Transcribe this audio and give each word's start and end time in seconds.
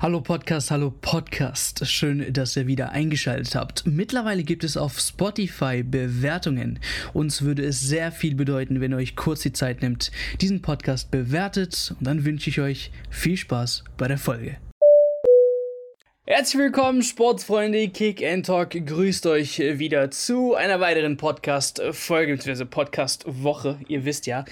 Hallo 0.00 0.20
Podcast, 0.20 0.70
hallo 0.70 0.92
Podcast. 0.92 1.84
Schön, 1.84 2.32
dass 2.32 2.56
ihr 2.56 2.68
wieder 2.68 2.92
eingeschaltet 2.92 3.56
habt. 3.56 3.84
Mittlerweile 3.84 4.44
gibt 4.44 4.62
es 4.62 4.76
auf 4.76 5.00
Spotify 5.00 5.82
Bewertungen. 5.82 6.78
Uns 7.14 7.42
würde 7.42 7.64
es 7.64 7.80
sehr 7.80 8.12
viel 8.12 8.36
bedeuten, 8.36 8.80
wenn 8.80 8.92
ihr 8.92 8.98
euch 8.98 9.16
kurz 9.16 9.40
die 9.40 9.52
Zeit 9.52 9.82
nimmt, 9.82 10.12
diesen 10.40 10.62
Podcast 10.62 11.10
bewertet. 11.10 11.96
Und 11.98 12.06
dann 12.06 12.24
wünsche 12.24 12.48
ich 12.48 12.60
euch 12.60 12.92
viel 13.10 13.36
Spaß 13.36 13.82
bei 13.96 14.06
der 14.06 14.18
Folge. 14.18 14.58
Herzlich 16.30 16.60
willkommen, 16.60 17.02
Sportsfreunde. 17.02 17.88
Kick 17.88 18.22
and 18.22 18.44
Talk 18.44 18.72
grüßt 18.72 19.26
euch 19.28 19.60
wieder 19.60 20.10
zu 20.10 20.54
einer 20.54 20.78
weiteren 20.78 21.16
Podcast-Folge, 21.16 22.36
bzw. 22.36 22.66
Podcast-Woche. 22.66 23.78
Ihr 23.88 24.04
wisst 24.04 24.26
ja, 24.26 24.44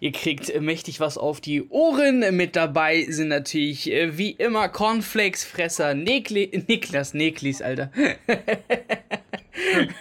ihr 0.00 0.12
kriegt 0.12 0.60
mächtig 0.60 1.00
was 1.00 1.16
auf 1.16 1.40
die 1.40 1.66
Ohren. 1.70 2.36
Mit 2.36 2.54
dabei 2.54 3.06
sind 3.08 3.28
natürlich 3.28 3.90
äh, 3.90 4.18
wie 4.18 4.32
immer 4.32 4.68
Cornflakes-Fresser 4.68 5.94
Nekli 5.94 6.64
Niklas 6.68 7.14
Neklis, 7.14 7.62
Alter. 7.62 7.90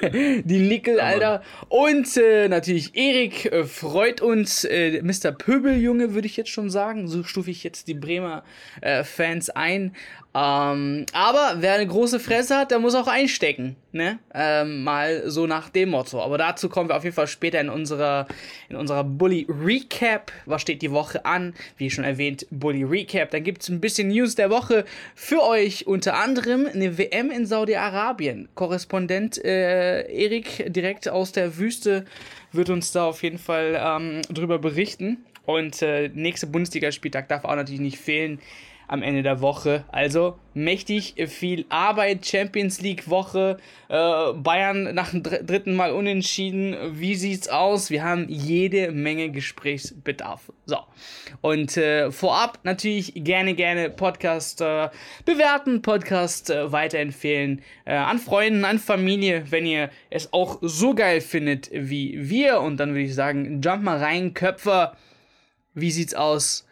die 0.02 0.60
Nickel, 0.60 1.00
Alter. 1.00 1.42
Und 1.70 2.16
äh, 2.18 2.48
natürlich 2.48 2.96
Erik 2.96 3.46
äh, 3.46 3.64
freut 3.64 4.22
uns. 4.22 4.64
Äh, 4.64 5.02
Mr. 5.02 5.32
Pöbeljunge, 5.32 6.14
würde 6.14 6.28
ich 6.28 6.38
jetzt 6.38 6.50
schon 6.50 6.70
sagen. 6.70 7.08
So 7.08 7.24
stufe 7.24 7.52
ich 7.52 7.64
jetzt 7.64 7.88
die 7.88 7.94
Bremer 7.94 8.44
äh, 8.82 9.04
Fans 9.04 9.50
ein. 9.50 9.96
Ähm, 10.34 11.06
aber 11.12 11.56
wer 11.58 11.74
eine 11.74 11.88
große 11.88 12.20
Fresse 12.20 12.56
hat, 12.56 12.72
der 12.72 12.80
muss 12.80 12.96
auch 12.96 13.08
einstecken, 13.08 13.76
ne? 13.92 14.18
Ähm, 14.34 14.82
mal 14.84 15.30
so 15.30 15.46
nach 15.46 15.70
dem 15.70 15.90
Motto. 15.90 16.22
Aber 16.22 16.38
dazu 16.38 16.70
kommen 16.70 16.88
wir 16.88 16.96
auf 16.96 17.04
jeden 17.04 17.16
Fall 17.16 17.28
später 17.28 17.60
in 17.60 17.68
unserer, 17.68 18.28
in 18.70 18.78
unserer 18.78 19.04
Bully 19.04 19.46
Recap. 19.50 20.32
Was 20.46 20.62
steht 20.62 20.82
die 20.82 20.92
Woche 20.92 21.26
an? 21.26 21.54
Wie 21.76 21.90
schon 21.90 22.06
erwähnt, 22.06 22.48
Bully 22.50 22.84
Recap. 22.84 23.32
Dann 23.32 23.44
gibt 23.44 23.64
es 23.64 23.70
ein 23.70 23.82
bisschen 23.82 24.08
News 24.08 24.36
der 24.36 24.50
Woche 24.50 24.86
für 25.16 25.44
euch. 25.44 25.86
Unter 25.86 26.16
anderem 26.16 26.66
eine 26.66 26.98
WM 26.98 27.30
in 27.30 27.46
Saudi-Arabien. 27.46 28.48
Korrespondent 28.56 29.44
äh, 29.44 30.04
Erik 30.10 30.72
direkt 30.72 31.10
aus 31.10 31.34
der 31.34 31.58
Wüste 31.58 32.06
wird 32.54 32.70
uns 32.70 32.94
da 32.94 33.06
auf 33.06 33.22
jeden 33.22 33.38
Fall 33.38 33.78
ähm, 33.78 34.22
drüber 34.30 34.60
berichten. 34.60 35.26
Und 35.46 35.82
äh, 35.82 36.08
nächste 36.14 36.48
Bundesligaspieltag 36.48 37.28
darf 37.28 37.44
auch 37.44 37.56
natürlich 37.56 37.82
nicht 37.82 37.98
fehlen 37.98 38.40
am 38.92 39.04
Ende 39.04 39.24
der 39.24 39.40
Woche. 39.40 39.86
Also 39.90 40.38
mächtig 40.54 41.16
viel 41.28 41.66
Arbeit, 41.70 42.26
Champions 42.26 42.82
League 42.82 43.10
Woche, 43.10 43.58
äh, 43.88 44.34
Bayern 44.34 44.94
nach 44.94 45.12
dem 45.12 45.24
dr 45.24 45.44
dritten 45.44 45.76
Mal 45.76 45.94
unentschieden. 45.94 46.76
Wie 47.00 47.16
sieht's 47.16 47.48
aus? 47.48 47.90
Wir 47.90 48.04
haben 48.04 48.26
jede 48.28 48.92
Menge 48.92 49.32
Gesprächsbedarf. 49.32 50.52
So. 50.66 50.78
Und 51.40 51.78
äh, 51.78 52.12
vorab 52.12 52.60
natürlich 52.64 53.14
gerne, 53.16 53.54
gerne 53.54 53.90
Podcast 53.90 54.60
äh, 54.60 54.90
bewerten, 55.24 55.82
Podcast 55.82 56.50
äh, 56.50 56.70
weiterempfehlen 56.70 57.62
äh, 57.86 57.96
an 57.96 58.20
Freunden, 58.20 58.66
an 58.66 58.78
Familie, 58.78 59.46
wenn 59.52 59.66
ihr 59.66 59.90
es 60.10 60.34
auch 60.34 60.58
so 60.62 60.94
geil 60.94 61.22
findet 61.22 61.70
wie 61.72 62.30
wir. 62.30 62.60
Und 62.60 62.76
dann 62.76 62.90
würde 62.90 63.04
ich 63.04 63.16
sagen, 63.16 63.62
jump 63.62 63.84
mal 63.84 64.00
rein, 64.00 64.34
Köpfer. 64.34 64.98
Wie 65.74 65.92
sieht's 65.92 66.14
aus 66.14 66.68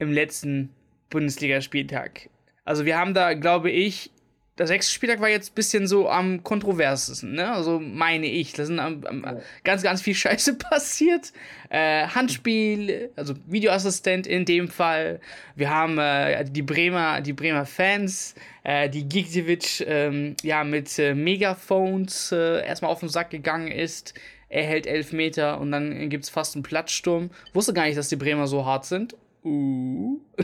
im 0.00 0.10
letzten 0.10 0.70
Bundesligaspieltag. 1.12 2.28
Also 2.64 2.84
wir 2.84 2.98
haben 2.98 3.14
da, 3.14 3.34
glaube 3.34 3.70
ich, 3.70 4.10
der 4.58 4.66
sechste 4.66 4.92
Spieltag 4.92 5.20
war 5.20 5.30
jetzt 5.30 5.52
ein 5.52 5.54
bisschen 5.54 5.86
so 5.86 6.10
am 6.10 6.42
kontroversesten, 6.42 7.32
ne? 7.32 7.50
Also 7.52 7.80
meine 7.80 8.26
ich. 8.26 8.52
Da 8.52 8.66
sind 8.66 8.78
am, 8.80 9.02
am, 9.04 9.24
ja. 9.24 9.40
ganz, 9.64 9.82
ganz 9.82 10.02
viel 10.02 10.14
Scheiße 10.24 10.58
passiert. 10.58 11.32
Äh, 11.70 12.06
Handspiel, 12.08 13.10
also 13.16 13.34
Videoassistent 13.46 14.26
in 14.26 14.44
dem 14.44 14.68
Fall. 14.68 15.20
Wir 15.56 15.70
haben 15.70 15.98
äh, 15.98 16.44
die 16.44 16.62
Bremer, 16.62 17.22
die 17.22 17.32
Bremer 17.32 17.64
Fans, 17.64 18.34
äh, 18.62 18.90
die 18.90 19.08
Gigdevic 19.08 19.84
ähm, 19.86 20.36
ja 20.42 20.64
mit 20.64 20.98
äh, 20.98 21.14
Megaphones 21.14 22.30
äh, 22.32 22.66
erstmal 22.66 22.90
auf 22.90 23.00
den 23.00 23.08
Sack 23.08 23.30
gegangen 23.30 23.68
ist. 23.68 24.12
Er 24.50 24.64
hält 24.64 24.86
elf 24.86 25.14
Meter 25.14 25.58
und 25.62 25.72
dann 25.72 26.10
gibt 26.10 26.24
es 26.24 26.30
fast 26.30 26.56
einen 26.56 26.62
Platzsturm. 26.62 27.30
Wusste 27.54 27.72
gar 27.72 27.86
nicht, 27.86 27.96
dass 27.96 28.10
die 28.10 28.16
Bremer 28.16 28.46
so 28.46 28.66
hart 28.66 28.84
sind. 28.84 29.16
Uh. 29.44 30.20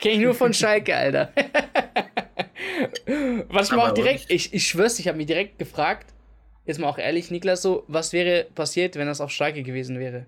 Kenn 0.00 0.12
ich 0.12 0.18
nur 0.18 0.34
von 0.34 0.52
Schalke, 0.52 0.94
Alter. 0.94 1.32
was 3.48 3.68
ich 3.68 3.72
mir 3.76 3.82
auch 3.82 3.94
direkt, 3.94 4.30
ich, 4.30 4.52
ich 4.54 4.66
schwör's, 4.66 4.98
ich 4.98 5.08
habe 5.08 5.16
mich 5.18 5.26
direkt 5.26 5.58
gefragt, 5.58 6.12
jetzt 6.66 6.78
mal 6.78 6.88
auch 6.88 6.98
ehrlich, 6.98 7.30
Niklas, 7.30 7.62
so, 7.62 7.84
was 7.88 8.12
wäre 8.12 8.46
passiert, 8.54 8.96
wenn 8.96 9.06
das 9.06 9.20
auf 9.20 9.30
Schalke 9.30 9.62
gewesen 9.62 9.98
wäre? 9.98 10.26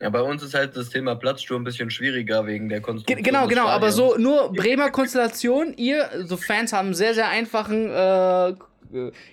Ja, 0.00 0.10
bei 0.10 0.22
uns 0.22 0.44
ist 0.44 0.54
halt 0.54 0.76
das 0.76 0.90
Thema 0.90 1.16
Platzsturm 1.16 1.62
ein 1.62 1.64
bisschen 1.64 1.90
schwieriger 1.90 2.46
wegen 2.46 2.68
der 2.68 2.80
Konstellation. 2.80 3.24
Genau, 3.24 3.48
genau, 3.48 3.66
aber 3.66 3.90
so 3.90 4.16
nur 4.16 4.52
Bremer 4.52 4.90
Konstellation, 4.90 5.74
ihr, 5.76 6.08
so 6.24 6.36
Fans 6.36 6.72
haben 6.72 6.94
sehr, 6.94 7.14
sehr 7.14 7.28
einfachen 7.28 7.90
äh, 7.90 8.54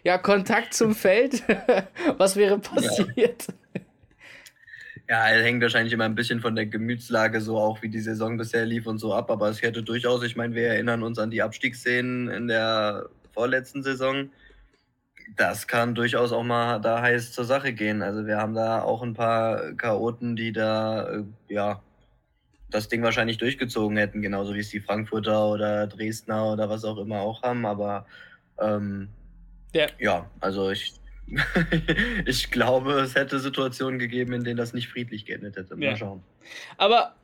ja, 0.03 0.17
Kontakt 0.17 0.73
zum 0.73 0.95
Feld. 0.95 1.43
was 2.17 2.35
wäre 2.35 2.57
passiert? 2.57 3.45
Ja. 3.47 3.53
Ja, 5.07 5.27
er 5.27 5.43
hängt 5.43 5.61
wahrscheinlich 5.61 5.93
immer 5.93 6.05
ein 6.05 6.15
bisschen 6.15 6.39
von 6.39 6.55
der 6.55 6.65
Gemütslage 6.65 7.39
so 7.39 7.57
auch, 7.57 7.81
wie 7.83 7.89
die 7.89 7.99
Saison 7.99 8.37
bisher 8.37 8.65
lief 8.65 8.87
und 8.87 8.97
so 8.97 9.13
ab. 9.13 9.29
Aber 9.29 9.49
es 9.49 9.61
hätte 9.61 9.83
durchaus, 9.83 10.23
ich 10.23 10.35
meine, 10.35 10.55
wir 10.55 10.67
erinnern 10.67 11.03
uns 11.03 11.19
an 11.19 11.29
die 11.29 11.43
Abstiegsszenen 11.43 12.27
in 12.29 12.47
der 12.47 13.07
vorletzten 13.31 13.83
Saison. 13.83 14.29
Das 15.35 15.67
kann 15.67 15.93
durchaus 15.93 16.31
auch 16.31 16.43
mal 16.43 16.79
da 16.79 17.01
heiß 17.01 17.33
zur 17.33 17.45
Sache 17.45 17.73
gehen. 17.73 18.01
Also 18.01 18.25
wir 18.25 18.37
haben 18.37 18.55
da 18.55 18.81
auch 18.81 19.03
ein 19.03 19.13
paar 19.13 19.73
Chaoten, 19.73 20.35
die 20.35 20.51
da, 20.51 21.07
äh, 21.07 21.23
ja, 21.49 21.83
das 22.71 22.87
Ding 22.87 23.03
wahrscheinlich 23.03 23.37
durchgezogen 23.37 23.97
hätten, 23.97 24.23
genauso 24.23 24.55
wie 24.55 24.59
es 24.59 24.69
die 24.69 24.79
Frankfurter 24.79 25.49
oder 25.49 25.87
Dresdner 25.87 26.51
oder 26.53 26.67
was 26.69 26.83
auch 26.83 26.97
immer 26.97 27.19
auch 27.19 27.43
haben. 27.43 27.65
Aber 27.65 28.07
ähm, 28.59 29.09
ja. 29.73 29.87
ja, 29.99 30.29
also 30.39 30.71
ich 30.71 30.93
ich 32.25 32.51
glaube, 32.51 32.93
es 32.93 33.15
hätte 33.15 33.39
Situationen 33.39 33.99
gegeben, 33.99 34.33
in 34.33 34.43
denen 34.43 34.57
das 34.57 34.73
nicht 34.73 34.87
friedlich 34.87 35.25
geendet 35.25 35.55
hätte. 35.55 35.75
Mal 35.75 35.85
ja. 35.85 35.97
schauen. 35.97 36.23
Aber 36.77 37.15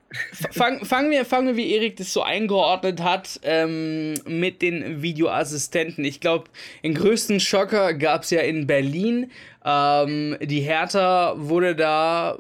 fangen 0.51 0.83
fang 0.85 1.09
wir, 1.09 1.25
fang 1.25 1.47
wir, 1.47 1.55
wie 1.55 1.73
Erik 1.73 1.95
das 1.95 2.11
so 2.11 2.21
eingeordnet 2.23 3.01
hat, 3.01 3.39
ähm, 3.43 4.15
mit 4.25 4.61
den 4.61 5.01
Videoassistenten. 5.01 6.03
Ich 6.03 6.19
glaube, 6.19 6.45
den 6.83 6.93
größten 6.93 7.39
Schocker 7.39 7.93
gab 7.93 8.23
es 8.23 8.31
ja 8.31 8.41
in 8.41 8.67
Berlin. 8.67 9.31
Ähm, 9.63 10.37
die 10.41 10.61
Hertha 10.61 11.35
wurde 11.37 11.75
da 11.75 12.39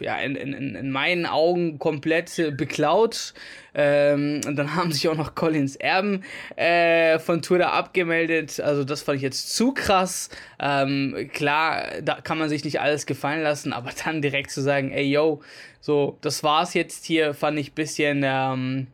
ja, 0.00 0.18
in, 0.18 0.36
in, 0.36 0.74
in 0.74 0.90
meinen 0.90 1.26
Augen 1.26 1.78
komplett 1.78 2.56
beklaut. 2.56 3.34
Ähm, 3.74 4.40
und 4.46 4.56
dann 4.56 4.74
haben 4.74 4.92
sich 4.92 5.08
auch 5.08 5.16
noch 5.16 5.34
Collins 5.34 5.76
Erben 5.76 6.24
äh, 6.56 7.18
von 7.18 7.42
Twitter 7.42 7.72
abgemeldet. 7.72 8.60
Also 8.60 8.84
das 8.84 9.02
fand 9.02 9.16
ich 9.16 9.22
jetzt 9.22 9.54
zu 9.54 9.72
krass. 9.72 10.30
Ähm, 10.58 11.30
klar, 11.32 12.00
da 12.02 12.20
kann 12.20 12.38
man 12.38 12.48
sich 12.48 12.64
nicht 12.64 12.80
alles 12.80 13.06
gefallen 13.06 13.42
lassen, 13.42 13.72
aber 13.72 13.90
dann 14.04 14.22
direkt 14.22 14.50
zu 14.50 14.62
sagen, 14.62 14.90
ey 14.90 15.04
yo, 15.04 15.42
so, 15.80 16.18
das 16.22 16.42
war's 16.42 16.74
jetzt 16.74 17.04
hier, 17.04 17.34
fand 17.34 17.58
ich 17.58 17.74
bisschen, 17.74 18.22
ähm, 18.24 18.88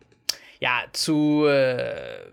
ja, 0.60 0.82
zu... 0.92 1.46
Äh, 1.46 2.32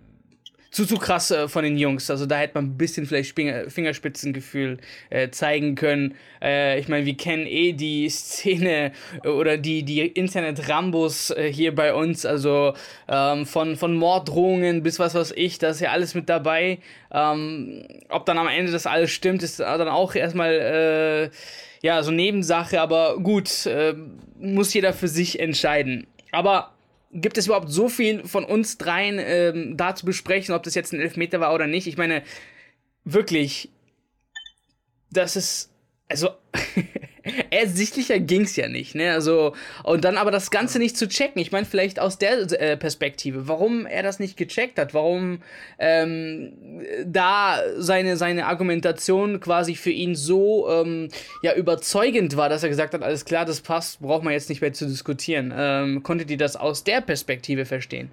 zu, 0.71 0.85
zu 0.85 0.97
krass 0.97 1.31
äh, 1.31 1.47
von 1.47 1.63
den 1.63 1.77
Jungs. 1.77 2.09
Also 2.09 2.25
da 2.25 2.37
hätte 2.37 2.55
man 2.55 2.65
ein 2.65 2.77
bisschen 2.77 3.05
vielleicht 3.05 3.35
Fingerspitzengefühl 3.35 4.77
äh, 5.09 5.29
zeigen 5.29 5.75
können. 5.75 6.15
Äh, 6.41 6.79
ich 6.79 6.87
meine, 6.87 7.05
wir 7.05 7.15
kennen 7.15 7.45
eh 7.45 7.73
die 7.73 8.09
Szene 8.09 8.93
äh, 9.23 9.27
oder 9.27 9.57
die, 9.57 9.83
die 9.83 9.99
Internet-Rambos 9.99 11.31
äh, 11.31 11.51
hier 11.51 11.75
bei 11.75 11.93
uns. 11.93 12.25
Also 12.25 12.73
ähm, 13.09 13.45
von, 13.45 13.75
von 13.75 13.95
Morddrohungen 13.95 14.81
bis 14.81 14.97
was 14.97 15.13
weiß 15.13 15.33
ich, 15.35 15.59
da 15.59 15.69
ist 15.69 15.81
ja 15.81 15.91
alles 15.91 16.15
mit 16.15 16.29
dabei. 16.29 16.79
Ähm, 17.13 17.85
ob 18.07 18.25
dann 18.25 18.37
am 18.37 18.47
Ende 18.47 18.71
das 18.71 18.87
alles 18.87 19.11
stimmt, 19.11 19.43
ist 19.43 19.59
dann 19.59 19.89
auch 19.89 20.15
erstmal 20.15 20.53
äh, 20.53 21.29
ja 21.85 22.01
so 22.01 22.11
Nebensache. 22.11 22.79
Aber 22.79 23.17
gut, 23.17 23.65
äh, 23.65 23.93
muss 24.39 24.73
jeder 24.73 24.93
für 24.93 25.09
sich 25.09 25.39
entscheiden. 25.41 26.07
Aber 26.31 26.70
gibt 27.13 27.37
es 27.37 27.45
überhaupt 27.45 27.69
so 27.69 27.89
viel 27.89 28.25
von 28.25 28.45
uns 28.45 28.77
dreien 28.77 29.19
ähm, 29.19 29.77
da 29.77 29.95
zu 29.95 30.05
besprechen, 30.05 30.55
ob 30.55 30.63
das 30.63 30.75
jetzt 30.75 30.93
ein 30.93 31.01
Elfmeter 31.01 31.39
war 31.39 31.53
oder 31.53 31.67
nicht? 31.67 31.87
Ich 31.87 31.97
meine, 31.97 32.23
wirklich, 33.03 33.69
das 35.11 35.35
ist, 35.35 35.69
also, 36.07 36.29
ersichtlicher 37.51 38.19
ging's 38.19 38.55
ja 38.55 38.67
nicht, 38.67 38.95
ne? 38.95 39.11
Also, 39.11 39.53
und 39.83 40.03
dann 40.03 40.17
aber 40.17 40.31
das 40.31 40.51
Ganze 40.51 40.79
nicht 40.79 40.97
zu 40.97 41.07
checken. 41.07 41.41
Ich 41.41 41.51
meine, 41.51 41.65
vielleicht 41.65 41.99
aus 41.99 42.17
der 42.17 42.51
äh, 42.59 42.77
Perspektive, 42.77 43.47
warum 43.47 43.85
er 43.85 44.03
das 44.03 44.19
nicht 44.19 44.37
gecheckt 44.37 44.79
hat, 44.79 44.93
warum 44.93 45.41
ähm, 45.79 46.53
da 47.05 47.59
seine, 47.77 48.17
seine 48.17 48.45
Argumentation 48.47 49.39
quasi 49.39 49.75
für 49.75 49.91
ihn 49.91 50.15
so 50.15 50.69
ähm, 50.69 51.09
ja, 51.43 51.53
überzeugend 51.55 52.37
war, 52.37 52.49
dass 52.49 52.63
er 52.63 52.69
gesagt 52.69 52.93
hat, 52.93 53.03
alles 53.03 53.25
klar, 53.25 53.45
das 53.45 53.61
passt, 53.61 54.01
braucht 54.01 54.23
man 54.23 54.33
jetzt 54.33 54.49
nicht 54.49 54.61
mehr 54.61 54.73
zu 54.73 54.85
diskutieren. 54.85 55.53
Ähm, 55.55 56.03
konntet 56.03 56.31
ihr 56.31 56.37
das 56.37 56.55
aus 56.55 56.83
der 56.83 57.01
Perspektive 57.01 57.65
verstehen? 57.65 58.11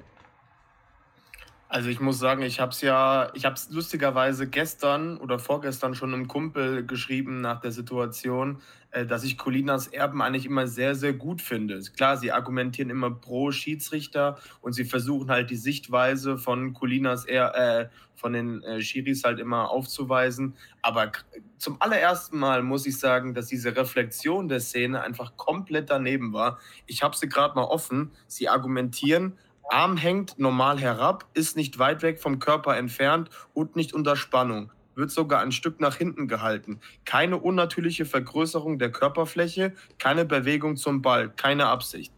Also 1.70 1.90
ich 1.90 2.00
muss 2.00 2.18
sagen, 2.18 2.40
ich 2.42 2.60
habe 2.60 2.72
es 2.72 2.80
ja, 2.80 3.30
ich 3.34 3.44
habe 3.44 3.54
es 3.54 3.68
lustigerweise 3.68 4.48
gestern 4.48 5.18
oder 5.18 5.38
vorgestern 5.38 5.94
schon 5.94 6.14
einem 6.14 6.26
Kumpel 6.26 6.86
geschrieben 6.86 7.42
nach 7.42 7.60
der 7.60 7.72
Situation, 7.72 8.62
äh, 8.90 9.04
dass 9.04 9.22
ich 9.22 9.36
Colinas 9.36 9.86
Erben 9.86 10.22
eigentlich 10.22 10.46
immer 10.46 10.66
sehr, 10.66 10.94
sehr 10.94 11.12
gut 11.12 11.42
finde. 11.42 11.78
Klar, 11.94 12.16
sie 12.16 12.32
argumentieren 12.32 12.88
immer 12.88 13.10
pro 13.10 13.50
Schiedsrichter 13.50 14.38
und 14.62 14.72
sie 14.72 14.86
versuchen 14.86 15.30
halt 15.30 15.50
die 15.50 15.56
Sichtweise 15.56 16.38
von 16.38 16.72
Colinas 16.72 17.26
er 17.26 17.54
äh, 17.54 17.88
von 18.14 18.32
den 18.32 18.62
äh, 18.62 18.80
Schiris 18.80 19.24
halt 19.24 19.38
immer 19.38 19.70
aufzuweisen. 19.70 20.54
Aber 20.80 21.12
zum 21.58 21.80
allerersten 21.82 22.38
Mal 22.38 22.62
muss 22.62 22.86
ich 22.86 22.98
sagen, 22.98 23.34
dass 23.34 23.46
diese 23.46 23.76
Reflexion 23.76 24.48
der 24.48 24.60
Szene 24.60 25.02
einfach 25.02 25.36
komplett 25.36 25.90
daneben 25.90 26.32
war. 26.32 26.58
Ich 26.86 27.02
habe 27.02 27.14
sie 27.14 27.28
gerade 27.28 27.54
mal 27.54 27.64
offen. 27.64 28.10
Sie 28.26 28.48
argumentieren, 28.48 29.38
Arm 29.70 29.98
hängt 29.98 30.38
normal 30.38 30.78
herab, 30.78 31.26
ist 31.34 31.56
nicht 31.56 31.78
weit 31.78 32.02
weg 32.02 32.20
vom 32.20 32.38
Körper 32.38 32.76
entfernt 32.76 33.28
und 33.52 33.76
nicht 33.76 33.92
unter 33.92 34.16
Spannung. 34.16 34.72
Wird 34.94 35.10
sogar 35.10 35.40
ein 35.40 35.52
Stück 35.52 35.78
nach 35.78 35.96
hinten 35.96 36.26
gehalten. 36.26 36.80
Keine 37.04 37.36
unnatürliche 37.36 38.06
Vergrößerung 38.06 38.78
der 38.78 38.90
Körperfläche, 38.90 39.74
keine 39.98 40.24
Bewegung 40.24 40.76
zum 40.76 41.02
Ball, 41.02 41.28
keine 41.28 41.66
Absicht. 41.66 42.12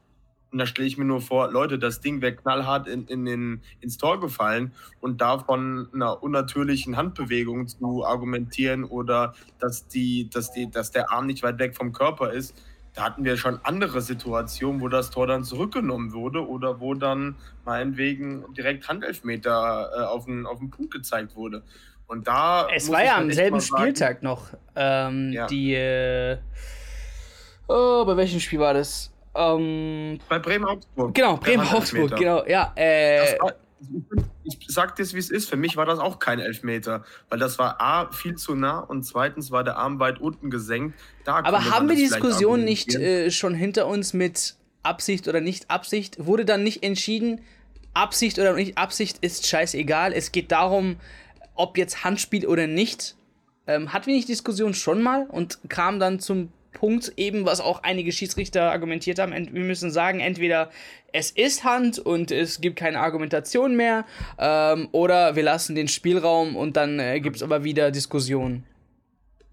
Und 0.53 0.59
da 0.59 0.67
stelle 0.67 0.87
ich 0.89 0.99
mir 0.99 1.05
nur 1.05 1.21
vor, 1.21 1.51
Leute, 1.51 1.79
das 1.79 2.01
Ding 2.01 2.23
wäre 2.23 2.35
knallhart 2.35 2.89
in, 2.89 3.07
in 3.07 3.25
den, 3.25 3.63
ins 3.81 3.99
Tor 3.99 4.21
gefallen 4.21 4.73
und 5.01 5.21
davon 5.21 5.89
einer 5.93 6.23
unnatürlichen 6.23 6.97
Handbewegung 6.97 7.69
zu 7.69 8.05
argumentieren 8.05 8.85
oder 8.85 9.35
dass, 9.59 9.87
die, 9.87 10.29
dass, 10.29 10.53
die, 10.53 10.71
dass 10.71 10.91
der 10.91 11.13
Arm 11.13 11.27
nicht 11.27 11.43
weit 11.43 11.59
weg 11.59 11.77
vom 11.77 11.93
Körper 11.93 12.33
ist, 12.33 12.55
da 12.95 13.05
hatten 13.05 13.25
wir 13.25 13.37
schon 13.37 13.61
andere 13.63 14.01
Situationen, 14.01 14.81
wo 14.81 14.89
das 14.89 15.11
Tor 15.11 15.27
dann 15.27 15.45
zurückgenommen 15.45 16.13
wurde 16.13 16.47
oder 16.47 16.81
wo 16.81 16.95
dann 16.95 17.37
meinetwegen 17.65 18.53
direkt 18.55 18.89
Handelfmeter 18.89 19.91
äh, 19.95 20.03
auf, 20.03 20.25
den, 20.25 20.47
auf 20.47 20.59
den 20.59 20.71
Punkt 20.71 20.93
gezeigt 20.93 21.37
wurde. 21.37 21.63
Und 22.07 22.27
da. 22.27 22.69
Es 22.75 22.91
war 22.91 23.05
ja 23.05 23.17
am 23.17 23.31
selben 23.31 23.61
Spieltag 23.61 24.23
noch. 24.23 24.49
Ähm, 24.75 25.31
ja. 25.33 25.47
Die. 25.47 25.75
Äh, 25.75 26.39
oh, 27.69 28.05
bei 28.05 28.17
welchem 28.17 28.41
Spiel 28.41 28.59
war 28.59 28.75
das? 28.75 29.13
Ähm, 29.35 30.19
bei 30.29 30.41
Bremen-Augsburg. 30.41 31.15
Genau, 31.15 31.37
Bremen-Augsburg, 31.37 32.17
genau, 32.17 32.45
ja. 32.47 32.73
Äh, 32.75 33.39
war, 33.39 33.55
ich 34.45 34.59
sag 34.69 34.97
das, 34.97 35.15
wie 35.15 35.19
es 35.19 35.31
ist. 35.31 35.49
Für 35.49 35.57
mich 35.57 35.77
war 35.77 35.87
das 35.87 35.99
auch 35.99 36.19
kein 36.19 36.39
Elfmeter, 36.39 37.05
weil 37.29 37.39
das 37.39 37.59
war 37.59 37.81
A, 37.81 38.11
viel 38.11 38.37
zu 38.37 38.55
nah 38.55 38.81
und 38.81 39.05
zweitens 39.05 39.51
war 39.51 39.65
der 39.65 39.77
Arm 39.77 39.99
weit 39.99 40.21
unten 40.21 40.51
gesenkt. 40.51 40.99
Da 41.25 41.37
Aber 41.37 41.71
haben 41.71 41.89
wir 41.89 41.97
die 41.97 42.03
Diskussion 42.03 42.65
nicht 42.65 42.95
äh, 42.95 43.31
schon 43.31 43.55
hinter 43.55 43.87
uns 43.87 44.13
mit 44.13 44.57
Absicht 44.83 45.29
oder 45.29 45.41
nicht 45.41 45.71
Absicht? 45.71 46.25
Wurde 46.25 46.45
dann 46.45 46.63
nicht 46.63 46.83
entschieden, 46.83 47.41
Absicht 47.95 48.39
oder 48.39 48.55
nicht 48.55 48.79
Absicht 48.79 49.19
ist 49.21 49.47
scheißegal. 49.47 50.13
Es 50.13 50.33
geht 50.33 50.53
darum, 50.53 50.97
ob 51.55 51.77
jetzt 51.77 52.05
Handspiel 52.05 52.47
oder 52.47 52.67
nicht. 52.67 53.17
Ähm, 53.67 53.93
hatten 53.93 54.07
wir 54.07 54.15
nicht 54.15 54.29
Diskussion 54.29 54.75
schon 54.75 55.03
mal 55.03 55.27
und 55.27 55.59
kam 55.69 56.01
dann 56.01 56.21
zum 56.21 56.53
Punkt 56.73 57.13
eben, 57.17 57.45
was 57.45 57.61
auch 57.61 57.83
einige 57.83 58.13
Schiedsrichter 58.13 58.71
argumentiert 58.71 59.19
haben. 59.19 59.33
Wir 59.33 59.65
müssen 59.65 59.91
sagen, 59.91 60.21
entweder 60.21 60.71
es 61.13 61.31
ist 61.31 61.65
Hand 61.65 61.99
und 61.99 62.31
es 62.31 62.61
gibt 62.61 62.77
keine 62.77 63.01
Argumentation 63.01 63.77
mehr, 63.77 64.05
ähm, 64.39 64.89
oder 64.93 65.37
wir 65.37 65.43
lassen 65.43 65.75
den 65.75 65.89
Spielraum 65.89 66.57
und 66.57 66.77
dann 66.77 66.99
äh, 66.99 67.21
gibt 67.21 67.37
es 67.37 67.43
aber 67.43 67.65
wieder 67.65 67.91
Diskussionen. 67.91 68.65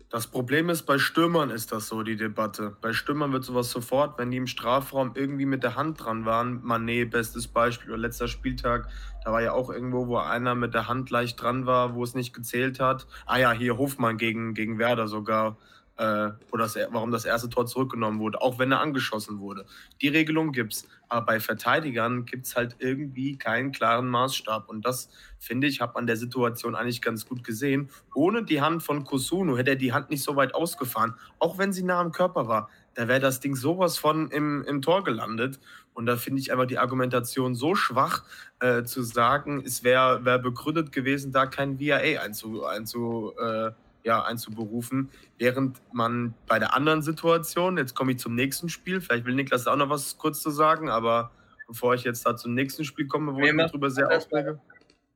Das 0.09 0.27
Problem 0.27 0.69
ist, 0.69 0.83
bei 0.83 0.99
Stürmern 0.99 1.49
ist 1.49 1.73
das 1.73 1.87
so, 1.89 2.01
die 2.01 2.15
Debatte. 2.15 2.77
Bei 2.81 2.93
Stürmern 2.93 3.33
wird 3.33 3.43
sowas 3.43 3.69
sofort, 3.69 4.17
wenn 4.17 4.31
die 4.31 4.37
im 4.37 4.47
Strafraum 4.47 5.11
irgendwie 5.15 5.45
mit 5.45 5.63
der 5.63 5.75
Hand 5.75 6.01
dran 6.01 6.23
waren, 6.23 6.63
Manet, 6.63 7.11
bestes 7.11 7.49
Beispiel, 7.49 7.89
oder 7.89 7.99
letzter 7.99 8.29
Spieltag, 8.29 8.87
da 9.25 9.33
war 9.33 9.41
ja 9.41 9.51
auch 9.51 9.69
irgendwo, 9.69 10.07
wo 10.07 10.17
einer 10.17 10.55
mit 10.55 10.73
der 10.73 10.87
Hand 10.87 11.09
leicht 11.09 11.41
dran 11.41 11.65
war, 11.65 11.93
wo 11.93 12.05
es 12.05 12.15
nicht 12.15 12.33
gezählt 12.33 12.79
hat. 12.79 13.05
Ah 13.25 13.37
ja, 13.37 13.51
hier 13.51 13.77
Hofmann 13.77 14.17
gegen, 14.17 14.53
gegen 14.53 14.79
Werder 14.79 15.09
sogar 15.09 15.57
äh, 15.97 16.29
oder 16.51 16.63
das, 16.63 16.77
warum 16.91 17.11
das 17.11 17.25
erste 17.25 17.49
Tor 17.49 17.65
zurückgenommen 17.65 18.19
wurde, 18.19 18.41
auch 18.41 18.59
wenn 18.59 18.71
er 18.71 18.79
angeschossen 18.79 19.39
wurde. 19.39 19.65
Die 20.01 20.07
Regelung 20.07 20.51
gibt 20.51 20.73
es. 20.73 20.87
Aber 21.09 21.25
bei 21.25 21.39
Verteidigern 21.39 22.25
gibt 22.25 22.47
es 22.47 22.55
halt 22.55 22.75
irgendwie 22.79 23.37
keinen 23.37 23.71
klaren 23.71 24.07
Maßstab. 24.07 24.67
Und 24.69 24.85
das, 24.85 25.09
finde 25.39 25.67
ich, 25.67 25.81
hat 25.81 25.95
man 25.95 26.05
der 26.05 26.17
Situation 26.17 26.75
eigentlich 26.75 27.01
ganz 27.01 27.25
gut 27.25 27.43
gesehen. 27.43 27.89
Ohne 28.13 28.43
die 28.43 28.61
Hand 28.61 28.83
von 28.83 29.05
Kusunu 29.05 29.57
hätte 29.57 29.71
er 29.71 29.75
die 29.77 29.93
Hand 29.93 30.09
nicht 30.09 30.23
so 30.23 30.35
weit 30.35 30.53
ausgefahren, 30.53 31.15
auch 31.39 31.57
wenn 31.57 31.71
sie 31.71 31.83
nah 31.83 31.99
am 31.99 32.11
Körper 32.11 32.47
war. 32.47 32.69
Da 32.93 33.07
wäre 33.07 33.19
das 33.19 33.39
Ding 33.39 33.55
sowas 33.55 33.97
von 33.97 34.29
im, 34.31 34.63
im 34.63 34.81
Tor 34.81 35.03
gelandet. 35.03 35.59
Und 35.93 36.05
da 36.05 36.17
finde 36.17 36.41
ich 36.41 36.51
einfach 36.51 36.67
die 36.67 36.77
Argumentation 36.77 37.55
so 37.55 37.73
schwach, 37.73 38.23
äh, 38.59 38.83
zu 38.83 39.01
sagen, 39.01 39.63
es 39.65 39.83
wäre 39.83 40.25
wär 40.25 40.39
begründet 40.39 40.91
gewesen, 40.91 41.31
da 41.31 41.45
kein 41.45 41.79
VAA 41.79 42.21
einzu, 42.21 42.65
einzu 42.65 43.33
äh, 43.39 43.71
ja, 44.07 44.23
einzuberufen, 44.23 45.09
während 45.37 45.81
man 45.93 46.33
bei 46.47 46.59
der 46.59 46.73
anderen 46.73 47.01
Situation, 47.01 47.77
jetzt 47.77 47.93
komme 47.93 48.13
ich 48.13 48.19
zum 48.19 48.35
nächsten 48.35 48.69
Spiel, 48.69 49.01
vielleicht 49.01 49.25
will 49.25 49.35
Niklas 49.35 49.67
auch 49.67 49.75
noch 49.75 49.89
was 49.89 50.17
kurz 50.17 50.41
zu 50.41 50.49
sagen, 50.49 50.89
aber 50.89 51.31
bevor 51.67 51.93
ich 51.93 52.05
jetzt 52.05 52.25
da 52.25 52.35
zum 52.37 52.53
nächsten 52.53 52.85
Spiel 52.85 53.05
komme, 53.07 53.33
wo 53.33 53.39
nee, 53.39 53.49
ich 53.49 53.53
mich 53.53 53.65
darüber 53.65 53.91
sehr 53.91 54.09
aufrege. 54.09 54.59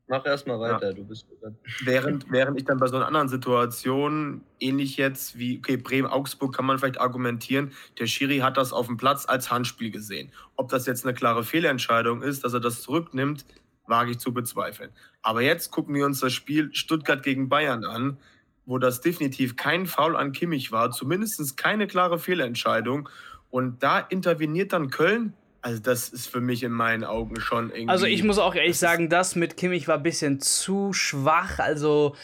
Mach 0.10 0.26
erstmal 0.26 0.60
weiter, 0.60 0.90
ja. 0.90 0.94
du 0.94 1.06
bist 1.06 1.26
dran. 1.42 1.58
Während, 1.86 2.30
während 2.30 2.60
ich 2.60 2.66
dann 2.66 2.80
bei 2.80 2.88
so 2.88 2.98
einer 2.98 3.08
anderen 3.08 3.30
Situation, 3.30 4.42
ähnlich 4.60 4.98
jetzt 4.98 5.40
wie, 5.40 5.60
okay, 5.60 5.78
Bremen-Augsburg 5.78 6.54
kann 6.54 6.66
man 6.66 6.78
vielleicht 6.78 7.00
argumentieren, 7.00 7.72
der 7.98 8.08
Schiri 8.08 8.40
hat 8.40 8.58
das 8.58 8.74
auf 8.74 8.88
dem 8.88 8.98
Platz 8.98 9.26
als 9.26 9.50
Handspiel 9.50 9.90
gesehen. 9.90 10.34
Ob 10.58 10.68
das 10.68 10.86
jetzt 10.86 11.06
eine 11.06 11.14
klare 11.14 11.46
Fehlentscheidung 11.46 12.24
ist, 12.24 12.44
dass 12.44 12.54
er 12.54 12.60
das 12.60 12.82
zurücknimmt, 12.82 13.46
wage 13.88 14.12
ich 14.12 14.20
zu 14.20 14.34
bezweifeln. 14.34 14.90
Aber 15.22 15.42
jetzt 15.42 15.72
gucken 15.72 15.96
wir 15.96 16.06
uns 16.06 16.20
das 16.20 16.34
Spiel 16.34 16.74
Stuttgart 16.74 17.24
gegen 17.24 17.48
Bayern 17.48 17.86
an 17.86 18.18
wo 18.66 18.78
das 18.78 19.02
definitiv 19.02 19.56
kein 19.56 19.86
Foul 19.86 20.16
an 20.16 20.32
Kimmich 20.32 20.72
war, 20.72 20.92
zumindest 20.92 21.58
keine 21.58 21.88
klare 21.88 22.20
Fehlentscheidung. 22.20 23.10
Und 23.50 23.84
da 23.84 24.00
interveniert 24.00 24.74
dann 24.74 24.90
Köln. 24.90 25.34
Also 25.64 25.80
das 25.80 26.10
ist 26.10 26.28
für 26.28 26.42
mich 26.42 26.64
in 26.64 26.72
meinen 26.72 27.04
Augen 27.04 27.40
schon 27.40 27.70
irgendwie. 27.70 27.90
Also 27.90 28.06
ich 28.06 28.24
muss 28.24 28.40
auch 28.40 28.56
ehrlich 28.56 28.78
sagen, 28.78 29.10
das 29.10 29.36
mit 29.36 29.58
Kimmich 29.58 29.88
war 29.88 29.98
ein 29.98 30.04
bisschen 30.04 30.40
zu 30.40 30.94
schwach. 30.94 31.60
Also 31.60 32.16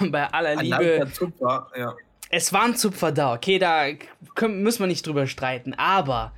bei 0.10 0.32
aller 0.32 0.56
Liebe. 0.56 1.08
Zupfer, 1.12 1.68
ja. 1.76 1.96
Es 2.30 2.52
war 2.52 2.64
ein 2.64 2.76
Zupfer 2.76 3.10
da, 3.10 3.32
okay, 3.34 3.58
da 3.58 3.86
können, 4.34 4.62
müssen 4.62 4.80
wir 4.80 4.86
nicht 4.86 5.06
drüber 5.06 5.26
streiten. 5.26 5.74
Aber 5.74 6.32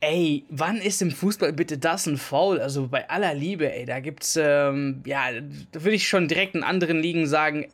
Ey, 0.00 0.44
wann 0.48 0.76
ist 0.76 1.02
im 1.02 1.10
Fußball 1.10 1.52
bitte 1.52 1.76
das 1.76 2.06
ein 2.06 2.18
Foul? 2.18 2.60
Also 2.60 2.86
bei 2.86 3.10
aller 3.10 3.34
Liebe, 3.34 3.72
ey, 3.72 3.84
da 3.84 3.98
gibt's, 3.98 4.38
ähm, 4.40 5.02
ja, 5.04 5.32
da 5.32 5.82
würde 5.82 5.96
ich 5.96 6.06
schon 6.06 6.28
direkt 6.28 6.54
in 6.54 6.62
anderen 6.62 7.00
Ligen 7.00 7.26
sagen, 7.26 7.66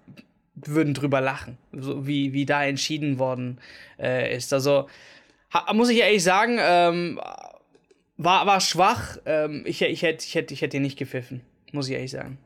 würden 0.55 0.95
drüber 0.95 1.21
lachen, 1.21 1.59
so 1.73 2.07
wie, 2.07 2.33
wie 2.33 2.47
da 2.47 2.65
entschieden 2.65 3.19
worden 3.19 3.61
äh, 3.99 4.37
ist. 4.37 4.53
Also 4.53 4.89
muss 5.73 5.89
ich 5.89 5.99
ehrlich 5.99 6.23
sagen, 6.23 6.59
ähm, 6.61 7.21
war, 8.17 8.47
war 8.47 8.61
schwach. 8.61 9.19
Ähm, 9.27 9.63
ich 9.67 9.83
ich 9.83 10.03
hätte 10.03 10.25
ich 10.25 10.35
hätt, 10.35 10.51
ich 10.51 10.63
hätt 10.63 10.75
ihn 10.75 10.83
nicht 10.83 10.99
gepfiffen, 10.99 11.43
muss 11.73 11.89
ich 11.89 11.95
ehrlich 11.95 12.11
sagen. 12.11 12.39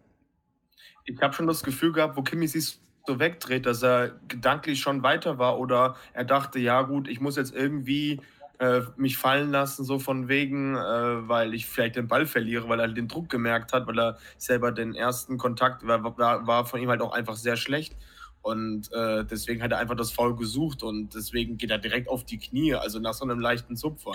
Ich 1.05 1.21
habe 1.21 1.35
schon 1.35 1.47
das 1.47 1.62
Gefühl 1.62 1.93
gehabt, 1.93 2.17
wo 2.17 2.23
Kimi 2.23 2.47
sich 2.47 2.79
so 3.07 3.19
wegdreht, 3.19 3.65
dass 3.65 3.83
er 3.83 4.21
gedanklich 4.29 4.81
schon 4.81 5.03
weiter 5.03 5.38
war 5.38 5.59
oder 5.59 5.97
er 6.12 6.25
dachte, 6.25 6.59
ja 6.59 6.83
gut, 6.83 7.09
ich 7.09 7.21
muss 7.21 7.37
jetzt 7.37 7.55
irgendwie 7.55 8.21
äh, 8.59 8.81
mich 8.97 9.17
fallen 9.17 9.50
lassen, 9.50 9.85
so 9.85 9.99
von 9.99 10.29
wegen, 10.29 10.75
äh, 10.75 11.29
weil 11.29 11.55
ich 11.55 11.67
vielleicht 11.67 11.97
den 11.97 12.09
Ball 12.09 12.27
verliere, 12.27 12.69
weil 12.69 12.81
er 12.81 12.88
den 12.88 13.09
Druck 13.09 13.29
gemerkt 13.29 13.73
hat, 13.73 13.87
weil 13.87 13.99
er 13.99 14.19
selber 14.37 14.73
den 14.73 14.95
ersten 14.95 15.38
Kontakt 15.38 15.87
war, 15.87 16.03
war, 16.19 16.47
war 16.47 16.67
von 16.67 16.81
ihm 16.81 16.88
halt 16.88 17.00
auch 17.00 17.12
einfach 17.12 17.37
sehr 17.37 17.57
schlecht. 17.57 17.97
Und 18.43 18.93
äh, 18.93 19.25
deswegen 19.25 19.62
hat 19.62 19.73
er 19.73 19.79
einfach 19.79 19.97
das 19.97 20.11
Foul 20.11 20.35
gesucht 20.37 20.83
und 20.83 21.15
deswegen 21.15 21.57
geht 21.57 21.71
er 21.71 21.79
direkt 21.79 22.09
auf 22.09 22.25
die 22.25 22.38
Knie, 22.38 22.75
also 22.75 22.99
nach 22.99 23.15
so 23.15 23.25
einem 23.25 23.41
leichten 23.41 23.77
Zupfer. 23.77 24.12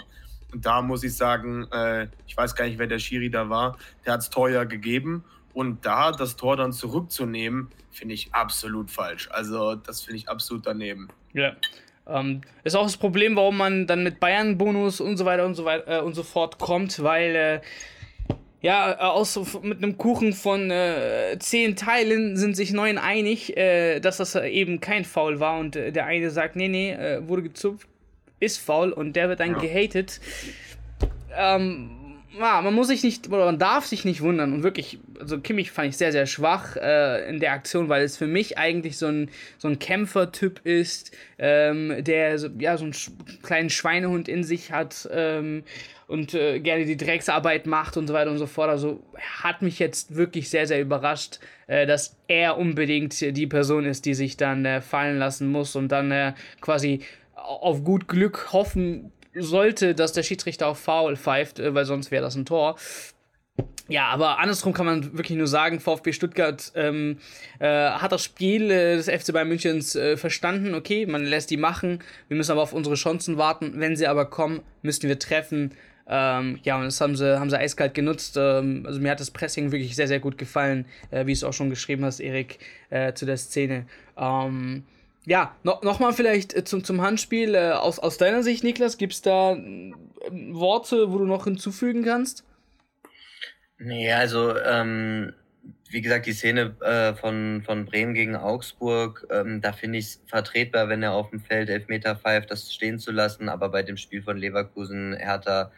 Und 0.51 0.65
da 0.65 0.81
muss 0.81 1.03
ich 1.03 1.15
sagen, 1.15 1.67
äh, 1.71 2.07
ich 2.27 2.38
weiß 2.38 2.55
gar 2.55 2.65
nicht, 2.65 2.77
wer 2.77 2.88
der 2.88 3.00
Schiri 3.00 3.29
da 3.29 3.50
war, 3.50 3.77
der 4.05 4.13
hat 4.13 4.21
es 4.21 4.29
teuer 4.29 4.65
gegeben. 4.65 5.23
Und 5.53 5.85
da 5.85 6.12
das 6.12 6.35
Tor 6.35 6.57
dann 6.57 6.73
zurückzunehmen, 6.73 7.69
finde 7.91 8.15
ich 8.15 8.33
absolut 8.33 8.89
falsch. 8.89 9.29
Also 9.31 9.75
das 9.75 10.01
finde 10.01 10.17
ich 10.17 10.29
absolut 10.29 10.65
daneben. 10.65 11.09
Ja, 11.33 11.55
ähm, 12.07 12.41
ist 12.63 12.75
auch 12.75 12.83
das 12.83 12.98
Problem, 12.98 13.36
warum 13.36 13.57
man 13.57 13.88
dann 13.88 14.03
mit 14.03 14.19
Bayern-Bonus 14.19 15.01
und 15.01 15.17
so 15.17 15.25
weiter 15.25 15.45
und 15.45 15.55
so 15.55 15.65
weiter 15.65 16.00
äh, 16.00 16.01
und 16.01 16.13
so 16.13 16.24
fort 16.24 16.60
kommt, 16.60 17.01
weil 17.01 17.36
äh, 17.36 17.62
ja, 18.62 18.93
äh, 18.93 18.95
aus, 18.95 19.39
mit 19.62 19.79
einem 19.79 19.98
Kuchen 19.98 20.33
von 20.33 20.72
äh, 20.72 21.38
zehn 21.39 21.75
Teilen 21.75 22.38
sind 22.38 22.55
sich 22.55 22.72
neun 22.72 22.98
einig, 22.98 23.55
äh, 23.57 24.00
dass 24.00 24.17
das 24.17 24.36
eben 24.36 24.79
kein 24.79 25.05
Foul 25.05 25.39
war 25.39 25.60
und 25.60 25.75
äh, 25.75 25.91
der 25.91 26.05
eine 26.05 26.29
sagt, 26.29 26.55
nee, 26.55 26.69
nee, 26.69 26.95
wurde 27.27 27.43
gezupft, 27.43 27.88
ist 28.39 28.57
faul 28.57 28.91
und 28.91 29.15
der 29.15 29.29
wird 29.29 29.39
dann 29.39 29.53
ja. 29.53 29.60
gehatet. 29.60 30.19
Ähm, 31.36 32.02
man 32.37 32.73
muss 32.73 32.87
sich 32.87 33.03
nicht, 33.03 33.27
oder 33.27 33.45
man 33.45 33.59
darf 33.59 33.85
sich 33.85 34.05
nicht 34.05 34.21
wundern. 34.21 34.53
Und 34.53 34.63
wirklich, 34.63 34.99
also 35.19 35.39
Kimmich 35.39 35.71
fand 35.71 35.89
ich 35.89 35.97
sehr, 35.97 36.11
sehr 36.11 36.25
schwach 36.25 36.75
äh, 36.75 37.29
in 37.29 37.39
der 37.39 37.53
Aktion, 37.53 37.89
weil 37.89 38.03
es 38.03 38.17
für 38.17 38.27
mich 38.27 38.57
eigentlich 38.57 38.97
so 38.97 39.07
ein, 39.07 39.29
so 39.57 39.67
ein 39.67 39.79
Kämpfertyp 39.79 40.61
ist, 40.63 41.11
ähm, 41.37 42.03
der 42.03 42.39
so, 42.39 42.49
ja, 42.57 42.77
so 42.77 42.85
einen 42.85 42.95
kleinen 43.43 43.69
Schweinehund 43.69 44.27
in 44.27 44.43
sich 44.43 44.71
hat. 44.71 45.07
Ähm, 45.11 45.63
und 46.07 46.33
äh, 46.33 46.59
gerne 46.59 46.85
die 46.85 46.97
Drecksarbeit 46.97 47.65
macht 47.65 47.97
und 47.97 48.07
so 48.07 48.13
weiter 48.13 48.29
und 48.29 48.37
so 48.37 48.45
fort. 48.45 48.69
Also 48.69 49.01
hat 49.41 49.61
mich 49.61 49.79
jetzt 49.79 50.15
wirklich 50.15 50.49
sehr, 50.49 50.67
sehr 50.67 50.81
überrascht, 50.81 51.39
äh, 51.67 51.85
dass 51.85 52.17
er 52.27 52.57
unbedingt 52.57 53.19
die 53.19 53.47
Person 53.47 53.85
ist, 53.85 54.05
die 54.05 54.13
sich 54.13 54.37
dann 54.37 54.65
äh, 54.65 54.81
fallen 54.81 55.17
lassen 55.17 55.47
muss 55.47 55.75
und 55.75 55.89
dann 55.89 56.11
äh, 56.11 56.33
quasi 56.61 56.99
auf 57.35 57.83
gut 57.83 58.07
Glück 58.07 58.53
hoffen 58.53 59.11
sollte, 59.35 59.95
dass 59.95 60.13
der 60.13 60.23
Schiedsrichter 60.23 60.67
auf 60.67 60.79
Foul 60.79 61.15
pfeift, 61.15 61.59
äh, 61.59 61.73
weil 61.73 61.85
sonst 61.85 62.11
wäre 62.11 62.23
das 62.23 62.35
ein 62.35 62.45
Tor. 62.45 62.75
Ja, 63.89 64.07
aber 64.07 64.39
andersrum 64.39 64.73
kann 64.73 64.85
man 64.85 65.17
wirklich 65.17 65.37
nur 65.37 65.47
sagen, 65.47 65.79
VfB 65.79 66.13
Stuttgart 66.13 66.71
ähm, 66.75 67.17
äh, 67.59 67.67
hat 67.67 68.11
das 68.13 68.23
Spiel 68.23 68.71
äh, 68.71 68.95
des 68.95 69.09
FC 69.09 69.33
Bayern 69.33 69.49
Münchens 69.49 69.95
äh, 69.95 70.15
verstanden. 70.15 70.73
Okay, 70.73 71.05
man 71.05 71.23
lässt 71.25 71.51
die 71.51 71.57
machen. 71.57 71.99
Wir 72.29 72.37
müssen 72.37 72.53
aber 72.53 72.61
auf 72.61 72.73
unsere 72.73 72.95
Chancen 72.95 73.37
warten. 73.37 73.73
Wenn 73.75 73.97
sie 73.97 74.07
aber 74.07 74.25
kommen, 74.25 74.61
müssen 74.81 75.09
wir 75.09 75.19
treffen. 75.19 75.73
Ähm, 76.07 76.59
ja, 76.63 76.77
und 76.77 76.85
das 76.85 76.99
haben 77.01 77.15
sie, 77.15 77.39
haben 77.39 77.49
sie 77.49 77.59
eiskalt 77.59 77.93
genutzt. 77.93 78.37
Ähm, 78.37 78.85
also 78.87 79.01
mir 79.01 79.11
hat 79.11 79.19
das 79.19 79.31
Pressing 79.31 79.71
wirklich 79.71 79.95
sehr, 79.95 80.07
sehr 80.07 80.19
gut 80.19 80.37
gefallen, 80.37 80.85
äh, 81.11 81.25
wie 81.25 81.33
es 81.33 81.43
auch 81.43 81.53
schon 81.53 81.69
geschrieben 81.69 82.05
hast, 82.05 82.21
Erik, 82.21 82.59
äh, 82.89 83.13
zu 83.13 83.25
der 83.25 83.37
Szene. 83.37 83.85
Ähm, 84.17 84.83
ja, 85.25 85.55
no, 85.63 85.79
nochmal 85.83 86.13
vielleicht 86.13 86.53
äh, 86.53 86.63
zum, 86.63 86.83
zum 86.83 87.01
Handspiel. 87.01 87.55
Äh, 87.55 87.71
aus, 87.71 87.99
aus 87.99 88.17
deiner 88.17 88.43
Sicht, 88.43 88.63
Niklas, 88.63 88.97
gibt 88.97 89.13
es 89.13 89.21
da 89.21 89.53
äh, 89.53 89.93
Worte, 90.51 91.11
wo 91.11 91.17
du 91.17 91.25
noch 91.25 91.45
hinzufügen 91.45 92.03
kannst? 92.03 92.43
Nee, 93.77 94.11
also 94.11 94.57
ähm, 94.57 95.33
wie 95.89 96.01
gesagt, 96.01 96.25
die 96.25 96.33
Szene 96.33 96.75
äh, 96.81 97.13
von, 97.13 97.61
von 97.65 97.85
Bremen 97.85 98.13
gegen 98.13 98.35
Augsburg, 98.35 99.27
ähm, 99.29 99.61
da 99.61 99.71
finde 99.71 99.99
ich 99.99 100.05
es 100.05 100.21
vertretbar, 100.25 100.89
wenn 100.89 101.03
er 101.03 101.13
auf 101.13 101.29
dem 101.29 101.39
Feld 101.39 101.69
Elfmeter 101.69 102.15
pfeift, 102.15 102.51
das 102.51 102.73
stehen 102.73 102.99
zu 102.99 103.11
lassen. 103.11 103.47
Aber 103.47 103.69
bei 103.69 103.83
dem 103.83 103.97
Spiel 103.97 104.23
von 104.23 104.37
Leverkusen, 104.37 105.15
Hertha, 105.15 105.71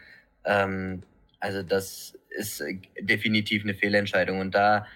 ähm, 0.44 1.02
also 1.38 1.62
das 1.62 2.18
ist 2.30 2.62
definitiv 3.00 3.62
eine 3.62 3.74
Fehlentscheidung. 3.74 4.40
Und 4.40 4.54
da 4.54 4.86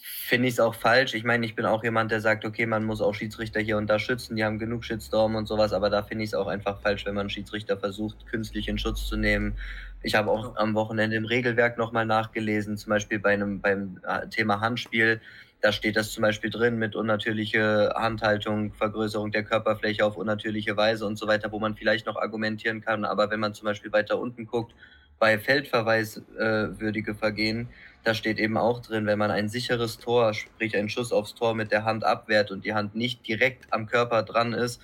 finde 0.00 0.48
ich 0.48 0.54
es 0.54 0.60
auch 0.60 0.74
falsch. 0.74 1.14
Ich 1.14 1.24
meine, 1.24 1.44
ich 1.44 1.56
bin 1.56 1.66
auch 1.66 1.82
jemand, 1.82 2.12
der 2.12 2.20
sagt, 2.20 2.44
okay, 2.44 2.66
man 2.66 2.84
muss 2.84 3.00
auch 3.00 3.14
Schiedsrichter 3.14 3.60
hier 3.60 3.76
und 3.76 3.88
da 3.88 3.98
schützen, 3.98 4.36
die 4.36 4.44
haben 4.44 4.58
genug 4.58 4.84
Shitstorm 4.84 5.34
und 5.34 5.46
sowas, 5.46 5.72
aber 5.72 5.90
da 5.90 6.02
finde 6.02 6.24
ich 6.24 6.30
es 6.30 6.34
auch 6.34 6.46
einfach 6.46 6.80
falsch, 6.80 7.04
wenn 7.04 7.14
man 7.14 7.28
Schiedsrichter 7.28 7.76
versucht, 7.76 8.26
künstlich 8.26 8.68
in 8.68 8.78
Schutz 8.78 9.06
zu 9.06 9.16
nehmen. 9.16 9.56
Ich 10.02 10.14
habe 10.14 10.30
auch 10.30 10.56
am 10.56 10.74
Wochenende 10.74 11.16
im 11.16 11.24
Regelwerk 11.24 11.76
nochmal 11.76 12.06
nachgelesen, 12.06 12.76
zum 12.76 12.90
Beispiel 12.90 13.18
bei 13.18 13.32
einem, 13.32 13.60
beim 13.60 14.00
äh, 14.06 14.28
Thema 14.28 14.60
Handspiel. 14.60 15.20
Da 15.60 15.72
steht 15.72 15.96
das 15.96 16.12
zum 16.12 16.22
Beispiel 16.22 16.50
drin 16.50 16.78
mit 16.78 16.94
unnatürliche 16.94 17.92
Handhaltung, 17.96 18.72
Vergrößerung 18.74 19.32
der 19.32 19.42
Körperfläche 19.42 20.04
auf 20.04 20.16
unnatürliche 20.16 20.76
Weise 20.76 21.04
und 21.04 21.18
so 21.18 21.26
weiter, 21.26 21.50
wo 21.50 21.58
man 21.58 21.74
vielleicht 21.74 22.06
noch 22.06 22.16
argumentieren 22.16 22.80
kann. 22.80 23.04
Aber 23.04 23.30
wenn 23.30 23.40
man 23.40 23.54
zum 23.54 23.64
Beispiel 23.64 23.92
weiter 23.92 24.20
unten 24.20 24.46
guckt, 24.46 24.72
bei 25.18 25.36
Feldverweiswürdige 25.36 27.10
äh, 27.10 27.14
Vergehen, 27.14 27.68
da 28.04 28.14
steht 28.14 28.38
eben 28.38 28.56
auch 28.56 28.80
drin, 28.80 29.06
wenn 29.06 29.18
man 29.18 29.30
ein 29.30 29.48
sicheres 29.48 29.98
Tor, 29.98 30.34
sprich 30.34 30.76
einen 30.76 30.88
Schuss 30.88 31.12
aufs 31.12 31.34
Tor 31.34 31.54
mit 31.54 31.72
der 31.72 31.84
Hand 31.84 32.04
abwehrt 32.04 32.50
und 32.50 32.64
die 32.64 32.74
Hand 32.74 32.94
nicht 32.94 33.26
direkt 33.26 33.72
am 33.72 33.86
Körper 33.86 34.22
dran 34.22 34.52
ist, 34.52 34.80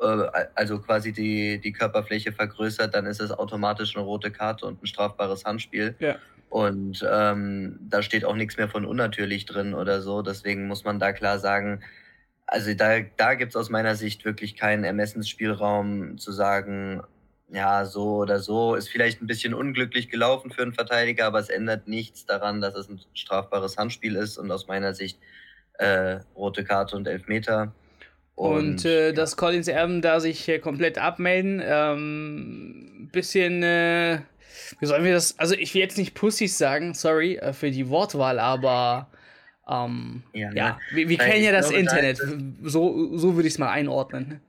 äh, 0.00 0.26
also 0.54 0.80
quasi 0.80 1.12
die, 1.12 1.60
die 1.60 1.72
Körperfläche 1.72 2.32
vergrößert, 2.32 2.94
dann 2.94 3.06
ist 3.06 3.20
es 3.20 3.30
automatisch 3.30 3.96
eine 3.96 4.04
rote 4.04 4.30
Karte 4.30 4.66
und 4.66 4.82
ein 4.82 4.86
strafbares 4.86 5.44
Handspiel. 5.44 5.94
Ja. 5.98 6.16
Und 6.48 7.06
ähm, 7.10 7.78
da 7.80 8.02
steht 8.02 8.26
auch 8.26 8.36
nichts 8.36 8.58
mehr 8.58 8.68
von 8.68 8.84
unnatürlich 8.84 9.46
drin 9.46 9.72
oder 9.72 10.02
so. 10.02 10.20
Deswegen 10.20 10.66
muss 10.66 10.84
man 10.84 10.98
da 10.98 11.12
klar 11.12 11.38
sagen, 11.38 11.82
also 12.46 12.74
da, 12.74 13.00
da 13.16 13.34
gibt 13.34 13.52
es 13.52 13.56
aus 13.56 13.70
meiner 13.70 13.94
Sicht 13.94 14.26
wirklich 14.26 14.56
keinen 14.56 14.84
Ermessensspielraum 14.84 16.18
zu 16.18 16.30
sagen, 16.32 17.02
ja, 17.52 17.84
so 17.84 18.16
oder 18.16 18.38
so, 18.38 18.74
ist 18.74 18.88
vielleicht 18.88 19.20
ein 19.20 19.26
bisschen 19.26 19.52
unglücklich 19.52 20.08
gelaufen 20.08 20.50
für 20.50 20.62
einen 20.62 20.72
Verteidiger, 20.72 21.26
aber 21.26 21.38
es 21.38 21.50
ändert 21.50 21.86
nichts 21.86 22.24
daran, 22.24 22.62
dass 22.62 22.74
es 22.74 22.88
ein 22.88 23.00
strafbares 23.12 23.76
Handspiel 23.76 24.16
ist 24.16 24.38
und 24.38 24.50
aus 24.50 24.68
meiner 24.68 24.94
Sicht 24.94 25.18
äh, 25.74 26.20
rote 26.34 26.64
Karte 26.64 26.96
und 26.96 27.06
Elfmeter. 27.06 27.72
Und, 28.34 28.56
und 28.56 28.84
äh, 28.86 29.08
ja. 29.08 29.12
dass 29.12 29.36
Collins 29.36 29.68
Erben 29.68 30.00
da 30.00 30.18
sich 30.18 30.48
äh, 30.48 30.58
komplett 30.58 30.96
abmelden, 30.96 31.62
ähm, 31.62 33.10
bisschen, 33.12 33.62
äh, 33.62 34.20
wie 34.80 34.86
sollen 34.86 35.04
wir 35.04 35.12
das, 35.12 35.38
also 35.38 35.54
ich 35.54 35.74
will 35.74 35.82
jetzt 35.82 35.98
nicht 35.98 36.14
Pussys 36.14 36.56
sagen, 36.56 36.94
sorry 36.94 37.36
äh, 37.36 37.52
für 37.52 37.70
die 37.70 37.90
Wortwahl, 37.90 38.38
aber 38.38 39.10
ähm, 39.68 40.22
ja, 40.32 40.48
ne? 40.48 40.56
ja, 40.56 40.78
wir, 40.92 41.08
wir 41.10 41.18
kennen 41.18 41.44
ja 41.44 41.52
das 41.52 41.68
glaube, 41.68 41.80
Internet, 41.80 42.18
so, 42.62 43.18
so 43.18 43.34
würde 43.34 43.46
ich 43.46 43.54
es 43.54 43.58
mal 43.58 43.70
einordnen. 43.70 44.40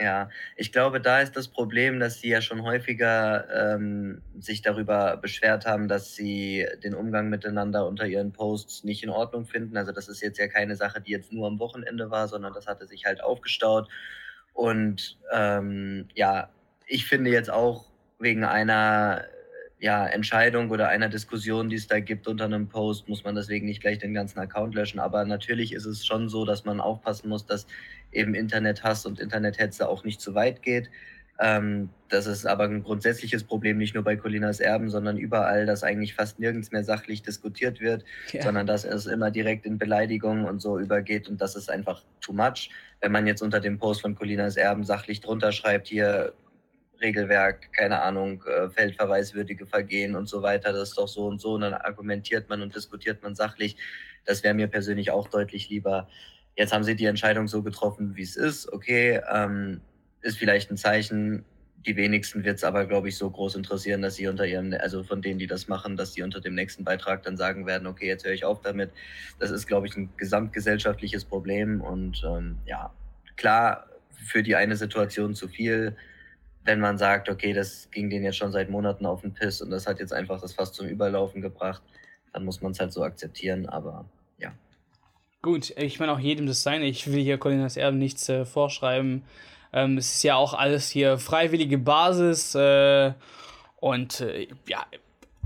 Ja, 0.00 0.30
ich 0.56 0.70
glaube, 0.70 1.00
da 1.00 1.20
ist 1.20 1.36
das 1.36 1.48
Problem, 1.48 1.98
dass 1.98 2.20
sie 2.20 2.28
ja 2.28 2.40
schon 2.40 2.62
häufiger 2.62 3.74
ähm, 3.74 4.22
sich 4.38 4.62
darüber 4.62 5.16
beschwert 5.16 5.66
haben, 5.66 5.88
dass 5.88 6.14
sie 6.14 6.66
den 6.84 6.94
Umgang 6.94 7.28
miteinander 7.30 7.86
unter 7.86 8.06
ihren 8.06 8.32
Posts 8.32 8.84
nicht 8.84 9.02
in 9.02 9.10
Ordnung 9.10 9.44
finden. 9.46 9.76
Also 9.76 9.90
das 9.90 10.08
ist 10.08 10.20
jetzt 10.20 10.38
ja 10.38 10.46
keine 10.46 10.76
Sache, 10.76 11.00
die 11.00 11.10
jetzt 11.10 11.32
nur 11.32 11.48
am 11.48 11.58
Wochenende 11.58 12.10
war, 12.10 12.28
sondern 12.28 12.52
das 12.52 12.68
hatte 12.68 12.86
sich 12.86 13.06
halt 13.06 13.22
aufgestaut. 13.22 13.88
Und 14.52 15.18
ähm, 15.32 16.08
ja, 16.14 16.50
ich 16.86 17.06
finde 17.06 17.30
jetzt 17.30 17.50
auch 17.50 17.86
wegen 18.20 18.44
einer 18.44 19.24
ja, 19.80 20.06
Entscheidung 20.06 20.70
oder 20.70 20.88
einer 20.88 21.08
Diskussion, 21.08 21.68
die 21.68 21.76
es 21.76 21.86
da 21.86 22.00
gibt 22.00 22.26
unter 22.26 22.44
einem 22.44 22.68
Post, 22.68 23.08
muss 23.08 23.22
man 23.24 23.34
deswegen 23.34 23.66
nicht 23.66 23.80
gleich 23.80 23.98
den 23.98 24.12
ganzen 24.12 24.38
Account 24.40 24.74
löschen. 24.74 24.98
Aber 24.98 25.24
natürlich 25.24 25.72
ist 25.72 25.84
es 25.84 26.04
schon 26.04 26.28
so, 26.28 26.44
dass 26.44 26.64
man 26.64 26.80
aufpassen 26.80 27.28
muss, 27.28 27.46
dass 27.46 27.66
eben 28.10 28.34
Internethass 28.34 29.06
und 29.06 29.20
Internethetze 29.20 29.88
auch 29.88 30.04
nicht 30.04 30.20
zu 30.20 30.34
weit 30.34 30.62
geht. 30.62 30.90
Ähm, 31.40 31.90
das 32.08 32.26
ist 32.26 32.46
aber 32.46 32.64
ein 32.64 32.82
grundsätzliches 32.82 33.44
Problem, 33.44 33.78
nicht 33.78 33.94
nur 33.94 34.02
bei 34.02 34.16
Colinas 34.16 34.58
Erben, 34.58 34.90
sondern 34.90 35.16
überall, 35.16 35.66
dass 35.66 35.84
eigentlich 35.84 36.14
fast 36.14 36.40
nirgends 36.40 36.72
mehr 36.72 36.82
sachlich 36.82 37.22
diskutiert 37.22 37.80
wird, 37.80 38.04
ja. 38.32 38.42
sondern 38.42 38.66
dass 38.66 38.84
es 38.84 39.06
immer 39.06 39.30
direkt 39.30 39.64
in 39.64 39.78
Beleidigungen 39.78 40.44
und 40.46 40.60
so 40.60 40.80
übergeht 40.80 41.28
und 41.28 41.40
das 41.40 41.54
ist 41.54 41.70
einfach 41.70 42.02
too 42.20 42.32
much. 42.32 42.70
Wenn 43.00 43.12
man 43.12 43.28
jetzt 43.28 43.42
unter 43.42 43.60
dem 43.60 43.78
Post 43.78 44.00
von 44.00 44.16
Colinas 44.16 44.56
Erben 44.56 44.82
sachlich 44.82 45.20
drunter 45.20 45.52
schreibt, 45.52 45.86
hier 45.86 46.32
Regelwerk, 47.00 47.72
keine 47.72 48.02
Ahnung, 48.02 48.42
äh, 48.44 48.68
feldverweiswürdige 48.70 49.66
Vergehen 49.66 50.16
und 50.16 50.28
so 50.28 50.42
weiter, 50.42 50.72
das 50.72 50.90
ist 50.90 50.98
doch 50.98 51.08
so 51.08 51.26
und 51.26 51.40
so, 51.40 51.54
und 51.54 51.62
dann 51.62 51.74
argumentiert 51.74 52.48
man 52.48 52.62
und 52.62 52.74
diskutiert 52.74 53.22
man 53.22 53.34
sachlich. 53.34 53.76
Das 54.24 54.42
wäre 54.42 54.54
mir 54.54 54.68
persönlich 54.68 55.10
auch 55.10 55.28
deutlich 55.28 55.68
lieber. 55.68 56.08
Jetzt 56.56 56.72
haben 56.72 56.84
sie 56.84 56.96
die 56.96 57.06
Entscheidung 57.06 57.48
so 57.48 57.62
getroffen, 57.62 58.16
wie 58.16 58.22
es 58.22 58.36
ist. 58.36 58.72
Okay, 58.72 59.20
ähm, 59.32 59.80
ist 60.22 60.38
vielleicht 60.38 60.70
ein 60.70 60.76
Zeichen. 60.76 61.44
Die 61.86 61.96
wenigsten 61.96 62.44
wird 62.44 62.56
es 62.56 62.64
aber, 62.64 62.86
glaube 62.86 63.08
ich, 63.08 63.16
so 63.16 63.30
groß 63.30 63.54
interessieren, 63.54 64.02
dass 64.02 64.16
sie 64.16 64.26
unter 64.26 64.44
ihrem, 64.44 64.74
also 64.78 65.04
von 65.04 65.22
denen, 65.22 65.38
die 65.38 65.46
das 65.46 65.68
machen, 65.68 65.96
dass 65.96 66.12
sie 66.12 66.22
unter 66.22 66.40
dem 66.40 66.54
nächsten 66.54 66.84
Beitrag 66.84 67.22
dann 67.22 67.36
sagen 67.36 67.66
werden, 67.66 67.86
okay, 67.86 68.08
jetzt 68.08 68.24
höre 68.24 68.32
ich 68.32 68.44
auf 68.44 68.60
damit. 68.60 68.90
Das 69.38 69.50
ist, 69.50 69.66
glaube 69.66 69.86
ich, 69.86 69.96
ein 69.96 70.10
gesamtgesellschaftliches 70.16 71.24
Problem 71.24 71.80
und 71.80 72.22
ähm, 72.26 72.58
ja, 72.66 72.92
klar, 73.36 73.86
für 74.10 74.42
die 74.42 74.56
eine 74.56 74.76
Situation 74.76 75.34
zu 75.34 75.46
viel, 75.46 75.96
wenn 76.68 76.80
man 76.80 76.98
sagt, 76.98 77.30
okay, 77.30 77.54
das 77.54 77.88
ging 77.90 78.10
denen 78.10 78.24
jetzt 78.24 78.36
schon 78.36 78.52
seit 78.52 78.68
Monaten 78.68 79.06
auf 79.06 79.22
den 79.22 79.32
Piss 79.32 79.62
und 79.62 79.70
das 79.70 79.86
hat 79.86 80.00
jetzt 80.00 80.12
einfach 80.12 80.38
das 80.38 80.52
fast 80.52 80.74
zum 80.74 80.86
Überlaufen 80.86 81.40
gebracht, 81.40 81.82
dann 82.34 82.44
muss 82.44 82.60
man 82.60 82.72
es 82.72 82.78
halt 82.78 82.92
so 82.92 83.02
akzeptieren, 83.02 83.66
aber 83.66 84.04
ja. 84.38 84.52
Gut, 85.40 85.72
ich 85.78 85.98
meine 85.98 86.12
auch 86.12 86.18
jedem 86.18 86.46
das 86.46 86.62
sein. 86.62 86.82
Ich 86.82 87.10
will 87.10 87.22
hier 87.22 87.38
Colinas 87.38 87.78
Erben 87.78 87.98
nichts 87.98 88.28
äh, 88.28 88.44
vorschreiben. 88.44 89.24
Ähm, 89.72 89.96
es 89.96 90.16
ist 90.16 90.22
ja 90.22 90.36
auch 90.36 90.52
alles 90.52 90.90
hier 90.90 91.16
freiwillige 91.16 91.78
Basis 91.78 92.54
äh, 92.54 93.12
und 93.80 94.20
äh, 94.20 94.48
ja, 94.66 94.84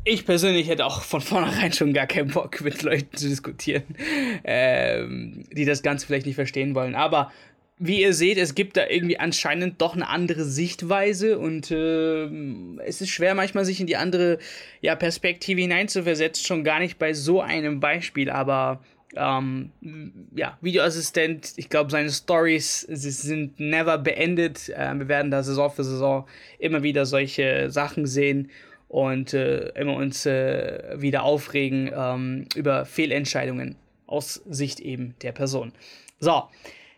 ich 0.04 0.26
persönlich 0.26 0.68
hätte 0.68 0.84
auch 0.84 1.02
von 1.02 1.20
vornherein 1.20 1.72
schon 1.72 1.92
gar 1.92 2.08
keinen 2.08 2.32
Bock, 2.32 2.60
mit 2.62 2.82
Leuten 2.82 3.16
zu 3.16 3.28
diskutieren, 3.28 3.84
ähm, 4.42 5.44
die 5.52 5.64
das 5.64 5.82
Ganze 5.82 6.04
vielleicht 6.04 6.26
nicht 6.26 6.34
verstehen 6.34 6.74
wollen. 6.74 6.96
Aber 6.96 7.30
wie 7.78 8.00
ihr 8.00 8.14
seht, 8.14 8.38
es 8.38 8.54
gibt 8.54 8.76
da 8.76 8.86
irgendwie 8.88 9.18
anscheinend 9.18 9.80
doch 9.80 9.94
eine 9.94 10.08
andere 10.08 10.44
Sichtweise 10.44 11.38
und 11.38 11.70
äh, 11.70 12.26
es 12.84 13.00
ist 13.00 13.10
schwer 13.10 13.34
manchmal 13.34 13.64
sich 13.64 13.80
in 13.80 13.86
die 13.86 13.96
andere 13.96 14.38
ja, 14.80 14.94
Perspektive 14.94 15.60
hineinzuversetzen, 15.60 16.44
schon 16.44 16.64
gar 16.64 16.78
nicht 16.78 16.98
bei 16.98 17.12
so 17.12 17.40
einem 17.40 17.80
Beispiel, 17.80 18.30
aber 18.30 18.80
ähm, 19.14 19.72
ja, 20.34 20.56
Videoassistent, 20.60 21.52
ich 21.56 21.68
glaube, 21.68 21.90
seine 21.90 22.10
Stories 22.10 22.80
sind 22.88 23.60
never 23.60 23.98
beendet. 23.98 24.70
Äh, 24.70 24.94
wir 24.94 25.08
werden 25.08 25.30
da 25.30 25.42
Saison 25.42 25.70
für 25.70 25.84
Saison 25.84 26.26
immer 26.58 26.82
wieder 26.82 27.04
solche 27.04 27.70
Sachen 27.70 28.06
sehen 28.06 28.50
und 28.88 29.34
äh, 29.34 29.68
immer 29.70 29.96
uns 29.96 30.26
äh, 30.26 30.94
wieder 30.96 31.24
aufregen 31.24 31.90
ähm, 31.94 32.46
über 32.54 32.84
Fehlentscheidungen 32.84 33.76
aus 34.06 34.42
Sicht 34.48 34.80
eben 34.80 35.14
der 35.22 35.32
Person. 35.32 35.72
So, 36.20 36.44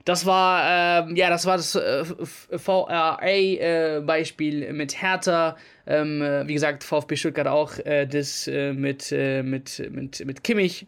das 0.05 0.27
war, 0.27 1.09
äh, 1.09 1.15
ja, 1.15 1.31
das 1.31 1.47
war 1.47 1.57
das 1.57 1.75
äh, 1.75 2.05
VRA-Beispiel 2.59 4.63
äh, 4.63 4.73
mit 4.73 5.01
Hertha. 5.01 5.57
Ähm, 5.87 6.21
äh, 6.21 6.47
wie 6.47 6.55
gesagt, 6.55 6.85
VfB 6.85 7.17
Stuttgart 7.17 7.47
auch 7.47 7.79
äh, 7.79 8.07
das 8.07 8.47
äh, 8.47 8.75
mit, 8.75 9.11
mit, 9.11 9.91
mit, 9.91 10.27
mit 10.27 10.45
Kimmich. 10.45 10.87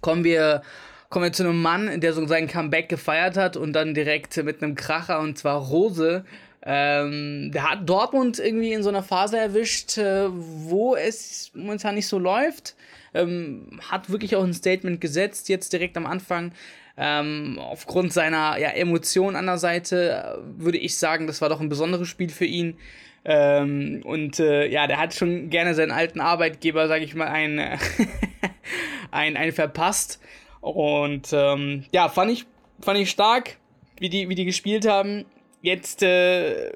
Kommen 0.00 0.24
wir, 0.24 0.62
kommen 1.10 1.24
wir 1.24 1.32
zu 1.32 1.42
einem 1.42 1.60
Mann, 1.60 2.00
der 2.00 2.14
so 2.14 2.26
sein 2.26 2.48
Comeback 2.48 2.88
gefeiert 2.88 3.36
hat 3.36 3.56
und 3.56 3.74
dann 3.74 3.94
direkt 3.94 4.42
mit 4.42 4.62
einem 4.62 4.74
Kracher 4.74 5.20
und 5.20 5.36
zwar 5.36 5.60
Rose 5.60 6.24
Ähm, 6.70 7.50
der 7.50 7.70
hat 7.70 7.88
Dortmund 7.88 8.38
irgendwie 8.38 8.74
in 8.74 8.82
so 8.82 8.90
einer 8.90 9.02
Phase 9.02 9.38
erwischt, 9.38 9.96
äh, 9.96 10.28
wo 10.30 10.94
es 10.94 11.50
momentan 11.54 11.94
nicht 11.94 12.06
so 12.06 12.18
läuft. 12.18 12.76
Ähm, 13.14 13.80
hat 13.88 14.10
wirklich 14.10 14.36
auch 14.36 14.44
ein 14.44 14.52
Statement 14.52 15.00
gesetzt, 15.00 15.48
jetzt 15.48 15.72
direkt 15.72 15.96
am 15.96 16.04
Anfang. 16.04 16.52
Ähm, 16.98 17.58
aufgrund 17.58 18.12
seiner 18.12 18.58
ja, 18.58 18.68
Emotionen 18.68 19.34
an 19.34 19.46
der 19.46 19.56
Seite 19.56 20.36
äh, 20.36 20.62
würde 20.62 20.76
ich 20.76 20.98
sagen, 20.98 21.26
das 21.26 21.40
war 21.40 21.48
doch 21.48 21.62
ein 21.62 21.70
besonderes 21.70 22.06
Spiel 22.06 22.28
für 22.28 22.44
ihn. 22.44 22.76
Ähm, 23.24 24.02
und 24.04 24.38
äh, 24.38 24.66
ja, 24.68 24.86
der 24.86 24.98
hat 24.98 25.14
schon 25.14 25.48
gerne 25.48 25.74
seinen 25.74 25.92
alten 25.92 26.20
Arbeitgeber, 26.20 26.86
sage 26.86 27.04
ich 27.04 27.14
mal, 27.14 27.28
ein, 27.28 27.58
ein, 29.10 29.38
ein 29.38 29.52
verpasst. 29.52 30.20
Und 30.60 31.32
ähm, 31.32 31.86
ja, 31.92 32.10
fand 32.10 32.30
ich, 32.30 32.44
fand 32.78 32.98
ich 32.98 33.08
stark, 33.08 33.56
wie 33.98 34.10
die, 34.10 34.28
wie 34.28 34.34
die 34.34 34.44
gespielt 34.44 34.86
haben. 34.86 35.24
Jetzt 35.60 36.02
äh, 36.02 36.70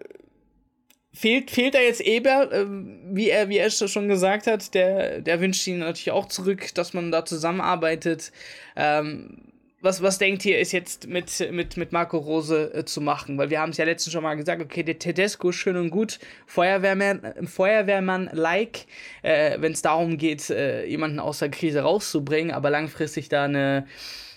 fehlt, 1.12 1.50
fehlt 1.50 1.74
da 1.74 1.80
jetzt 1.80 2.00
Eber, 2.00 2.52
äh, 2.52 2.66
wie 2.68 3.30
er, 3.30 3.48
wie 3.48 3.58
er 3.58 3.70
schon 3.70 4.08
gesagt 4.08 4.46
hat, 4.46 4.74
der, 4.74 5.20
der 5.20 5.40
wünscht 5.40 5.66
ihn 5.66 5.78
natürlich 5.78 6.10
auch 6.10 6.26
zurück, 6.26 6.74
dass 6.74 6.94
man 6.94 7.12
da 7.12 7.24
zusammenarbeitet. 7.24 8.32
Ähm, 8.76 9.52
was, 9.82 10.00
was 10.00 10.18
denkt 10.18 10.44
ihr, 10.44 10.60
ist 10.60 10.70
jetzt 10.70 11.08
mit, 11.08 11.50
mit, 11.50 11.76
mit 11.76 11.90
Marco 11.90 12.16
Rose 12.16 12.72
äh, 12.72 12.84
zu 12.84 13.00
machen? 13.00 13.36
Weil 13.36 13.50
wir 13.50 13.60
haben 13.60 13.70
es 13.70 13.78
ja 13.78 13.84
letztens 13.84 14.12
schon 14.12 14.22
mal 14.22 14.36
gesagt, 14.36 14.62
okay, 14.62 14.84
der 14.84 14.98
Tedesco 14.98 15.50
schön 15.50 15.76
und 15.76 15.90
gut, 15.90 16.20
Feuerwehrmann, 16.46 17.24
äh, 17.24 17.46
Feuerwehrmann-like, 17.46 18.86
äh, 19.22 19.60
wenn 19.60 19.72
es 19.72 19.82
darum 19.82 20.18
geht, 20.18 20.50
äh, 20.50 20.86
jemanden 20.86 21.18
aus 21.18 21.40
der 21.40 21.50
Krise 21.50 21.80
rauszubringen, 21.80 22.54
aber 22.54 22.70
langfristig 22.70 23.28
da 23.28 23.44
eine, 23.44 23.86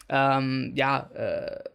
ähm, 0.10 0.74
ja, 0.76 1.12
äh, 1.14 1.70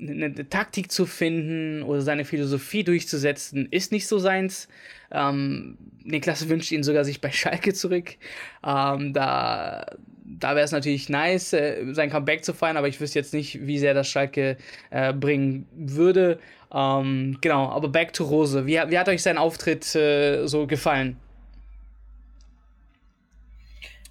eine, 0.00 0.26
eine, 0.26 0.48
Taktik 0.48 0.90
zu 0.90 1.06
finden 1.06 1.82
oder 1.82 2.00
seine 2.00 2.24
Philosophie 2.24 2.84
durchzusetzen, 2.84 3.68
ist 3.70 3.92
nicht 3.92 4.06
so 4.06 4.18
seins. 4.18 4.68
Ähm, 5.10 5.78
Niklas 6.04 6.48
wünscht 6.48 6.72
ihn 6.72 6.82
sogar 6.82 7.04
sich 7.04 7.20
bei 7.20 7.30
Schalke 7.32 7.74
zurück. 7.74 8.16
Ähm, 8.64 9.12
da 9.12 9.86
da 10.28 10.54
wäre 10.54 10.64
es 10.64 10.72
natürlich 10.72 11.08
nice, 11.08 11.52
äh, 11.52 11.92
sein 11.92 12.10
Comeback 12.10 12.44
zu 12.44 12.52
feiern, 12.52 12.76
aber 12.76 12.88
ich 12.88 13.00
wüsste 13.00 13.18
jetzt 13.18 13.32
nicht, 13.32 13.66
wie 13.66 13.78
sehr 13.78 13.94
das 13.94 14.08
Schalke 14.08 14.56
äh, 14.90 15.12
bringen 15.12 15.66
würde. 15.74 16.38
Ähm, 16.72 17.38
genau, 17.40 17.70
aber 17.70 17.88
back 17.88 18.12
to 18.12 18.24
Rose. 18.24 18.66
Wie, 18.66 18.72
wie 18.74 18.98
hat 18.98 19.08
euch 19.08 19.22
sein 19.22 19.38
Auftritt 19.38 19.94
äh, 19.94 20.46
so 20.46 20.66
gefallen? 20.66 21.16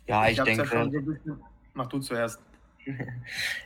Ja, 0.08 0.28
ich, 0.28 0.38
ich 0.38 0.44
denke. 0.44 0.68
Ja 0.74 0.86
bisschen... 0.86 1.40
Mach 1.74 1.88
du 1.88 2.00
zuerst. 2.00 2.40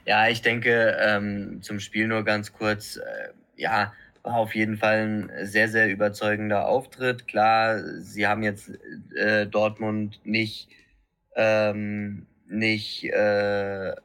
Ja, 0.06 0.28
ich 0.28 0.42
denke, 0.42 0.98
ähm, 1.00 1.62
zum 1.62 1.80
Spiel 1.80 2.08
nur 2.08 2.24
ganz 2.24 2.54
kurz. 2.54 2.98
Äh, 2.98 3.30
ja, 3.56 3.94
war 4.24 4.36
auf 4.36 4.56
jeden 4.56 4.78
Fall 4.78 5.08
ein 5.08 5.32
sehr, 5.46 5.68
sehr 5.68 5.90
überzeugender 5.90 6.68
Auftritt. 6.68 7.28
Klar, 7.28 7.82
sie 8.00 8.28
haben 8.28 8.44
jetzt 8.44 8.72
äh, 9.16 9.48
Dortmund 9.48 10.20
nicht 10.24 10.70
ähm, 11.36 12.28
nicht 12.48 13.06
äh, 13.06 13.96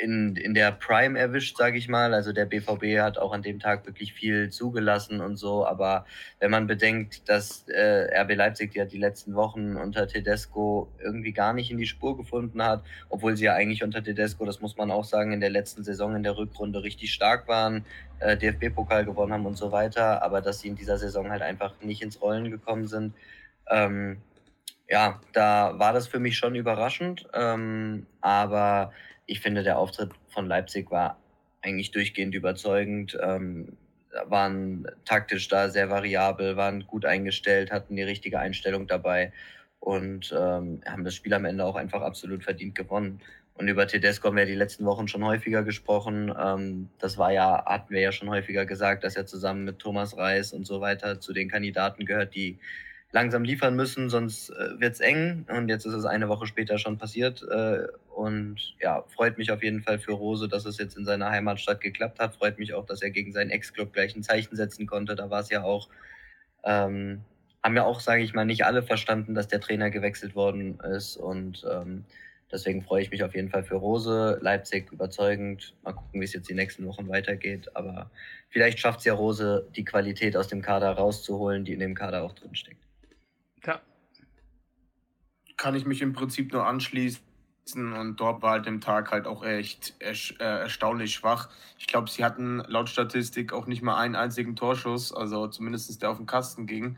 in, 0.00 0.36
in 0.36 0.54
der 0.54 0.72
Prime 0.72 1.18
erwischt, 1.18 1.56
sage 1.56 1.76
ich 1.76 1.88
mal. 1.88 2.14
Also 2.14 2.32
der 2.32 2.46
BVB 2.46 3.00
hat 3.00 3.18
auch 3.18 3.32
an 3.32 3.42
dem 3.42 3.60
Tag 3.60 3.86
wirklich 3.86 4.14
viel 4.14 4.50
zugelassen 4.50 5.20
und 5.20 5.36
so. 5.36 5.66
Aber 5.66 6.06
wenn 6.40 6.50
man 6.50 6.66
bedenkt, 6.66 7.28
dass 7.28 7.68
äh, 7.68 8.08
RB 8.20 8.34
Leipzig 8.34 8.74
ja 8.74 8.84
die 8.84 8.98
letzten 8.98 9.34
Wochen 9.34 9.76
unter 9.76 10.06
Tedesco 10.06 10.90
irgendwie 11.02 11.32
gar 11.32 11.52
nicht 11.52 11.70
in 11.70 11.78
die 11.78 11.86
Spur 11.86 12.16
gefunden 12.16 12.62
hat, 12.62 12.82
obwohl 13.10 13.36
sie 13.36 13.44
ja 13.44 13.54
eigentlich 13.54 13.82
unter 13.82 14.02
Tedesco, 14.02 14.44
das 14.44 14.60
muss 14.60 14.76
man 14.76 14.90
auch 14.90 15.04
sagen, 15.04 15.32
in 15.32 15.40
der 15.40 15.50
letzten 15.50 15.84
Saison 15.84 16.16
in 16.16 16.22
der 16.22 16.36
Rückrunde 16.36 16.82
richtig 16.82 17.12
stark 17.12 17.46
waren, 17.48 17.84
äh, 18.20 18.36
DFB-Pokal 18.36 19.04
gewonnen 19.04 19.32
haben 19.32 19.46
und 19.46 19.56
so 19.56 19.72
weiter, 19.72 20.22
aber 20.22 20.40
dass 20.40 20.60
sie 20.60 20.68
in 20.68 20.76
dieser 20.76 20.98
Saison 20.98 21.30
halt 21.30 21.42
einfach 21.42 21.74
nicht 21.82 22.02
ins 22.02 22.20
Rollen 22.20 22.50
gekommen 22.50 22.86
sind. 22.86 23.14
Ähm, 23.68 24.18
ja, 24.88 25.20
da 25.32 25.78
war 25.78 25.92
das 25.92 26.06
für 26.06 26.18
mich 26.18 26.36
schon 26.36 26.54
überraschend. 26.54 27.26
Ähm, 27.32 28.06
aber 28.20 28.92
ich 29.32 29.40
finde, 29.40 29.62
der 29.62 29.78
Auftritt 29.78 30.10
von 30.28 30.46
Leipzig 30.46 30.90
war 30.90 31.18
eigentlich 31.62 31.90
durchgehend 31.90 32.34
überzeugend. 32.34 33.18
Ähm, 33.22 33.78
waren 34.26 34.86
taktisch 35.06 35.48
da 35.48 35.70
sehr 35.70 35.88
variabel, 35.88 36.58
waren 36.58 36.86
gut 36.86 37.06
eingestellt, 37.06 37.72
hatten 37.72 37.96
die 37.96 38.02
richtige 38.02 38.38
Einstellung 38.38 38.86
dabei 38.86 39.32
und 39.80 40.34
ähm, 40.38 40.82
haben 40.86 41.02
das 41.02 41.14
Spiel 41.14 41.32
am 41.32 41.46
Ende 41.46 41.64
auch 41.64 41.76
einfach 41.76 42.02
absolut 42.02 42.44
verdient 42.44 42.74
gewonnen. 42.74 43.22
Und 43.54 43.68
über 43.68 43.86
Tedesco 43.86 44.28
haben 44.28 44.36
wir 44.36 44.44
die 44.44 44.54
letzten 44.54 44.84
Wochen 44.84 45.08
schon 45.08 45.24
häufiger 45.24 45.62
gesprochen. 45.62 46.30
Ähm, 46.38 46.90
das 46.98 47.16
war 47.16 47.32
ja, 47.32 47.64
hatten 47.64 47.94
wir 47.94 48.02
ja 48.02 48.12
schon 48.12 48.28
häufiger 48.28 48.66
gesagt, 48.66 49.02
dass 49.02 49.16
er 49.16 49.24
zusammen 49.24 49.64
mit 49.64 49.78
Thomas 49.78 50.14
Reis 50.18 50.52
und 50.52 50.66
so 50.66 50.82
weiter 50.82 51.20
zu 51.20 51.32
den 51.32 51.48
Kandidaten 51.48 52.04
gehört, 52.04 52.34
die 52.34 52.58
langsam 53.12 53.44
liefern 53.44 53.76
müssen, 53.76 54.08
sonst 54.08 54.50
äh, 54.50 54.80
wird 54.80 54.94
es 54.94 55.00
eng. 55.00 55.46
Und 55.48 55.68
jetzt 55.68 55.84
ist 55.84 55.92
es 55.94 56.06
eine 56.06 56.28
Woche 56.28 56.46
später 56.46 56.78
schon 56.78 56.98
passiert. 56.98 57.42
Äh, 57.42 57.86
und 58.08 58.74
ja, 58.80 59.04
freut 59.14 59.38
mich 59.38 59.52
auf 59.52 59.62
jeden 59.62 59.82
Fall 59.82 59.98
für 59.98 60.12
Rose, 60.12 60.48
dass 60.48 60.64
es 60.64 60.78
jetzt 60.78 60.96
in 60.96 61.04
seiner 61.04 61.30
Heimatstadt 61.30 61.80
geklappt 61.80 62.18
hat. 62.18 62.36
Freut 62.36 62.58
mich 62.58 62.74
auch, 62.74 62.86
dass 62.86 63.02
er 63.02 63.10
gegen 63.10 63.32
seinen 63.32 63.50
Ex-Club 63.50 63.92
gleich 63.92 64.16
ein 64.16 64.22
Zeichen 64.22 64.56
setzen 64.56 64.86
konnte. 64.86 65.14
Da 65.14 65.30
war 65.30 65.40
es 65.40 65.50
ja 65.50 65.62
auch, 65.62 65.88
ähm, 66.64 67.20
haben 67.62 67.76
ja 67.76 67.84
auch, 67.84 68.00
sage 68.00 68.22
ich 68.22 68.34
mal, 68.34 68.46
nicht 68.46 68.64
alle 68.64 68.82
verstanden, 68.82 69.34
dass 69.34 69.48
der 69.48 69.60
Trainer 69.60 69.90
gewechselt 69.90 70.34
worden 70.34 70.80
ist. 70.80 71.18
Und 71.18 71.66
ähm, 71.70 72.04
deswegen 72.50 72.82
freue 72.82 73.02
ich 73.02 73.10
mich 73.10 73.24
auf 73.24 73.34
jeden 73.34 73.50
Fall 73.50 73.62
für 73.62 73.76
Rose. 73.76 74.38
Leipzig 74.40 74.90
überzeugend. 74.90 75.74
Mal 75.82 75.92
gucken, 75.92 76.18
wie 76.18 76.24
es 76.24 76.32
jetzt 76.32 76.48
die 76.48 76.54
nächsten 76.54 76.86
Wochen 76.86 77.08
weitergeht. 77.08 77.76
Aber 77.76 78.10
vielleicht 78.48 78.78
schafft 78.78 79.00
es 79.00 79.04
ja 79.04 79.12
Rose, 79.12 79.68
die 79.76 79.84
Qualität 79.84 80.34
aus 80.34 80.48
dem 80.48 80.62
Kader 80.62 80.92
rauszuholen, 80.92 81.66
die 81.66 81.74
in 81.74 81.80
dem 81.80 81.94
Kader 81.94 82.22
auch 82.22 82.32
drinsteckt. 82.32 82.82
Ja. 83.66 83.80
Kann 85.56 85.74
ich 85.74 85.86
mich 85.86 86.02
im 86.02 86.12
Prinzip 86.12 86.52
nur 86.52 86.66
anschließen. 86.66 87.22
Und 87.74 88.16
dort 88.16 88.42
war 88.42 88.52
halt 88.52 88.66
dem 88.66 88.80
Tag 88.80 89.12
halt 89.12 89.26
auch 89.26 89.44
echt 89.44 89.94
äh, 90.00 90.14
erstaunlich 90.40 91.14
schwach. 91.14 91.48
Ich 91.78 91.86
glaube, 91.86 92.10
sie 92.10 92.24
hatten 92.24 92.58
laut 92.66 92.88
Statistik 92.88 93.52
auch 93.52 93.66
nicht 93.66 93.82
mal 93.82 93.96
einen 93.96 94.16
einzigen 94.16 94.56
Torschuss, 94.56 95.12
also 95.12 95.46
zumindest 95.46 96.02
der 96.02 96.10
auf 96.10 96.16
den 96.16 96.26
Kasten 96.26 96.66
ging. 96.66 96.96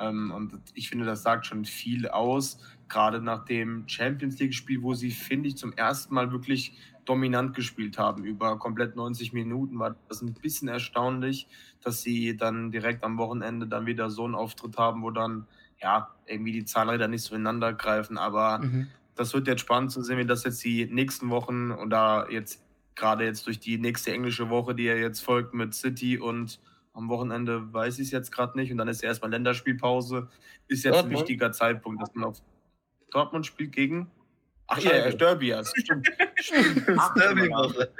Ähm, 0.00 0.32
und 0.32 0.60
ich 0.74 0.88
finde, 0.88 1.04
das 1.04 1.22
sagt 1.22 1.46
schon 1.46 1.64
viel 1.64 2.08
aus, 2.08 2.58
gerade 2.88 3.20
nach 3.20 3.44
dem 3.44 3.86
Champions 3.86 4.38
League-Spiel, 4.40 4.82
wo 4.82 4.94
sie, 4.94 5.10
finde 5.12 5.48
ich, 5.48 5.56
zum 5.56 5.72
ersten 5.74 6.14
Mal 6.14 6.32
wirklich 6.32 6.76
dominant 7.04 7.54
gespielt 7.54 7.98
haben. 7.98 8.24
Über 8.24 8.58
komplett 8.58 8.96
90 8.96 9.32
Minuten 9.32 9.78
war 9.78 9.96
das 10.08 10.22
ein 10.22 10.34
bisschen 10.34 10.68
erstaunlich, 10.68 11.46
dass 11.82 12.02
sie 12.02 12.36
dann 12.36 12.70
direkt 12.70 13.04
am 13.04 13.18
Wochenende 13.18 13.66
dann 13.66 13.86
wieder 13.86 14.10
so 14.10 14.24
einen 14.24 14.34
Auftritt 14.34 14.76
haben, 14.76 15.02
wo 15.02 15.10
dann 15.10 15.46
ja, 15.82 16.14
irgendwie 16.26 16.52
die 16.52 16.64
Zahnräder 16.64 17.08
nicht 17.08 17.22
so 17.22 17.34
ineinander 17.34 17.72
greifen. 17.72 18.18
Aber 18.18 18.58
mhm. 18.58 18.88
das 19.14 19.32
wird 19.34 19.46
jetzt 19.46 19.60
spannend 19.60 19.90
zu 19.90 20.02
sehen, 20.02 20.18
wie 20.18 20.26
das 20.26 20.44
jetzt 20.44 20.62
die 20.64 20.86
nächsten 20.86 21.30
Wochen 21.30 21.70
oder 21.72 22.28
jetzt 22.30 22.64
gerade 22.94 23.24
jetzt 23.24 23.46
durch 23.46 23.58
die 23.58 23.78
nächste 23.78 24.12
englische 24.12 24.50
Woche, 24.50 24.74
die 24.74 24.84
ja 24.84 24.94
jetzt 24.94 25.20
folgt 25.20 25.54
mit 25.54 25.74
City 25.74 26.18
und 26.18 26.60
am 26.92 27.08
Wochenende 27.08 27.72
weiß 27.72 27.98
ich 27.98 28.06
es 28.06 28.10
jetzt 28.10 28.32
gerade 28.32 28.58
nicht 28.58 28.72
und 28.72 28.78
dann 28.78 28.88
ist 28.88 29.02
erstmal 29.02 29.30
Länderspielpause, 29.30 30.28
ist 30.68 30.84
jetzt 30.84 30.94
Dortmund. 30.94 31.14
ein 31.14 31.20
wichtiger 31.20 31.52
Zeitpunkt, 31.52 32.02
dass 32.02 32.14
man 32.14 32.24
auf 32.24 32.42
Dortmund 33.10 33.46
spielt 33.46 33.72
gegen 33.72 34.10
Ach 34.72 34.78
ja, 34.78 34.96
ja, 34.96 35.10
Derby, 35.10 35.48
ja. 35.48 35.64
Stimmt. 35.64 36.12
stimmt. 36.36 36.86
Derby-Woche. 37.16 37.90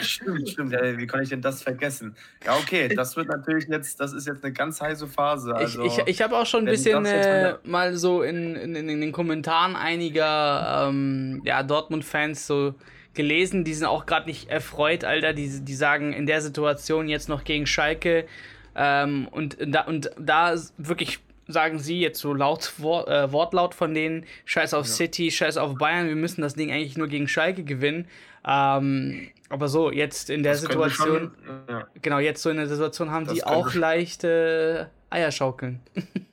Stimmt, 0.00 0.48
stimmt. 0.48 0.72
Ja, 0.72 0.96
wie 0.96 1.06
kann 1.08 1.24
ich 1.24 1.30
denn 1.30 1.42
das 1.42 1.60
vergessen? 1.60 2.14
Ja, 2.46 2.54
okay, 2.54 2.86
das 2.94 3.16
wird 3.16 3.26
natürlich 3.26 3.66
jetzt, 3.66 3.98
das 3.98 4.12
ist 4.12 4.28
jetzt 4.28 4.44
eine 4.44 4.52
ganz 4.52 4.80
heiße 4.80 5.08
Phase. 5.08 5.52
Also, 5.52 5.82
ich 5.82 5.98
ich, 5.98 6.06
ich 6.06 6.22
habe 6.22 6.36
auch 6.36 6.46
schon 6.46 6.60
ein 6.60 6.66
bisschen 6.66 7.04
äh, 7.04 7.56
mal 7.64 7.96
so 7.96 8.22
in, 8.22 8.54
in, 8.54 8.76
in, 8.76 9.00
den 9.00 9.10
Kommentaren 9.10 9.74
einiger 9.74 10.86
ähm, 10.88 11.42
ja, 11.44 11.64
Dortmund-Fans 11.64 12.46
so 12.46 12.76
gelesen, 13.14 13.64
die 13.64 13.74
sind 13.74 13.86
auch 13.86 14.06
gerade 14.06 14.26
nicht 14.26 14.50
erfreut, 14.50 15.02
Alter. 15.02 15.32
Die, 15.32 15.64
die 15.64 15.74
sagen 15.74 16.12
in 16.12 16.26
der 16.26 16.42
Situation 16.42 17.08
jetzt 17.08 17.28
noch 17.28 17.42
gegen 17.42 17.66
Schalke 17.66 18.26
ähm, 18.76 19.26
und, 19.32 19.56
da, 19.60 19.80
und 19.82 20.12
da 20.16 20.54
wirklich 20.78 21.18
sagen 21.48 21.78
sie 21.78 22.00
jetzt 22.00 22.20
so 22.20 22.34
laut 22.34 22.72
Wort, 22.78 23.08
äh, 23.08 23.32
Wortlaut 23.32 23.74
von 23.74 23.94
denen, 23.94 24.24
scheiß 24.44 24.74
auf 24.74 24.86
ja. 24.86 24.92
City, 24.92 25.30
scheiß 25.30 25.56
auf 25.56 25.76
Bayern, 25.76 26.08
wir 26.08 26.16
müssen 26.16 26.40
das 26.42 26.54
Ding 26.54 26.70
eigentlich 26.70 26.96
nur 26.96 27.08
gegen 27.08 27.28
Schalke 27.28 27.64
gewinnen. 27.64 28.06
Ähm, 28.46 29.28
aber 29.48 29.68
so, 29.68 29.90
jetzt 29.90 30.30
in 30.30 30.42
der 30.42 30.52
das 30.52 30.62
Situation, 30.62 31.32
schon, 31.44 31.62
ja. 31.68 31.86
genau, 32.00 32.18
jetzt 32.18 32.42
so 32.42 32.50
in 32.50 32.56
der 32.56 32.68
Situation 32.68 33.10
haben 33.10 33.26
das 33.26 33.34
die 33.34 33.44
auch 33.44 33.74
leichte 33.74 34.88
äh, 35.10 35.14
Eierschaukeln. 35.14 35.80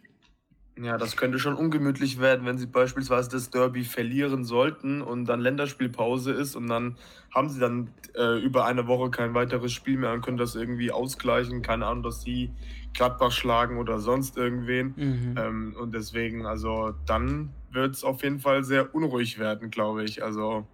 Ja, 0.82 0.98
das 0.98 1.17
könnte 1.17 1.39
schon 1.39 1.56
ungemütlich 1.56 2.22
werden, 2.22 2.45
wenn 2.45 2.58
sie 2.58 2.65
beispielsweise 2.65 3.30
das 3.30 3.50
Derby 3.50 3.84
verlieren 3.84 4.45
sollten 4.45 5.02
und 5.02 5.26
dann 5.26 5.41
Länderspielpause 5.41 6.32
ist 6.32 6.56
und 6.56 6.67
dann 6.67 6.95
haben 7.36 7.50
sie 7.50 7.60
dann 7.60 7.89
äh, 8.15 8.39
über 8.41 8.65
eine 8.65 8.88
Woche 8.88 9.10
kein 9.12 9.34
weiteres 9.34 9.74
Spiel 9.74 9.98
mehr 9.98 10.13
und 10.13 10.22
können 10.22 10.38
das 10.38 10.56
irgendwie 10.56 10.91
ausgleichen. 10.91 11.62
Keine 11.62 11.86
Ahnung, 11.86 12.04
dass 12.04 12.22
sie 12.22 12.52
Gladbach 12.93 13.32
schlagen 13.32 13.78
oder 13.78 13.99
sonst 13.99 14.38
irgendwen. 14.38 14.93
Mhm. 14.95 15.36
Ähm, 15.38 15.75
und 15.80 15.93
deswegen, 15.93 16.45
also 16.45 16.93
dann 17.06 17.54
wird 17.71 17.95
es 17.95 18.04
auf 18.04 18.23
jeden 18.23 18.39
Fall 18.39 18.63
sehr 18.63 18.93
unruhig 18.93 19.39
werden, 19.39 19.69
glaube 19.69 20.04
ich. 20.04 20.23
Also, 20.23 20.67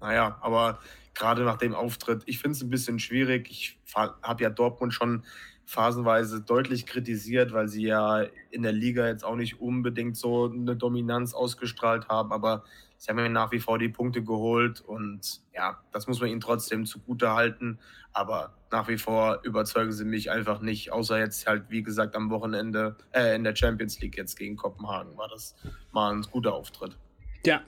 naja, 0.00 0.38
aber 0.40 0.80
gerade 1.14 1.44
nach 1.44 1.56
dem 1.56 1.74
Auftritt, 1.74 2.22
ich 2.26 2.38
finde 2.38 2.56
es 2.56 2.62
ein 2.62 2.70
bisschen 2.70 2.98
schwierig. 2.98 3.50
Ich 3.50 3.78
habe 3.94 4.42
ja 4.42 4.50
Dortmund 4.50 4.94
schon 4.94 5.24
phasenweise 5.70 6.40
deutlich 6.40 6.84
kritisiert, 6.84 7.52
weil 7.52 7.68
sie 7.68 7.84
ja 7.84 8.24
in 8.50 8.62
der 8.62 8.72
Liga 8.72 9.06
jetzt 9.06 9.24
auch 9.24 9.36
nicht 9.36 9.60
unbedingt 9.60 10.16
so 10.16 10.50
eine 10.50 10.74
Dominanz 10.74 11.32
ausgestrahlt 11.32 12.08
haben, 12.08 12.32
aber 12.32 12.64
sie 12.98 13.08
haben 13.08 13.18
ja 13.20 13.28
nach 13.28 13.52
wie 13.52 13.60
vor 13.60 13.78
die 13.78 13.88
Punkte 13.88 14.24
geholt 14.24 14.80
und 14.80 15.40
ja, 15.54 15.78
das 15.92 16.08
muss 16.08 16.20
man 16.20 16.28
ihnen 16.28 16.40
trotzdem 16.40 16.86
zugute 16.86 17.34
halten. 17.34 17.78
Aber 18.12 18.52
nach 18.72 18.88
wie 18.88 18.98
vor 18.98 19.38
überzeugen 19.44 19.92
sie 19.92 20.04
mich 20.04 20.32
einfach 20.32 20.60
nicht, 20.60 20.90
außer 20.90 21.20
jetzt 21.20 21.46
halt, 21.46 21.66
wie 21.68 21.84
gesagt, 21.84 22.16
am 22.16 22.30
Wochenende 22.30 22.96
äh, 23.12 23.36
in 23.36 23.44
der 23.44 23.54
Champions 23.54 24.00
League 24.00 24.16
jetzt 24.16 24.36
gegen 24.36 24.56
Kopenhagen 24.56 25.16
war 25.16 25.28
das 25.28 25.54
mal 25.92 26.12
ein 26.12 26.22
guter 26.22 26.52
Auftritt. 26.52 26.96
Ja, 27.44 27.62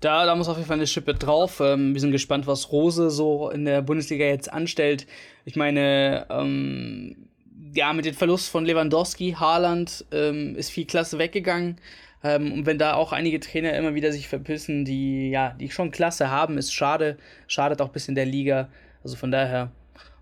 da, 0.00 0.26
da 0.26 0.34
muss 0.34 0.48
auf 0.48 0.56
jeden 0.56 0.68
Fall 0.68 0.76
eine 0.76 0.86
Schippe 0.86 1.14
drauf. 1.14 1.60
Ähm, 1.60 1.94
wir 1.94 2.00
sind 2.00 2.12
gespannt, 2.12 2.46
was 2.46 2.70
Rose 2.72 3.10
so 3.10 3.50
in 3.50 3.64
der 3.64 3.80
Bundesliga 3.80 4.26
jetzt 4.26 4.52
anstellt. 4.52 5.06
Ich 5.44 5.56
meine, 5.56 6.26
ähm, 6.28 7.28
ja, 7.74 7.92
mit 7.92 8.04
dem 8.04 8.14
Verlust 8.14 8.50
von 8.50 8.66
Lewandowski, 8.66 9.32
Haaland 9.32 10.04
ähm, 10.12 10.56
ist 10.56 10.70
viel 10.70 10.84
Klasse 10.84 11.18
weggegangen. 11.18 11.80
Ähm, 12.22 12.52
und 12.52 12.66
wenn 12.66 12.78
da 12.78 12.94
auch 12.94 13.12
einige 13.12 13.40
Trainer 13.40 13.74
immer 13.74 13.94
wieder 13.94 14.12
sich 14.12 14.28
verpissen, 14.28 14.84
die 14.84 15.30
ja, 15.30 15.54
die 15.58 15.70
schon 15.70 15.90
Klasse 15.90 16.30
haben, 16.30 16.58
ist 16.58 16.72
schade. 16.72 17.16
Schadet 17.46 17.80
auch 17.80 17.86
ein 17.86 17.92
bisschen 17.92 18.14
der 18.14 18.26
Liga. 18.26 18.68
Also 19.02 19.16
von 19.16 19.30
daher, 19.30 19.70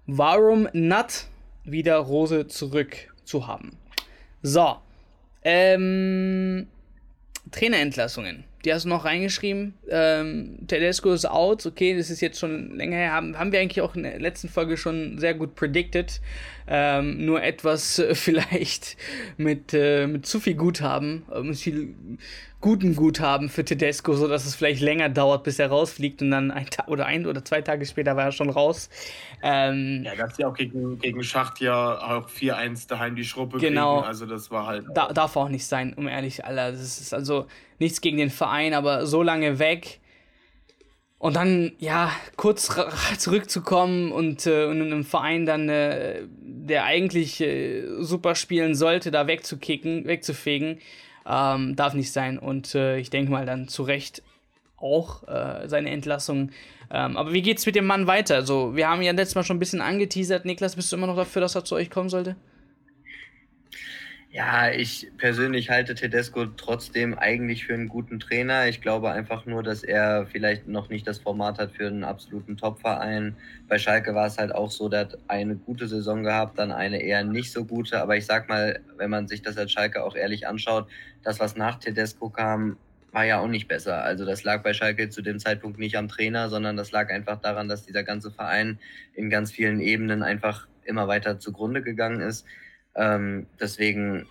warum 0.07 0.69
not 0.73 1.27
wieder 1.65 1.97
Rose 1.97 2.47
zurück 2.47 2.97
zu 3.25 3.47
haben? 3.47 3.77
So. 4.43 4.77
Ähm, 5.45 6.69
Trainerentlassungen 7.51 8.45
die 8.65 8.73
hast 8.73 8.85
du 8.85 8.89
noch 8.89 9.05
reingeschrieben. 9.05 9.75
Ähm, 9.89 10.59
Tedesco 10.69 11.13
ist 11.13 11.27
out. 11.27 11.67
Okay, 11.67 11.97
das 11.97 12.11
ist 12.11 12.21
jetzt 12.21 12.39
schon 12.39 12.77
länger 12.77 12.97
her. 12.97 13.13
Haben, 13.13 13.39
haben 13.39 13.53
wir 13.53 13.61
eigentlich 13.61 13.81
auch 13.81 13.95
in 13.97 14.05
der 14.05 14.21
letzten 14.21 14.49
Folge 14.49 14.77
schon 14.77 15.19
sehr 15.19 15.35
gut 15.35 15.55
predicted. 15.55 16.21
Ähm, 16.67 17.25
nur 17.25 17.43
etwas 17.43 17.99
äh, 17.99 18.15
vielleicht 18.15 18.97
mit, 19.37 19.75
äh, 19.75 20.07
mit 20.07 20.27
zu 20.27 20.39
viel 20.39 20.55
Guthaben, 20.55 21.25
äh, 21.33 21.41
mit 21.41 21.59
viel 21.59 21.95
guten 22.63 22.95
Guthaben 22.95 23.49
für 23.49 23.65
Tedesco, 23.65 24.15
so 24.15 24.29
dass 24.29 24.47
es 24.47 24.55
vielleicht 24.55 24.81
länger 24.81 25.09
dauert, 25.09 25.43
bis 25.43 25.59
er 25.59 25.69
rausfliegt 25.69 26.23
und 26.23 26.31
dann 26.31 26.53
ein 26.53 26.67
Tag 26.67 26.87
oder 26.87 27.07
ein 27.07 27.27
oder 27.27 27.45
zwei 27.45 27.61
Tage 27.61 27.85
später 27.85 28.17
war 28.17 28.27
er 28.27 28.33
schon 28.33 28.49
raus. 28.49 28.89
Ähm, 29.43 30.05
ja, 30.05 30.15
das 30.15 30.39
ja 30.39 30.47
auch 30.47 30.55
gegen, 30.55 30.99
gegen 31.01 31.25
Schacht 31.25 31.61
ja 31.61 31.99
auch 31.99 32.29
4-1 32.31 32.89
daheim 32.89 33.17
die 33.17 33.25
Schruppe 33.25 33.59
genau, 33.59 33.97
kriegen. 33.97 34.09
Also 34.09 34.27
das 34.27 34.51
war 34.53 34.67
halt. 34.67 34.87
Da, 34.95 35.13
darf 35.13 35.37
auch 35.37 35.49
nicht 35.49 35.67
sein, 35.67 35.93
um 35.95 36.07
ehrlich, 36.07 36.45
Alter. 36.45 36.71
Das 36.71 37.01
ist 37.01 37.13
also 37.13 37.47
nichts 37.83 38.01
gegen 38.01 38.17
den 38.17 38.31
Verein, 38.31 38.75
aber 38.75 39.07
so 39.07 39.23
lange 39.23 39.59
weg. 39.59 40.01
Und 41.19 41.37
dann, 41.37 41.73
ja, 41.79 42.11
kurz 42.37 42.69
zurückzukommen 43.19 44.11
und, 44.11 44.47
äh, 44.47 44.65
und 44.65 44.81
in 44.81 44.93
einem 44.93 45.05
Verein 45.05 45.47
dann, 45.47 45.69
äh, 45.69 46.23
der 46.29 46.85
eigentlich 46.85 47.41
äh, 47.41 47.85
super 48.01 48.35
spielen 48.35 48.75
sollte, 48.75 49.11
da 49.11 49.27
wegzukicken, 49.27 50.07
wegzufegen, 50.07 50.79
ähm, 51.25 51.77
darf 51.77 51.95
nicht 51.95 52.11
sein. 52.11 52.39
Und 52.39 52.75
äh, 52.75 52.99
ich 52.99 53.11
denke 53.11 53.31
mal 53.31 53.47
dann 53.47 53.69
zu 53.69 53.85
Recht 53.85 54.23
auch 54.79 55.27
äh, 55.29 55.69
seine 55.69 55.91
Entlassung. 55.91 56.51
Ähm, 56.91 57.17
aber 57.17 57.33
wie 57.33 57.43
geht's 57.43 57.67
mit 57.67 57.77
dem 57.77 57.87
Mann 57.87 58.09
weiter? 58.09 58.35
Also, 58.35 58.75
wir 58.75 58.89
haben 58.89 59.03
ja 59.03 59.13
letztes 59.13 59.37
Mal 59.37 59.45
schon 59.45 59.57
ein 59.57 59.61
bisschen 59.61 59.81
angeteasert. 59.81 60.45
Niklas, 60.45 60.77
bist 60.77 60.91
du 60.91 60.97
immer 60.97 61.07
noch 61.07 61.17
dafür, 61.17 61.41
dass 61.41 61.55
er 61.55 61.65
zu 61.65 61.77
euch 61.77 61.89
kommen 61.89 62.09
sollte? 62.09 62.37
Ja, 64.35 64.71
ich 64.71 65.11
persönlich 65.19 65.69
halte 65.69 65.95
Tedesco 65.95 66.47
trotzdem 66.47 67.19
eigentlich 67.19 67.67
für 67.67 67.75
einen 67.75 67.89
guten 67.89 68.19
Trainer. 68.19 68.67
Ich 68.67 68.81
glaube 68.81 69.11
einfach 69.11 69.45
nur, 69.45 69.63
dass 69.63 69.83
er 69.85 70.27
vielleicht 70.27 70.67
noch 70.67 70.89
nicht 70.89 71.07
das 71.07 71.19
Format 71.19 71.59
hat 71.59 71.73
für 71.73 71.87
einen 71.87 72.03
absoluten 72.03 72.57
Topverein. 72.57 73.37
Bei 73.69 73.79
Schalke 73.79 74.15
war 74.15 74.27
es 74.27 74.39
halt 74.39 74.55
auch 74.55 74.71
so, 74.71 74.89
der 74.89 75.01
hat 75.01 75.19
eine 75.29 75.57
gute 75.57 75.87
Saison 75.87 76.23
gehabt, 76.23 76.59
dann 76.59 76.73
eine 76.73 77.03
eher 77.03 77.25
nicht 77.25 77.53
so 77.53 77.67
gute. 77.67 78.01
Aber 78.01 78.17
ich 78.17 78.25
sag 78.25 78.49
mal, 78.49 78.81
wenn 78.97 79.11
man 79.11 79.29
sich 79.29 79.43
das 79.43 79.59
als 79.59 79.71
Schalke 79.71 80.03
auch 80.03 80.17
ehrlich 80.17 80.49
anschaut, 80.49 80.89
das, 81.23 81.39
was 81.39 81.55
nach 81.55 81.79
Tedesco 81.79 82.31
kam, 82.31 82.79
war 83.11 83.27
ja 83.27 83.39
auch 83.39 83.49
nicht 83.49 83.69
besser. 83.69 84.03
Also 84.03 84.25
das 84.25 84.45
lag 84.45 84.63
bei 84.63 84.73
Schalke 84.73 85.11
zu 85.11 85.21
dem 85.21 85.41
Zeitpunkt 85.41 85.79
nicht 85.79 85.97
am 85.99 86.09
Trainer, 86.09 86.49
sondern 86.49 86.79
das 86.79 86.91
lag 86.91 87.11
einfach 87.11 87.39
daran, 87.39 87.69
dass 87.69 87.85
dieser 87.85 88.03
ganze 88.03 88.31
Verein 88.31 88.79
in 89.13 89.29
ganz 89.29 89.53
vielen 89.53 89.81
Ebenen 89.81 90.23
einfach 90.23 90.69
immer 90.85 91.07
weiter 91.07 91.39
zugrunde 91.39 91.83
gegangen 91.83 92.21
ist. 92.21 92.47
Ähm, 92.95 93.47
deswegen 93.61 94.27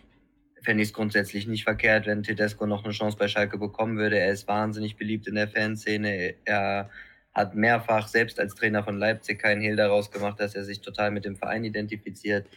fände 0.63 0.83
ich 0.83 0.89
es 0.89 0.93
grundsätzlich 0.93 1.47
nicht 1.47 1.63
verkehrt, 1.63 2.05
wenn 2.05 2.23
Tedesco 2.23 2.65
noch 2.65 2.83
eine 2.83 2.93
Chance 2.93 3.17
bei 3.17 3.27
Schalke 3.27 3.57
bekommen 3.57 3.97
würde. 3.97 4.19
Er 4.19 4.31
ist 4.31 4.47
wahnsinnig 4.47 4.95
beliebt 4.95 5.27
in 5.27 5.35
der 5.35 5.47
Fanszene. 5.47 6.35
Er 6.45 6.89
hat 7.33 7.55
mehrfach 7.55 8.07
selbst 8.07 8.39
als 8.39 8.55
Trainer 8.55 8.83
von 8.83 8.99
Leipzig 8.99 9.39
keinen 9.39 9.61
Hehl 9.61 9.75
daraus 9.75 10.11
gemacht, 10.11 10.39
dass 10.39 10.55
er 10.55 10.63
sich 10.63 10.81
total 10.81 11.11
mit 11.11 11.25
dem 11.25 11.35
Verein 11.35 11.63
identifiziert. 11.63 12.47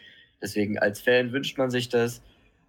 Deswegen 0.43 0.79
als 0.79 1.01
Fan 1.01 1.33
wünscht 1.33 1.57
man 1.59 1.71
sich 1.71 1.89
das. 1.89 2.23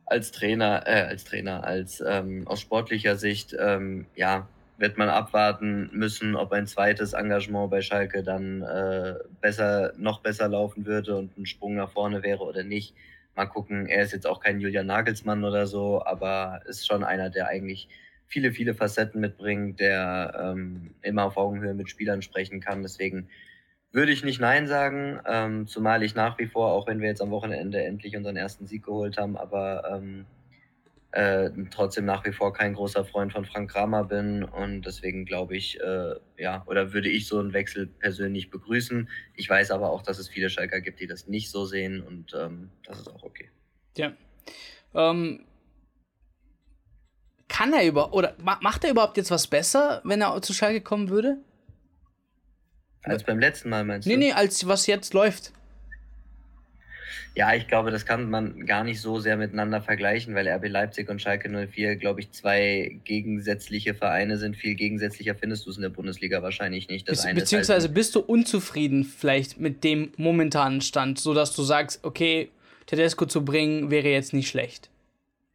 Als 0.05 0.31
Trainer, 0.31 0.83
äh, 0.85 1.01
als 1.01 1.23
Trainer, 1.23 1.63
als 1.63 2.01
ähm, 2.05 2.47
aus 2.47 2.61
sportlicher 2.61 3.15
Sicht, 3.15 3.55
ähm, 3.59 4.05
ja, 4.15 4.47
wird 4.77 4.97
man 4.97 5.09
abwarten 5.09 5.89
müssen, 5.93 6.35
ob 6.35 6.51
ein 6.51 6.67
zweites 6.67 7.13
Engagement 7.13 7.71
bei 7.71 7.81
Schalke 7.81 8.23
dann 8.23 8.61
äh, 8.61 9.15
besser, 9.41 9.93
noch 9.97 10.21
besser 10.21 10.47
laufen 10.47 10.85
würde 10.85 11.17
und 11.17 11.37
ein 11.37 11.45
Sprung 11.45 11.75
nach 11.75 11.91
vorne 11.91 12.23
wäre 12.23 12.43
oder 12.43 12.63
nicht. 12.63 12.93
Mal 13.35 13.45
gucken, 13.47 13.87
er 13.87 14.03
ist 14.03 14.13
jetzt 14.13 14.27
auch 14.27 14.39
kein 14.39 14.59
Julian 14.59 14.87
Nagelsmann 14.87 15.43
oder 15.43 15.67
so, 15.67 16.03
aber 16.05 16.61
ist 16.65 16.87
schon 16.87 17.03
einer, 17.03 17.29
der 17.29 17.47
eigentlich 17.47 17.89
viele, 18.27 18.51
viele 18.51 18.73
Facetten 18.73 19.21
mitbringt, 19.21 19.79
der 19.79 20.33
ähm, 20.41 20.95
immer 21.01 21.25
auf 21.25 21.37
Augenhöhe 21.37 21.73
mit 21.73 21.89
Spielern 21.89 22.21
sprechen 22.21 22.59
kann. 22.61 22.81
Deswegen 22.81 23.29
würde 23.91 24.11
ich 24.11 24.23
nicht 24.23 24.39
Nein 24.39 24.67
sagen, 24.67 25.19
ähm, 25.25 25.67
zumal 25.67 26.03
ich 26.03 26.15
nach 26.15 26.37
wie 26.37 26.47
vor, 26.47 26.71
auch 26.71 26.87
wenn 26.87 27.01
wir 27.01 27.09
jetzt 27.09 27.21
am 27.21 27.31
Wochenende 27.31 27.83
endlich 27.83 28.15
unseren 28.17 28.35
ersten 28.35 28.67
Sieg 28.67 28.83
geholt 28.83 29.17
haben, 29.17 29.37
aber 29.37 29.89
ähm, 29.89 30.25
äh, 31.15 31.49
trotzdem 31.71 32.03
nach 32.03 32.25
wie 32.25 32.33
vor 32.33 32.51
kein 32.53 32.73
großer 32.73 33.05
Freund 33.05 33.31
von 33.31 33.45
Frank 33.45 33.71
Kramer 33.71 34.03
bin 34.03 34.43
und 34.43 34.81
deswegen 34.81 35.25
glaube 35.25 35.55
ich, 35.55 35.79
äh, 35.79 36.15
ja, 36.37 36.63
oder 36.67 36.91
würde 36.91 37.07
ich 37.07 37.25
so 37.27 37.39
einen 37.39 37.53
Wechsel 37.53 37.87
persönlich 37.87 38.49
begrüßen. 38.49 39.09
Ich 39.33 39.49
weiß 39.49 39.71
aber 39.71 39.91
auch, 39.91 40.01
dass 40.01 40.19
es 40.19 40.27
viele 40.27 40.49
Schalker 40.49 40.81
gibt, 40.81 40.99
die 40.99 41.07
das 41.07 41.27
nicht 41.27 41.49
so 41.49 41.65
sehen 41.65 42.01
und 42.01 42.33
ähm, 42.37 42.69
das 42.83 42.99
ist 42.99 43.07
auch 43.07 43.23
okay. 43.23 43.49
Ja. 43.95 44.11
Ähm, 44.93 45.45
kann 47.47 47.71
er 47.71 47.85
über 47.85 48.13
oder 48.13 48.35
macht 48.41 48.83
er 48.83 48.91
überhaupt 48.91 49.15
jetzt 49.15 49.31
was 49.31 49.47
besser, 49.47 50.01
wenn 50.03 50.21
er 50.21 50.41
zu 50.41 50.53
Schalke 50.53 50.81
kommen 50.81 51.07
würde? 51.09 51.37
Als 53.03 53.23
beim 53.23 53.39
letzten 53.39 53.69
Mal 53.69 53.85
meinst 53.85 54.05
nee, 54.05 54.15
du? 54.15 54.19
Nee, 54.19 54.25
nee, 54.27 54.33
als 54.33 54.67
was 54.67 54.85
jetzt 54.87 55.13
läuft. 55.13 55.53
Ja, 57.35 57.53
ich 57.53 57.67
glaube, 57.67 57.91
das 57.91 58.05
kann 58.05 58.29
man 58.29 58.65
gar 58.65 58.85
nicht 58.85 59.01
so 59.01 59.19
sehr 59.19 59.35
miteinander 59.35 59.81
vergleichen, 59.81 60.35
weil 60.35 60.47
RB 60.47 60.69
Leipzig 60.69 61.09
und 61.09 61.21
Schalke 61.21 61.49
04, 61.49 61.97
glaube 61.97 62.21
ich, 62.21 62.31
zwei 62.31 62.97
gegensätzliche 63.03 63.93
Vereine 63.93 64.37
sind. 64.37 64.55
Viel 64.55 64.75
gegensätzlicher 64.75 65.35
findest 65.35 65.65
du 65.65 65.71
es 65.71 65.75
in 65.75 65.81
der 65.81 65.89
Bundesliga 65.89 66.41
wahrscheinlich 66.41 66.87
nicht. 66.87 67.09
Das 67.09 67.25
Be 67.25 67.33
beziehungsweise 67.33 67.87
halt 67.87 67.93
bist 67.93 68.15
du 68.15 68.21
unzufrieden 68.21 69.03
vielleicht 69.03 69.59
mit 69.59 69.83
dem 69.83 70.13
momentanen 70.15 70.79
Stand, 70.79 71.19
sodass 71.19 71.53
du 71.53 71.63
sagst, 71.63 71.99
okay, 72.03 72.49
Tedesco 72.85 73.25
zu 73.25 73.43
bringen 73.43 73.91
wäre 73.91 74.07
jetzt 74.07 74.31
nicht 74.31 74.47
schlecht. 74.47 74.89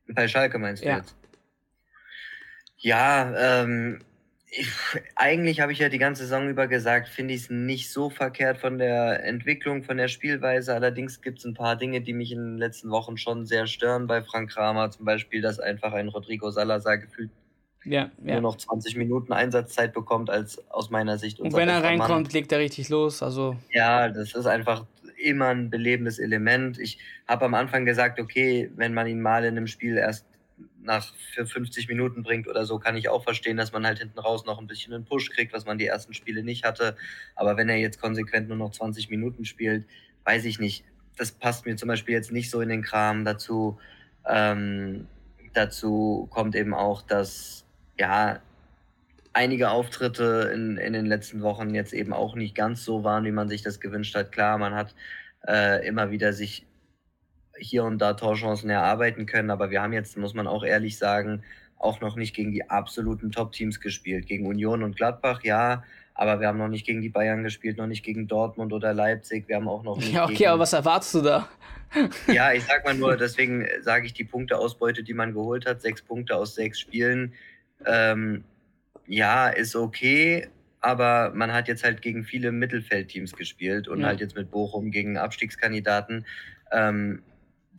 Bei 0.07 0.29
Schalke 0.29 0.59
meinst 0.59 0.85
du 0.85 0.89
ja. 0.89 0.99
jetzt? 0.99 1.15
Ja, 2.77 3.63
ähm, 3.63 4.01
ich, 4.51 4.69
eigentlich 5.15 5.61
habe 5.61 5.73
ich 5.73 5.79
ja 5.79 5.89
die 5.89 5.99
ganze 5.99 6.25
Saison 6.25 6.49
über 6.49 6.67
gesagt, 6.67 7.09
finde 7.09 7.35
ich 7.35 7.43
es 7.43 7.51
nicht 7.51 7.91
so 7.91 8.11
verkehrt 8.11 8.59
von 8.59 8.79
der 8.79 9.25
Entwicklung, 9.25 9.85
von 9.85 9.97
der 9.97 10.09
Spielweise. 10.09 10.75
Allerdings 10.75 11.21
gibt 11.21 11.39
es 11.39 11.45
ein 11.45 11.55
paar 11.55 11.77
Dinge, 11.77 12.01
die 12.01 12.13
mich 12.13 12.33
in 12.33 12.39
den 12.39 12.59
letzten 12.59 12.91
Wochen 12.91 13.17
schon 13.17 13.47
sehr 13.47 13.67
stören 13.67 14.07
bei 14.07 14.23
Frank 14.23 14.51
Kramer. 14.51 14.91
Zum 14.91 15.05
Beispiel, 15.05 15.41
dass 15.41 15.61
einfach 15.61 15.93
ein 15.93 16.09
Rodrigo 16.09 16.51
Salazar 16.51 16.99
gefühlt 16.99 17.31
ja, 17.85 18.11
ja. 18.25 18.35
nur 18.35 18.43
noch 18.43 18.57
20 18.57 18.97
Minuten 18.97 19.33
Einsatzzeit 19.33 19.95
bekommt, 19.95 20.31
als 20.31 20.63
aus 20.71 20.91
meiner 20.91 21.17
Sicht. 21.17 21.41
Und 21.41 21.53
wenn 21.55 21.69
er 21.69 21.83
reinkommt, 21.83 22.27
Mann. 22.27 22.33
legt 22.33 22.53
er 22.53 22.59
richtig 22.59 22.89
los. 22.89 23.23
Also 23.23 23.57
ja, 23.71 24.09
das 24.09 24.35
ist 24.35 24.47
einfach 24.47 24.85
immer 25.17 25.49
ein 25.49 25.71
belebendes 25.71 26.19
Element. 26.19 26.79
Ich 26.79 26.99
habe 27.29 27.45
am 27.45 27.55
Anfang 27.55 27.85
gesagt, 27.85 28.19
okay, 28.19 28.71
wenn 28.77 28.95
man 28.95 29.07
ihn 29.07 29.21
mal 29.21 29.45
in 29.45 29.57
einem 29.57 29.67
Spiel 29.67 29.97
erst 29.97 30.27
nach 30.83 31.05
50 31.35 31.89
Minuten 31.89 32.23
bringt 32.23 32.49
oder 32.49 32.65
so, 32.65 32.79
kann 32.79 32.97
ich 32.97 33.09
auch 33.09 33.25
verstehen, 33.25 33.57
dass 33.57 33.73
man 33.73 33.87
halt 33.87 33.99
hinten 33.99 34.19
raus 34.19 34.45
noch 34.47 34.59
ein 34.59 34.67
bisschen 34.67 34.95
einen 34.95 35.05
Push 35.05 35.31
kriegt, 35.31 35.53
was 35.53 35.67
man 35.67 35.79
die 35.79 35.87
ersten 35.87 36.15
Spiele 36.15 36.43
nicht 36.43 36.65
hatte. 36.65 36.97
Aber 37.37 37.57
wenn 37.57 37.69
er 37.69 37.77
jetzt 37.77 38.01
konsequent 38.01 38.49
nur 38.49 38.57
noch 38.57 38.73
20 38.73 39.11
Minuten 39.11 39.45
spielt, 39.45 39.87
weiß 40.25 40.45
ich 40.45 40.59
nicht. 40.59 40.85
Das 41.17 41.33
passt 41.33 41.67
mir 41.67 41.77
zum 41.77 41.89
Beispiel 41.89 42.15
jetzt 42.15 42.33
nicht 42.33 42.51
so 42.51 42.61
in 42.61 42.69
den 42.69 42.83
Kram. 42.83 43.25
Dazu, 43.25 43.79
ähm, 44.27 45.07
dazu 45.53 46.29
kommt 46.31 46.55
eben 46.57 46.75
auch, 46.75 47.03
dass 47.03 47.67
ja 47.99 48.41
einige 49.33 49.71
Auftritte 49.71 50.51
in, 50.55 50.77
in 50.77 50.93
den 50.93 51.07
letzten 51.07 51.43
Wochen 51.43 51.75
jetzt 51.75 51.93
eben 51.93 52.13
auch 52.13 52.35
nicht 52.35 52.55
ganz 52.55 52.85
so 52.85 53.05
waren, 53.05 53.25
wie 53.25 53.33
man 53.33 53.49
sich 53.49 53.63
das 53.63 53.81
gewünscht 53.81 54.15
hat. 54.15 54.33
Klar, 54.33 54.59
man 54.59 54.75
hat 54.75 54.95
äh, 55.47 55.87
immer 55.87 56.11
wieder 56.11 56.33
sich 56.33 56.67
hier 57.61 57.85
und 57.85 57.99
da 57.99 58.15
Torchancen 58.15 58.71
erarbeiten 58.71 59.27
können. 59.27 59.51
Aber 59.51 59.71
wir 59.71 59.83
haben 59.83 59.93
jetzt, 59.93 60.17
muss 60.17 60.35
man 60.35 60.47
auch 60.47 60.65
ehrlich 60.65 60.99
sagen, 60.99 61.43
auch 61.79 62.01
noch 62.01 62.17
nicht 62.17 62.35
gegen 62.35 62.53
die 62.53 62.69
absoluten 62.69 63.31
Top-Teams 63.31 63.81
gespielt. 63.81 64.27
Gegen 64.27 64.47
Union 64.47 64.83
und 64.83 64.97
Gladbach, 64.97 65.43
ja, 65.45 65.83
aber 66.15 66.41
wir 66.41 66.49
haben 66.49 66.59
noch 66.59 66.69
nicht 66.69 66.85
gegen 66.85 67.01
die 67.01 67.09
Bayern 67.09 67.43
gespielt, 67.43 67.79
noch 67.79 67.87
nicht 67.87 68.05
gegen 68.05 68.29
Dortmund 68.29 68.73
oder 68.73 68.93
Leipzig. 68.93 69.49
Wir 69.49 69.57
haben 69.57 69.69
auch 69.69 69.83
noch 69.83 69.97
nicht. 69.97 70.13
Ja, 70.13 70.25
okay, 70.25 70.49
aber 70.49 70.61
was 70.61 70.75
erwartest 70.75 71.15
du 71.15 71.23
da? 71.23 71.49
ja, 72.27 72.53
ich 72.53 72.65
sag 72.65 72.85
mal 72.85 72.95
nur, 72.95 73.17
deswegen 73.17 73.67
sage 73.81 74.07
ich 74.07 74.13
die 74.13 74.25
Punkteausbeute, 74.25 75.03
die 75.03 75.15
man 75.15 75.33
geholt 75.33 75.67
hat, 75.67 75.81
sechs 75.81 76.03
Punkte 76.03 76.37
aus 76.37 76.55
sechs 76.55 76.79
Spielen. 76.79 77.33
Ähm, 77.87 78.45
ja, 79.07 79.49
ist 79.49 79.75
okay, 79.75 80.49
aber 80.81 81.33
man 81.35 81.53
hat 81.53 81.69
jetzt 81.69 81.85
halt 81.85 82.03
gegen 82.03 82.25
viele 82.25 82.53
Mittelfeldteams 82.53 83.33
gespielt 83.33 83.89
und 83.89 84.01
ja. 84.01 84.09
halt 84.09 84.21
jetzt 84.21 84.37
mit 84.37 84.51
Bochum 84.51 84.91
gegen 84.91 85.17
Abstiegskandidaten. 85.17 86.27
Ähm, 86.71 87.23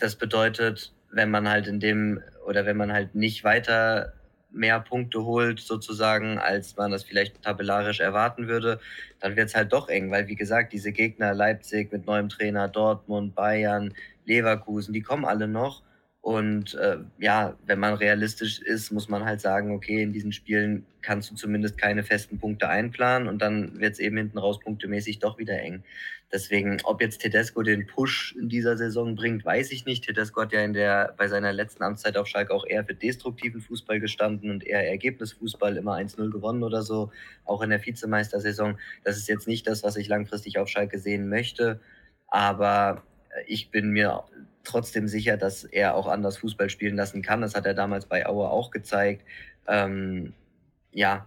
das 0.02 0.16
bedeutet, 0.16 0.94
wenn 1.12 1.30
man 1.30 1.48
halt 1.48 1.68
in 1.68 1.80
dem 1.80 2.22
oder 2.46 2.66
wenn 2.66 2.78
man 2.78 2.92
halt 2.92 3.16
nicht 3.16 3.44
weiter 3.44 4.14
mehr 4.52 4.80
Punkte 4.80 5.24
holt, 5.24 5.60
sozusagen, 5.60 6.38
als 6.38 6.76
man 6.76 6.92
das 6.92 7.04
vielleicht 7.04 7.42
tabellarisch 7.42 8.00
erwarten 8.00 8.48
würde, 8.48 8.80
dann 9.20 9.36
wird 9.36 9.50
es 9.50 9.56
halt 9.56 9.72
doch 9.72 9.88
eng, 9.88 10.12
weil 10.12 10.28
wie 10.28 10.36
gesagt, 10.36 10.74
diese 10.74 10.92
Gegner 10.92 11.34
Leipzig 11.34 11.92
mit 11.92 12.06
neuem 12.06 12.30
Trainer, 12.30 12.68
Dortmund, 12.68 13.34
Bayern, 13.36 13.94
Leverkusen, 14.26 14.94
die 14.94 15.02
kommen 15.02 15.26
alle 15.26 15.48
noch. 15.48 15.84
Und 16.22 16.76
äh, 16.76 16.98
ja, 17.18 17.58
wenn 17.66 17.80
man 17.80 17.96
realistisch 17.96 18.60
ist, 18.60 18.92
muss 18.92 19.10
man 19.10 19.26
halt 19.26 19.42
sagen, 19.42 19.72
okay, 19.72 20.04
in 20.04 20.14
diesen 20.14 20.32
Spielen 20.32 20.86
kannst 21.02 21.32
du 21.32 21.36
zumindest 21.36 21.80
keine 21.80 22.04
festen 22.04 22.38
Punkte 22.38 22.70
einplanen 22.70 23.28
und 23.28 23.42
dann 23.42 23.80
wird 23.80 23.94
es 23.94 24.00
eben 24.00 24.18
hinten 24.18 24.38
raus 24.38 24.60
punktemäßig 24.60 25.18
doch 25.18 25.40
wieder 25.40 25.60
eng. 25.60 25.84
Deswegen, 26.32 26.78
ob 26.84 27.02
jetzt 27.02 27.22
Tedesco 27.22 27.64
den 27.64 27.88
Push 27.88 28.36
in 28.40 28.48
dieser 28.48 28.78
Saison 28.78 29.16
bringt, 29.16 29.44
weiß 29.44 29.72
ich 29.72 29.86
nicht. 29.86 30.06
Tedesco 30.06 30.42
hat 30.42 30.54
ja 30.54 30.62
in 30.62 30.74
der, 30.74 31.14
bei 31.18 31.28
seiner 31.28 31.52
letzten 31.52 31.84
Amtszeit 31.84 32.16
auf 32.16 32.28
Schalke 32.28 32.54
auch 32.54 32.66
eher 32.66 32.86
für 32.86 32.94
destruktiven 32.94 33.60
Fußball 33.60 34.00
gestanden 34.00 34.52
und 34.52 34.66
eher 34.66 34.88
Ergebnisfußball, 34.88 35.76
immer 35.76 35.96
1-0 35.96 36.30
gewonnen 36.30 36.64
oder 36.64 36.84
so, 36.84 37.12
auch 37.46 37.62
in 37.64 37.72
der 37.72 37.86
Vizemeistersaison. 37.86 38.78
Das 39.04 39.18
ist 39.18 39.28
jetzt 39.28 39.48
nicht 39.48 39.68
das, 39.68 39.84
was 39.84 39.98
ich 39.98 40.08
langfristig 40.08 40.60
auf 40.60 40.70
Schalke 40.70 41.00
sehen 41.00 41.28
möchte, 41.28 41.82
aber 42.28 43.04
ich 43.48 43.72
bin 43.72 43.90
mir 43.92 44.24
trotzdem 44.64 45.08
sicher, 45.08 45.38
dass 45.38 45.64
er 45.64 45.96
auch 45.96 46.08
anders 46.08 46.38
Fußball 46.38 46.70
spielen 46.70 46.96
lassen 46.96 47.22
kann. 47.22 47.42
Das 47.42 47.56
hat 47.56 47.66
er 47.66 47.74
damals 47.74 48.06
bei 48.06 48.26
Aue 48.26 48.50
auch 48.50 48.72
gezeigt. 48.72 49.24
Ähm, 49.68 50.34
ja, 50.92 51.26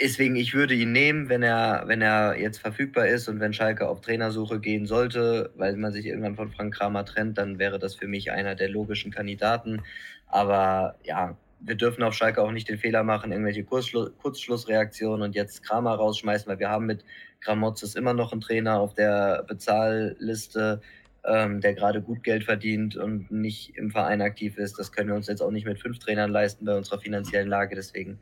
deswegen, 0.00 0.36
ich 0.36 0.54
würde 0.54 0.74
ihn 0.74 0.92
nehmen, 0.92 1.28
wenn 1.28 1.42
er, 1.42 1.84
wenn 1.86 2.02
er 2.02 2.38
jetzt 2.38 2.58
verfügbar 2.58 3.08
ist 3.08 3.28
und 3.28 3.40
wenn 3.40 3.52
Schalke 3.52 3.88
auf 3.88 4.00
Trainersuche 4.00 4.60
gehen 4.60 4.86
sollte, 4.86 5.50
weil 5.56 5.76
man 5.76 5.92
sich 5.92 6.06
irgendwann 6.06 6.36
von 6.36 6.50
Frank 6.50 6.74
Kramer 6.74 7.04
trennt, 7.04 7.38
dann 7.38 7.58
wäre 7.58 7.78
das 7.78 7.94
für 7.94 8.08
mich 8.08 8.30
einer 8.32 8.54
der 8.54 8.68
logischen 8.68 9.10
Kandidaten. 9.10 9.82
Aber 10.26 10.96
ja, 11.04 11.36
wir 11.60 11.74
dürfen 11.74 12.02
auf 12.02 12.14
Schalke 12.14 12.42
auch 12.42 12.52
nicht 12.52 12.68
den 12.68 12.78
Fehler 12.78 13.02
machen, 13.02 13.32
irgendwelche 13.32 13.64
Kurzschlu 13.64 14.10
Kurzschlussreaktionen 14.22 15.22
und 15.22 15.34
jetzt 15.34 15.62
Kramer 15.62 15.94
rausschmeißen, 15.94 16.48
weil 16.48 16.58
wir 16.58 16.68
haben 16.68 16.86
mit 16.86 17.04
Gramotzes 17.40 17.94
immer 17.94 18.12
noch 18.12 18.32
einen 18.32 18.40
Trainer 18.40 18.80
auf 18.80 18.94
der 18.94 19.44
Bezahlliste 19.46 20.80
ähm, 21.26 21.60
der 21.60 21.74
gerade 21.74 22.00
gut 22.00 22.22
Geld 22.22 22.44
verdient 22.44 22.96
und 22.96 23.30
nicht 23.30 23.76
im 23.76 23.90
Verein 23.90 24.22
aktiv 24.22 24.56
ist. 24.58 24.78
Das 24.78 24.92
können 24.92 25.08
wir 25.08 25.16
uns 25.16 25.26
jetzt 25.26 25.42
auch 25.42 25.50
nicht 25.50 25.66
mit 25.66 25.80
fünf 25.80 25.98
Trainern 25.98 26.30
leisten 26.30 26.64
bei 26.64 26.76
unserer 26.76 27.00
finanziellen 27.00 27.48
Lage. 27.48 27.74
Deswegen 27.74 28.18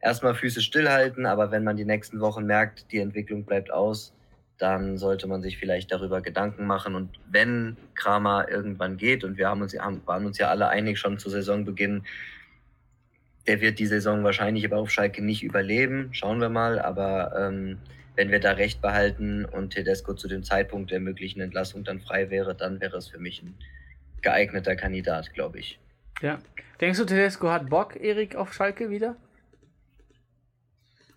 erstmal 0.00 0.34
Füße 0.34 0.60
stillhalten, 0.60 1.26
aber 1.26 1.50
wenn 1.50 1.64
man 1.64 1.76
die 1.76 1.84
nächsten 1.84 2.20
Wochen 2.20 2.44
merkt, 2.46 2.90
die 2.92 2.98
Entwicklung 2.98 3.44
bleibt 3.44 3.70
aus, 3.70 4.12
dann 4.58 4.98
sollte 4.98 5.28
man 5.28 5.40
sich 5.40 5.56
vielleicht 5.56 5.92
darüber 5.92 6.20
Gedanken 6.20 6.66
machen. 6.66 6.96
Und 6.96 7.10
wenn 7.30 7.76
Kramer 7.94 8.48
irgendwann 8.50 8.96
geht, 8.96 9.22
und 9.22 9.38
wir 9.38 9.48
haben 9.48 9.62
uns, 9.62 9.74
waren 9.74 10.26
uns 10.26 10.38
ja 10.38 10.48
alle 10.48 10.68
einig 10.68 10.98
schon 10.98 11.18
zu 11.18 11.30
Saisonbeginn, 11.30 12.02
der 13.46 13.60
wird 13.60 13.78
die 13.78 13.86
Saison 13.86 14.24
wahrscheinlich 14.24 14.66
aber 14.66 14.76
auf 14.76 14.90
Schalke 14.90 15.24
nicht 15.24 15.42
überleben. 15.42 16.10
Schauen 16.12 16.40
wir 16.40 16.50
mal. 16.50 16.78
Aber 16.80 17.32
ähm, 17.38 17.78
wenn 18.18 18.32
wir 18.32 18.40
da 18.40 18.50
recht 18.50 18.82
behalten 18.82 19.44
und 19.44 19.70
Tedesco 19.70 20.12
zu 20.12 20.26
dem 20.26 20.42
Zeitpunkt 20.42 20.90
der 20.90 20.98
möglichen 20.98 21.40
Entlassung 21.40 21.84
dann 21.84 22.00
frei 22.00 22.30
wäre, 22.30 22.52
dann 22.52 22.80
wäre 22.80 22.96
es 22.96 23.06
für 23.06 23.20
mich 23.20 23.44
ein 23.44 23.54
geeigneter 24.22 24.74
Kandidat, 24.74 25.32
glaube 25.34 25.60
ich. 25.60 25.78
Ja. 26.20 26.40
Denkst 26.80 26.98
du, 26.98 27.04
Tedesco 27.04 27.48
hat 27.48 27.70
Bock, 27.70 27.94
Erik, 27.94 28.34
auf 28.34 28.52
Schalke 28.52 28.90
wieder? 28.90 29.14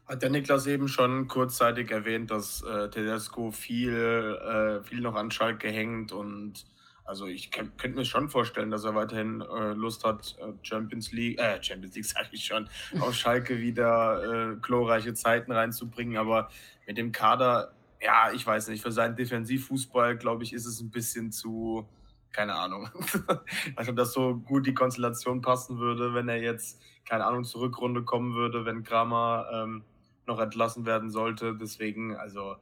Hat 0.06 0.22
der 0.22 0.30
Niklas 0.30 0.68
eben 0.68 0.88
schon 0.88 1.28
kurzzeitig 1.28 1.90
erwähnt, 1.90 2.30
dass 2.30 2.62
äh, 2.62 2.88
Tedesco 2.92 3.50
viel, 3.50 3.96
äh, 3.96 4.84
viel 4.84 5.02
noch 5.02 5.16
an 5.16 5.32
Schalke 5.32 5.70
hängt 5.70 6.12
und 6.12 6.66
also 7.04 7.26
ich 7.26 7.52
könnte 7.52 7.90
mir 7.90 8.06
schon 8.06 8.30
vorstellen, 8.30 8.72
dass 8.72 8.84
er 8.84 8.96
weiterhin 8.96 9.42
äh, 9.42 9.74
Lust 9.74 10.04
hat, 10.04 10.38
äh, 10.40 10.54
Champions 10.62 11.12
League, 11.12 11.40
äh, 11.40 11.62
Champions 11.62 11.96
League 11.96 12.06
sage 12.08 12.30
ich 12.32 12.46
schon, 12.46 12.70
auf 13.00 13.16
Schalke 13.16 13.60
wieder 13.60 14.52
äh, 14.52 14.56
glorreiche 14.56 15.14
Zeiten 15.14 15.52
reinzubringen. 15.52 16.18
Aber 16.18 16.50
mit 16.88 16.98
dem 16.98 17.12
Kader, 17.12 17.74
ja, 18.02 18.32
ich 18.32 18.46
weiß 18.46 18.70
nicht, 18.70 18.82
für 18.82 18.92
seinen 18.92 19.16
Defensivfußball, 19.16 20.18
glaube 20.18 20.44
ich, 20.44 20.54
ist 20.54 20.66
es 20.66 20.80
ein 20.80 20.92
bisschen 20.92 21.32
zu, 21.32 21.88
keine 22.32 22.56
Ahnung. 22.56 22.90
also, 23.76 23.92
dass 23.92 24.14
so 24.14 24.36
gut 24.36 24.66
die 24.66 24.74
Konstellation 24.74 25.42
passen 25.42 25.80
würde, 25.80 26.14
wenn 26.14 26.30
er 26.30 26.42
jetzt, 26.42 26.82
keine 27.08 27.26
Ahnung, 27.26 27.44
zur 27.44 27.62
Rückrunde 27.62 28.04
kommen 28.04 28.36
würde, 28.36 28.66
wenn 28.66 28.84
Kramer 28.84 29.48
ähm, 29.54 29.84
noch 30.28 30.40
entlassen 30.40 30.86
werden 30.86 31.10
sollte. 31.10 31.56
Deswegen, 31.56 32.16
also, 32.16 32.56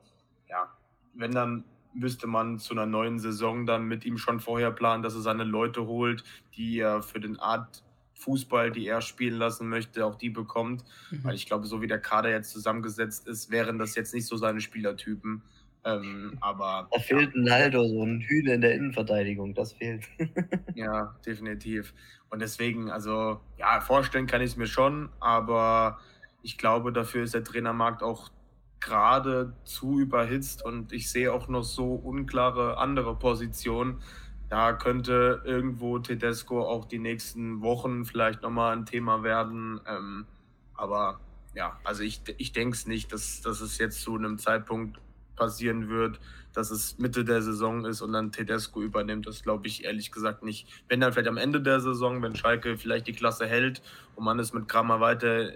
ja, 0.48 0.74
wenn 1.14 1.32
dann 1.32 1.66
müsste 1.94 2.28
man 2.28 2.60
zu 2.60 2.74
einer 2.74 2.86
neuen 2.86 3.20
Saison 3.20 3.66
dann 3.66 3.86
mit 3.86 4.06
ihm 4.06 4.18
schon 4.18 4.40
vorher 4.40 4.72
planen, 4.72 5.04
dass 5.04 5.16
er 5.16 5.22
seine 5.22 5.44
Leute 5.44 5.88
holt, 5.88 6.24
die 6.56 6.80
er 6.80 7.02
für 7.02 7.20
den 7.20 7.40
Art 7.40 7.84
Fußball, 8.16 8.72
die 8.72 8.86
er 8.86 9.02
spielen 9.02 9.38
lassen 9.38 9.70
möchte, 9.70 10.06
auch 10.06 10.16
die 10.16 10.30
bekommt. 10.30 10.84
Mhm. 11.10 11.24
Weil 11.24 11.36
ich 11.36 11.46
glaube, 11.46 11.66
so 11.68 11.82
wie 11.82 11.88
der 11.88 12.00
Kader 12.00 12.30
jetzt 12.30 12.52
zusammengesetzt 12.52 13.28
ist, 13.28 13.50
wären 13.50 13.80
das 13.80 13.96
jetzt 13.96 14.14
nicht 14.14 14.28
so 14.28 14.38
seine 14.38 14.62
Spielertypen. 14.62 15.42
Ähm, 15.86 16.38
aber. 16.42 16.90
Da 16.92 17.00
fehlt 17.00 17.34
ein 17.36 17.44
Naldo, 17.44 17.88
so 17.88 18.04
ein 18.04 18.20
Hühner 18.20 18.54
in 18.54 18.62
der 18.62 18.76
Innenverteidigung, 18.76 19.54
das 19.54 19.74
fehlt. 19.74 20.06
ja, 20.76 21.16
definitiv. 21.26 21.94
Und 22.30 22.42
deswegen, 22.42 22.92
also, 22.92 23.40
ja, 23.58 23.80
vorstellen 23.80 24.28
kann 24.28 24.42
ich 24.42 24.52
es 24.52 24.58
mir 24.58 24.68
schon, 24.68 25.10
aber 25.20 26.00
ich 26.44 26.58
glaube, 26.58 26.92
dafür 26.92 27.24
ist 27.24 27.34
der 27.34 27.44
Trainermarkt 27.44 28.04
auch 28.04 28.30
gerade 28.80 29.54
zu 29.64 30.00
überhitzt 30.00 30.64
und 30.64 30.94
ich 30.94 31.10
sehe 31.10 31.34
auch 31.34 31.48
noch 31.48 31.64
so 31.64 31.94
unklare 31.94 32.78
andere 32.78 33.16
Positionen. 33.16 34.02
Da 34.50 34.74
könnte 34.74 35.42
irgendwo 35.46 36.00
Tedesco 36.00 36.68
auch 36.68 36.86
die 36.86 37.00
nächsten 37.00 37.62
Wochen 37.62 38.06
vielleicht 38.06 38.42
nochmal 38.42 38.76
ein 38.76 38.86
Thema 38.86 39.22
werden. 39.24 39.80
Ähm, 39.88 40.26
aber 40.74 41.20
ja, 41.54 41.80
also 41.84 42.04
ich, 42.04 42.22
ich 42.38 42.52
denke 42.52 42.76
es 42.76 42.88
nicht, 42.88 43.14
dass, 43.14 43.42
dass 43.42 43.62
es 43.62 43.78
jetzt 43.78 44.02
zu 44.02 44.16
einem 44.16 44.38
Zeitpunkt 44.38 45.00
passieren 45.36 45.90
wird, 45.90 46.20
dass 46.54 46.72
es 46.72 46.98
Mitte 46.98 47.24
der 47.24 47.42
Saison 47.42 47.86
ist 47.86 48.02
und 48.02 48.14
dann 48.14 48.32
Tedesco 48.32 48.82
übernimmt. 48.82 49.28
Das 49.28 49.44
glaube 49.44 49.68
ich 49.68 49.86
ehrlich 49.86 50.12
gesagt 50.12 50.44
nicht. 50.44 50.68
Wenn 50.88 51.00
dann 51.00 51.14
vielleicht 51.14 51.30
am 51.30 51.38
Ende 51.38 51.62
der 51.62 51.80
Saison, 51.80 52.22
wenn 52.22 52.36
Schalke 52.36 52.78
vielleicht 52.78 53.08
die 53.08 53.14
Klasse 53.14 53.46
hält 53.46 53.82
und 54.16 54.26
man 54.26 54.40
ist 54.40 54.54
mit 54.54 54.68
Kramer 54.68 55.00
weiter 55.00 55.52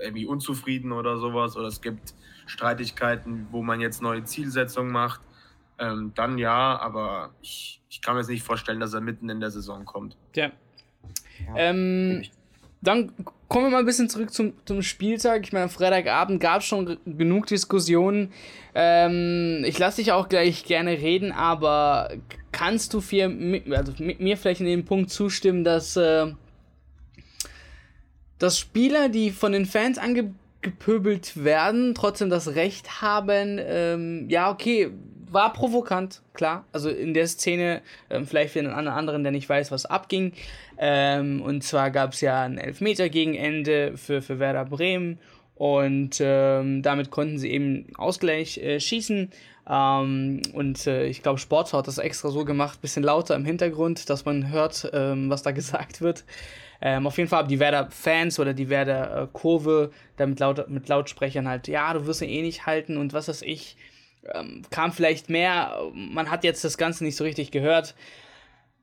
irgendwie 0.00 0.26
unzufrieden 0.26 0.92
oder 0.92 1.18
sowas 1.18 1.56
oder 1.56 1.68
es 1.68 1.80
gibt 1.80 2.14
Streitigkeiten, 2.48 3.46
wo 3.50 3.62
man 3.62 3.80
jetzt 3.80 4.02
neue 4.02 4.24
Zielsetzungen 4.24 4.90
macht, 4.90 5.20
ähm, 5.78 6.12
dann 6.14 6.38
ja, 6.38 6.78
aber 6.78 7.30
ich, 7.40 7.80
ich 7.88 8.02
kann 8.02 8.14
mir 8.14 8.20
jetzt 8.20 8.30
nicht 8.30 8.42
vorstellen, 8.42 8.80
dass 8.80 8.94
er 8.94 9.00
mitten 9.00 9.28
in 9.28 9.40
der 9.40 9.50
Saison 9.50 9.84
kommt. 9.84 10.16
Ja. 10.34 10.46
ja. 11.46 11.54
Ähm, 11.56 12.24
dann 12.80 13.12
kommen 13.48 13.66
wir 13.66 13.70
mal 13.70 13.78
ein 13.78 13.86
bisschen 13.86 14.08
zurück 14.08 14.32
zum, 14.32 14.52
zum 14.64 14.82
Spieltag. 14.82 15.44
Ich 15.44 15.52
meine, 15.52 15.64
am 15.64 15.70
Freitagabend 15.70 16.40
gab 16.40 16.60
es 16.60 16.66
schon 16.66 16.98
genug 17.04 17.46
Diskussionen. 17.46 18.32
Ähm, 18.74 19.64
ich 19.66 19.78
lasse 19.78 20.02
dich 20.02 20.12
auch 20.12 20.28
gleich 20.28 20.64
gerne 20.64 20.92
reden, 20.92 21.32
aber 21.32 22.10
kannst 22.52 22.94
du 22.94 23.00
für, 23.00 23.24
also 23.70 23.92
mit 23.98 24.20
mir 24.20 24.36
vielleicht 24.36 24.60
in 24.60 24.66
dem 24.66 24.84
Punkt 24.84 25.10
zustimmen, 25.10 25.64
dass, 25.64 25.96
äh, 25.96 26.32
dass 28.38 28.58
Spieler, 28.58 29.08
die 29.08 29.30
von 29.30 29.52
den 29.52 29.66
Fans 29.66 29.98
angeboten 29.98 30.38
gepöbelt 30.60 31.44
werden, 31.44 31.94
trotzdem 31.94 32.30
das 32.30 32.54
Recht 32.54 33.00
haben, 33.00 33.58
ähm, 33.60 34.28
ja, 34.28 34.50
okay, 34.50 34.90
war 35.30 35.52
provokant, 35.52 36.22
klar. 36.32 36.64
Also 36.72 36.88
in 36.88 37.14
der 37.14 37.26
Szene, 37.26 37.82
ähm, 38.10 38.26
vielleicht 38.26 38.52
für 38.52 38.60
einen 38.60 38.88
anderen, 38.88 39.22
der 39.22 39.32
nicht 39.32 39.48
weiß, 39.48 39.70
was 39.70 39.86
abging. 39.86 40.32
Ähm, 40.78 41.42
und 41.42 41.62
zwar 41.62 41.90
gab 41.90 42.12
es 42.12 42.20
ja 42.20 42.42
einen 42.42 42.58
Elfmeter 42.58 43.08
gegen 43.08 43.34
Ende 43.34 43.96
für, 43.96 44.22
für 44.22 44.38
Werder 44.38 44.64
Bremen. 44.64 45.18
Und 45.54 46.18
ähm, 46.20 46.82
damit 46.82 47.10
konnten 47.10 47.38
sie 47.38 47.50
eben 47.50 47.86
Ausgleich 47.96 48.58
äh, 48.58 48.80
schießen. 48.80 49.30
Ähm, 49.68 50.42
und 50.52 50.86
äh, 50.86 51.06
ich 51.06 51.22
glaube, 51.22 51.38
Sportschau 51.38 51.78
hat 51.78 51.88
das 51.88 51.98
extra 51.98 52.30
so 52.30 52.44
gemacht, 52.44 52.80
bisschen 52.80 53.02
lauter 53.02 53.34
im 53.34 53.44
Hintergrund, 53.44 54.08
dass 54.08 54.24
man 54.24 54.50
hört, 54.50 54.88
ähm, 54.92 55.30
was 55.30 55.42
da 55.42 55.50
gesagt 55.52 56.00
wird. 56.00 56.24
Ähm, 56.80 57.06
auf 57.06 57.16
jeden 57.18 57.28
Fall 57.28 57.40
haben 57.40 57.48
die 57.48 57.58
Werder-Fans 57.58 58.38
oder 58.38 58.54
die 58.54 58.68
Werder-Kurve 58.68 59.90
da 60.16 60.26
mit, 60.26 60.38
laut, 60.38 60.68
mit 60.68 60.88
Lautsprechern 60.88 61.48
halt, 61.48 61.66
ja, 61.68 61.92
du 61.92 62.06
wirst 62.06 62.22
ihn 62.22 62.28
eh 62.28 62.42
nicht 62.42 62.66
halten 62.66 62.96
und 62.96 63.12
was 63.12 63.28
weiß 63.28 63.42
ich. 63.42 63.76
Ähm, 64.32 64.62
kam 64.70 64.92
vielleicht 64.92 65.30
mehr, 65.30 65.80
man 65.94 66.30
hat 66.30 66.44
jetzt 66.44 66.64
das 66.64 66.76
Ganze 66.76 67.04
nicht 67.04 67.16
so 67.16 67.24
richtig 67.24 67.50
gehört. 67.50 67.94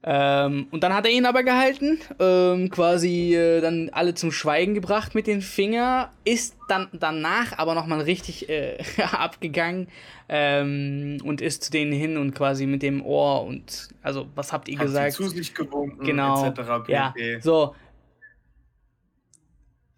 Ähm, 0.07 0.67
und 0.69 0.83
dann 0.83 0.93
hat 0.93 1.05
er 1.05 1.11
ihn 1.11 1.25
aber 1.25 1.41
gehalten, 1.41 1.97
ähm, 2.19 2.69
quasi 2.69 3.33
äh, 3.33 3.59
dann 3.59 3.89
alle 3.91 4.13
zum 4.13 4.31
Schweigen 4.31 4.75
gebracht 4.75 5.15
mit 5.15 5.25
den 5.25 5.41
Finger, 5.41 6.11
ist 6.23 6.55
dann 6.67 6.89
danach 6.93 7.57
aber 7.57 7.73
nochmal 7.73 8.01
richtig 8.01 8.47
äh, 8.47 8.77
abgegangen 9.11 9.87
ähm, 10.29 11.17
und 11.23 11.41
ist 11.41 11.63
zu 11.63 11.71
denen 11.71 11.91
hin 11.91 12.17
und 12.17 12.35
quasi 12.35 12.67
mit 12.67 12.83
dem 12.83 13.03
Ohr 13.03 13.45
und 13.45 13.89
also 14.03 14.27
was 14.35 14.53
habt 14.53 14.67
ihr 14.67 14.77
hat 14.77 14.85
gesagt? 14.85 15.13
zu 15.13 15.27
sich 15.27 15.55
gewunken, 15.55 16.05
genau, 16.05 16.45
etc. 16.45 16.87
Ja, 16.87 17.13
so. 17.41 17.73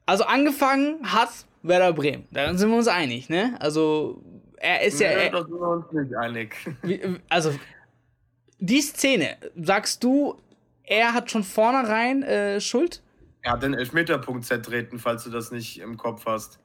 Also 0.08 0.24
angefangen 0.24 1.00
hat 1.04 1.30
Werder 1.63 1.93
Bremen, 1.93 2.28
da 2.32 2.54
sind 2.56 2.70
wir 2.70 2.78
uns 2.78 2.88
einig, 2.88 3.30
ne? 3.30 3.56
Also 3.60 4.24
er 4.56 4.82
ist 4.82 5.00
ja. 5.00 5.12
ja 5.12 5.30
da 5.30 5.43
sind 5.43 5.52
wir 5.52 5.67
uns 5.67 5.91
nicht 5.91 6.15
einig. 6.15 6.56
Also 7.30 7.52
die 8.60 8.82
Szene, 8.82 9.38
sagst 9.56 10.04
du, 10.04 10.36
er 10.84 11.13
hat 11.13 11.30
schon 11.30 11.43
vornherein 11.43 12.24
äh, 12.24 12.62
Schuld? 12.62 13.04
Er 13.41 13.52
hat 13.52 13.63
den 13.63 13.74
Elfmeterpunkt 13.74 14.46
zertreten, 14.46 14.98
falls 14.98 15.26
du 15.26 15.30
das 15.30 15.52
nicht 15.52 15.80
im 15.80 15.98
Kopf 15.98 16.26
hast. 16.26 16.60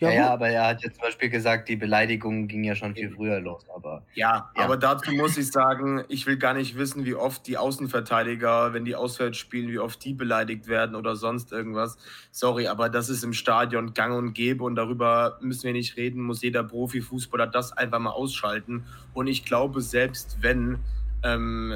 Ja, 0.00 0.12
ja, 0.12 0.30
aber 0.30 0.48
er 0.48 0.68
hat 0.68 0.82
ja 0.82 0.92
zum 0.92 1.02
Beispiel 1.02 1.28
gesagt, 1.28 1.68
die 1.68 1.74
Beleidigung 1.74 2.46
ging 2.46 2.62
ja 2.62 2.76
schon 2.76 2.94
viel 2.94 3.10
früher 3.10 3.40
los. 3.40 3.64
Aber 3.74 4.04
ja, 4.14 4.50
ja, 4.56 4.64
aber 4.64 4.76
dazu 4.76 5.10
muss 5.12 5.36
ich 5.36 5.50
sagen, 5.50 6.04
ich 6.08 6.24
will 6.26 6.36
gar 6.36 6.54
nicht 6.54 6.78
wissen, 6.78 7.04
wie 7.04 7.14
oft 7.14 7.46
die 7.48 7.58
Außenverteidiger, 7.58 8.72
wenn 8.72 8.84
die 8.84 8.94
auswärts 8.94 9.38
spielen, 9.38 9.68
wie 9.70 9.80
oft 9.80 10.04
die 10.04 10.14
beleidigt 10.14 10.68
werden 10.68 10.94
oder 10.94 11.16
sonst 11.16 11.50
irgendwas. 11.50 11.98
Sorry, 12.30 12.68
aber 12.68 12.88
das 12.88 13.08
ist 13.08 13.24
im 13.24 13.32
Stadion 13.32 13.92
gang 13.92 14.16
und 14.16 14.34
gäbe 14.34 14.62
und 14.62 14.76
darüber 14.76 15.38
müssen 15.40 15.64
wir 15.64 15.72
nicht 15.72 15.96
reden, 15.96 16.22
muss 16.22 16.42
jeder 16.42 16.62
Profifußballer 16.62 17.48
das 17.48 17.72
einfach 17.72 17.98
mal 17.98 18.10
ausschalten. 18.10 18.84
Und 19.14 19.26
ich 19.26 19.44
glaube, 19.44 19.80
selbst 19.80 20.38
wenn 20.40 20.78
ähm, 21.24 21.74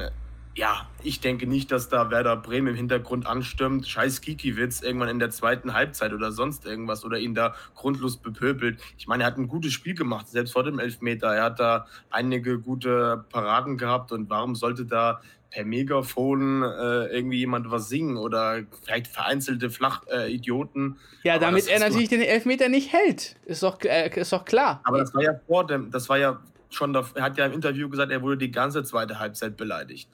ja, 0.55 0.87
ich 1.01 1.19
denke 1.19 1.47
nicht, 1.47 1.71
dass 1.71 1.89
da 1.89 2.11
Werder 2.11 2.35
Bremen 2.37 2.67
im 2.67 2.75
Hintergrund 2.75 3.25
anstimmt. 3.25 3.87
Scheiß 3.87 4.21
Kikiwitz 4.21 4.81
irgendwann 4.81 5.09
in 5.09 5.19
der 5.19 5.31
zweiten 5.31 5.73
Halbzeit 5.73 6.13
oder 6.13 6.31
sonst 6.31 6.65
irgendwas 6.65 7.03
oder 7.03 7.17
ihn 7.17 7.33
da 7.33 7.55
grundlos 7.75 8.17
bepöbelt. 8.17 8.79
Ich 8.97 9.07
meine, 9.07 9.23
er 9.23 9.27
hat 9.27 9.37
ein 9.37 9.47
gutes 9.47 9.73
Spiel 9.73 9.95
gemacht, 9.95 10.27
selbst 10.27 10.53
vor 10.53 10.63
dem 10.63 10.77
Elfmeter. 10.77 11.33
Er 11.33 11.43
hat 11.45 11.59
da 11.59 11.87
einige 12.11 12.59
gute 12.59 13.25
Paraden 13.29 13.77
gehabt 13.77 14.11
und 14.11 14.29
warum 14.29 14.55
sollte 14.55 14.85
da 14.85 15.21
per 15.49 15.65
Megafon 15.65 16.63
äh, 16.63 17.05
irgendwie 17.07 17.37
jemand 17.37 17.69
was 17.71 17.89
singen 17.89 18.17
oder 18.17 18.61
vielleicht 18.83 19.07
vereinzelte 19.07 19.71
Flachidioten? 19.71 20.97
Äh, 21.23 21.27
ja, 21.29 21.39
damit 21.39 21.67
er 21.67 21.79
natürlich 21.79 22.09
den 22.09 22.21
Elfmeter 22.21 22.69
nicht 22.69 22.93
hält. 22.93 23.37
Ist 23.45 23.63
doch, 23.63 23.81
äh, 23.81 24.09
ist 24.19 24.31
doch 24.31 24.45
klar. 24.45 24.81
Aber 24.83 24.99
das 24.99 25.15
war 25.15 25.23
ja 25.23 25.39
vor 25.47 25.65
dem, 25.65 25.89
das 25.89 26.09
war 26.09 26.17
ja 26.19 26.39
schon, 26.69 26.93
er 26.93 27.23
hat 27.23 27.37
ja 27.37 27.47
im 27.47 27.53
Interview 27.53 27.89
gesagt, 27.89 28.11
er 28.11 28.21
wurde 28.21 28.37
die 28.37 28.51
ganze 28.51 28.83
zweite 28.83 29.19
Halbzeit 29.19 29.57
beleidigt. 29.57 30.09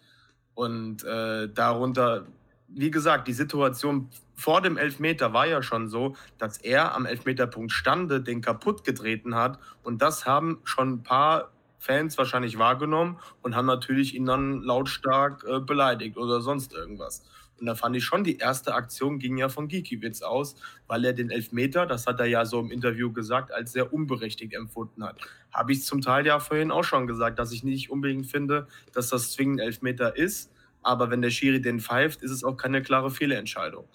Und 0.60 1.06
äh, 1.06 1.48
darunter, 1.48 2.26
wie 2.68 2.92
gesagt, 2.92 3.30
die 3.30 3.34
Situation 3.34 4.10
vor 4.36 4.60
dem 4.60 4.76
Elfmeter 4.76 5.32
war 5.32 5.48
ja 5.48 5.64
schon 5.64 5.88
so, 5.88 6.18
dass 6.38 6.58
er 6.58 6.94
am 6.96 7.06
Elfmeterpunkt 7.06 7.72
stande, 7.72 8.20
den 8.20 8.42
kaputt 8.42 8.84
getreten 8.84 9.36
hat. 9.36 9.58
Und 9.84 10.02
das 10.02 10.26
haben 10.26 10.60
schon 10.66 10.96
ein 10.96 11.04
paar 11.04 11.52
Fans 11.78 12.18
wahrscheinlich 12.18 12.58
wahrgenommen 12.58 13.20
und 13.42 13.56
haben 13.56 13.68
natürlich 13.68 14.14
ihn 14.14 14.26
dann 14.26 14.62
lautstark 14.62 15.46
äh, 15.46 15.62
beleidigt 15.62 16.18
oder 16.18 16.42
sonst 16.42 16.74
irgendwas. 16.74 17.24
Und 17.60 17.66
da 17.66 17.76
fand 17.76 17.96
ich 17.96 18.04
schon, 18.04 18.24
die 18.24 18.38
erste 18.38 18.74
Aktion 18.74 19.20
ging 19.20 19.38
ja 19.38 19.50
von 19.50 19.68
Gikiewicz 19.68 20.22
aus, 20.22 20.56
weil 20.88 21.06
er 21.06 21.14
den 21.14 21.30
Elfmeter, 21.30 21.86
das 21.86 22.08
hat 22.08 22.20
er 22.20 22.26
ja 22.26 22.46
so 22.46 22.60
im 22.60 22.72
Interview 22.72 23.12
gesagt, 23.12 23.52
als 23.52 23.72
sehr 23.72 23.94
unberechtigt 23.94 24.54
empfunden 24.54 25.04
hat. 25.04 25.18
Habe 25.52 25.72
ich 25.72 25.84
zum 25.84 26.02
Teil 26.02 26.26
ja 26.26 26.40
vorhin 26.40 26.72
auch 26.72 26.84
schon 26.84 27.08
gesagt, 27.08 27.40
dass 27.40 27.52
ich 27.52 27.64
nicht 27.64 27.90
unbedingt 27.90 28.28
finde, 28.28 28.68
dass 28.94 29.10
das 29.10 29.32
zwingend 29.32 29.62
Elfmeter 29.62 30.16
ist. 30.16 30.52
Aber 30.82 31.10
wenn 31.10 31.22
der 31.22 31.30
Schiri 31.30 31.62
den 31.62 31.80
pfeift, 31.80 32.22
ist 32.22 32.32
es 32.32 32.44
auch 32.44 32.56
keine 32.56 32.82
klare 32.82 33.12
Fehlentscheidung. 33.12 33.88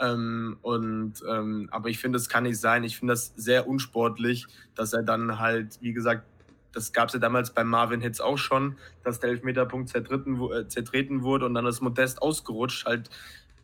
Ähm, 0.00 0.56
und, 0.62 1.22
ähm, 1.28 1.68
aber 1.70 1.90
ich 1.90 1.98
finde, 1.98 2.16
es 2.16 2.28
kann 2.28 2.44
nicht 2.44 2.58
sein. 2.58 2.84
Ich 2.84 2.98
finde 2.98 3.12
das 3.12 3.34
sehr 3.36 3.68
unsportlich, 3.68 4.46
dass 4.74 4.94
er 4.94 5.02
dann 5.02 5.38
halt, 5.38 5.78
wie 5.82 5.92
gesagt, 5.92 6.24
das 6.72 6.92
gab 6.92 7.08
es 7.08 7.14
ja 7.14 7.20
damals 7.20 7.52
bei 7.52 7.64
Marvin 7.64 8.00
Hitz 8.00 8.20
auch 8.20 8.38
schon, 8.38 8.76
dass 9.02 9.20
der 9.20 9.30
Elfmeterpunkt 9.30 9.88
zertreten, 9.88 10.40
äh, 10.52 10.68
zertreten 10.68 11.22
wurde 11.22 11.46
und 11.46 11.54
dann 11.54 11.66
ist 11.66 11.80
Modest 11.80 12.22
ausgerutscht. 12.22 12.86
Halt. 12.86 13.10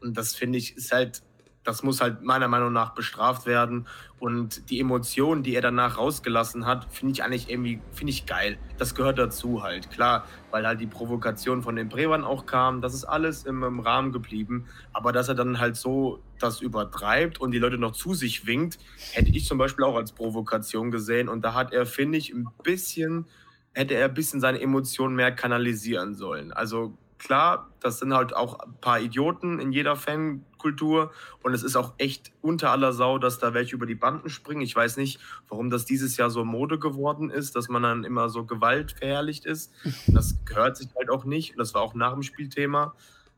Und 0.01 0.16
das 0.16 0.35
finde 0.35 0.59
ich, 0.59 0.77
ist 0.77 0.92
halt 0.92 1.23
das 1.66 1.83
muss 1.83 2.00
halt 2.00 2.22
meiner 2.22 2.48
Meinung 2.48 2.72
nach 2.72 2.94
bestraft 2.94 3.44
werden. 3.44 3.87
Und 4.18 4.70
die 4.70 4.81
Emotionen, 4.81 5.42
die 5.42 5.55
er 5.55 5.61
danach 5.61 5.98
rausgelassen 5.98 6.64
hat, 6.64 6.87
finde 6.90 7.12
ich 7.12 7.22
eigentlich 7.22 7.50
irgendwie, 7.50 7.81
finde 7.92 8.12
ich 8.12 8.24
geil. 8.24 8.57
Das 8.79 8.94
gehört 8.94 9.18
dazu 9.18 9.62
halt. 9.62 9.90
Klar, 9.90 10.24
weil 10.50 10.66
halt 10.66 10.81
die 10.81 10.87
Provokation 10.87 11.62
von 11.62 11.76
den 11.76 11.88
Brevern 11.88 12.24
auch 12.24 12.46
kam. 12.46 12.81
Das 12.81 12.94
ist 12.94 13.05
alles 13.05 13.44
im, 13.44 13.62
im 13.62 13.81
Rahmen 13.81 14.12
geblieben. 14.12 14.66
Aber 14.92 15.12
dass 15.12 15.29
er 15.29 15.35
dann 15.35 15.59
halt 15.59 15.76
so 15.76 16.22
das 16.38 16.61
übertreibt 16.61 17.40
und 17.40 17.50
die 17.50 17.59
Leute 17.59 17.79
noch 17.79 17.92
zu 17.92 18.14
sich 18.14 18.46
winkt, 18.46 18.79
hätte 19.12 19.31
ich 19.31 19.44
zum 19.44 19.59
Beispiel 19.59 19.85
auch 19.85 19.96
als 19.96 20.12
Provokation 20.12 20.90
gesehen. 20.90 21.29
Und 21.29 21.44
da 21.44 21.55
hat 21.55 21.72
er, 21.72 21.85
finde 21.85 22.16
ich, 22.16 22.33
ein 22.33 22.46
bisschen, 22.62 23.26
hätte 23.74 23.94
er 23.94 24.07
ein 24.07 24.14
bisschen 24.14 24.40
seine 24.40 24.61
Emotionen 24.61 25.16
mehr 25.16 25.33
kanalisieren 25.33 26.14
sollen. 26.14 26.52
Also 26.52 26.96
klar, 27.18 27.70
das 27.81 27.98
sind 27.98 28.14
halt 28.14 28.35
auch 28.35 28.59
ein 28.61 28.74
paar 28.81 29.00
Idioten 29.00 29.59
in 29.59 29.72
jeder 29.72 29.96
Fankultur 29.96 31.12
und 31.42 31.55
es 31.55 31.62
ist 31.62 31.76
auch 31.76 31.94
echt 31.98 32.33
unter 32.42 32.70
aller 32.70 32.92
Sau, 32.92 33.18
dass 33.18 33.38
da 33.38 33.55
welche 33.55 33.76
über 33.76 33.87
die 33.87 33.94
Banden 33.94 34.29
springen. 34.29 34.62
Ich 34.62 34.74
weiß 34.74 34.96
nicht, 34.96 35.20
warum 35.48 35.70
das 35.70 35.85
dieses 35.85 36.16
Jahr 36.16 36.31
so 36.31 36.44
Mode 36.44 36.79
geworden 36.79 37.31
ist, 37.31 37.57
dass 37.57 37.68
man 37.68 37.83
dann 37.83 38.05
immer 38.05 38.29
so 38.29 38.44
Gewalt 38.44 38.92
verherrlicht 38.92 39.46
ist. 39.46 39.72
Das 40.09 40.37
gehört 40.44 40.76
sich 40.76 40.88
halt 40.96 41.11
auch 41.11 41.24
nicht. 41.24 41.59
Das 41.59 41.74
war 41.74 41.83
auch 41.83 41.94
nach 41.94 42.12
dem 42.12 42.22
Spielthema. 42.22 42.94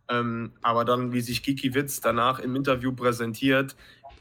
Ähm, 0.08 0.52
aber 0.62 0.84
dann, 0.84 1.12
wie 1.12 1.20
sich 1.20 1.42
Kiki 1.42 1.74
Witz 1.74 2.00
danach 2.00 2.38
im 2.38 2.56
Interview 2.56 2.92
präsentiert, 2.92 3.76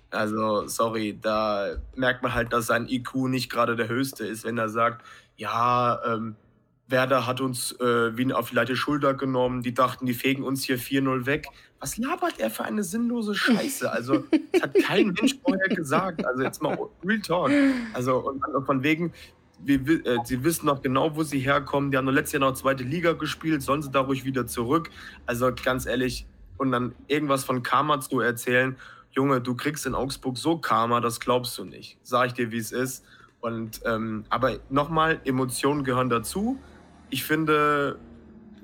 also 0.09 0.67
sorry, 0.67 1.17
da 1.21 1.77
merkt 1.95 2.23
man 2.23 2.33
halt, 2.33 2.53
dass 2.53 2.67
sein 2.67 2.87
IQ 2.87 3.15
nicht 3.27 3.49
gerade 3.49 3.75
der 3.75 3.87
höchste 3.87 4.25
ist, 4.25 4.45
wenn 4.45 4.57
er 4.57 4.69
sagt, 4.69 5.05
ja, 5.35 6.01
ähm, 6.05 6.35
Werder 6.87 7.27
hat 7.27 7.41
uns 7.41 7.73
äh, 7.79 8.15
Wien 8.17 8.31
auf 8.31 8.49
die 8.49 8.55
leichte 8.55 8.75
Schulter 8.75 9.13
genommen. 9.13 9.61
Die 9.61 9.73
dachten, 9.73 10.05
die 10.05 10.13
fegen 10.13 10.43
uns 10.43 10.63
hier 10.63 10.79
4-0 10.79 11.25
weg. 11.25 11.47
Was 11.79 11.97
labert 11.97 12.39
er 12.39 12.49
für 12.49 12.63
eine 12.63 12.83
sinnlose 12.83 13.35
Scheiße? 13.35 13.91
Also, 13.91 14.23
das 14.53 14.61
hat 14.61 14.73
kein 14.75 15.07
Mensch 15.07 15.35
vorher 15.43 15.67
gesagt. 15.67 16.25
Also, 16.25 16.43
jetzt 16.43 16.61
mal 16.61 16.77
Real 17.03 17.19
Talk. 17.19 17.51
Also, 17.93 18.17
und 18.29 18.65
von 18.65 18.83
wegen, 18.83 19.11
wir, 19.59 20.05
äh, 20.05 20.17
sie 20.23 20.43
wissen 20.43 20.65
noch 20.65 20.81
genau, 20.81 21.15
wo 21.15 21.23
sie 21.23 21.39
herkommen. 21.39 21.91
Die 21.91 21.97
haben 21.97 22.07
letztes 22.07 22.33
Jahr 22.33 22.49
noch 22.49 22.53
zweite 22.53 22.83
Liga 22.83 23.13
gespielt. 23.13 23.61
Sollen 23.61 23.81
sie 23.81 23.91
da 23.91 23.99
ruhig 23.99 24.23
wieder 24.23 24.47
zurück? 24.47 24.89
Also, 25.25 25.51
ganz 25.53 25.85
ehrlich, 25.85 26.25
und 26.57 26.71
dann 26.71 26.95
irgendwas 27.07 27.43
von 27.43 27.63
Karma 27.63 27.99
zu 27.99 28.21
erzählen. 28.21 28.77
Junge, 29.11 29.41
du 29.41 29.55
kriegst 29.55 29.85
in 29.85 29.93
Augsburg 29.93 30.37
so 30.37 30.57
Karma, 30.57 31.01
das 31.01 31.19
glaubst 31.19 31.57
du 31.57 31.65
nicht. 31.65 31.97
Sag 32.03 32.27
ich 32.27 32.33
dir, 32.33 32.51
wie 32.51 32.57
es 32.57 32.71
ist. 32.71 33.03
Und, 33.41 33.81
ähm, 33.85 34.23
aber 34.29 34.57
nochmal, 34.69 35.19
Emotionen 35.25 35.83
gehören 35.83 36.09
dazu 36.09 36.57
ich 37.09 37.23
finde, 37.23 37.99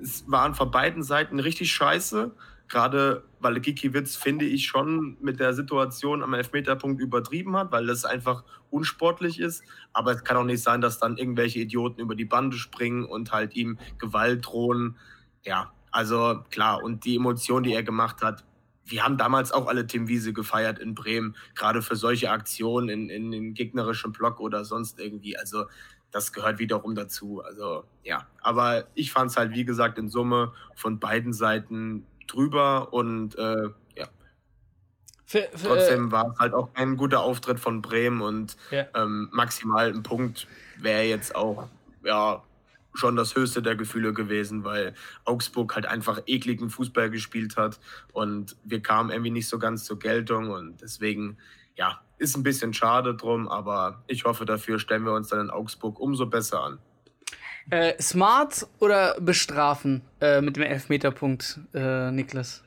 es 0.02 0.30
waren 0.30 0.56
von 0.56 0.72
beiden 0.72 1.04
Seiten 1.04 1.40
richtig 1.40 1.72
scheiße. 1.72 2.32
Gerade 2.70 3.24
weil 3.40 3.60
Gikiewicz, 3.60 4.16
finde 4.16 4.46
ich, 4.46 4.66
schon 4.66 5.18
mit 5.22 5.40
der 5.40 5.54
Situation 5.54 6.24
am 6.24 6.34
Elfmeterpunkt 6.34 7.02
übertrieben 7.02 7.56
hat, 7.56 7.72
weil 7.72 7.86
das 7.86 8.06
einfach 8.06 8.44
unsportlich 8.72 9.40
ist. 9.40 9.64
Aber 9.92 10.12
es 10.14 10.24
kann 10.24 10.38
auch 10.38 10.46
nicht 10.46 10.64
sein, 10.64 10.82
dass 10.82 10.98
dann 10.98 11.18
irgendwelche 11.18 11.60
Idioten 11.60 12.02
über 12.02 12.16
die 12.16 12.26
Bande 12.26 12.58
springen 12.58 13.06
und 13.06 13.32
halt 13.32 13.56
ihm 13.56 13.78
Gewalt 14.00 14.48
drohen. 14.48 14.98
Ja, 15.44 15.72
also 15.92 16.44
klar. 16.50 16.84
Und 16.84 17.06
die 17.06 17.18
Emotion, 17.18 17.64
die 17.64 17.74
er 17.74 17.84
gemacht 17.84 18.22
hat, 18.24 18.44
wir 18.86 19.04
haben 19.04 19.18
damals 19.18 19.52
auch 19.52 19.68
alle 19.68 19.88
Tim 19.88 20.08
Wiese 20.08 20.34
gefeiert 20.34 20.80
in 20.80 20.96
Bremen, 20.96 21.36
gerade 21.56 21.82
für 21.82 21.96
solche 21.96 22.32
Aktionen 22.32 22.90
in, 22.90 23.10
in 23.10 23.32
den 23.32 23.54
gegnerischen 23.54 24.12
Block 24.12 24.40
oder 24.40 24.66
sonst 24.66 25.00
irgendwie. 25.00 25.38
Also 25.38 25.66
das 26.14 26.32
gehört 26.32 26.60
wiederum 26.60 26.96
dazu. 26.96 27.44
Also 27.44 27.84
ja, 28.04 28.28
aber 28.40 28.86
ich 28.94 29.12
fand 29.12 29.32
es 29.32 29.38
halt, 29.38 29.52
wie 29.52 29.66
gesagt, 29.66 29.98
in 29.98 30.08
Summe 30.08 30.54
von 30.76 31.00
beiden 31.00 31.34
Seiten 31.34 32.06
drüber 32.28 32.94
und 32.94 33.38
äh, 33.38 33.70
ja. 33.96 34.08
Für, 35.26 35.50
für, 35.56 35.68
Trotzdem 35.68 36.12
war 36.12 36.32
es 36.32 36.40
halt 36.40 36.54
auch 36.54 36.70
ein 36.76 36.96
guter 36.96 37.22
Auftritt 37.22 37.60
von 37.60 37.82
Bremen 37.82 38.22
und 38.22 38.56
ja. 38.72 38.86
ähm, 38.96 39.30
maximal 39.34 39.92
ein 39.92 40.04
Punkt 40.04 40.48
wäre 40.78 41.04
jetzt 41.04 41.36
auch 41.36 41.68
ja 42.04 42.44
schon 42.94 43.16
das 43.16 43.36
höchste 43.36 43.64
der 43.64 43.76
Gefühle 43.76 44.14
gewesen, 44.14 44.64
weil 44.64 44.94
Augsburg 45.26 45.74
halt 45.74 45.88
einfach 45.88 46.22
ekligen 46.28 46.70
Fußball 46.70 47.10
gespielt 47.10 47.58
hat 47.58 47.80
und 48.12 48.56
wir 48.64 48.84
kamen 48.84 49.10
irgendwie 49.10 49.32
nicht 49.32 49.48
so 49.48 49.58
ganz 49.58 49.84
zur 49.84 49.98
Geltung 49.98 50.52
und 50.52 50.80
deswegen 50.80 51.38
ja, 51.76 52.02
ist 52.18 52.36
ein 52.36 52.44
bisschen 52.44 52.74
schade 52.74 53.16
drum, 53.16 53.48
aber 53.48 54.04
ich 54.08 54.24
hoffe, 54.26 54.46
dafür 54.46 54.80
stellen 54.80 55.04
wir 55.04 55.14
uns 55.14 55.30
dann 55.30 55.42
in 55.42 55.50
Augsburg 55.50 56.00
umso 56.00 56.26
besser 56.26 56.64
an. 56.64 56.80
Äh, 57.70 58.02
smart 58.02 58.68
oder 58.80 59.16
bestrafen 59.20 60.02
äh, 60.20 60.42
mit 60.42 60.58
dem 60.58 60.64
Elfmeterpunkt, 60.64 61.60
äh, 61.74 62.12
Niklas? 62.12 62.64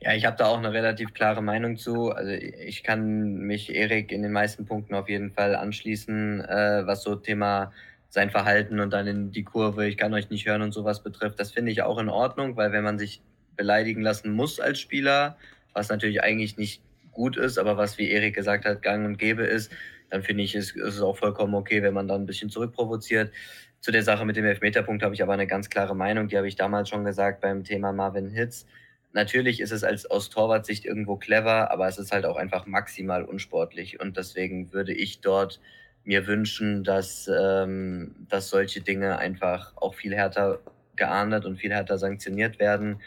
Ja, 0.00 0.14
ich 0.14 0.26
habe 0.26 0.36
da 0.36 0.46
auch 0.46 0.58
eine 0.58 0.72
relativ 0.72 1.14
klare 1.14 1.42
Meinung 1.42 1.76
zu. 1.76 2.10
Also 2.10 2.30
ich 2.32 2.82
kann 2.82 3.38
mich 3.46 3.72
Erik 3.72 4.10
in 4.10 4.22
den 4.22 4.32
meisten 4.32 4.66
Punkten 4.66 4.94
auf 4.94 5.08
jeden 5.08 5.30
Fall 5.30 5.54
anschließen, 5.54 6.40
äh, 6.40 6.82
was 6.86 7.04
so 7.04 7.14
Thema 7.14 7.72
sein 8.08 8.30
Verhalten 8.30 8.80
und 8.80 8.92
dann 8.92 9.06
in 9.06 9.30
die 9.30 9.44
Kurve, 9.44 9.86
ich 9.86 9.96
kann 9.96 10.12
euch 10.12 10.28
nicht 10.28 10.46
hören 10.46 10.60
und 10.60 10.72
sowas 10.72 11.02
betrifft, 11.02 11.40
das 11.40 11.52
finde 11.52 11.70
ich 11.70 11.82
auch 11.82 11.98
in 11.98 12.10
Ordnung, 12.10 12.56
weil 12.56 12.70
wenn 12.72 12.84
man 12.84 12.98
sich 12.98 13.22
beleidigen 13.56 14.02
lassen 14.02 14.32
muss 14.32 14.60
als 14.60 14.80
Spieler, 14.80 15.38
was 15.72 15.88
natürlich 15.88 16.22
eigentlich 16.22 16.58
nicht 16.58 16.82
gut 17.12 17.36
ist, 17.36 17.58
aber 17.58 17.76
was, 17.76 17.98
wie 17.98 18.10
Erik 18.10 18.34
gesagt 18.34 18.64
hat, 18.64 18.82
gang 18.82 19.06
und 19.06 19.18
gäbe 19.18 19.44
ist, 19.44 19.72
dann 20.10 20.22
finde 20.22 20.42
ich, 20.42 20.54
ist, 20.54 20.76
ist 20.76 20.96
es 20.96 21.02
auch 21.02 21.16
vollkommen 21.16 21.54
okay, 21.54 21.82
wenn 21.82 21.94
man 21.94 22.08
dann 22.08 22.22
ein 22.22 22.26
bisschen 22.26 22.50
zurückprovoziert. 22.50 23.32
Zu 23.80 23.90
der 23.92 24.02
Sache 24.02 24.24
mit 24.24 24.36
dem 24.36 24.44
Elfmeterpunkt 24.44 25.02
habe 25.02 25.14
ich 25.14 25.22
aber 25.22 25.32
eine 25.32 25.46
ganz 25.46 25.70
klare 25.70 25.96
Meinung, 25.96 26.28
die 26.28 26.36
habe 26.36 26.48
ich 26.48 26.56
damals 26.56 26.88
schon 26.88 27.04
gesagt 27.04 27.40
beim 27.40 27.64
Thema 27.64 27.92
Marvin 27.92 28.30
Hitz. 28.30 28.66
Natürlich 29.12 29.60
ist 29.60 29.72
es 29.72 29.84
als 29.84 30.06
aus 30.10 30.30
Torwartsicht 30.30 30.84
irgendwo 30.84 31.16
clever, 31.16 31.70
aber 31.70 31.86
es 31.86 31.98
ist 31.98 32.12
halt 32.12 32.24
auch 32.24 32.36
einfach 32.36 32.66
maximal 32.66 33.24
unsportlich 33.24 34.00
und 34.00 34.16
deswegen 34.16 34.72
würde 34.72 34.92
ich 34.92 35.20
dort 35.20 35.60
mir 36.04 36.26
wünschen, 36.26 36.84
dass, 36.84 37.28
ähm, 37.28 38.14
dass 38.28 38.48
solche 38.48 38.80
Dinge 38.80 39.18
einfach 39.18 39.72
auch 39.76 39.94
viel 39.94 40.14
härter 40.14 40.60
geahndet 40.96 41.44
und 41.44 41.56
viel 41.56 41.72
härter 41.72 41.98
sanktioniert 41.98 42.58
werden. 42.58 43.00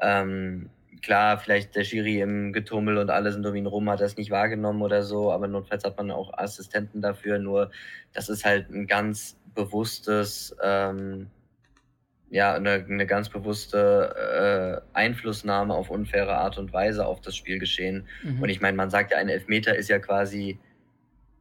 Ähm, 0.00 0.70
klar, 1.02 1.38
vielleicht 1.38 1.74
der 1.74 1.84
Schiri 1.84 2.20
im 2.20 2.52
Getummel 2.52 2.98
und 2.98 3.10
alle 3.10 3.32
sind 3.32 3.46
um 3.46 3.54
ihn 3.54 3.66
rum, 3.66 3.88
hat 3.90 4.00
das 4.00 4.16
nicht 4.16 4.30
wahrgenommen 4.30 4.82
oder 4.82 5.02
so, 5.02 5.32
aber 5.32 5.48
notfalls 5.48 5.84
hat 5.84 5.96
man 5.96 6.10
auch 6.10 6.32
Assistenten 6.36 7.00
dafür. 7.00 7.38
Nur 7.38 7.70
das 8.12 8.28
ist 8.28 8.44
halt 8.44 8.70
ein 8.70 8.86
ganz 8.86 9.38
bewusstes, 9.54 10.56
ähm, 10.62 11.28
ja, 12.30 12.54
eine, 12.54 12.84
eine 12.88 13.06
ganz 13.06 13.28
bewusste 13.28 14.84
äh, 14.94 14.96
Einflussnahme 14.96 15.74
auf 15.74 15.90
unfaire 15.90 16.36
Art 16.36 16.58
und 16.58 16.72
Weise 16.72 17.06
auf 17.06 17.20
das 17.20 17.36
Spielgeschehen. 17.36 18.06
Mhm. 18.22 18.42
Und 18.42 18.48
ich 18.48 18.60
meine, 18.60 18.76
man 18.76 18.90
sagt 18.90 19.10
ja, 19.10 19.18
ein 19.18 19.28
Elfmeter 19.28 19.74
ist 19.76 19.88
ja 19.88 19.98
quasi 19.98 20.58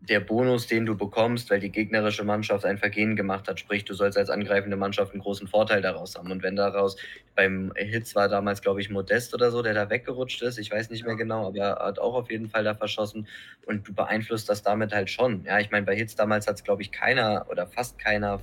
der 0.01 0.21
Bonus, 0.21 0.67
den 0.67 0.85
du 0.85 0.95
bekommst, 0.95 1.49
weil 1.49 1.59
die 1.59 1.71
gegnerische 1.71 2.23
Mannschaft 2.23 2.63
ein 2.65 2.77
Vergehen 2.77 3.15
gemacht 3.15 3.47
hat. 3.47 3.59
Sprich, 3.59 3.83
du 3.83 3.93
sollst 3.93 4.17
als 4.17 4.29
angreifende 4.29 4.77
Mannschaft 4.77 5.11
einen 5.11 5.21
großen 5.21 5.47
Vorteil 5.47 5.81
daraus 5.81 6.15
haben. 6.15 6.31
Und 6.31 6.41
wenn 6.41 6.55
daraus, 6.55 6.95
beim 7.35 7.73
Hitz 7.75 8.15
war 8.15 8.29
damals, 8.29 8.61
glaube 8.61 8.79
ich, 8.79 8.89
Modest 8.89 9.33
oder 9.33 9.51
so, 9.51 9.61
der 9.61 9.73
da 9.73 9.89
weggerutscht 9.89 10.41
ist, 10.41 10.57
ich 10.57 10.71
weiß 10.71 10.89
nicht 10.89 11.05
mehr 11.05 11.15
genau, 11.15 11.47
aber 11.47 11.57
er 11.57 11.85
hat 11.85 11.99
auch 11.99 12.13
auf 12.13 12.31
jeden 12.31 12.49
Fall 12.49 12.63
da 12.63 12.75
verschossen. 12.75 13.27
Und 13.65 13.87
du 13.87 13.93
beeinflusst 13.93 14.47
das 14.47 14.63
damit 14.63 14.93
halt 14.93 15.09
schon. 15.09 15.43
Ja, 15.43 15.59
ich 15.59 15.69
meine, 15.69 15.85
bei 15.85 15.95
Hitz 15.95 16.15
damals 16.15 16.47
hat 16.47 16.55
es, 16.55 16.63
glaube 16.63 16.81
ich, 16.81 16.91
keiner 16.91 17.45
oder 17.49 17.67
fast 17.67 17.99
keiner 17.99 18.39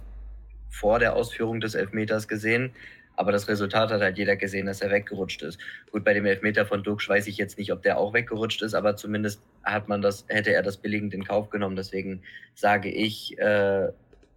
vor 0.69 0.99
der 0.99 1.15
Ausführung 1.17 1.61
des 1.61 1.75
Elfmeters 1.75 2.29
gesehen. 2.29 2.73
Aber 3.17 3.33
das 3.33 3.49
Resultat 3.49 3.91
hat 3.91 4.01
halt 4.01 4.19
jeder 4.19 4.37
gesehen, 4.37 4.67
dass 4.67 4.83
er 4.83 4.91
weggerutscht 4.91 5.43
ist. 5.43 5.59
Gut, 5.91 6.05
bei 6.05 6.15
dem 6.15 6.27
Elfmeter 6.27 6.67
von 6.67 6.83
Dux 6.83 7.09
weiß 7.09 7.27
ich 7.27 7.39
jetzt 7.39 7.59
nicht, 7.59 7.73
ob 7.73 7.83
der 7.83 7.99
auch 7.99 8.13
weggerutscht 8.13 8.63
ist, 8.63 8.75
aber 8.75 8.97
zumindest 8.97 9.41
hat 9.65 9.89
man 9.89 10.03
das, 10.03 10.25
hätte 10.29 10.53
er 10.53 10.63
das 10.63 10.77
billigend 10.77 11.15
in 11.15 11.25
Kauf 11.25 11.51
genommen. 11.51 11.77
Deswegen 11.77 12.23
sage 12.55 12.91
ich, 12.91 13.39
äh, 13.39 13.89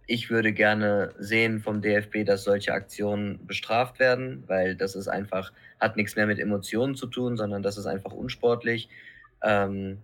ich 0.06 0.28
würde 0.28 0.52
gerne 0.52 1.14
sehen 1.18 1.60
vom 1.60 1.82
DFB, 1.82 2.24
dass 2.24 2.42
solche 2.42 2.72
Aktionen 2.72 3.46
bestraft 3.46 4.00
werden, 4.00 4.42
weil 4.48 4.74
das 4.74 4.96
ist 4.96 5.06
einfach, 5.06 5.52
hat 5.78 5.96
nichts 5.96 6.16
mehr 6.16 6.26
mit 6.26 6.40
Emotionen 6.40 6.96
zu 6.96 7.06
tun, 7.06 7.36
sondern 7.36 7.62
das 7.62 7.78
ist 7.78 7.86
einfach 7.86 8.12
unsportlich. 8.12 8.88
Ähm, 9.42 9.98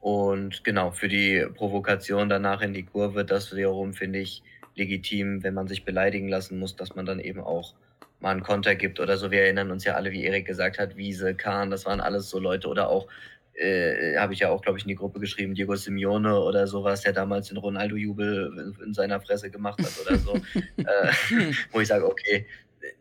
und 0.00 0.64
genau, 0.64 0.90
für 0.90 1.08
die 1.08 1.46
Provokation 1.54 2.28
danach 2.28 2.60
in 2.60 2.74
die 2.74 2.82
Kurve, 2.82 3.24
das 3.24 3.54
wiederum 3.54 3.94
finde 3.94 4.18
ich, 4.18 4.42
legitim, 4.74 5.42
wenn 5.42 5.54
man 5.54 5.68
sich 5.68 5.84
beleidigen 5.84 6.28
lassen 6.28 6.58
muss, 6.58 6.76
dass 6.76 6.94
man 6.94 7.06
dann 7.06 7.20
eben 7.20 7.40
auch 7.40 7.74
mal 8.20 8.30
einen 8.30 8.42
Konter 8.42 8.74
gibt 8.74 9.00
oder 9.00 9.16
so. 9.16 9.30
Wir 9.30 9.42
erinnern 9.42 9.70
uns 9.70 9.84
ja 9.84 9.94
alle, 9.94 10.10
wie 10.10 10.24
Erik 10.24 10.46
gesagt 10.46 10.78
hat, 10.78 10.96
Wiese, 10.96 11.34
Kahn, 11.34 11.70
das 11.70 11.86
waren 11.86 12.00
alles 12.00 12.30
so 12.30 12.38
Leute 12.38 12.68
oder 12.68 12.88
auch, 12.88 13.06
äh, 13.54 14.16
habe 14.16 14.32
ich 14.32 14.40
ja 14.40 14.50
auch, 14.50 14.62
glaube 14.62 14.78
ich, 14.78 14.84
in 14.84 14.88
die 14.88 14.96
Gruppe 14.96 15.20
geschrieben, 15.20 15.54
Diego 15.54 15.76
Simeone 15.76 16.40
oder 16.40 16.66
sowas, 16.66 17.02
der 17.02 17.12
damals 17.12 17.48
den 17.48 17.58
Ronaldo-Jubel 17.58 18.74
in, 18.78 18.86
in, 18.86 18.94
seiner 18.94 19.20
Fresse 19.20 19.50
gemacht 19.50 19.78
hat 19.78 19.92
oder 20.04 20.18
so. 20.18 20.34
äh, 20.78 21.52
wo 21.70 21.80
ich 21.80 21.88
sage, 21.88 22.06
okay, 22.06 22.46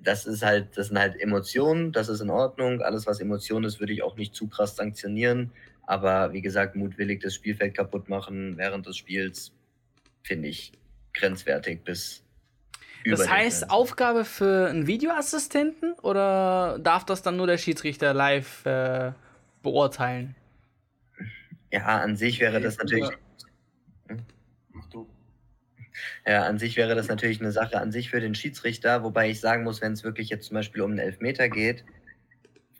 das 0.01 0.25
ist 0.25 0.43
halt, 0.43 0.77
das 0.77 0.87
sind 0.87 0.99
halt 0.99 1.19
Emotionen, 1.19 1.91
das 1.91 2.09
ist 2.09 2.21
in 2.21 2.29
Ordnung. 2.29 2.81
Alles, 2.81 3.07
was 3.07 3.19
Emotion 3.19 3.63
ist, 3.63 3.79
würde 3.79 3.93
ich 3.93 4.03
auch 4.03 4.15
nicht 4.15 4.35
zu 4.35 4.47
krass 4.47 4.75
sanktionieren. 4.75 5.51
Aber 5.85 6.33
wie 6.33 6.41
gesagt, 6.41 6.75
mutwillig 6.75 7.21
das 7.21 7.33
Spielfeld 7.33 7.75
kaputt 7.75 8.07
machen 8.07 8.57
während 8.57 8.85
des 8.85 8.95
Spiels, 8.95 9.51
finde 10.21 10.47
ich, 10.49 10.71
grenzwertig 11.13 11.83
bis 11.83 12.23
Das 13.05 13.29
heißt, 13.29 13.69
Aufgabe 13.69 14.25
für 14.25 14.69
einen 14.69 14.87
Videoassistenten 14.87 15.93
oder 16.01 16.79
darf 16.79 17.05
das 17.05 17.21
dann 17.21 17.37
nur 17.37 17.47
der 17.47 17.57
Schiedsrichter 17.57 18.13
live 18.13 18.65
äh, 18.65 19.11
beurteilen? 19.61 20.35
Ja, 21.71 21.85
an 21.85 22.15
sich 22.15 22.39
wäre 22.39 22.61
das 22.61 22.77
natürlich. 22.77 23.09
Mach 24.71 24.85
du. 24.89 25.09
Ja, 26.25 26.43
an 26.43 26.59
sich 26.59 26.77
wäre 26.77 26.95
das 26.95 27.07
natürlich 27.07 27.41
eine 27.41 27.51
Sache 27.51 27.79
an 27.79 27.91
sich 27.91 28.09
für 28.09 28.19
den 28.19 28.35
Schiedsrichter, 28.35 29.03
wobei 29.03 29.29
ich 29.29 29.39
sagen 29.39 29.63
muss, 29.63 29.81
wenn 29.81 29.93
es 29.93 30.03
wirklich 30.03 30.29
jetzt 30.29 30.47
zum 30.47 30.55
Beispiel 30.55 30.81
um 30.81 30.91
einen 30.91 30.99
Elfmeter 30.99 31.49
geht, 31.49 31.83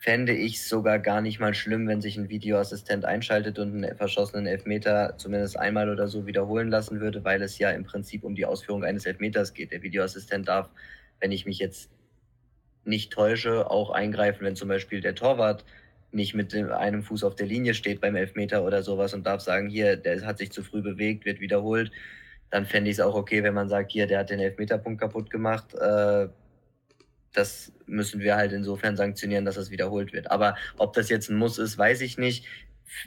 fände 0.04 0.34
ich 0.34 0.62
sogar 0.62 1.00
gar 1.00 1.22
nicht 1.22 1.40
mal 1.40 1.54
schlimm, 1.54 1.88
wenn 1.88 2.02
sich 2.02 2.18
ein 2.18 2.28
Videoassistent 2.28 3.06
einschaltet 3.06 3.58
und 3.58 3.74
einen 3.74 3.96
verschossenen 3.96 4.48
Elfmeter 4.48 5.18
zumindest 5.18 5.58
einmal 5.58 5.90
oder 5.90 6.10
so 6.10 6.28
wiederholen 6.28 6.70
lassen 6.70 7.00
würde, 7.00 7.24
weil 7.24 7.42
es 7.42 7.58
ja 7.58 7.70
im 7.70 7.86
Prinzip 7.86 8.26
um 8.26 8.36
die 8.36 8.46
Ausführung 8.46 8.84
eines 8.84 9.06
Elfmeters 9.06 9.54
geht. 9.54 9.72
Der 9.72 9.82
Videoassistent 9.82 10.50
darf, 10.50 10.70
wenn 11.22 11.32
ich 11.32 11.46
mich 11.46 11.58
jetzt 11.58 11.90
nicht 12.84 13.14
täusche, 13.14 13.72
auch 13.72 13.92
eingreifen, 13.92 14.44
wenn 14.44 14.58
zum 14.58 14.68
Beispiel 14.68 15.00
der 15.00 15.16
Torwart 15.16 15.64
nicht 16.12 16.34
mit 16.34 16.54
einem 16.54 17.02
Fuß 17.02 17.24
auf 17.24 17.36
der 17.36 17.48
Linie 17.48 17.74
steht 17.74 18.02
beim 18.02 18.18
Elfmeter 18.18 18.66
oder 18.66 18.84
sowas 18.84 19.14
und 19.14 19.26
darf 19.26 19.40
sagen, 19.40 19.70
hier, 19.70 19.96
der 19.96 20.26
hat 20.26 20.38
sich 20.38 20.52
zu 20.52 20.64
früh 20.64 20.82
bewegt, 20.82 21.24
wird 21.24 21.40
wiederholt. 21.40 21.94
Dann 22.50 22.66
fände 22.66 22.90
ich 22.90 22.98
es 22.98 23.00
auch 23.00 23.16
okay, 23.16 23.42
wenn 23.42 23.54
man 23.54 23.70
sagt, 23.70 23.94
hier, 23.94 24.06
der 24.06 24.20
hat 24.20 24.32
den 24.32 24.42
Elfmeterpunkt 24.42 25.00
kaputt 25.00 25.30
gemacht. 25.30 25.74
Äh, 25.76 26.28
das 27.34 27.74
müssen 27.86 28.22
wir 28.22 28.36
halt 28.36 28.54
insofern 28.54 28.96
sanktionieren, 28.96 29.46
dass 29.46 29.56
das 29.56 29.72
wiederholt 29.72 30.14
wird. 30.14 30.32
Aber 30.32 30.56
ob 30.78 30.94
das 30.94 31.10
jetzt 31.10 31.30
ein 31.30 31.38
Muss 31.38 31.58
ist, 31.58 31.78
weiß 31.78 32.02
ich 32.02 32.18
nicht. 32.18 32.46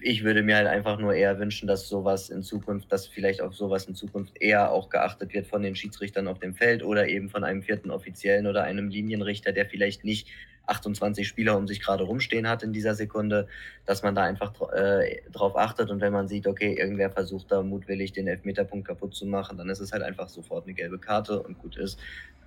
Ich 0.03 0.25
würde 0.25 0.43
mir 0.43 0.57
halt 0.57 0.67
einfach 0.67 0.99
nur 0.99 1.15
eher 1.15 1.39
wünschen, 1.39 1.69
dass 1.69 1.89
sowas 1.89 2.29
in 2.29 2.43
Zukunft, 2.43 2.91
dass 2.91 3.07
vielleicht 3.07 3.41
auf 3.41 3.55
sowas 3.55 3.85
in 3.85 3.95
Zukunft 3.95 4.37
eher 4.41 4.73
auch 4.73 4.89
geachtet 4.89 5.33
wird 5.33 5.47
von 5.47 5.63
den 5.63 5.77
Schiedsrichtern 5.77 6.27
auf 6.27 6.41
dem 6.41 6.55
Feld 6.55 6.83
oder 6.83 7.07
eben 7.09 7.31
von 7.31 7.45
einem 7.45 7.63
vierten 7.63 7.93
Offiziellen 7.93 8.49
oder 8.49 8.65
einem 8.65 8.89
Linienrichter, 8.89 9.53
der 9.53 9.67
vielleicht 9.67 10.05
nicht 10.05 10.27
28 10.67 11.27
Spieler 11.27 11.57
um 11.57 11.69
sich 11.69 11.81
gerade 11.81 12.05
rumstehen 12.05 12.49
hat 12.49 12.65
in 12.65 12.73
dieser 12.73 12.95
Sekunde, 12.95 13.47
dass 13.85 14.03
man 14.03 14.15
da 14.15 14.25
einfach 14.25 14.53
äh, 14.73 15.23
drauf 15.31 15.57
achtet 15.57 15.91
und 15.91 16.01
wenn 16.01 16.13
man 16.13 16.27
sieht, 16.29 16.47
okay, 16.47 16.75
irgendwer 16.75 17.11
versucht 17.11 17.53
da 17.53 17.63
mutwillig 17.63 18.13
den 18.13 18.27
Elfmeterpunkt 18.27 18.89
kaputt 18.89 19.15
zu 19.15 19.27
machen, 19.27 19.57
dann 19.57 19.69
ist 19.69 19.81
es 19.81 19.93
halt 19.93 20.03
einfach 20.03 20.29
sofort 20.29 20.65
eine 20.65 20.75
gelbe 20.75 20.99
Karte 20.99 21.41
und 21.41 21.59
gut 21.59 21.77
ist. 21.77 21.99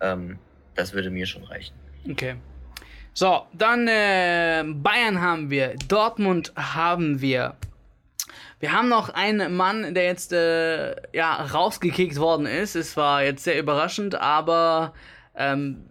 Ähm, 0.02 0.38
das 0.76 0.94
würde 0.94 1.10
mir 1.10 1.26
schon 1.26 1.44
reichen. 1.44 1.74
Okay. 2.10 2.36
So, 3.14 3.46
dann 3.54 3.88
äh, 3.88 4.64
Bayern 4.66 5.22
haben 5.22 5.50
wir, 5.50 5.76
Dortmund 5.88 6.54
haben 6.56 7.22
wir. 7.22 7.56
Wir 8.60 8.74
haben 8.74 8.90
noch 8.90 9.10
einen 9.10 9.56
Mann, 9.56 9.94
der 9.94 10.04
jetzt 10.04 10.34
äh, 10.34 10.96
ja 11.14 11.34
rausgekickt 11.36 12.18
worden 12.18 12.46
ist. 12.46 12.76
Es 12.76 12.98
war 12.98 13.24
jetzt 13.24 13.44
sehr 13.44 13.58
überraschend, 13.58 14.16
aber 14.16 14.94
ähm, 15.36 15.86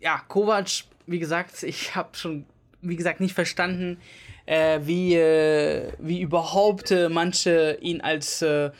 ja, 0.00 0.20
Kovac, 0.28 0.84
wie 1.06 1.18
gesagt, 1.18 1.62
ich 1.62 1.94
habe 1.94 2.10
schon, 2.16 2.46
wie 2.82 2.96
gesagt, 2.96 3.20
nicht 3.20 3.34
verstanden, 3.34 3.98
äh, 4.46 4.80
wie, 4.82 5.14
äh, 5.14 5.92
wie 5.98 6.20
überhaupt 6.20 6.90
äh, 6.90 7.08
manche 7.08 7.78
ihn 7.80 8.00
als 8.00 8.42
äh, 8.42 8.70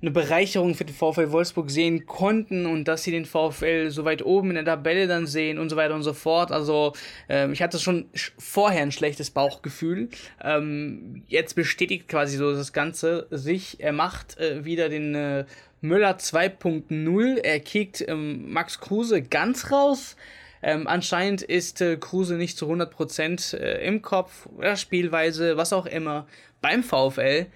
eine 0.00 0.12
Bereicherung 0.12 0.74
für 0.74 0.84
den 0.84 0.94
VfL 0.94 1.32
Wolfsburg 1.32 1.70
sehen 1.70 2.06
konnten 2.06 2.66
und 2.66 2.86
dass 2.86 3.02
sie 3.02 3.10
den 3.10 3.24
VfL 3.24 3.90
so 3.90 4.04
weit 4.04 4.24
oben 4.24 4.50
in 4.50 4.54
der 4.54 4.64
Tabelle 4.64 5.08
dann 5.08 5.26
sehen 5.26 5.58
und 5.58 5.70
so 5.70 5.76
weiter 5.76 5.94
und 5.94 6.04
so 6.04 6.12
fort. 6.12 6.52
Also 6.52 6.92
ähm, 7.28 7.52
ich 7.52 7.62
hatte 7.62 7.80
schon 7.80 8.06
vorher 8.38 8.82
ein 8.82 8.92
schlechtes 8.92 9.30
Bauchgefühl. 9.30 10.08
Ähm, 10.42 11.24
jetzt 11.26 11.54
bestätigt 11.54 12.06
quasi 12.06 12.36
so 12.36 12.52
das 12.52 12.72
Ganze 12.72 13.26
sich. 13.30 13.80
Er 13.80 13.92
macht 13.92 14.38
äh, 14.38 14.64
wieder 14.64 14.88
den 14.88 15.16
äh, 15.16 15.44
Müller 15.80 16.16
2.0. 16.16 17.38
Er 17.38 17.58
kickt 17.58 18.04
ähm, 18.06 18.52
Max 18.52 18.78
Kruse 18.78 19.22
ganz 19.22 19.72
raus. 19.72 20.16
Ähm, 20.62 20.86
anscheinend 20.86 21.42
ist 21.42 21.80
äh, 21.80 21.96
Kruse 21.96 22.34
nicht 22.34 22.56
zu 22.56 22.70
100% 22.70 23.56
äh, 23.56 23.86
im 23.86 24.02
Kopf 24.02 24.46
oder 24.56 24.76
Spielweise, 24.76 25.56
was 25.56 25.72
auch 25.72 25.86
immer, 25.86 26.26
beim 26.60 26.82
VfL 26.82 27.46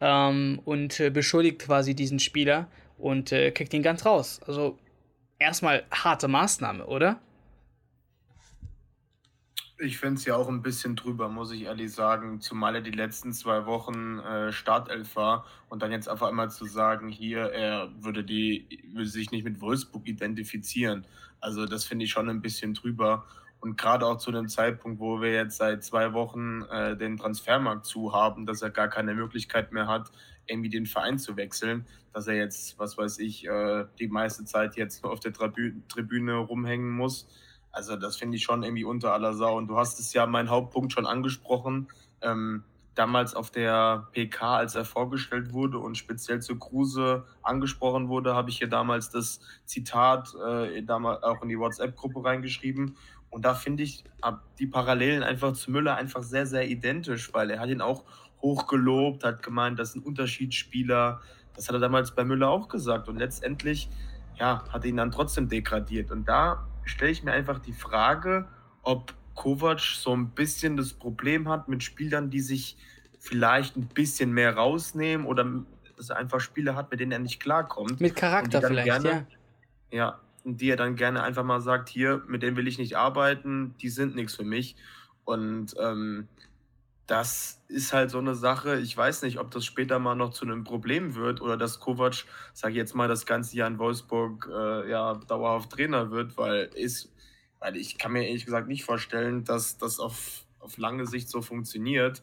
ähm, 0.00 0.60
und 0.64 0.98
äh, 1.00 1.10
beschuldigt 1.10 1.60
quasi 1.60 1.94
diesen 1.94 2.18
Spieler 2.18 2.68
und 2.98 3.32
äh, 3.32 3.50
kriegt 3.50 3.74
ihn 3.74 3.82
ganz 3.82 4.04
raus. 4.06 4.40
Also 4.46 4.78
erstmal 5.38 5.84
harte 5.90 6.28
Maßnahme, 6.28 6.86
oder? 6.86 7.20
Ich 9.78 9.98
finde 9.98 10.14
es 10.14 10.24
ja 10.24 10.36
auch 10.36 10.48
ein 10.48 10.62
bisschen 10.62 10.94
drüber, 10.94 11.28
muss 11.28 11.50
ich 11.50 11.62
ehrlich 11.62 11.92
sagen, 11.92 12.40
zumal 12.40 12.76
er 12.76 12.80
die 12.80 12.92
letzten 12.92 13.32
zwei 13.32 13.66
Wochen 13.66 14.20
äh, 14.20 14.52
Startelf 14.52 15.16
war 15.16 15.46
und 15.68 15.82
dann 15.82 15.90
jetzt 15.90 16.08
auf 16.08 16.22
einmal 16.22 16.50
zu 16.50 16.64
sagen, 16.64 17.08
hier, 17.08 17.50
er 17.52 17.90
würde, 17.98 18.22
die, 18.22 18.84
würde 18.92 19.08
sich 19.08 19.32
nicht 19.32 19.44
mit 19.44 19.60
Wolfsburg 19.60 20.06
identifizieren. 20.06 21.04
Also 21.40 21.66
das 21.66 21.84
finde 21.84 22.04
ich 22.04 22.12
schon 22.12 22.30
ein 22.30 22.40
bisschen 22.40 22.72
drüber. 22.74 23.26
Und 23.64 23.78
gerade 23.78 24.04
auch 24.04 24.18
zu 24.18 24.30
dem 24.30 24.46
Zeitpunkt, 24.46 25.00
wo 25.00 25.22
wir 25.22 25.32
jetzt 25.32 25.56
seit 25.56 25.82
zwei 25.82 26.12
Wochen 26.12 26.64
äh, 26.70 26.98
den 26.98 27.16
Transfermarkt 27.16 27.86
zu 27.86 28.12
haben, 28.12 28.44
dass 28.44 28.60
er 28.60 28.68
gar 28.68 28.88
keine 28.88 29.14
Möglichkeit 29.14 29.72
mehr 29.72 29.86
hat, 29.86 30.12
irgendwie 30.44 30.68
den 30.68 30.84
Verein 30.84 31.18
zu 31.18 31.38
wechseln, 31.38 31.86
dass 32.12 32.26
er 32.26 32.34
jetzt, 32.34 32.78
was 32.78 32.98
weiß 32.98 33.20
ich, 33.20 33.48
äh, 33.48 33.86
die 33.98 34.08
meiste 34.08 34.44
Zeit 34.44 34.76
jetzt 34.76 35.02
nur 35.02 35.14
auf 35.14 35.20
der 35.20 35.32
Tribü 35.32 35.80
Tribüne 35.88 36.36
rumhängen 36.36 36.90
muss. 36.90 37.26
Also 37.72 37.96
das 37.96 38.16
finde 38.16 38.36
ich 38.36 38.44
schon 38.44 38.64
irgendwie 38.64 38.84
unter 38.84 39.14
aller 39.14 39.32
Sau. 39.32 39.56
Und 39.56 39.68
du 39.68 39.78
hast 39.78 39.98
es 39.98 40.12
ja 40.12 40.26
mein 40.26 40.50
Hauptpunkt 40.50 40.92
schon 40.92 41.06
angesprochen. 41.06 41.88
Ähm, 42.20 42.64
damals 42.94 43.34
auf 43.34 43.50
der 43.50 44.08
PK, 44.12 44.56
als 44.56 44.74
er 44.74 44.84
vorgestellt 44.84 45.54
wurde 45.54 45.78
und 45.78 45.96
speziell 45.96 46.40
zu 46.40 46.58
Kruse 46.58 47.24
angesprochen 47.42 48.08
wurde, 48.08 48.34
habe 48.34 48.50
ich 48.50 48.58
hier 48.58 48.68
damals 48.68 49.08
das 49.08 49.40
Zitat 49.64 50.34
äh, 50.46 50.82
damals 50.82 51.22
auch 51.22 51.42
in 51.42 51.48
die 51.48 51.58
WhatsApp-Gruppe 51.58 52.24
reingeschrieben. 52.24 52.96
Und 53.34 53.44
da 53.44 53.54
finde 53.54 53.82
ich 53.82 54.04
die 54.60 54.68
Parallelen 54.68 55.24
einfach 55.24 55.54
zu 55.54 55.72
Müller 55.72 55.96
einfach 55.96 56.22
sehr, 56.22 56.46
sehr 56.46 56.68
identisch, 56.68 57.34
weil 57.34 57.50
er 57.50 57.58
hat 57.58 57.68
ihn 57.68 57.80
auch 57.80 58.04
hochgelobt, 58.40 59.24
hat 59.24 59.42
gemeint, 59.42 59.76
das 59.76 59.88
ist 59.88 59.96
ein 59.96 60.02
Unterschiedsspieler. 60.04 61.20
Das 61.56 61.66
hat 61.66 61.74
er 61.74 61.80
damals 61.80 62.14
bei 62.14 62.22
Müller 62.22 62.48
auch 62.48 62.68
gesagt. 62.68 63.08
Und 63.08 63.16
letztendlich, 63.16 63.90
ja, 64.38 64.62
hat 64.70 64.84
er 64.84 64.88
ihn 64.88 64.98
dann 64.98 65.10
trotzdem 65.10 65.48
degradiert. 65.48 66.12
Und 66.12 66.28
da 66.28 66.64
stelle 66.84 67.10
ich 67.10 67.24
mir 67.24 67.32
einfach 67.32 67.58
die 67.58 67.72
Frage, 67.72 68.46
ob 68.82 69.12
Kovac 69.34 69.80
so 69.80 70.14
ein 70.14 70.30
bisschen 70.30 70.76
das 70.76 70.92
Problem 70.92 71.48
hat 71.48 71.68
mit 71.68 71.82
Spielern, 71.82 72.30
die 72.30 72.40
sich 72.40 72.76
vielleicht 73.18 73.76
ein 73.76 73.88
bisschen 73.88 74.30
mehr 74.30 74.54
rausnehmen 74.54 75.26
oder 75.26 75.44
dass 75.96 76.10
er 76.10 76.18
einfach 76.18 76.38
Spieler 76.38 76.76
hat, 76.76 76.88
mit 76.92 77.00
denen 77.00 77.10
er 77.10 77.18
nicht 77.18 77.40
klarkommt. 77.40 78.00
Mit 78.00 78.14
Charakter 78.14 78.62
vielleicht, 78.62 78.84
gerne, 78.84 79.26
ja. 79.90 79.96
Ja, 79.96 80.20
die 80.44 80.70
er 80.70 80.76
dann 80.76 80.96
gerne 80.96 81.22
einfach 81.22 81.44
mal 81.44 81.60
sagt, 81.60 81.88
hier, 81.88 82.22
mit 82.26 82.42
denen 82.42 82.56
will 82.56 82.68
ich 82.68 82.78
nicht 82.78 82.96
arbeiten, 82.96 83.74
die 83.80 83.88
sind 83.88 84.14
nichts 84.14 84.34
für 84.34 84.44
mich. 84.44 84.76
Und 85.24 85.74
ähm, 85.80 86.28
das 87.06 87.62
ist 87.68 87.92
halt 87.92 88.10
so 88.10 88.18
eine 88.18 88.34
Sache. 88.34 88.78
Ich 88.80 88.96
weiß 88.96 89.22
nicht, 89.22 89.38
ob 89.38 89.50
das 89.50 89.64
später 89.64 89.98
mal 89.98 90.14
noch 90.14 90.32
zu 90.32 90.44
einem 90.44 90.64
Problem 90.64 91.14
wird 91.14 91.40
oder 91.40 91.56
dass 91.56 91.80
Kovac, 91.80 92.24
sage 92.54 92.72
ich 92.72 92.78
jetzt 92.78 92.94
mal, 92.94 93.08
das 93.08 93.26
ganze 93.26 93.56
Jahr 93.56 93.68
in 93.68 93.78
Wolfsburg 93.78 94.48
äh, 94.50 94.90
ja 94.90 95.14
dauerhaft 95.14 95.70
Trainer 95.70 96.10
wird, 96.10 96.36
weil 96.38 96.70
ist, 96.74 97.12
weil 97.58 97.76
ich 97.76 97.98
kann 97.98 98.12
mir 98.12 98.26
ehrlich 98.26 98.46
gesagt 98.46 98.68
nicht 98.68 98.84
vorstellen, 98.84 99.44
dass 99.44 99.76
das 99.76 100.00
auf, 100.00 100.44
auf 100.60 100.78
lange 100.78 101.06
Sicht 101.06 101.28
so 101.28 101.42
funktioniert. 101.42 102.22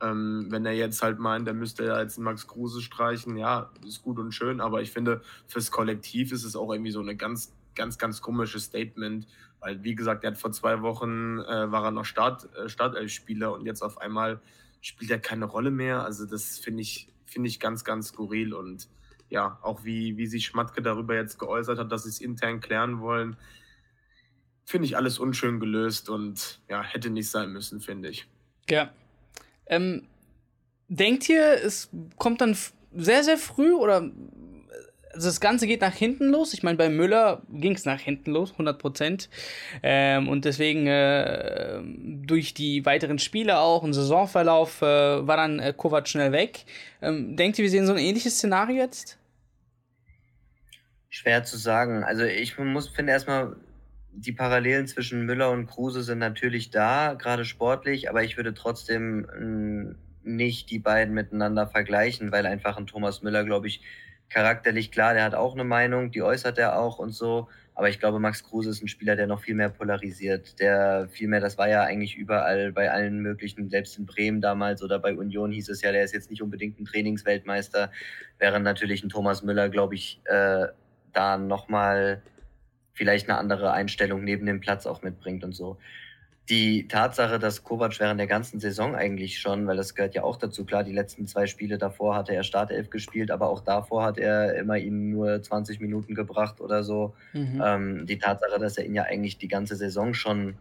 Ähm, 0.00 0.46
wenn 0.50 0.64
er 0.64 0.74
jetzt 0.74 1.02
halt 1.02 1.18
meint, 1.18 1.46
der 1.46 1.54
müsste 1.54 1.84
ja 1.84 2.00
jetzt 2.00 2.18
Max 2.18 2.46
Kruse 2.46 2.82
streichen, 2.82 3.36
ja, 3.36 3.70
ist 3.84 4.02
gut 4.02 4.18
und 4.18 4.32
schön, 4.32 4.60
aber 4.60 4.80
ich 4.80 4.92
finde, 4.92 5.22
fürs 5.48 5.72
Kollektiv 5.72 6.30
ist 6.32 6.44
es 6.44 6.54
auch 6.54 6.72
irgendwie 6.72 6.92
so 6.92 7.00
eine 7.00 7.16
ganz, 7.16 7.52
ganz, 7.78 7.96
ganz 7.96 8.20
komisches 8.20 8.64
Statement, 8.64 9.26
weil, 9.60 9.82
wie 9.82 9.94
gesagt, 9.94 10.24
er 10.24 10.32
hat 10.32 10.38
vor 10.38 10.52
zwei 10.52 10.82
Wochen 10.82 11.38
äh, 11.38 11.72
war 11.72 11.84
er 11.84 11.90
noch 11.90 12.04
Start, 12.04 12.54
äh, 12.56 12.68
Startelf-Spieler 12.68 13.52
und 13.52 13.64
jetzt 13.64 13.80
auf 13.80 13.98
einmal 13.98 14.42
spielt 14.82 15.10
er 15.10 15.18
keine 15.18 15.46
Rolle 15.46 15.70
mehr. 15.70 16.04
Also, 16.04 16.26
das 16.26 16.58
finde 16.58 16.82
ich, 16.82 17.08
finde 17.24 17.48
ich 17.48 17.58
ganz, 17.58 17.84
ganz 17.84 18.08
skurril 18.08 18.52
und 18.52 18.88
ja, 19.30 19.58
auch 19.62 19.84
wie, 19.84 20.16
wie 20.16 20.26
sich 20.26 20.46
Schmatke 20.46 20.82
darüber 20.82 21.14
jetzt 21.14 21.38
geäußert 21.38 21.78
hat, 21.78 21.92
dass 21.92 22.04
sie 22.04 22.08
es 22.10 22.20
intern 22.20 22.60
klären 22.60 23.00
wollen, 23.00 23.36
finde 24.64 24.86
ich 24.86 24.96
alles 24.96 25.18
unschön 25.18 25.60
gelöst 25.60 26.08
und 26.08 26.60
ja, 26.68 26.82
hätte 26.82 27.10
nicht 27.10 27.30
sein 27.30 27.52
müssen, 27.52 27.80
finde 27.80 28.08
ich. 28.10 28.26
Ja. 28.68 28.92
Ähm, 29.66 30.06
denkt 30.88 31.28
ihr, 31.28 31.62
es 31.62 31.90
kommt 32.16 32.40
dann 32.40 32.56
sehr, 32.94 33.24
sehr 33.24 33.38
früh 33.38 33.72
oder 33.72 34.10
also 35.18 35.30
das 35.30 35.40
Ganze 35.40 35.66
geht 35.66 35.80
nach 35.80 35.94
hinten 35.94 36.28
los. 36.28 36.54
Ich 36.54 36.62
meine, 36.62 36.78
bei 36.78 36.88
Müller 36.88 37.42
ging 37.50 37.72
es 37.72 37.84
nach 37.84 37.98
hinten 37.98 38.30
los, 38.30 38.52
100 38.52 38.78
Prozent. 38.78 39.28
Ähm, 39.82 40.28
und 40.28 40.44
deswegen 40.44 40.86
äh, 40.86 41.82
durch 42.24 42.54
die 42.54 42.86
weiteren 42.86 43.18
Spiele 43.18 43.58
auch 43.58 43.82
und 43.82 43.94
Saisonverlauf 43.94 44.80
äh, 44.80 44.84
war 44.86 45.36
dann 45.36 45.58
äh, 45.58 45.74
Kovac 45.76 46.06
schnell 46.06 46.30
weg. 46.30 46.66
Ähm, 47.02 47.34
denkt 47.34 47.58
ihr, 47.58 47.64
wir 47.64 47.70
sehen 47.70 47.84
so 47.84 47.94
ein 47.94 47.98
ähnliches 47.98 48.36
Szenario 48.36 48.76
jetzt? 48.76 49.18
Schwer 51.08 51.42
zu 51.42 51.56
sagen. 51.56 52.04
Also 52.04 52.22
ich 52.22 52.56
muss 52.56 52.86
finde 52.86 53.10
erstmal, 53.10 53.56
die 54.12 54.32
Parallelen 54.32 54.86
zwischen 54.86 55.26
Müller 55.26 55.50
und 55.50 55.66
Kruse 55.66 56.04
sind 56.04 56.20
natürlich 56.20 56.70
da, 56.70 57.14
gerade 57.14 57.44
sportlich, 57.44 58.08
aber 58.08 58.22
ich 58.22 58.36
würde 58.36 58.54
trotzdem 58.54 59.26
mh, 59.36 59.94
nicht 60.22 60.70
die 60.70 60.78
beiden 60.78 61.12
miteinander 61.12 61.66
vergleichen, 61.66 62.30
weil 62.30 62.46
einfach 62.46 62.76
ein 62.76 62.86
Thomas 62.86 63.22
Müller, 63.22 63.42
glaube 63.42 63.66
ich, 63.66 63.82
charakterlich 64.28 64.90
klar, 64.90 65.14
der 65.14 65.24
hat 65.24 65.34
auch 65.34 65.54
eine 65.54 65.64
Meinung, 65.64 66.10
die 66.10 66.22
äußert 66.22 66.58
er 66.58 66.78
auch 66.78 66.98
und 66.98 67.10
so. 67.12 67.48
Aber 67.74 67.88
ich 67.88 68.00
glaube, 68.00 68.18
Max 68.18 68.42
Kruse 68.42 68.70
ist 68.70 68.82
ein 68.82 68.88
Spieler, 68.88 69.14
der 69.14 69.28
noch 69.28 69.40
viel 69.40 69.54
mehr 69.54 69.68
polarisiert. 69.68 70.58
Der 70.58 71.08
viel 71.10 71.28
mehr, 71.28 71.40
das 71.40 71.58
war 71.58 71.68
ja 71.68 71.82
eigentlich 71.82 72.16
überall 72.16 72.72
bei 72.72 72.90
allen 72.90 73.20
möglichen, 73.20 73.70
selbst 73.70 73.96
in 73.98 74.06
Bremen 74.06 74.40
damals 74.40 74.82
oder 74.82 74.98
bei 74.98 75.14
Union 75.14 75.52
hieß 75.52 75.68
es 75.68 75.82
ja, 75.82 75.92
der 75.92 76.02
ist 76.02 76.12
jetzt 76.12 76.30
nicht 76.30 76.42
unbedingt 76.42 76.80
ein 76.80 76.86
Trainingsweltmeister, 76.86 77.92
während 78.38 78.64
natürlich 78.64 79.04
ein 79.04 79.08
Thomas 79.08 79.44
Müller, 79.44 79.68
glaube 79.68 79.94
ich, 79.94 80.20
äh, 80.24 80.66
da 81.12 81.38
nochmal 81.38 82.22
vielleicht 82.94 83.28
eine 83.28 83.38
andere 83.38 83.72
Einstellung 83.72 84.24
neben 84.24 84.44
dem 84.44 84.60
Platz 84.60 84.84
auch 84.84 85.02
mitbringt 85.02 85.44
und 85.44 85.52
so 85.52 85.78
die 86.48 86.88
Tatsache, 86.88 87.38
dass 87.38 87.62
Kovac 87.62 88.00
während 88.00 88.18
der 88.18 88.26
ganzen 88.26 88.58
Saison 88.58 88.94
eigentlich 88.94 89.38
schon, 89.38 89.66
weil 89.66 89.76
das 89.76 89.94
gehört 89.94 90.14
ja 90.14 90.22
auch 90.22 90.36
dazu, 90.36 90.64
klar, 90.64 90.82
die 90.82 90.92
letzten 90.92 91.26
zwei 91.26 91.46
Spiele 91.46 91.76
davor 91.76 92.14
hatte 92.14 92.34
er 92.34 92.42
Startelf 92.42 92.88
gespielt, 92.88 93.30
aber 93.30 93.50
auch 93.50 93.60
davor 93.60 94.04
hat 94.04 94.18
er 94.18 94.54
immer 94.54 94.78
ihm 94.78 95.10
nur 95.10 95.42
20 95.42 95.80
Minuten 95.80 96.14
gebracht 96.14 96.60
oder 96.60 96.84
so. 96.84 97.14
Mhm. 97.34 97.62
Ähm, 97.64 98.06
die 98.06 98.18
Tatsache, 98.18 98.58
dass 98.58 98.78
er 98.78 98.86
ihn 98.86 98.94
ja 98.94 99.02
eigentlich 99.02 99.36
die 99.36 99.48
ganze 99.48 99.76
Saison 99.76 100.14
schon, 100.14 100.56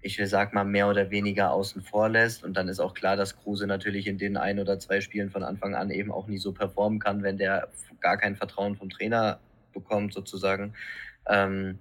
ich 0.00 0.16
will 0.18 0.26
sag 0.26 0.54
mal, 0.54 0.64
mehr 0.64 0.88
oder 0.88 1.10
weniger 1.10 1.50
außen 1.52 1.82
vor 1.82 2.08
lässt. 2.08 2.44
Und 2.44 2.56
dann 2.56 2.68
ist 2.68 2.78
auch 2.78 2.94
klar, 2.94 3.16
dass 3.16 3.36
Kruse 3.36 3.66
natürlich 3.66 4.06
in 4.06 4.18
den 4.18 4.36
ein 4.36 4.60
oder 4.60 4.78
zwei 4.78 5.00
Spielen 5.00 5.30
von 5.30 5.42
Anfang 5.42 5.74
an 5.74 5.90
eben 5.90 6.12
auch 6.12 6.28
nie 6.28 6.38
so 6.38 6.52
performen 6.52 7.00
kann, 7.00 7.24
wenn 7.24 7.36
der 7.36 7.68
gar 8.00 8.16
kein 8.16 8.36
Vertrauen 8.36 8.76
vom 8.76 8.90
Trainer 8.90 9.40
bekommt, 9.72 10.14
sozusagen. 10.14 10.74
Ähm, 11.28 11.80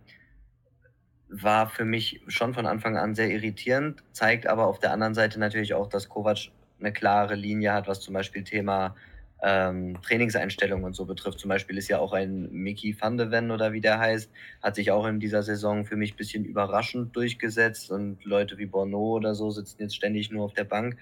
war 1.30 1.69
für 1.69 1.86
mich 1.86 2.21
schon 2.28 2.53
von 2.53 2.65
Anfang 2.65 2.97
an 2.97 3.15
sehr 3.15 3.30
irritierend, 3.30 4.03
zeigt 4.11 4.47
aber 4.47 4.67
auf 4.67 4.80
der 4.80 4.91
anderen 4.91 5.13
Seite 5.13 5.39
natürlich 5.39 5.73
auch, 5.73 5.88
dass 5.88 6.09
Kovac 6.09 6.49
eine 6.80 6.93
klare 6.93 7.36
Linie 7.36 7.73
hat, 7.73 7.88
was 7.88 8.01
zum 8.01 8.13
Beispiel 8.13 8.43
Thema 8.43 8.95
ähm, 9.41 10.01
Trainingseinstellungen 10.01 10.86
und 10.86 10.95
so 10.95 11.05
betrifft. 11.05 11.39
Zum 11.39 11.49
Beispiel 11.49 11.78
ist 11.78 11.88
ja 11.88 11.99
auch 11.99 12.13
ein 12.13 12.51
Mickey 12.51 12.95
van 12.99 13.17
de 13.17 13.32
Ven 13.32 13.51
oder 13.51 13.73
wie 13.73 13.82
der 13.82 13.99
heißt, 13.99 14.32
hat 14.61 14.76
sich 14.76 14.91
auch 14.91 15.05
in 15.05 15.19
dieser 15.19 15.43
Saison 15.43 15.86
für 15.86 15.95
mich 15.95 16.13
ein 16.13 16.17
bisschen 16.17 16.45
überraschend 16.45 17.15
durchgesetzt 17.15 17.91
und 17.91 18.23
Leute 18.23 18.57
wie 18.57 18.65
Bono 18.65 19.15
oder 19.15 19.36
so 19.36 19.51
sitzen 19.51 19.82
jetzt 19.82 19.95
ständig 19.95 20.32
nur 20.32 20.45
auf 20.45 20.53
der 20.53 20.63
Bank. 20.63 20.97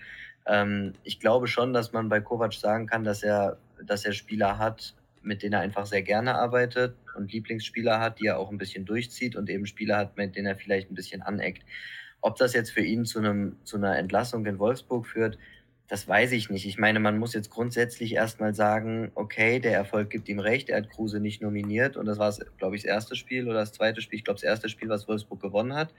Ähm, 0.45 0.93
ich 1.03 1.19
glaube 1.19 1.47
schon, 1.47 1.73
dass 1.73 1.93
man 1.93 2.09
bei 2.09 2.19
Kovac 2.21 2.53
sagen 2.53 2.87
kann, 2.87 3.03
dass 3.03 3.23
er, 3.23 3.57
dass 3.83 4.05
er 4.05 4.13
Spieler 4.13 4.57
hat, 4.57 4.93
mit 5.23 5.43
denen 5.43 5.53
er 5.53 5.59
einfach 5.59 5.85
sehr 5.85 6.01
gerne 6.01 6.35
arbeitet 6.35 6.95
und 7.15 7.31
Lieblingsspieler 7.31 7.99
hat, 7.99 8.19
die 8.19 8.27
er 8.27 8.39
auch 8.39 8.51
ein 8.51 8.57
bisschen 8.57 8.85
durchzieht 8.85 9.35
und 9.35 9.49
eben 9.49 9.65
Spieler 9.65 9.97
hat, 9.97 10.17
mit 10.17 10.35
denen 10.35 10.47
er 10.47 10.55
vielleicht 10.55 10.91
ein 10.91 10.95
bisschen 10.95 11.21
aneckt. 11.21 11.63
Ob 12.21 12.37
das 12.37 12.53
jetzt 12.53 12.71
für 12.71 12.81
ihn 12.81 13.05
zu, 13.05 13.19
einem, 13.19 13.57
zu 13.63 13.77
einer 13.77 13.97
Entlassung 13.97 14.45
in 14.45 14.59
Wolfsburg 14.59 15.05
führt, 15.05 15.37
das 15.87 16.07
weiß 16.07 16.31
ich 16.31 16.49
nicht. 16.49 16.65
Ich 16.65 16.77
meine, 16.77 16.99
man 16.99 17.17
muss 17.17 17.33
jetzt 17.33 17.49
grundsätzlich 17.49 18.13
erstmal 18.13 18.55
sagen, 18.55 19.11
okay, 19.15 19.59
der 19.59 19.73
Erfolg 19.73 20.09
gibt 20.09 20.29
ihm 20.29 20.39
recht, 20.39 20.69
er 20.69 20.77
hat 20.77 20.89
Kruse 20.89 21.19
nicht 21.19 21.41
nominiert 21.41 21.97
und 21.97 22.05
das 22.05 22.17
war, 22.17 22.33
glaube 22.57 22.75
ich, 22.75 22.83
das 22.83 22.89
erste 22.89 23.15
Spiel 23.15 23.47
oder 23.47 23.59
das 23.59 23.73
zweite 23.73 24.01
Spiel, 24.01 24.19
ich 24.19 24.25
glaube, 24.25 24.39
das 24.39 24.43
erste 24.43 24.69
Spiel, 24.69 24.89
was 24.89 25.07
Wolfsburg 25.07 25.41
gewonnen 25.41 25.75
hat. 25.75 25.93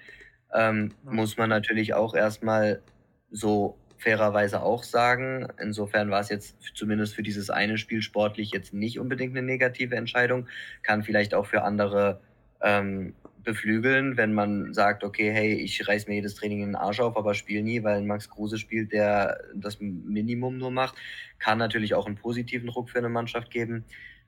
Ähm, 0.53 0.93
ja. 1.05 1.13
Muss 1.13 1.37
man 1.37 1.51
natürlich 1.51 1.95
auch 1.95 2.15
erstmal 2.15 2.83
so 3.31 3.77
fairerweise 4.05 4.63
auch 4.63 4.83
sagen. 4.83 5.49
Insofern 5.59 6.11
war 6.11 6.21
es 6.21 6.29
jetzt 6.29 6.57
zumindest 6.75 7.15
für 7.15 7.23
dieses 7.23 7.49
eine 7.49 7.79
Spiel 7.79 8.03
sportlich 8.03 8.51
jetzt 8.53 8.75
nicht 8.75 9.01
unbedingt 9.01 9.37
eine 9.37 9.45
negative 9.45 9.97
Entscheidung. 9.97 10.47
Kann 10.83 11.03
vielleicht 11.03 11.35
auch 11.35 11.47
für 11.47 11.63
andere 11.63 12.21
ähm, 12.63 13.15
beflügeln, 13.43 14.17
wenn 14.19 14.35
man 14.35 14.75
sagt, 14.75 15.05
okay, 15.05 15.31
hey, 15.33 15.55
ich 15.55 15.89
reiß 15.89 16.07
mir 16.07 16.17
jedes 16.17 16.35
Training 16.35 16.61
in 16.61 16.69
den 16.71 16.77
Arsch 16.77 17.01
auf, 17.01 17.17
aber 17.17 17.35
spiele 17.35 17.63
nie, 17.63 17.83
weil 17.83 18.03
Max 18.03 18.29
Kruse 18.29 18.59
spielt, 18.59 18.93
der 18.93 19.39
das 19.55 19.81
Minimum 19.81 20.59
nur 20.59 20.71
macht. 20.71 20.97
Kann 21.39 21.59
natürlich 21.59 21.95
auch 21.95 22.07
einen 22.07 22.17
positiven 22.17 22.69
Druck 22.69 22.91
für 22.91 22.99
eine 22.99 23.09
Mannschaft 23.09 23.51
geben. 23.51 23.85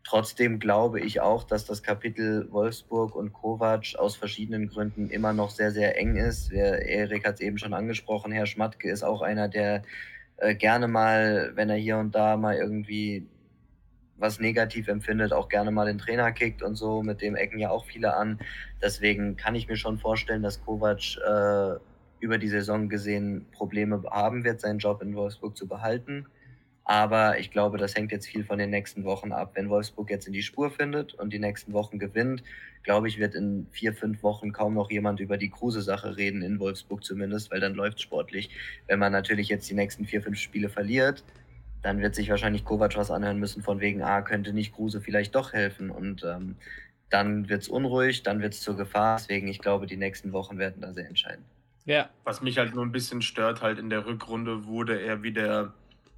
Trotzdem 0.07 0.61
glaube 0.61 1.01
ich 1.01 1.21
auch, 1.21 1.43
dass 1.43 1.65
das 1.65 1.83
Kapitel 1.83 2.47
Wolfsburg 2.53 3.17
und 3.17 3.33
Kovac 3.33 3.97
aus 3.99 4.15
verschiedenen 4.15 4.69
Gründen 4.69 5.11
immer 5.11 5.33
noch 5.33 5.51
sehr, 5.51 5.73
sehr 5.73 5.99
eng 5.99 6.15
ist. 6.15 6.53
Erik 6.53 7.27
hat 7.27 7.35
es 7.35 7.41
eben 7.41 7.59
schon 7.59 7.75
angesprochen, 7.75 8.31
Herr 8.31 8.47
Schmatke 8.47 8.89
ist 8.89 9.03
auch 9.03 9.21
einer, 9.21 9.49
der 9.49 9.83
äh, 10.37 10.55
gerne 10.55 10.87
mal, 10.87 11.51
wenn 11.57 11.71
er 11.71 11.77
hier 11.77 11.99
und 11.99 12.15
da 12.15 12.37
mal 12.37 12.55
irgendwie 12.55 13.27
was 14.17 14.39
negativ 14.39 14.87
empfindet, 14.87 15.33
auch 15.33 15.49
gerne 15.49 15.73
mal 15.73 15.87
den 15.87 15.99
Trainer 15.99 16.31
kickt 16.31 16.63
und 16.63 16.77
so. 16.77 17.03
Mit 17.03 17.21
dem 17.21 17.35
ecken 17.35 17.59
ja 17.59 17.71
auch 17.71 17.85
viele 17.85 18.15
an. 18.15 18.39
Deswegen 18.81 19.37
kann 19.37 19.57
ich 19.57 19.67
mir 19.67 19.77
schon 19.77 19.99
vorstellen, 19.99 20.45
dass 20.45 20.65
Kovac 20.65 21.17
äh, 21.17 21.81
über 22.21 22.39
die 22.39 22.49
Saison 22.49 22.89
gesehen 22.89 23.47
Probleme 23.51 24.05
haben 24.09 24.45
wird, 24.45 24.61
seinen 24.61 24.79
Job 24.79 25.03
in 25.03 25.17
Wolfsburg 25.17 25.57
zu 25.57 25.67
behalten. 25.67 26.27
Aber 26.89 27.41
ich 27.41 27.51
glaube, 27.51 27.79
das 27.79 27.97
hängt 27.97 28.13
jetzt 28.13 28.29
viel 28.29 28.45
von 28.45 28.61
den 28.61 28.71
nächsten 28.71 29.03
Wochen 29.03 29.33
ab. 29.33 29.51
Wenn 29.55 29.69
Wolfsburg 29.69 30.09
jetzt 30.09 30.29
in 30.29 30.33
die 30.33 30.45
Spur 30.45 30.71
findet 30.71 31.15
und 31.15 31.33
die 31.33 31.41
nächsten 31.41 31.73
Wochen 31.73 31.99
gewinnt, 31.99 32.45
glaube 32.85 33.09
ich, 33.09 33.19
wird 33.19 33.35
in 33.35 33.67
vier, 33.73 33.93
fünf 33.93 34.23
Wochen 34.23 34.53
kaum 34.53 34.75
noch 34.75 34.89
jemand 34.89 35.19
über 35.19 35.37
die 35.37 35.51
Kruse-Sache 35.51 36.17
reden, 36.17 36.43
in 36.43 36.61
Wolfsburg 36.61 37.03
zumindest, 37.03 37.51
weil 37.51 37.59
dann 37.59 37.75
läuft 37.75 38.01
sportlich. 38.01 38.51
Wenn 38.87 39.01
man 39.01 39.11
natürlich 39.11 39.49
jetzt 39.49 39.69
die 39.69 39.75
nächsten 39.75 40.07
vier, 40.07 40.23
fünf 40.23 40.39
Spiele 40.39 40.69
verliert, 40.69 41.25
dann 41.83 42.01
wird 42.01 42.15
sich 42.15 42.31
wahrscheinlich 42.31 42.65
Kovac 42.65 42.97
was 42.97 43.11
anhören 43.11 43.41
müssen 43.41 43.65
von 43.65 43.81
wegen, 43.81 44.03
ah, 44.03 44.23
könnte 44.23 44.53
nicht 44.53 44.73
Kruse 44.73 45.01
vielleicht 45.01 45.35
doch 45.35 45.53
helfen. 45.53 45.91
Und 45.91 46.23
ähm, 46.23 46.55
dann 47.11 47.49
wird 47.49 47.63
es 47.63 47.69
unruhig, 47.69 48.23
dann 48.23 48.41
wird 48.41 48.55
es 48.55 48.61
zur 48.61 48.77
Gefahr. 48.77 49.17
Deswegen, 49.17 49.49
ich 49.49 49.59
glaube, 49.59 49.87
die 49.87 49.97
nächsten 49.97 50.33
Wochen 50.33 50.57
werden 50.59 50.83
da 50.83 50.93
sehr 50.93 51.09
entscheidend. 51.09 51.47
Ja. 51.85 52.11
Was 52.23 52.43
mich 52.43 52.59
halt 52.59 52.77
nur 52.77 52.87
ein 52.87 52.93
bisschen 52.93 53.23
stört, 53.23 53.61
halt 53.61 53.81
in 53.81 53.91
der 53.91 54.07
Rückrunde 54.07 54.67
wurde 54.67 55.01
er 55.01 55.25
wieder 55.25 55.75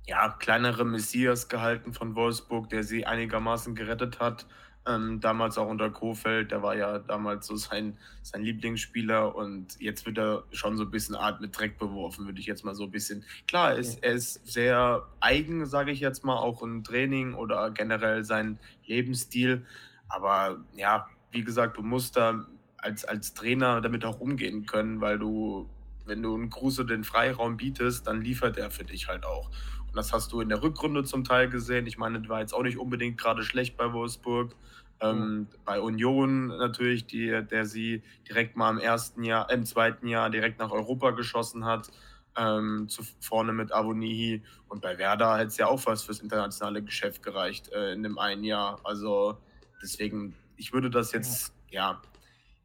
ja, 0.09 0.31
kleinere 0.31 0.87
Messias 0.87 1.49
gehalten 1.49 1.93
von 1.93 2.15
Wolfsburg, 2.15 2.71
der 2.71 2.83
sie 2.83 3.05
einigermaßen 3.05 3.75
gerettet 3.75 4.21
hat. 4.21 4.47
Ähm, 4.87 5.21
damals 5.21 5.59
auch 5.59 5.69
unter 5.69 5.91
Kofeld, 5.91 6.51
der 6.51 6.63
war 6.63 6.75
ja 6.75 6.99
damals 6.99 7.47
so 7.47 7.57
sein, 7.57 7.99
sein 8.23 8.43
Lieblingsspieler 8.43 9.37
und 9.37 9.79
jetzt 9.79 10.07
wird 10.07 10.17
er 10.17 10.45
schon 10.51 10.79
so 10.79 10.85
ein 10.85 10.91
bisschen 10.91 11.15
Art 11.15 11.43
mit 11.43 11.59
Dreck 11.59 11.79
beworfen, 11.79 12.25
würde 12.25 12.41
ich 12.41 12.47
jetzt 12.47 12.65
mal 12.65 12.75
so 12.75 12.85
ein 12.85 12.91
bisschen. 12.91 13.23
Klar, 13.47 13.73
er 13.73 13.77
ist, 13.77 14.03
er 14.03 14.13
ist 14.15 14.47
sehr 14.47 15.07
eigen, 15.21 15.67
sage 15.67 15.91
ich 15.91 16.01
jetzt 16.01 16.25
mal, 16.25 16.39
auch 16.39 16.63
im 16.63 16.85
Training 16.85 17.35
oder 17.35 17.71
generell 17.71 18.25
sein 18.25 18.59
Lebensstil. 18.87 19.67
Aber 20.09 20.65
ja, 20.75 21.07
wie 21.33 21.45
gesagt, 21.45 21.77
du 21.77 21.83
musst 21.83 22.17
da 22.17 22.47
als, 22.79 23.05
als 23.05 23.35
Trainer 23.35 23.83
damit 23.83 24.07
auch 24.07 24.21
umgehen 24.21 24.65
können, 24.65 25.03
weil 25.03 25.19
du, 25.19 25.69
wenn 26.07 26.23
du 26.23 26.35
einen 26.35 26.49
Kruse 26.49 26.87
den 26.87 27.05
Freiraum 27.05 27.59
bietest, 27.59 28.07
dann 28.07 28.23
liefert 28.23 28.57
er 28.57 28.71
für 28.71 28.85
dich 28.85 29.09
halt 29.09 29.27
auch. 29.27 29.51
Das 29.99 30.13
hast 30.13 30.31
du 30.31 30.41
in 30.41 30.49
der 30.49 30.63
Rückrunde 30.63 31.03
zum 31.03 31.25
Teil 31.25 31.51
gesehen. 31.51 31.89
Ich 31.89 31.99
meine, 31.99 32.21
das 32.21 32.29
war 32.29 32.39
jetzt 32.39 32.53
auch 32.53 32.63
nicht 32.63 32.79
unbedingt 32.79 33.19
gerade 33.19 33.43
schlecht 33.43 33.77
bei 33.77 33.93
Wolfsburg. 33.93 34.55
Ähm. 35.01 35.49
Bei 35.65 35.81
Union 35.81 36.47
natürlich, 36.47 37.07
die, 37.07 37.43
der 37.51 37.67
sie 37.67 38.03
direkt 38.29 38.57
mal 38.57 38.71
im 38.71 38.79
ersten 38.79 39.25
Jahr, 39.25 39.51
im 39.51 39.67
zweiten 39.67 40.07
Jahr 40.07 40.31
direkt 40.31 40.61
nach 40.61 40.71
Europa 40.71 41.11
geschossen 41.11 41.65
hat, 41.65 41.91
ähm, 42.37 42.89
zu, 42.89 43.03
vorne 43.19 43.53
mit 43.53 43.73
Avonihi. 43.73 44.41
Und 44.69 44.83
bei 44.83 44.99
Werder 44.99 45.33
hat 45.33 45.49
es 45.49 45.57
ja 45.57 45.67
auch 45.67 45.85
was 45.87 46.05
fürs 46.05 46.21
internationale 46.21 46.81
Geschäft 46.81 47.25
gereicht 47.25 47.73
äh, 47.73 47.93
in 47.93 48.05
dem 48.05 48.19
einen 48.19 48.45
Jahr. 48.45 48.79
Also 48.85 49.37
deswegen, 49.83 50.37
ich 50.57 50.73
würde 50.73 50.91
das 50.91 51.11
jetzt, 51.11 51.53
ja, 51.71 52.01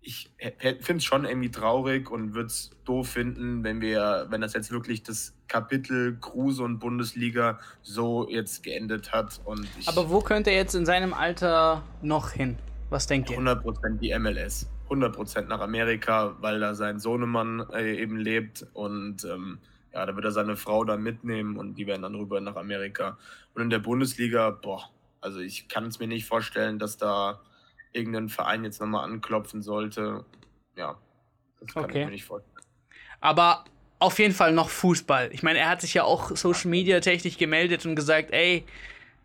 ich 0.03 0.29
finde 0.81 0.97
es 0.97 1.03
schon 1.03 1.25
irgendwie 1.25 1.49
traurig 1.49 2.11
und 2.11 2.33
würde 2.33 2.47
es 2.47 2.71
doof 2.83 3.09
finden, 3.09 3.63
wenn 3.63 3.79
wir, 3.79 4.27
wenn 4.29 4.41
das 4.41 4.53
jetzt 4.53 4.71
wirklich 4.71 5.03
das 5.03 5.33
Kapitel 5.47 6.17
Kruse 6.19 6.63
und 6.63 6.79
Bundesliga 6.79 7.59
so 7.81 8.27
jetzt 8.29 8.63
geendet 8.63 9.13
hat. 9.13 9.39
Und 9.45 9.67
Aber 9.85 10.09
wo 10.09 10.19
könnte 10.19 10.51
er 10.51 10.57
jetzt 10.57 10.75
in 10.75 10.85
seinem 10.85 11.13
Alter 11.13 11.83
noch 12.01 12.31
hin? 12.31 12.57
Was 12.89 13.07
denkt 13.07 13.29
ihr? 13.29 13.39
100% 13.39 13.99
die 13.99 14.17
MLS. 14.19 14.67
100% 14.89 15.47
nach 15.47 15.61
Amerika, 15.61 16.35
weil 16.41 16.59
da 16.59 16.75
sein 16.75 16.99
Sohnemann 16.99 17.65
äh, 17.73 17.95
eben 17.95 18.17
lebt 18.17 18.67
und 18.73 19.23
ähm, 19.23 19.59
ja, 19.93 20.05
da 20.05 20.15
wird 20.15 20.25
er 20.25 20.31
seine 20.31 20.57
Frau 20.57 20.83
dann 20.83 21.01
mitnehmen 21.01 21.57
und 21.57 21.75
die 21.75 21.87
werden 21.87 22.01
dann 22.01 22.15
rüber 22.15 22.41
nach 22.41 22.55
Amerika. 22.55 23.17
Und 23.53 23.61
in 23.61 23.69
der 23.69 23.79
Bundesliga, 23.79 24.49
boah, 24.49 24.89
also 25.21 25.39
ich 25.39 25.67
kann 25.69 25.85
es 25.85 25.99
mir 25.99 26.07
nicht 26.07 26.25
vorstellen, 26.25 26.79
dass 26.79 26.97
da 26.97 27.39
irgendein 27.93 28.29
Verein 28.29 28.63
jetzt 28.63 28.81
nochmal 28.81 29.05
anklopfen 29.05 29.61
sollte. 29.61 30.25
Ja, 30.75 30.97
das 31.61 31.73
kann 31.73 31.85
okay. 31.85 31.99
ich 31.99 32.05
mir 32.05 32.11
nicht 32.11 32.25
vorstellen. 32.25 32.53
Aber 33.21 33.63
auf 33.99 34.19
jeden 34.19 34.33
Fall 34.33 34.51
noch 34.51 34.69
Fußball. 34.69 35.29
Ich 35.31 35.43
meine, 35.43 35.59
er 35.59 35.69
hat 35.69 35.81
sich 35.81 35.93
ja 35.93 36.03
auch 36.03 36.35
Social 36.35 36.69
Media 36.69 36.99
technisch 36.99 37.37
gemeldet 37.37 37.85
und 37.85 37.95
gesagt, 37.95 38.31
ey, 38.31 38.65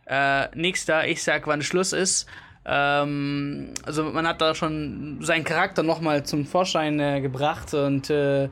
äh, 0.07 0.57
nächster, 0.57 1.09
ich 1.09 1.23
sag, 1.23 1.47
wann 1.47 1.63
Schluss 1.63 1.93
ist. 1.93 2.29
Ähm, 2.65 3.73
also 3.85 4.05
man 4.05 4.27
hat 4.27 4.41
da 4.41 4.55
schon 4.55 5.19
seinen 5.23 5.45
Charakter 5.45 5.83
nochmal 5.83 6.25
zum 6.25 6.47
Vorschein 6.47 7.01
äh, 7.01 7.21
gebracht 7.21 7.75
und 7.75 8.11
äh, 8.11 8.49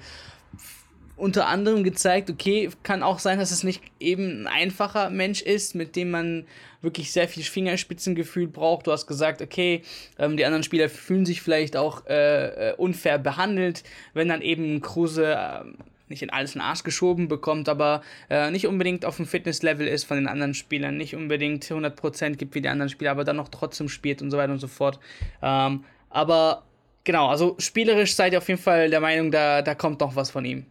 unter 1.17 1.47
anderem 1.47 1.83
gezeigt, 1.83 2.31
okay, 2.31 2.71
kann 2.83 3.03
auch 3.03 3.19
sein, 3.19 3.39
dass 3.39 3.51
es 3.51 3.65
nicht 3.65 3.83
eben 3.99 4.43
ein 4.43 4.47
einfacher 4.47 5.11
Mensch 5.11 5.43
ist, 5.43 5.75
mit 5.75 5.97
dem 5.97 6.11
man 6.11 6.47
wirklich 6.83 7.11
sehr 7.11 7.29
viel 7.29 7.43
Fingerspitzengefühl 7.43 8.47
braucht. 8.47 8.87
Du 8.87 8.93
hast 8.93 9.07
gesagt, 9.07 9.41
okay, 9.41 9.83
ähm, 10.19 10.37
die 10.37 10.45
anderen 10.45 10.63
Spieler 10.63 10.89
fühlen 10.89 11.25
sich 11.25 11.41
vielleicht 11.41 11.77
auch 11.77 12.07
äh, 12.07 12.71
äh 12.71 12.75
unfair 12.77 13.19
behandelt, 13.19 13.83
wenn 14.13 14.29
dann 14.29 14.43
eben 14.43 14.83
Kruse 14.83 15.35
äh, 15.35 15.65
nicht 16.09 16.23
in 16.23 16.31
alles 16.31 16.55
in 16.55 16.61
den 16.61 16.67
Arsch 16.67 16.85
geschoben 16.85 17.29
bekommt, 17.29 17.69
aber 17.69 18.03
äh, 18.31 18.51
nicht 18.51 18.67
unbedingt 18.67 19.05
auf 19.05 19.17
dem 19.17 19.27
Fitnesslevel 19.27 19.89
ist 19.89 20.05
von 20.05 20.19
den 20.19 20.29
anderen 20.29 20.55
Spielern, 20.55 20.97
nicht 20.97 21.17
unbedingt 21.17 21.65
100% 21.65 22.37
gibt 22.37 22.55
wie 22.55 22.61
die 22.61 22.69
anderen 22.69 22.91
Spieler, 22.91 23.11
aber 23.11 23.25
dann 23.25 23.37
noch 23.37 23.49
trotzdem 23.49 23.89
spielt 23.89 24.23
und 24.23 24.31
so 24.31 24.37
weiter 24.37 24.53
und 24.53 24.61
so 24.61 24.69
fort. 24.69 25.01
Ähm, 25.43 25.85
aber 26.11 26.63
genau, 27.05 27.29
also 27.29 27.57
spielerisch 27.59 28.15
seid 28.15 28.33
ihr 28.33 28.39
auf 28.39 28.49
jeden 28.49 28.61
Fall 28.61 28.91
der 28.91 29.01
Meinung, 29.01 29.31
da, 29.31 29.63
da 29.63 29.75
kommt 29.75 30.01
noch 30.01 30.15
was 30.15 30.31
von 30.31 30.45
ihm. 30.45 30.67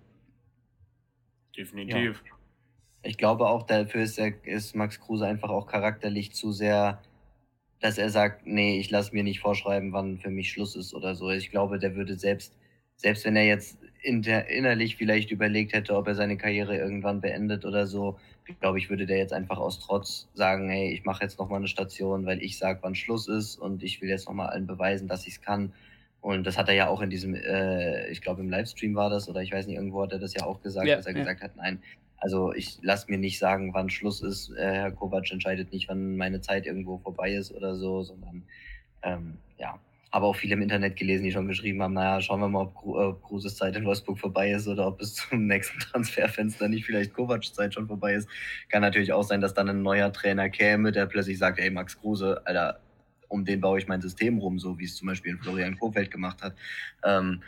Definitiv. 1.57 2.23
Ja. 2.25 2.35
Ich 3.03 3.17
glaube 3.17 3.47
auch, 3.47 3.63
dafür 3.63 4.01
ist, 4.01 4.17
er, 4.17 4.33
ist 4.45 4.75
Max 4.75 4.99
Kruse 4.99 5.27
einfach 5.27 5.49
auch 5.49 5.67
charakterlich 5.67 6.33
zu 6.33 6.51
sehr, 6.51 7.01
dass 7.79 7.97
er 7.97 8.09
sagt, 8.09 8.47
nee, 8.47 8.79
ich 8.79 8.89
lasse 8.89 9.13
mir 9.13 9.23
nicht 9.23 9.39
vorschreiben, 9.39 9.93
wann 9.93 10.17
für 10.17 10.31
mich 10.31 10.51
Schluss 10.51 10.75
ist 10.75 10.93
oder 10.93 11.13
so. 11.13 11.29
Ich 11.29 11.51
glaube, 11.51 11.77
der 11.77 11.95
würde 11.95 12.17
selbst, 12.17 12.55
selbst 12.95 13.25
wenn 13.25 13.35
er 13.35 13.45
jetzt 13.45 13.77
inter, 14.01 14.47
innerlich 14.47 14.95
vielleicht 14.95 15.31
überlegt 15.31 15.73
hätte, 15.73 15.95
ob 15.95 16.07
er 16.07 16.15
seine 16.15 16.37
Karriere 16.37 16.77
irgendwann 16.77 17.21
beendet 17.21 17.65
oder 17.65 17.85
so, 17.85 18.17
glaube 18.59 18.77
ich, 18.77 18.89
würde 18.89 19.05
der 19.05 19.17
jetzt 19.17 19.33
einfach 19.33 19.57
aus 19.57 19.79
Trotz 19.79 20.27
sagen, 20.33 20.69
hey, 20.69 20.91
ich 20.91 21.03
mache 21.03 21.23
jetzt 21.23 21.39
nochmal 21.39 21.59
eine 21.59 21.67
Station, 21.67 22.25
weil 22.25 22.41
ich 22.41 22.57
sage, 22.57 22.79
wann 22.81 22.95
Schluss 22.95 23.27
ist 23.27 23.57
und 23.57 23.83
ich 23.83 24.01
will 24.01 24.09
jetzt 24.09 24.27
nochmal 24.27 24.49
allen 24.49 24.67
beweisen, 24.67 25.07
dass 25.07 25.27
ich 25.27 25.35
es 25.35 25.41
kann. 25.41 25.73
Und 26.25 26.47
das 26.47 26.57
hat 26.57 26.69
er 26.69 26.73
ja 26.73 26.87
auch 26.87 27.01
in 27.01 27.11
diesem, 27.11 27.35
äh, 27.35 28.09
ich 28.09 28.19
glaube 28.19 28.41
im 28.41 28.49
Livestream 28.49 28.95
war 28.95 29.11
das, 29.11 29.29
oder 29.29 29.43
ich 29.43 29.51
weiß 29.51 29.67
nicht, 29.67 29.75
irgendwo 29.75 30.01
hat 30.01 30.11
er 30.11 30.17
das 30.17 30.33
ja 30.33 30.43
auch 30.43 30.59
gesagt, 30.59 30.87
ja, 30.87 30.95
dass 30.95 31.05
er 31.05 31.11
ja. 31.11 31.19
gesagt 31.19 31.43
hat, 31.43 31.55
nein, 31.55 31.83
also 32.17 32.51
ich 32.51 32.79
lasse 32.81 33.11
mir 33.11 33.19
nicht 33.19 33.37
sagen, 33.37 33.75
wann 33.75 33.91
Schluss 33.91 34.23
ist. 34.23 34.49
Äh, 34.57 34.73
Herr 34.73 34.91
Kovac 34.91 35.31
entscheidet 35.31 35.71
nicht, 35.71 35.87
wann 35.87 36.17
meine 36.17 36.41
Zeit 36.41 36.65
irgendwo 36.65 36.97
vorbei 36.97 37.33
ist 37.33 37.53
oder 37.53 37.75
so, 37.75 38.01
sondern 38.01 38.41
ähm, 39.03 39.37
ja. 39.59 39.79
Aber 40.09 40.25
auch 40.25 40.35
viele 40.35 40.55
im 40.55 40.63
Internet 40.63 40.95
gelesen, 40.95 41.25
die 41.25 41.31
schon 41.31 41.47
geschrieben 41.47 41.83
haben, 41.83 41.93
naja, 41.93 42.19
schauen 42.21 42.39
wir 42.39 42.49
mal, 42.49 42.63
ob, 42.63 42.83
ob 42.83 43.21
Kruses 43.21 43.55
Zeit 43.55 43.75
in 43.75 43.85
Wolfsburg 43.85 44.17
vorbei 44.17 44.49
ist 44.49 44.67
oder 44.67 44.87
ob 44.87 44.97
bis 44.97 45.13
zum 45.29 45.45
nächsten 45.45 45.77
Transferfenster 45.77 46.67
nicht 46.67 46.85
vielleicht 46.85 47.13
Kovacs 47.13 47.53
Zeit 47.53 47.75
schon 47.75 47.85
vorbei 47.85 48.15
ist. 48.15 48.27
Kann 48.69 48.81
natürlich 48.81 49.13
auch 49.13 49.21
sein, 49.21 49.41
dass 49.41 49.53
dann 49.53 49.69
ein 49.69 49.83
neuer 49.83 50.11
Trainer 50.11 50.49
käme, 50.49 50.91
der 50.91 51.05
plötzlich 51.05 51.37
sagt, 51.37 51.59
ey, 51.59 51.69
Max 51.69 51.99
Kruse, 51.99 52.41
Alter, 52.45 52.79
um 53.35 53.45
den 53.45 53.61
baue 53.61 53.77
ich 53.77 53.87
mein 53.87 54.01
System 54.01 54.39
rum, 54.39 54.59
so 54.59 54.79
wie 54.79 54.85
es 54.85 54.95
zum 54.95 55.07
Beispiel 55.07 55.37
Florian 55.37 55.77
Kofeld 55.77 56.09
gemacht 56.09 56.41
hat. 56.41 56.55
Ähm, 57.03 57.43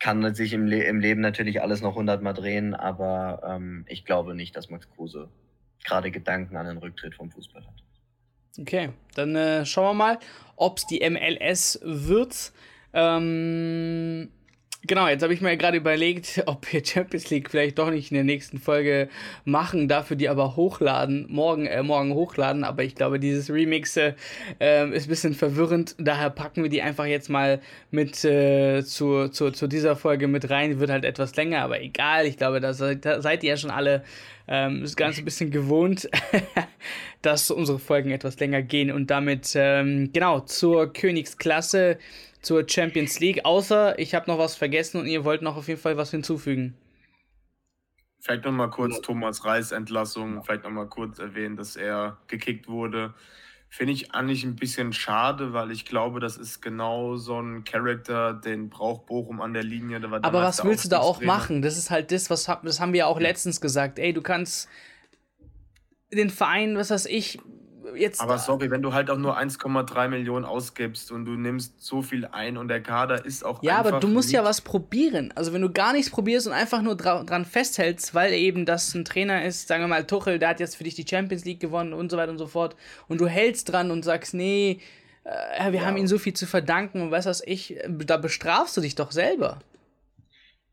kann 0.00 0.34
sich 0.34 0.52
im, 0.52 0.66
Le 0.66 0.82
im 0.82 1.00
Leben 1.00 1.20
natürlich 1.20 1.62
alles 1.62 1.80
noch 1.80 1.94
hundertmal 1.94 2.34
drehen, 2.34 2.74
aber 2.74 3.42
ähm, 3.46 3.86
ich 3.88 4.04
glaube 4.04 4.34
nicht, 4.34 4.56
dass 4.56 4.68
Max 4.68 4.90
Kruse 4.90 5.28
gerade 5.84 6.10
Gedanken 6.10 6.56
an 6.56 6.66
den 6.66 6.78
Rücktritt 6.78 7.14
vom 7.14 7.30
Fußball 7.30 7.64
hat. 7.64 7.82
Okay, 8.58 8.90
dann 9.14 9.36
äh, 9.36 9.64
schauen 9.64 9.96
wir 9.96 10.04
mal, 10.04 10.18
ob 10.56 10.78
es 10.78 10.86
die 10.86 11.08
MLS 11.08 11.80
wird. 11.82 12.52
Ähm, 12.92 14.30
Genau, 14.86 15.08
jetzt 15.08 15.22
habe 15.22 15.32
ich 15.32 15.40
mir 15.40 15.56
gerade 15.56 15.78
überlegt, 15.78 16.42
ob 16.46 16.70
wir 16.70 16.84
Champions 16.84 17.30
League 17.30 17.50
vielleicht 17.50 17.78
doch 17.78 17.90
nicht 17.90 18.10
in 18.10 18.16
der 18.16 18.24
nächsten 18.24 18.58
Folge 18.58 19.08
machen, 19.44 19.88
dafür 19.88 20.16
die 20.16 20.28
aber 20.28 20.56
hochladen, 20.56 21.26
morgen, 21.30 21.66
äh, 21.66 21.82
morgen 21.82 22.12
hochladen, 22.12 22.64
aber 22.64 22.84
ich 22.84 22.94
glaube, 22.94 23.18
dieses 23.18 23.50
Remix 23.50 23.96
äh, 23.96 24.12
ist 24.58 25.06
ein 25.06 25.08
bisschen 25.08 25.34
verwirrend, 25.34 25.94
daher 25.98 26.28
packen 26.28 26.62
wir 26.62 26.70
die 26.70 26.82
einfach 26.82 27.06
jetzt 27.06 27.30
mal 27.30 27.60
mit 27.90 28.24
äh, 28.24 28.82
zu, 28.84 29.28
zu, 29.28 29.50
zu 29.52 29.68
dieser 29.68 29.96
Folge 29.96 30.28
mit 30.28 30.50
rein, 30.50 30.78
wird 30.78 30.90
halt 30.90 31.06
etwas 31.06 31.34
länger, 31.36 31.62
aber 31.62 31.80
egal, 31.80 32.26
ich 32.26 32.36
glaube, 32.36 32.60
da 32.60 32.74
seid, 32.74 33.06
da 33.06 33.22
seid 33.22 33.42
ihr 33.42 33.50
ja 33.50 33.56
schon 33.56 33.70
alle 33.70 34.04
ähm, 34.46 34.82
das 34.82 34.96
Ganze 34.96 35.22
ein 35.22 35.24
bisschen 35.24 35.50
gewohnt, 35.50 36.08
dass 37.22 37.50
unsere 37.50 37.78
Folgen 37.78 38.10
etwas 38.10 38.38
länger 38.38 38.60
gehen. 38.60 38.90
Und 38.90 39.10
damit, 39.10 39.52
ähm, 39.54 40.10
genau, 40.12 40.40
zur 40.40 40.92
Königsklasse 40.92 41.98
zur 42.44 42.68
Champions 42.68 43.20
League, 43.20 43.44
außer 43.44 43.98
ich 43.98 44.14
habe 44.14 44.30
noch 44.30 44.38
was 44.38 44.56
vergessen 44.56 45.00
und 45.00 45.06
ihr 45.06 45.24
wollt 45.24 45.42
noch 45.42 45.56
auf 45.56 45.68
jeden 45.68 45.80
Fall 45.80 45.96
was 45.96 46.10
hinzufügen. 46.10 46.76
Vielleicht 48.20 48.44
nochmal 48.44 48.70
kurz 48.70 49.00
Thomas 49.02 49.44
Reis 49.44 49.72
Entlassung, 49.72 50.42
vielleicht 50.44 50.64
nochmal 50.64 50.88
kurz 50.88 51.18
erwähnen, 51.18 51.56
dass 51.56 51.76
er 51.76 52.18
gekickt 52.26 52.68
wurde. 52.68 53.12
Finde 53.68 53.92
ich 53.92 54.14
eigentlich 54.14 54.44
ein 54.44 54.56
bisschen 54.56 54.92
schade, 54.92 55.52
weil 55.52 55.70
ich 55.72 55.84
glaube, 55.84 56.20
das 56.20 56.36
ist 56.36 56.62
genau 56.62 57.16
so 57.16 57.40
ein 57.40 57.64
Charakter, 57.64 58.32
den 58.32 58.70
braucht 58.70 59.06
Bochum 59.06 59.40
an 59.40 59.52
der 59.52 59.64
Linie. 59.64 60.00
Aber 60.22 60.42
was 60.42 60.64
willst 60.64 60.84
du 60.84 60.88
da 60.88 61.00
auch 61.00 61.20
machen? 61.20 61.60
Das 61.60 61.76
ist 61.76 61.90
halt 61.90 62.12
das, 62.12 62.30
was 62.30 62.44
das 62.62 62.80
haben 62.80 62.92
wir 62.92 63.08
auch 63.08 63.18
letztens 63.20 63.60
gesagt. 63.60 63.98
Ey, 63.98 64.12
du 64.12 64.22
kannst 64.22 64.68
den 66.12 66.30
Verein, 66.30 66.76
was 66.76 66.90
weiß 66.90 67.06
ich, 67.06 67.40
jetzt. 67.96 68.20
Aber 68.20 68.38
sorry, 68.38 68.70
wenn 68.70 68.82
du 68.82 68.92
halt 68.92 69.10
auch 69.10 69.16
nur 69.16 69.38
1,3 69.38 70.08
Millionen 70.08 70.44
ausgibst 70.44 71.12
und 71.12 71.24
du 71.24 71.32
nimmst 71.32 71.82
so 71.82 72.02
viel 72.02 72.26
ein 72.26 72.56
und 72.56 72.68
der 72.68 72.82
Kader 72.82 73.24
ist 73.24 73.44
auch. 73.44 73.62
Ja, 73.62 73.78
aber 73.78 74.00
du 74.00 74.08
musst 74.08 74.32
ja 74.32 74.44
was 74.44 74.60
probieren. 74.60 75.32
Also 75.34 75.52
wenn 75.52 75.62
du 75.62 75.70
gar 75.70 75.92
nichts 75.92 76.10
probierst 76.10 76.46
und 76.46 76.52
einfach 76.52 76.82
nur 76.82 76.96
dra 76.96 77.22
dran 77.22 77.44
festhältst, 77.44 78.14
weil 78.14 78.32
eben 78.32 78.66
das 78.66 78.94
ein 78.94 79.04
Trainer 79.04 79.44
ist, 79.44 79.68
sagen 79.68 79.82
wir 79.82 79.88
mal 79.88 80.06
Tuchel, 80.06 80.38
der 80.38 80.50
hat 80.50 80.60
jetzt 80.60 80.76
für 80.76 80.84
dich 80.84 80.94
die 80.94 81.06
Champions 81.08 81.44
League 81.44 81.60
gewonnen 81.60 81.92
und 81.92 82.10
so 82.10 82.16
weiter 82.16 82.32
und 82.32 82.38
so 82.38 82.46
fort, 82.46 82.76
und 83.08 83.20
du 83.20 83.26
hältst 83.26 83.72
dran 83.72 83.90
und 83.90 84.04
sagst, 84.04 84.34
nee, 84.34 84.80
äh, 85.24 85.72
wir 85.72 85.80
ja. 85.80 85.86
haben 85.86 85.96
ihm 85.96 86.06
so 86.06 86.18
viel 86.18 86.34
zu 86.34 86.46
verdanken 86.46 87.02
und 87.02 87.10
weißt 87.10 87.26
was 87.26 87.42
ich, 87.46 87.78
da 87.88 88.16
bestrafst 88.16 88.76
du 88.76 88.80
dich 88.80 88.94
doch 88.94 89.12
selber. 89.12 89.60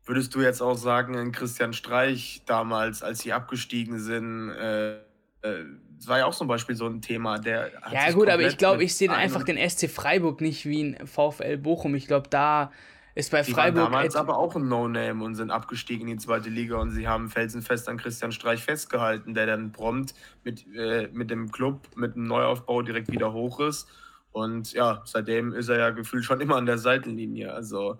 Würdest 0.04 0.34
du 0.34 0.40
jetzt 0.40 0.60
auch 0.60 0.76
sagen, 0.76 1.30
Christian 1.30 1.72
Streich 1.72 2.42
damals, 2.46 3.02
als 3.02 3.20
sie 3.20 3.32
abgestiegen 3.32 4.00
sind, 4.00 4.50
äh, 4.50 4.96
äh, 5.42 5.64
war 6.06 6.18
ja 6.18 6.26
auch 6.26 6.34
zum 6.34 6.48
Beispiel 6.48 6.74
so 6.74 6.86
ein 6.86 7.00
Thema, 7.00 7.38
der. 7.38 7.70
Ja, 7.92 8.10
gut, 8.12 8.28
aber 8.28 8.42
ich 8.42 8.58
glaube, 8.58 8.82
ich 8.82 8.94
sehe 8.94 9.10
einfach 9.10 9.44
den 9.44 9.56
SC 9.68 9.88
Freiburg 9.88 10.40
nicht 10.40 10.66
wie 10.66 10.82
ein 10.82 11.06
VfL 11.06 11.58
Bochum. 11.58 11.94
Ich 11.94 12.06
glaube, 12.06 12.28
da 12.28 12.72
ist 13.14 13.30
bei 13.30 13.42
die 13.42 13.52
Freiburg. 13.52 13.84
Waren 13.84 13.92
damals 13.92 14.16
aber 14.16 14.38
auch 14.38 14.56
ein 14.56 14.68
No-Name 14.68 15.22
und 15.22 15.34
sind 15.34 15.50
abgestiegen 15.50 16.08
in 16.08 16.16
die 16.16 16.24
zweite 16.24 16.48
Liga 16.48 16.76
und 16.76 16.90
sie 16.90 17.06
haben 17.06 17.28
felsenfest 17.28 17.88
an 17.88 17.98
Christian 17.98 18.32
Streich 18.32 18.62
festgehalten, 18.62 19.34
der 19.34 19.46
dann 19.46 19.72
prompt 19.72 20.14
mit, 20.44 20.66
äh, 20.74 21.08
mit 21.12 21.30
dem 21.30 21.52
Club, 21.52 21.88
mit 21.94 22.14
dem 22.14 22.26
Neuaufbau 22.26 22.82
direkt 22.82 23.12
wieder 23.12 23.32
hoch 23.32 23.60
ist. 23.60 23.88
Und 24.32 24.72
ja, 24.72 25.02
seitdem 25.04 25.52
ist 25.52 25.68
er 25.68 25.78
ja 25.78 25.90
gefühlt 25.90 26.24
schon 26.24 26.40
immer 26.40 26.56
an 26.56 26.66
der 26.66 26.78
Seitenlinie. 26.78 27.52
Also 27.52 27.98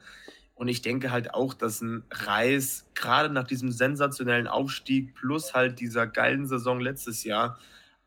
und 0.54 0.68
ich 0.68 0.82
denke 0.82 1.10
halt 1.10 1.34
auch, 1.34 1.54
dass 1.54 1.80
ein 1.80 2.04
Reis, 2.10 2.86
gerade 2.94 3.30
nach 3.30 3.46
diesem 3.46 3.72
sensationellen 3.72 4.46
Aufstieg 4.46 5.14
plus 5.14 5.54
halt 5.54 5.80
dieser 5.80 6.06
geilen 6.06 6.46
Saison 6.46 6.80
letztes 6.80 7.24
Jahr, 7.24 7.58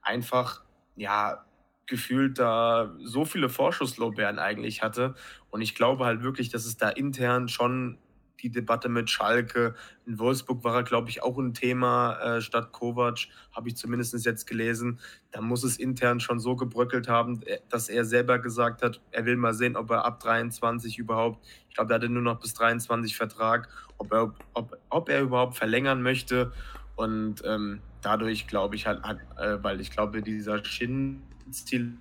einfach, 0.01 0.63
ja, 0.95 1.45
gefühlt 1.87 2.39
da 2.39 2.95
so 3.03 3.25
viele 3.25 3.49
Vorschusslorbeeren 3.49 4.39
eigentlich 4.39 4.81
hatte. 4.81 5.15
Und 5.49 5.61
ich 5.61 5.75
glaube 5.75 6.05
halt 6.05 6.23
wirklich, 6.23 6.49
dass 6.49 6.65
es 6.65 6.77
da 6.77 6.89
intern 6.89 7.47
schon 7.47 7.97
die 8.45 8.51
Debatte 8.51 8.89
mit 8.89 9.09
Schalke. 9.09 9.73
In 10.05 10.19
Wolfsburg 10.19 10.63
war 10.63 10.75
er, 10.75 10.83
glaube 10.83 11.09
ich, 11.09 11.23
auch 11.23 11.39
ein 11.39 11.55
Thema 11.55 12.13
äh, 12.19 12.41
statt 12.41 12.71
Kovac, 12.71 13.27
habe 13.51 13.69
ich 13.69 13.75
zumindest 13.75 14.23
jetzt 14.23 14.45
gelesen. 14.45 14.99
Da 15.31 15.41
muss 15.41 15.63
es 15.63 15.77
intern 15.77 16.19
schon 16.19 16.39
so 16.39 16.55
gebröckelt 16.55 17.07
haben, 17.07 17.41
äh, 17.47 17.57
dass 17.69 17.89
er 17.89 18.05
selber 18.05 18.37
gesagt 18.37 18.83
hat, 18.83 19.01
er 19.11 19.25
will 19.25 19.35
mal 19.35 19.55
sehen, 19.55 19.75
ob 19.75 19.89
er 19.89 20.05
ab 20.05 20.19
23 20.19 20.99
überhaupt, 20.99 21.43
ich 21.69 21.75
glaube, 21.75 21.91
er 21.91 21.95
hatte 21.95 22.09
nur 22.09 22.21
noch 22.21 22.39
bis 22.39 22.53
23 22.53 23.17
Vertrag, 23.17 23.67
ob 23.97 24.13
er, 24.13 24.35
ob, 24.53 24.77
ob 24.89 25.09
er 25.09 25.21
überhaupt 25.21 25.57
verlängern 25.57 26.03
möchte. 26.03 26.53
Und 26.95 27.41
ähm, 27.45 27.81
dadurch 28.03 28.45
glaube 28.45 28.75
ich 28.75 28.85
halt, 28.85 29.01
äh, 29.37 29.57
weil 29.61 29.81
ich 29.81 29.89
glaube, 29.89 30.21
dieser 30.21 30.63
Schinstil 30.63 31.97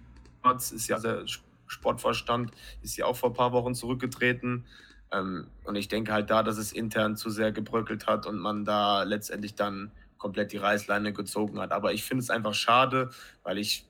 ist 0.58 0.88
ja 0.88 0.98
der 0.98 1.24
Sportvorstand, 1.66 2.50
ist 2.82 2.98
ja 2.98 3.06
auch 3.06 3.16
vor 3.16 3.30
ein 3.30 3.34
paar 3.34 3.52
Wochen 3.52 3.74
zurückgetreten. 3.74 4.66
Ähm, 5.14 5.46
und 5.64 5.76
ich 5.76 5.88
denke 5.88 6.12
halt 6.12 6.30
da, 6.30 6.42
dass 6.42 6.58
es 6.58 6.72
intern 6.72 7.16
zu 7.16 7.30
sehr 7.30 7.52
gebröckelt 7.52 8.06
hat 8.06 8.26
und 8.26 8.38
man 8.38 8.64
da 8.64 9.04
letztendlich 9.04 9.54
dann 9.54 9.92
komplett 10.18 10.52
die 10.52 10.56
Reißleine 10.56 11.12
gezogen 11.12 11.60
hat. 11.60 11.72
Aber 11.72 11.92
ich 11.92 12.04
finde 12.04 12.22
es 12.22 12.30
einfach 12.30 12.54
schade, 12.54 13.10
weil 13.42 13.58
ich 13.58 13.86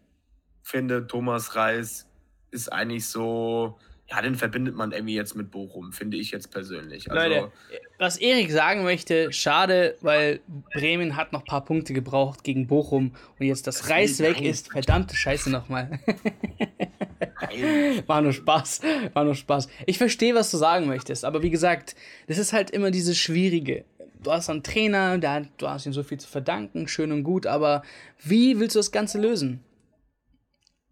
finde, 0.62 1.07
Thomas 1.07 1.55
Reis 1.55 2.09
ist 2.51 2.72
eigentlich 2.72 3.07
so, 3.07 3.79
ja, 4.15 4.23
den 4.23 4.35
verbindet 4.35 4.75
man 4.75 4.93
irgendwie 4.93 5.15
jetzt 5.15 5.35
mit 5.35 5.51
Bochum, 5.51 5.93
finde 5.93 6.17
ich 6.17 6.31
jetzt 6.31 6.51
persönlich. 6.51 7.11
Also, 7.11 7.23
Leute, 7.23 7.53
was 7.99 8.17
Erik 8.17 8.51
sagen 8.51 8.85
möchte, 8.85 9.33
schade, 9.33 9.97
weil 10.03 10.41
Bremen 10.73 11.17
hat 11.17 11.33
noch 11.33 11.41
ein 11.41 11.47
paar 11.47 11.65
Punkte 11.65 11.93
gebraucht 11.93 12.45
gegen 12.45 12.67
Bochum 12.67 13.15
und 13.39 13.47
jetzt 13.47 13.67
das, 13.67 13.79
das 13.79 13.91
Reis 13.91 14.21
weg 14.21 14.41
ist, 14.41 14.71
verdammte 14.71 15.17
Scheiße 15.17 15.51
nochmal. 15.51 15.99
War 18.07 18.23
nur 18.23 18.33
Spaß. 18.33 18.81
War 19.12 19.25
nur 19.25 19.35
Spaß. 19.35 19.69
Ich 19.87 19.99
verstehe, 19.99 20.35
was 20.35 20.51
du 20.51 20.57
sagen 20.57 20.87
möchtest, 20.87 21.25
aber 21.25 21.43
wie 21.43 21.51
gesagt, 21.51 21.95
das 22.27 22.39
ist 22.39 22.53
halt 22.53 22.71
immer 22.71 22.91
dieses 22.91 23.19
Schwierige. 23.19 23.85
Du 24.23 24.33
hast 24.33 24.49
einen 24.49 24.62
Trainer, 24.62 25.19
der, 25.19 25.47
du 25.59 25.69
hast 25.69 25.87
ihm 25.87 25.93
so 25.93 26.03
viel 26.03 26.19
zu 26.19 26.29
verdanken, 26.29 26.89
schön 26.89 27.12
und 27.12 27.25
gut, 27.25 27.47
aber 27.47 27.83
wie 28.23 28.59
willst 28.59 28.77
du 28.77 28.79
das 28.79 28.93
Ganze 28.93 29.21
lösen? 29.21 29.61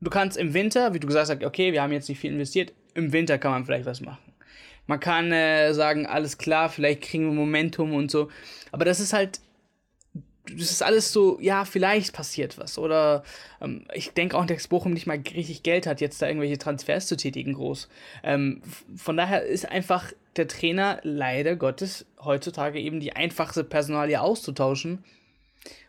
Du 0.00 0.10
kannst 0.10 0.36
im 0.36 0.52
Winter, 0.52 0.92
wie 0.92 1.00
du 1.00 1.06
gesagt 1.06 1.30
hast, 1.30 1.44
okay, 1.44 1.72
wir 1.72 1.80
haben 1.80 1.92
jetzt 1.92 2.08
nicht 2.08 2.18
viel 2.18 2.32
investiert, 2.32 2.72
im 2.94 3.12
Winter 3.12 3.38
kann 3.38 3.52
man 3.52 3.64
vielleicht 3.64 3.86
was 3.86 4.00
machen. 4.00 4.32
Man 4.86 5.00
kann 5.00 5.32
äh, 5.32 5.72
sagen, 5.74 6.06
alles 6.06 6.38
klar, 6.38 6.68
vielleicht 6.68 7.02
kriegen 7.02 7.26
wir 7.26 7.32
Momentum 7.32 7.94
und 7.94 8.10
so. 8.10 8.30
Aber 8.72 8.84
das 8.84 9.00
ist 9.00 9.12
halt 9.12 9.40
das 10.44 10.72
ist 10.72 10.82
alles 10.82 11.12
so, 11.12 11.38
ja, 11.40 11.64
vielleicht 11.64 12.12
passiert 12.12 12.58
was. 12.58 12.78
Oder 12.78 13.22
ähm, 13.60 13.86
ich 13.94 14.12
denke 14.12 14.36
auch, 14.36 14.44
dass 14.44 14.68
Bochum 14.68 14.92
nicht 14.92 15.06
mal 15.06 15.18
richtig 15.34 15.62
Geld 15.62 15.86
hat, 15.86 16.00
jetzt 16.00 16.20
da 16.20 16.26
irgendwelche 16.26 16.58
Transfers 16.58 17.06
zu 17.06 17.16
tätigen, 17.16 17.54
groß. 17.54 17.88
Ähm, 18.24 18.60
von 18.96 19.16
daher 19.16 19.44
ist 19.44 19.68
einfach 19.68 20.12
der 20.36 20.48
Trainer 20.48 20.98
leider 21.02 21.56
Gottes 21.56 22.06
heutzutage 22.22 22.80
eben 22.80 23.00
die 23.00 23.14
einfachste 23.14 23.64
Personalie 23.64 24.20
auszutauschen. 24.20 25.04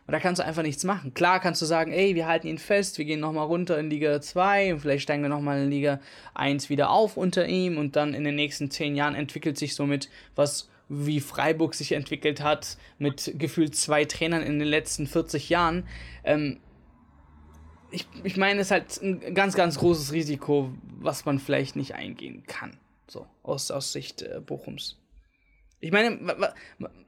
Und 0.05 0.11
da 0.11 0.19
kannst 0.19 0.39
du 0.39 0.45
einfach 0.45 0.63
nichts 0.63 0.83
machen. 0.83 1.13
Klar 1.13 1.39
kannst 1.39 1.61
du 1.61 1.65
sagen, 1.65 1.93
ey, 1.93 2.13
wir 2.15 2.27
halten 2.27 2.47
ihn 2.47 2.57
fest, 2.57 2.97
wir 2.97 3.05
gehen 3.05 3.21
nochmal 3.21 3.45
runter 3.45 3.79
in 3.79 3.89
Liga 3.89 4.19
2 4.19 4.73
und 4.73 4.79
vielleicht 4.81 5.03
steigen 5.03 5.23
wir 5.23 5.29
nochmal 5.29 5.63
in 5.63 5.69
Liga 5.69 5.99
1 6.33 6.69
wieder 6.69 6.89
auf 6.89 7.15
unter 7.15 7.47
ihm 7.47 7.77
und 7.77 7.95
dann 7.95 8.13
in 8.13 8.23
den 8.23 8.35
nächsten 8.35 8.69
10 8.69 8.95
Jahren 8.95 9.15
entwickelt 9.15 9.57
sich 9.57 9.75
somit 9.75 10.09
was 10.35 10.69
wie 10.89 11.19
Freiburg 11.19 11.73
sich 11.73 11.93
entwickelt 11.93 12.41
hat, 12.41 12.77
mit 12.99 13.33
gefühlt 13.37 13.75
zwei 13.75 14.05
Trainern 14.05 14.43
in 14.43 14.59
den 14.59 14.67
letzten 14.67 15.07
40 15.07 15.49
Jahren. 15.49 15.87
Ähm, 16.23 16.59
ich, 17.91 18.07
ich 18.23 18.37
meine, 18.37 18.59
es 18.59 18.67
ist 18.67 18.71
halt 18.71 19.01
ein 19.01 19.33
ganz, 19.33 19.55
ganz 19.55 19.77
großes 19.79 20.11
Risiko, 20.11 20.73
was 20.99 21.25
man 21.25 21.39
vielleicht 21.39 21.75
nicht 21.75 21.95
eingehen 21.95 22.43
kann. 22.47 22.77
So, 23.07 23.27
aus, 23.43 23.71
aus 23.71 23.93
Sicht 23.93 24.23
äh, 24.23 24.41
Bochums. 24.45 24.97
Ich 25.83 25.91
meine, 25.91 26.17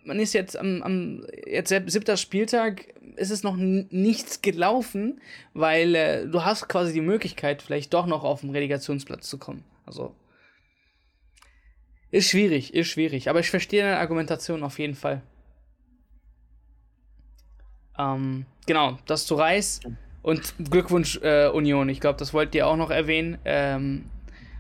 man 0.04 0.20
ist 0.20 0.34
jetzt 0.34 0.58
am, 0.58 0.84
am 0.84 1.26
jetzt 1.48 1.74
siebter 1.88 2.18
Spieltag, 2.18 2.94
ist 3.16 3.32
es 3.32 3.42
noch 3.42 3.56
nichts 3.56 4.42
gelaufen, 4.42 5.22
weil 5.54 5.96
äh, 5.96 6.28
du 6.28 6.44
hast 6.44 6.68
quasi 6.68 6.92
die 6.92 7.00
Möglichkeit, 7.00 7.62
vielleicht 7.62 7.94
doch 7.94 8.06
noch 8.06 8.26
auf 8.26 8.42
den 8.42 8.50
Relegationsplatz 8.50 9.30
zu 9.30 9.38
kommen. 9.38 9.64
Also 9.86 10.14
ist 12.12 12.30
schwierig, 12.30 12.74
ist 12.74 12.90
schwierig. 12.90 13.30
Aber 13.30 13.40
ich 13.40 13.50
verstehe 13.50 13.84
deine 13.84 13.98
Argumentation 13.98 14.62
auf 14.62 14.78
jeden 14.78 14.96
Fall. 14.96 15.22
Ähm, 17.98 18.46
genau, 18.68 19.00
das 19.06 19.26
zu 19.26 19.36
Reis. 19.36 19.80
Und 20.22 20.54
Glückwunsch, 20.70 21.18
äh, 21.24 21.48
Union. 21.48 21.88
Ich 21.88 22.02
glaube, 22.02 22.20
das 22.20 22.34
wollt 22.34 22.54
ihr 22.56 22.68
auch 22.68 22.76
noch 22.76 22.92
erwähnen. 22.92 23.38
Ähm, 23.46 24.10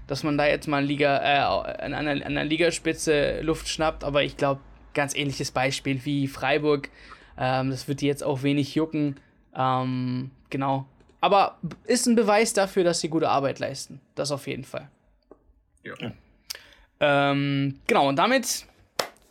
dass 0.08 0.24
man 0.24 0.38
da 0.38 0.47
jetzt 0.47 0.68
mal 0.68 0.84
Liga, 0.84 1.18
äh, 1.18 1.84
an, 1.84 1.93
einer, 1.93 2.12
an 2.12 2.24
einer 2.24 2.43
Ligaspitze 2.43 3.41
Luft 3.41 3.68
schnappt. 3.68 4.03
Aber 4.03 4.24
ich 4.24 4.38
glaube, 4.38 4.62
ganz 4.93 5.16
ähnliches 5.16 5.51
Beispiel 5.51 6.03
wie 6.06 6.28
Freiburg. 6.28 6.89
Ähm, 7.38 7.70
das 7.70 7.88
wird 7.88 8.01
die 8.01 8.08
jetzt 8.08 8.24
auch 8.24 8.43
wenig 8.43 8.76
jucken. 8.76 9.20
Ähm, 9.56 10.32
genau. 10.49 10.86
Aber 11.22 11.58
ist 11.86 12.06
ein 12.06 12.16
Beweis 12.16 12.53
dafür, 12.53 12.84
dass 12.84 12.99
sie 12.99 13.10
gute 13.10 13.30
Arbeit 13.30 13.60
leisten. 13.60 14.01
Das 14.16 14.32
auf 14.32 14.47
jeden 14.47 14.64
Fall. 14.64 14.89
Ja. 15.84 15.93
Ähm, 16.99 17.80
genau, 17.88 18.10
und 18.10 18.16
damit 18.18 18.66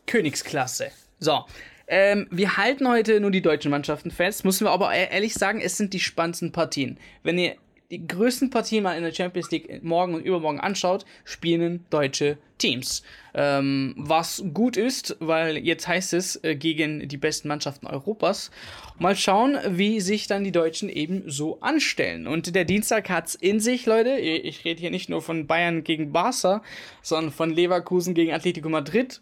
Königsklasse. 0.06 0.90
So. 1.18 1.44
Ähm, 1.86 2.26
wir 2.30 2.56
halten 2.56 2.88
heute 2.88 3.20
nur 3.20 3.30
die 3.30 3.42
deutschen 3.42 3.70
Mannschaften 3.70 4.10
fest, 4.10 4.44
müssen 4.44 4.64
wir 4.64 4.70
aber 4.70 4.94
e-, 4.94 5.08
ehrlich 5.10 5.34
sagen, 5.34 5.60
es 5.60 5.76
sind 5.76 5.92
die 5.92 6.00
spannendsten 6.00 6.50
Partien. 6.50 6.98
Wenn 7.22 7.38
ihr 7.38 7.56
die 7.90 8.06
größten 8.06 8.50
Partien 8.50 8.82
mal 8.82 8.96
in 8.96 9.04
der 9.04 9.12
Champions 9.12 9.50
League 9.50 9.82
morgen 9.82 10.14
und 10.14 10.24
übermorgen 10.24 10.60
anschaut, 10.60 11.04
spielen 11.24 11.84
deutsche 11.90 12.38
Teams. 12.58 13.02
Ähm, 13.34 13.94
was 13.96 14.44
gut 14.54 14.76
ist, 14.76 15.16
weil 15.20 15.58
jetzt 15.58 15.88
heißt 15.88 16.14
es 16.14 16.42
äh, 16.44 16.54
gegen 16.54 17.08
die 17.08 17.16
besten 17.16 17.48
Mannschaften 17.48 17.86
Europas. 17.86 18.50
Mal 18.98 19.16
schauen, 19.16 19.58
wie 19.68 20.00
sich 20.00 20.26
dann 20.28 20.44
die 20.44 20.52
Deutschen 20.52 20.88
eben 20.88 21.24
so 21.26 21.60
anstellen. 21.60 22.26
Und 22.26 22.54
der 22.54 22.64
Dienstag 22.64 23.10
hat's 23.10 23.34
in 23.34 23.60
sich, 23.60 23.86
Leute. 23.86 24.16
Ich 24.16 24.64
rede 24.64 24.80
hier 24.80 24.90
nicht 24.90 25.08
nur 25.08 25.20
von 25.20 25.46
Bayern 25.46 25.84
gegen 25.84 26.12
Barca, 26.12 26.62
sondern 27.02 27.32
von 27.32 27.50
Leverkusen 27.50 28.14
gegen 28.14 28.32
Atletico 28.32 28.68
Madrid, 28.68 29.20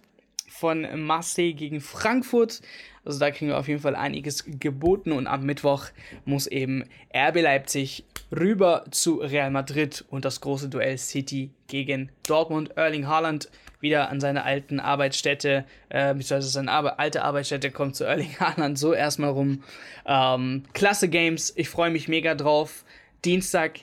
von 0.49 0.87
Marseille 1.05 1.55
gegen 1.55 1.81
Frankfurt. 1.81 2.61
Also 3.05 3.19
da 3.19 3.31
kriegen 3.31 3.51
wir 3.51 3.59
auf 3.59 3.69
jeden 3.69 3.81
Fall 3.81 3.97
einiges 3.97 4.45
geboten 4.47 5.13
und 5.13 5.27
am 5.27 5.45
Mittwoch 5.45 5.87
muss 6.25 6.47
eben 6.47 6.85
RB 7.15 7.41
Leipzig 7.41 8.05
rüber 8.31 8.85
zu 8.91 9.17
Real 9.17 9.51
Madrid 9.51 10.05
und 10.09 10.25
das 10.25 10.41
große 10.41 10.69
Duell 10.69 10.99
City 10.99 11.51
gegen 11.67 12.11
Dortmund. 12.27 12.77
Erling 12.77 13.09
Haaland 13.09 13.51
wieder 13.81 14.09
an 14.09 14.21
seine 14.21 14.45
alten 14.45 14.79
Arbeitsstätte, 14.79 15.65
äh, 15.89 16.15
beziehungsweise 16.15 16.49
seine 16.49 16.71
Arbe 16.71 16.99
alte 16.99 17.25
Arbeitsstätte 17.25 17.71
kommt 17.71 17.97
zu 17.97 18.05
Erling 18.05 18.35
Haaland 18.41 18.79
so 18.79 18.95
erstmal 18.95 19.31
rum. 19.31 19.65
Ähm, 20.07 20.63
klasse 20.73 21.09
Games, 21.09 21.53
ich 21.57 21.69
freue 21.69 21.91
mich 21.91 22.09
mega 22.09 22.35
drauf. 22.35 22.85
Dienstag, 23.25 23.81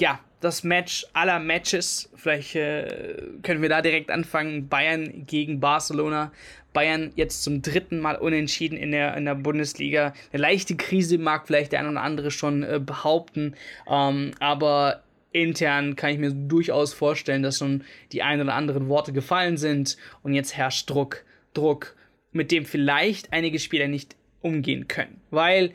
ja, 0.00 0.20
das 0.40 0.64
Match 0.64 1.06
aller 1.12 1.38
Matches. 1.38 2.10
Vielleicht 2.14 2.54
äh, 2.54 3.22
können 3.42 3.62
wir 3.62 3.68
da 3.68 3.82
direkt 3.82 4.10
anfangen. 4.10 4.68
Bayern 4.68 5.26
gegen 5.26 5.60
Barcelona. 5.60 6.32
Bayern 6.72 7.12
jetzt 7.16 7.42
zum 7.42 7.62
dritten 7.62 7.98
Mal 7.98 8.16
unentschieden 8.16 8.76
in 8.76 8.92
der, 8.92 9.16
in 9.16 9.24
der 9.24 9.34
Bundesliga. 9.34 10.12
Eine 10.32 10.42
leichte 10.42 10.76
Krise 10.76 11.18
mag 11.18 11.46
vielleicht 11.46 11.72
der 11.72 11.80
eine 11.80 11.90
oder 11.90 12.02
andere 12.02 12.30
schon 12.30 12.62
äh, 12.62 12.80
behaupten. 12.84 13.54
Ähm, 13.88 14.32
aber 14.38 15.02
intern 15.32 15.96
kann 15.96 16.10
ich 16.10 16.18
mir 16.18 16.30
durchaus 16.30 16.94
vorstellen, 16.94 17.42
dass 17.42 17.58
schon 17.58 17.84
die 18.12 18.22
ein 18.22 18.40
oder 18.40 18.54
anderen 18.54 18.88
Worte 18.88 19.12
gefallen 19.12 19.56
sind. 19.56 19.96
Und 20.22 20.34
jetzt 20.34 20.56
herrscht 20.56 20.88
Druck. 20.88 21.24
Druck, 21.54 21.96
mit 22.30 22.52
dem 22.52 22.64
vielleicht 22.64 23.32
einige 23.32 23.58
Spieler 23.58 23.88
nicht 23.88 24.14
umgehen 24.40 24.86
können. 24.86 25.20
Weil 25.30 25.72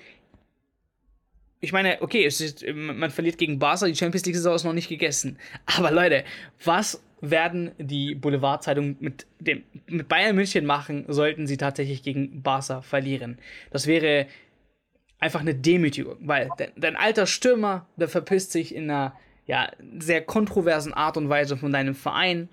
ich 1.64 1.72
meine, 1.72 2.02
okay, 2.02 2.26
ist, 2.26 2.66
man 2.74 3.10
verliert 3.10 3.38
gegen 3.38 3.58
Barca, 3.58 3.86
die 3.86 3.96
Champions 3.96 4.26
League-Saison 4.26 4.56
ist 4.56 4.64
noch 4.66 4.74
nicht 4.74 4.90
gegessen. 4.90 5.38
Aber 5.66 5.92
Leute, 5.92 6.26
was 6.66 7.02
werden 7.22 7.72
die 7.78 8.16
Boulevardzeitungen 8.16 8.98
mit, 9.00 9.26
dem, 9.40 9.64
mit 9.88 10.10
Bayern 10.10 10.36
München 10.36 10.66
machen, 10.66 11.06
sollten 11.08 11.48
sie 11.48 11.56
tatsächlich 11.56 12.04
gegen 12.04 12.42
Barca 12.42 12.82
verlieren? 12.82 13.38
Das 13.72 13.88
wäre 13.88 14.28
einfach 15.20 15.40
eine 15.40 15.56
Demütigung, 15.56 16.18
weil 16.20 16.50
dein, 16.58 16.72
dein 16.76 16.96
alter 16.98 17.26
Stürmer, 17.28 17.88
der 17.96 18.10
verpisst 18.10 18.52
sich 18.52 18.76
in 18.76 18.92
einer 18.92 19.16
ja, 19.46 19.72
sehr 20.00 20.22
kontroversen 20.22 20.94
Art 20.94 21.16
und 21.16 21.30
Weise 21.30 21.56
von 21.56 21.72
deinem 21.72 21.96
Verein. 21.96 22.50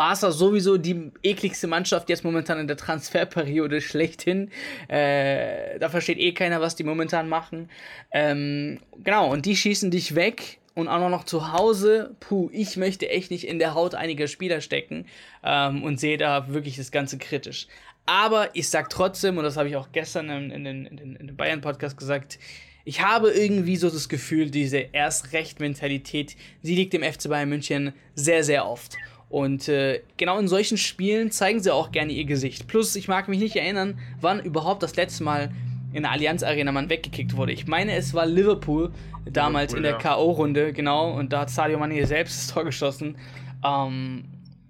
Barca 0.00 0.30
sowieso 0.30 0.78
die 0.78 1.12
ekligste 1.22 1.66
Mannschaft 1.66 2.08
jetzt 2.08 2.24
momentan 2.24 2.58
in 2.58 2.66
der 2.66 2.78
Transferperiode 2.78 3.80
schlechthin. 3.82 4.50
Äh, 4.88 5.78
da 5.78 5.90
versteht 5.90 6.16
eh 6.16 6.32
keiner, 6.32 6.62
was 6.62 6.74
die 6.74 6.84
momentan 6.84 7.28
machen. 7.28 7.68
Ähm, 8.10 8.80
genau, 9.04 9.30
und 9.30 9.44
die 9.44 9.54
schießen 9.54 9.90
dich 9.90 10.14
weg 10.14 10.58
und 10.74 10.88
auch 10.88 11.10
noch 11.10 11.24
zu 11.24 11.52
Hause. 11.52 12.16
Puh, 12.18 12.48
ich 12.50 12.78
möchte 12.78 13.10
echt 13.10 13.30
nicht 13.30 13.46
in 13.46 13.58
der 13.58 13.74
Haut 13.74 13.94
einiger 13.94 14.26
Spieler 14.26 14.62
stecken 14.62 15.04
ähm, 15.44 15.82
und 15.82 16.00
sehe 16.00 16.16
da 16.16 16.48
wirklich 16.48 16.78
das 16.78 16.92
Ganze 16.92 17.18
kritisch. 17.18 17.66
Aber 18.06 18.48
ich 18.54 18.70
sag 18.70 18.88
trotzdem, 18.88 19.36
und 19.36 19.44
das 19.44 19.58
habe 19.58 19.68
ich 19.68 19.76
auch 19.76 19.92
gestern 19.92 20.30
in, 20.30 20.50
in, 20.50 20.86
in, 20.86 21.16
in 21.16 21.26
dem 21.26 21.36
Bayern-Podcast 21.36 21.98
gesagt, 21.98 22.38
ich 22.86 23.02
habe 23.02 23.32
irgendwie 23.32 23.76
so 23.76 23.90
das 23.90 24.08
Gefühl, 24.08 24.50
diese 24.50 24.78
Erst-Recht-Mentalität, 24.78 26.36
sie 26.62 26.74
liegt 26.74 26.94
im 26.94 27.02
FC 27.02 27.28
Bayern 27.28 27.50
München 27.50 27.92
sehr, 28.14 28.42
sehr 28.44 28.66
oft. 28.66 28.96
Und 29.30 29.68
äh, 29.68 30.02
genau 30.16 30.38
in 30.38 30.48
solchen 30.48 30.76
Spielen 30.76 31.30
zeigen 31.30 31.60
sie 31.60 31.72
auch 31.72 31.92
gerne 31.92 32.12
ihr 32.12 32.24
Gesicht. 32.24 32.66
Plus, 32.66 32.96
ich 32.96 33.06
mag 33.06 33.28
mich 33.28 33.38
nicht 33.38 33.54
erinnern, 33.54 33.98
wann 34.20 34.40
überhaupt 34.40 34.82
das 34.82 34.96
letzte 34.96 35.22
Mal 35.22 35.52
in 35.92 36.02
der 36.02 36.10
Allianz 36.10 36.42
Arena 36.42 36.72
man 36.72 36.90
weggekickt 36.90 37.36
wurde. 37.36 37.52
Ich 37.52 37.66
meine, 37.68 37.94
es 37.94 38.12
war 38.12 38.26
Liverpool, 38.26 38.92
damals 39.24 39.72
Liverpool, 39.72 39.76
in 39.76 39.82
der 39.82 39.92
ja. 39.92 39.98
K.O.-Runde, 39.98 40.72
genau, 40.72 41.12
und 41.12 41.32
da 41.32 41.40
hat 41.40 41.50
Sadio 41.50 41.78
Mane 41.78 42.04
selbst 42.06 42.38
das 42.38 42.54
Tor 42.54 42.64
geschossen. 42.64 43.16
Ähm, 43.64 44.24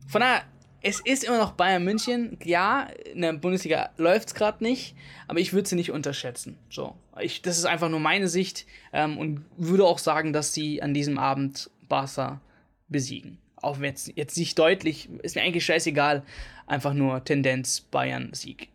von 0.06 0.20
daher, 0.20 0.42
es 0.82 1.00
ist 1.00 1.24
immer 1.24 1.38
noch 1.38 1.52
Bayern 1.52 1.84
München. 1.84 2.38
Ja, 2.44 2.88
in 3.12 3.22
der 3.22 3.34
Bundesliga 3.34 3.90
läuft 3.96 4.28
es 4.28 4.34
gerade 4.34 4.62
nicht, 4.62 4.94
aber 5.26 5.40
ich 5.40 5.52
würde 5.52 5.68
sie 5.68 5.76
nicht 5.76 5.90
unterschätzen. 5.90 6.58
So, 6.68 6.96
ich, 7.20 7.42
das 7.42 7.58
ist 7.58 7.66
einfach 7.66 7.88
nur 7.88 8.00
meine 8.00 8.28
Sicht 8.28 8.66
ähm, 8.92 9.18
und 9.18 9.44
würde 9.56 9.84
auch 9.84 9.98
sagen, 9.98 10.32
dass 10.32 10.52
sie 10.52 10.82
an 10.82 10.94
diesem 10.94 11.18
Abend 11.18 11.70
Barca 11.88 12.40
besiegen. 12.88 13.38
Auch 13.62 13.80
wenn 13.80 13.94
es 13.94 14.10
jetzt 14.14 14.36
nicht 14.36 14.58
deutlich, 14.58 15.08
ist 15.22 15.36
mir 15.36 15.42
eigentlich 15.42 15.64
scheißegal. 15.64 16.22
Einfach 16.66 16.94
nur 16.94 17.24
Tendenz 17.24 17.80
Bayern-Sieg. 17.80 18.68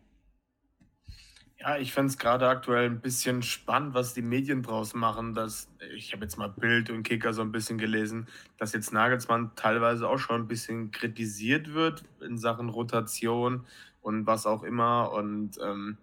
Ja, 1.58 1.78
ich 1.78 1.92
fände 1.92 2.10
es 2.10 2.18
gerade 2.18 2.48
aktuell 2.48 2.86
ein 2.86 3.00
bisschen 3.00 3.42
spannend, 3.42 3.94
was 3.94 4.14
die 4.14 4.22
Medien 4.22 4.62
draus 4.62 4.94
machen. 4.94 5.34
Dass, 5.34 5.68
ich 5.96 6.12
habe 6.12 6.22
jetzt 6.22 6.36
mal 6.36 6.48
Bild 6.48 6.90
und 6.90 7.02
Kicker 7.02 7.32
so 7.32 7.42
ein 7.42 7.50
bisschen 7.50 7.76
gelesen, 7.76 8.28
dass 8.56 8.72
jetzt 8.72 8.92
Nagelsmann 8.92 9.50
teilweise 9.56 10.08
auch 10.08 10.18
schon 10.18 10.42
ein 10.42 10.48
bisschen 10.48 10.92
kritisiert 10.92 11.74
wird 11.74 12.04
in 12.20 12.38
Sachen 12.38 12.68
Rotation 12.68 13.66
und 14.00 14.26
was 14.26 14.46
auch 14.46 14.62
immer. 14.62 15.10
Und 15.10 15.58
ähm, 15.60 15.98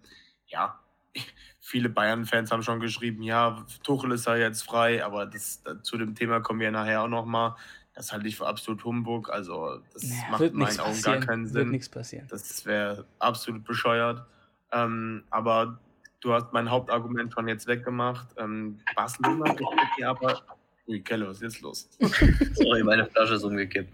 ja, 0.48 0.80
viele 1.62 1.88
Bayern-Fans 1.88 2.52
haben 2.52 2.64
schon 2.64 2.82
geschrieben, 2.82 3.24
ja, 3.24 3.66
Tuchel 3.84 4.12
ist 4.12 4.26
ja 4.26 4.36
jetzt 4.36 4.64
frei, 4.64 5.06
aber 5.06 5.26
das, 5.26 5.64
zu 5.84 5.98
dem 5.98 6.14
Thema 6.14 6.42
kommen 6.42 6.60
wir 6.60 6.72
nachher 6.72 7.04
auch 7.04 7.08
nochmal. 7.08 7.56
Das 7.94 8.12
halte 8.12 8.28
ich 8.28 8.38
für 8.38 8.48
absolut 8.48 8.84
Humbug. 8.84 9.30
Also, 9.30 9.80
das 9.94 10.04
naja, 10.04 10.24
macht 10.32 10.42
in 10.42 10.56
meinen 10.56 10.80
Augen 10.80 11.02
gar 11.02 11.20
keinen 11.20 11.46
Sinn. 11.46 11.56
Wird 11.56 11.68
nichts 11.70 11.90
passieren. 11.90 12.28
Das 12.30 12.66
wäre 12.66 13.06
absolut 13.20 13.64
bescheuert. 13.64 14.26
Ähm, 14.72 15.24
aber 15.30 15.80
du 16.20 16.34
hast 16.34 16.52
mein 16.54 16.70
Hauptargument 16.72 17.32
schon 17.34 17.48
jetzt 17.48 17.68
weggemacht. 17.68 18.28
Ähm, 18.38 18.80
Barcelona 18.96 19.54
gefällt 19.54 19.90
mir 20.00 20.10
aber. 20.10 20.42
Ui, 20.86 21.00
Kelle, 21.00 21.28
was 21.28 21.38
ist 21.38 21.44
jetzt 21.44 21.62
los? 21.62 21.90
Sorry, 22.56 22.84
meine 22.84 23.06
Flasche 23.06 23.36
ist 23.36 23.44
umgekippt. 23.44 23.94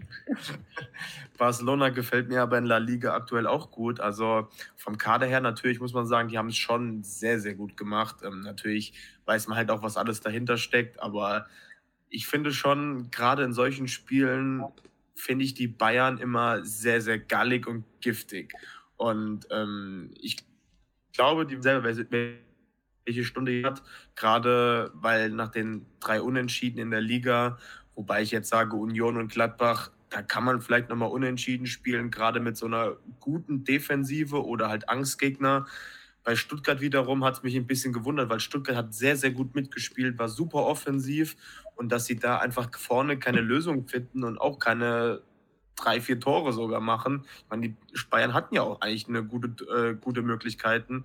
Barcelona 1.38 1.90
gefällt 1.90 2.28
mir 2.28 2.42
aber 2.42 2.58
in 2.58 2.64
La 2.64 2.78
Liga 2.78 3.14
aktuell 3.14 3.46
auch 3.46 3.70
gut. 3.70 4.00
Also 4.00 4.48
vom 4.76 4.98
Kader 4.98 5.26
her 5.26 5.40
natürlich 5.40 5.78
muss 5.78 5.92
man 5.92 6.06
sagen, 6.06 6.28
die 6.30 6.38
haben 6.38 6.48
es 6.48 6.56
schon 6.56 7.04
sehr, 7.04 7.38
sehr 7.38 7.54
gut 7.54 7.76
gemacht. 7.76 8.16
Ähm, 8.24 8.40
natürlich 8.40 8.92
weiß 9.26 9.46
man 9.46 9.56
halt 9.56 9.70
auch, 9.70 9.82
was 9.82 9.96
alles 9.96 10.20
dahinter 10.20 10.56
steckt, 10.56 11.00
aber 11.00 11.46
ich 12.10 12.26
finde 12.26 12.52
schon, 12.52 13.10
gerade 13.10 13.44
in 13.44 13.52
solchen 13.52 13.88
Spielen 13.88 14.64
finde 15.14 15.44
ich 15.44 15.54
die 15.54 15.68
Bayern 15.68 16.18
immer 16.18 16.64
sehr, 16.64 17.00
sehr 17.00 17.18
gallig 17.18 17.66
und 17.66 17.84
giftig. 18.00 18.52
Und 18.96 19.46
ähm, 19.50 20.10
ich 20.20 20.36
glaube, 21.12 21.46
die 21.46 21.60
selber, 21.62 21.84
welche 21.84 23.24
Stunde 23.24 23.62
hat, 23.64 23.82
gerade 24.16 24.90
weil 24.94 25.30
nach 25.30 25.50
den 25.50 25.86
drei 26.00 26.20
Unentschieden 26.20 26.78
in 26.78 26.90
der 26.90 27.00
Liga, 27.00 27.58
wobei 27.94 28.22
ich 28.22 28.30
jetzt 28.32 28.48
sage, 28.48 28.76
Union 28.76 29.16
und 29.16 29.32
Gladbach, 29.32 29.90
da 30.10 30.22
kann 30.22 30.44
man 30.44 30.60
vielleicht 30.60 30.88
nochmal 30.88 31.10
unentschieden 31.10 31.66
spielen, 31.66 32.10
gerade 32.10 32.40
mit 32.40 32.56
so 32.56 32.66
einer 32.66 32.96
guten 33.20 33.62
Defensive 33.64 34.44
oder 34.44 34.68
halt 34.68 34.88
Angstgegner. 34.88 35.66
Bei 36.22 36.36
Stuttgart 36.36 36.80
wiederum 36.80 37.24
hat 37.24 37.34
es 37.34 37.42
mich 37.42 37.56
ein 37.56 37.66
bisschen 37.66 37.92
gewundert, 37.92 38.28
weil 38.28 38.40
Stuttgart 38.40 38.76
hat 38.76 38.94
sehr, 38.94 39.16
sehr 39.16 39.30
gut 39.30 39.54
mitgespielt, 39.54 40.18
war 40.18 40.28
super 40.28 40.66
offensiv 40.66 41.36
und 41.76 41.90
dass 41.90 42.04
sie 42.06 42.16
da 42.16 42.38
einfach 42.38 42.68
vorne 42.78 43.18
keine 43.18 43.40
Lösung 43.40 43.86
finden 43.86 44.24
und 44.24 44.38
auch 44.38 44.58
keine 44.58 45.22
drei, 45.76 46.00
vier 46.00 46.20
Tore 46.20 46.52
sogar 46.52 46.80
machen. 46.80 47.24
Ich 47.38 47.46
meine, 47.48 47.68
die 47.68 47.76
Bayern 48.10 48.34
hatten 48.34 48.54
ja 48.54 48.62
auch 48.62 48.80
eigentlich 48.80 49.08
eine 49.08 49.24
gute, 49.24 49.64
äh, 49.64 49.94
gute 49.94 50.22
Möglichkeiten. 50.22 51.04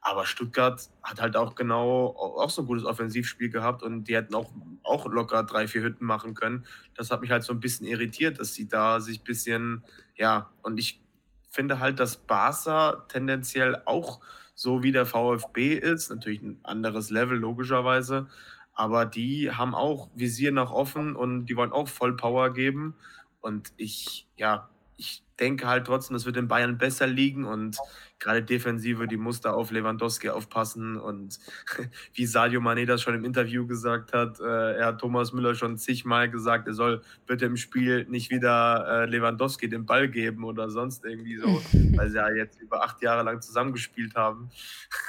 Aber 0.00 0.26
Stuttgart 0.26 0.90
hat 1.02 1.20
halt 1.20 1.34
auch 1.34 1.54
genau 1.54 2.08
auch 2.08 2.50
so 2.50 2.62
ein 2.62 2.66
gutes 2.66 2.84
Offensivspiel 2.84 3.48
gehabt 3.48 3.82
und 3.82 4.04
die 4.04 4.14
hätten 4.14 4.34
auch, 4.34 4.52
auch 4.82 5.06
locker 5.06 5.42
drei, 5.44 5.66
vier 5.66 5.82
Hütten 5.82 6.04
machen 6.04 6.34
können. 6.34 6.66
Das 6.94 7.10
hat 7.10 7.22
mich 7.22 7.30
halt 7.30 7.42
so 7.42 7.54
ein 7.54 7.60
bisschen 7.60 7.86
irritiert, 7.86 8.38
dass 8.38 8.52
sie 8.52 8.68
da 8.68 9.00
sich 9.00 9.20
ein 9.20 9.24
bisschen, 9.24 9.82
ja, 10.14 10.50
und 10.62 10.78
ich 10.78 11.02
finde 11.50 11.80
halt, 11.80 12.00
dass 12.00 12.18
Barca 12.18 13.06
tendenziell 13.08 13.80
auch 13.86 14.20
so 14.54 14.82
wie 14.82 14.92
der 14.92 15.06
VfB 15.06 15.74
ist, 15.74 16.10
natürlich 16.10 16.42
ein 16.42 16.60
anderes 16.62 17.10
Level 17.10 17.38
logischerweise, 17.38 18.28
aber 18.74 19.06
die 19.06 19.50
haben 19.50 19.74
auch 19.74 20.10
Visier 20.14 20.52
nach 20.52 20.70
offen 20.70 21.16
und 21.16 21.46
die 21.46 21.56
wollen 21.56 21.72
auch 21.72 21.88
voll 21.88 22.16
Power 22.16 22.52
geben. 22.52 22.94
Und 23.40 23.72
ich, 23.76 24.28
ja, 24.36 24.68
ich 24.96 25.23
denke 25.40 25.66
halt 25.66 25.86
trotzdem, 25.86 26.14
das 26.14 26.26
wird 26.26 26.36
in 26.36 26.48
Bayern 26.48 26.78
besser 26.78 27.06
liegen 27.06 27.44
und 27.44 27.78
gerade 28.18 28.42
Defensive, 28.42 29.06
die 29.06 29.16
muss 29.16 29.40
da 29.40 29.52
auf 29.52 29.70
Lewandowski 29.70 30.30
aufpassen 30.30 30.96
und 30.96 31.38
wie 32.14 32.26
Sadio 32.26 32.60
Mané 32.60 32.86
das 32.86 33.02
schon 33.02 33.14
im 33.14 33.24
Interview 33.24 33.66
gesagt 33.66 34.12
hat, 34.12 34.40
äh, 34.40 34.76
er 34.76 34.86
hat 34.86 35.00
Thomas 35.00 35.32
Müller 35.32 35.54
schon 35.54 35.76
zigmal 35.76 36.30
gesagt, 36.30 36.68
er 36.68 36.74
soll 36.74 37.02
bitte 37.26 37.46
im 37.46 37.56
Spiel 37.56 38.06
nicht 38.08 38.30
wieder 38.30 38.86
äh, 38.88 39.06
Lewandowski 39.06 39.68
den 39.68 39.86
Ball 39.86 40.08
geben 40.08 40.44
oder 40.44 40.70
sonst 40.70 41.04
irgendwie 41.04 41.36
so, 41.36 41.46
weil 41.96 42.10
sie 42.10 42.16
ja 42.16 42.30
jetzt 42.30 42.60
über 42.60 42.84
acht 42.84 43.02
Jahre 43.02 43.22
lang 43.22 43.40
zusammengespielt 43.40 44.14
haben. 44.14 44.50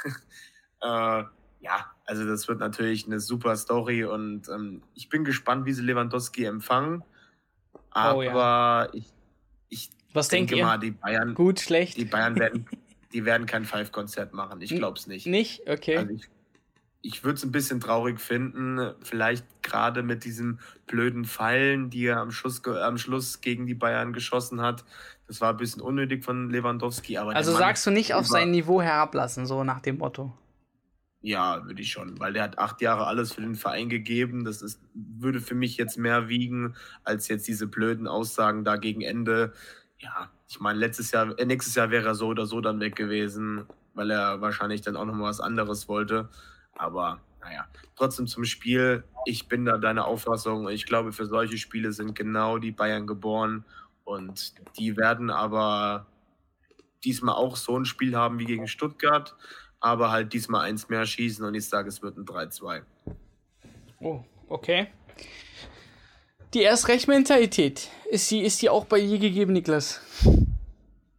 äh, 0.82 1.24
ja, 1.60 1.90
also 2.04 2.26
das 2.26 2.46
wird 2.48 2.60
natürlich 2.60 3.06
eine 3.06 3.20
super 3.20 3.56
Story 3.56 4.04
und 4.04 4.48
ähm, 4.48 4.82
ich 4.94 5.08
bin 5.08 5.24
gespannt, 5.24 5.66
wie 5.66 5.72
sie 5.72 5.82
Lewandowski 5.82 6.44
empfangen. 6.44 7.02
Aber 7.90 8.16
oh, 8.18 8.22
ja. 8.22 8.88
ich, 8.92 9.10
ich 9.70 9.90
Was 10.16 10.28
denke 10.28 10.56
mal, 10.56 10.78
die 10.78 10.92
Bayern. 10.92 11.34
Gut, 11.34 11.60
schlecht. 11.60 11.96
Die 11.96 12.04
Bayern 12.04 12.38
werden, 12.38 12.66
die 13.12 13.24
werden 13.24 13.46
kein 13.46 13.64
Five-Konzert 13.64 14.32
machen. 14.32 14.60
Ich 14.60 14.74
glaube 14.74 14.98
es 14.98 15.06
nicht. 15.06 15.26
Nicht? 15.26 15.68
Okay. 15.68 15.98
Also 15.98 16.14
ich, 16.14 16.28
ich 17.02 17.22
würde 17.22 17.36
es 17.36 17.44
ein 17.44 17.52
bisschen 17.52 17.80
traurig 17.80 18.20
finden, 18.20 18.94
vielleicht 19.02 19.44
gerade 19.62 20.02
mit 20.02 20.24
diesen 20.24 20.58
blöden 20.86 21.24
Pfeilen, 21.24 21.90
die 21.90 22.06
er 22.06 22.18
am, 22.18 22.30
Schuss, 22.30 22.64
am 22.64 22.98
Schluss 22.98 23.40
gegen 23.40 23.66
die 23.66 23.74
Bayern 23.74 24.12
geschossen 24.12 24.60
hat. 24.60 24.84
Das 25.26 25.40
war 25.40 25.50
ein 25.50 25.56
bisschen 25.56 25.82
unnötig 25.82 26.24
von 26.24 26.50
Lewandowski. 26.50 27.18
Aber 27.18 27.34
also 27.34 27.52
sagst 27.56 27.86
du 27.86 27.90
nicht 27.90 28.14
auf 28.14 28.26
sein 28.26 28.50
Niveau 28.50 28.80
herablassen, 28.80 29.46
so 29.46 29.64
nach 29.64 29.80
dem 29.80 29.98
Motto? 29.98 30.32
Ja, 31.20 31.64
würde 31.64 31.82
ich 31.82 31.90
schon, 31.90 32.20
weil 32.20 32.32
der 32.32 32.44
hat 32.44 32.58
acht 32.58 32.80
Jahre 32.80 33.06
alles 33.06 33.32
für 33.32 33.40
den 33.40 33.56
Verein 33.56 33.88
gegeben. 33.88 34.44
Das 34.44 34.62
ist, 34.62 34.80
würde 34.94 35.40
für 35.40 35.56
mich 35.56 35.76
jetzt 35.76 35.98
mehr 35.98 36.28
wiegen, 36.28 36.76
als 37.02 37.26
jetzt 37.26 37.48
diese 37.48 37.66
blöden 37.66 38.06
Aussagen 38.06 38.64
da 38.64 38.76
gegen 38.76 39.00
Ende. 39.00 39.52
Ja, 39.98 40.30
ich 40.48 40.60
meine, 40.60 40.78
letztes 40.78 41.10
Jahr, 41.10 41.38
äh, 41.38 41.44
nächstes 41.44 41.74
Jahr 41.74 41.90
wäre 41.90 42.06
er 42.06 42.14
so 42.14 42.28
oder 42.28 42.46
so 42.46 42.60
dann 42.60 42.80
weg 42.80 42.96
gewesen, 42.96 43.66
weil 43.94 44.10
er 44.10 44.40
wahrscheinlich 44.40 44.82
dann 44.82 44.96
auch 44.96 45.04
noch 45.04 45.14
mal 45.14 45.28
was 45.28 45.40
anderes 45.40 45.88
wollte. 45.88 46.28
Aber 46.74 47.20
naja, 47.40 47.66
trotzdem 47.94 48.26
zum 48.26 48.44
Spiel. 48.44 49.04
Ich 49.24 49.48
bin 49.48 49.64
da 49.64 49.78
deiner 49.78 50.06
Auffassung. 50.06 50.68
Ich 50.68 50.86
glaube, 50.86 51.12
für 51.12 51.26
solche 51.26 51.58
Spiele 51.58 51.92
sind 51.92 52.14
genau 52.14 52.58
die 52.58 52.72
Bayern 52.72 53.06
geboren. 53.06 53.64
Und 54.04 54.54
die 54.78 54.96
werden 54.96 55.30
aber 55.30 56.06
diesmal 57.04 57.34
auch 57.34 57.56
so 57.56 57.78
ein 57.78 57.84
Spiel 57.84 58.16
haben 58.16 58.38
wie 58.38 58.44
gegen 58.44 58.68
Stuttgart, 58.68 59.34
aber 59.80 60.10
halt 60.10 60.32
diesmal 60.32 60.62
eins 60.62 60.88
mehr 60.88 61.06
schießen 61.06 61.44
und 61.44 61.54
ich 61.54 61.68
sage, 61.68 61.88
es 61.88 62.02
wird 62.02 62.16
ein 62.16 62.24
3-2. 62.24 62.82
Oh, 64.00 64.24
okay. 64.48 64.88
Die 66.54 66.62
Erstrecht-Mentalität, 66.62 67.90
ist 68.08 68.30
die, 68.30 68.40
ist 68.40 68.62
die 68.62 68.68
auch 68.70 68.84
bei 68.84 69.00
dir 69.00 69.18
gegeben, 69.18 69.52
Niklas? 69.52 70.00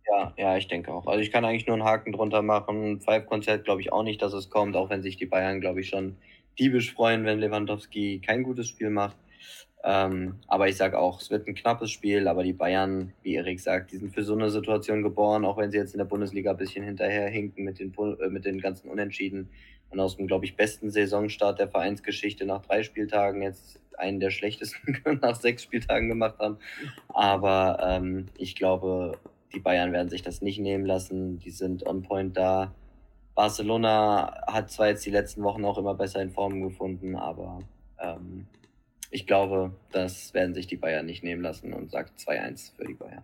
Ja, 0.09 0.33
ja, 0.37 0.57
ich 0.57 0.67
denke 0.67 0.91
auch. 0.91 1.05
Also 1.05 1.19
ich 1.19 1.31
kann 1.31 1.43
eigentlich 1.43 1.67
nur 1.67 1.75
einen 1.75 1.83
Haken 1.83 2.13
drunter 2.13 2.41
machen. 2.41 3.01
Five-Konzert 3.01 3.65
glaube 3.65 3.81
ich 3.81 3.91
auch 3.91 4.03
nicht, 4.03 4.21
dass 4.21 4.33
es 4.33 4.49
kommt, 4.49 4.75
auch 4.77 4.89
wenn 4.89 5.03
sich 5.03 5.17
die 5.17 5.25
Bayern, 5.25 5.59
glaube 5.59 5.81
ich, 5.81 5.89
schon 5.89 6.15
diebisch 6.57 6.93
freuen, 6.93 7.25
wenn 7.25 7.39
Lewandowski 7.39 8.21
kein 8.25 8.43
gutes 8.43 8.67
Spiel 8.69 8.89
macht. 8.89 9.17
Ähm, 9.83 10.35
aber 10.47 10.69
ich 10.69 10.77
sage 10.77 10.97
auch, 10.97 11.21
es 11.21 11.29
wird 11.29 11.47
ein 11.47 11.55
knappes 11.55 11.91
Spiel, 11.91 12.27
aber 12.27 12.43
die 12.43 12.53
Bayern, 12.53 13.13
wie 13.21 13.35
Erik 13.35 13.59
sagt, 13.59 13.91
die 13.91 13.97
sind 13.97 14.13
für 14.13 14.23
so 14.23 14.33
eine 14.33 14.49
Situation 14.49 15.03
geboren, 15.03 15.45
auch 15.45 15.57
wenn 15.57 15.71
sie 15.71 15.77
jetzt 15.77 15.93
in 15.93 15.99
der 15.99 16.05
Bundesliga 16.05 16.51
ein 16.51 16.57
bisschen 16.57 16.83
hinterher 16.83 17.29
hinken 17.29 17.63
mit 17.63 17.79
den, 17.79 17.93
äh, 17.95 18.29
mit 18.29 18.45
den 18.45 18.59
ganzen 18.59 18.89
Unentschieden 18.89 19.49
und 19.89 19.99
aus 19.99 20.17
dem, 20.17 20.27
glaube 20.27 20.45
ich, 20.45 20.55
besten 20.55 20.89
Saisonstart 20.89 21.59
der 21.59 21.67
Vereinsgeschichte 21.67 22.45
nach 22.45 22.65
drei 22.65 22.83
Spieltagen 22.83 23.41
jetzt 23.41 23.79
einen 23.97 24.19
der 24.19 24.31
schlechtesten 24.31 24.97
nach 25.21 25.35
sechs 25.35 25.63
Spieltagen 25.63 26.07
gemacht 26.07 26.39
haben. 26.39 26.57
Aber 27.09 27.79
ähm, 27.81 28.27
ich 28.37 28.55
glaube, 28.55 29.17
die 29.53 29.59
Bayern 29.59 29.91
werden 29.91 30.09
sich 30.09 30.21
das 30.21 30.41
nicht 30.41 30.59
nehmen 30.59 30.85
lassen. 30.85 31.39
Die 31.39 31.51
sind 31.51 31.85
on 31.85 32.03
point 32.03 32.37
da. 32.37 32.73
Barcelona 33.35 34.43
hat 34.47 34.71
zwar 34.71 34.87
jetzt 34.87 35.05
die 35.05 35.11
letzten 35.11 35.43
Wochen 35.43 35.63
auch 35.65 35.77
immer 35.77 35.93
besser 35.93 36.21
in 36.21 36.31
Form 36.31 36.61
gefunden, 36.61 37.15
aber 37.15 37.59
ähm, 37.99 38.47
ich 39.11 39.27
glaube, 39.27 39.73
das 39.91 40.33
werden 40.33 40.53
sich 40.53 40.67
die 40.67 40.75
Bayern 40.75 41.05
nicht 41.05 41.23
nehmen 41.23 41.41
lassen 41.41 41.73
und 41.73 41.91
sagt 41.91 42.19
2-1 42.19 42.75
für 42.75 42.85
die 42.85 42.95
Bayern. 42.95 43.23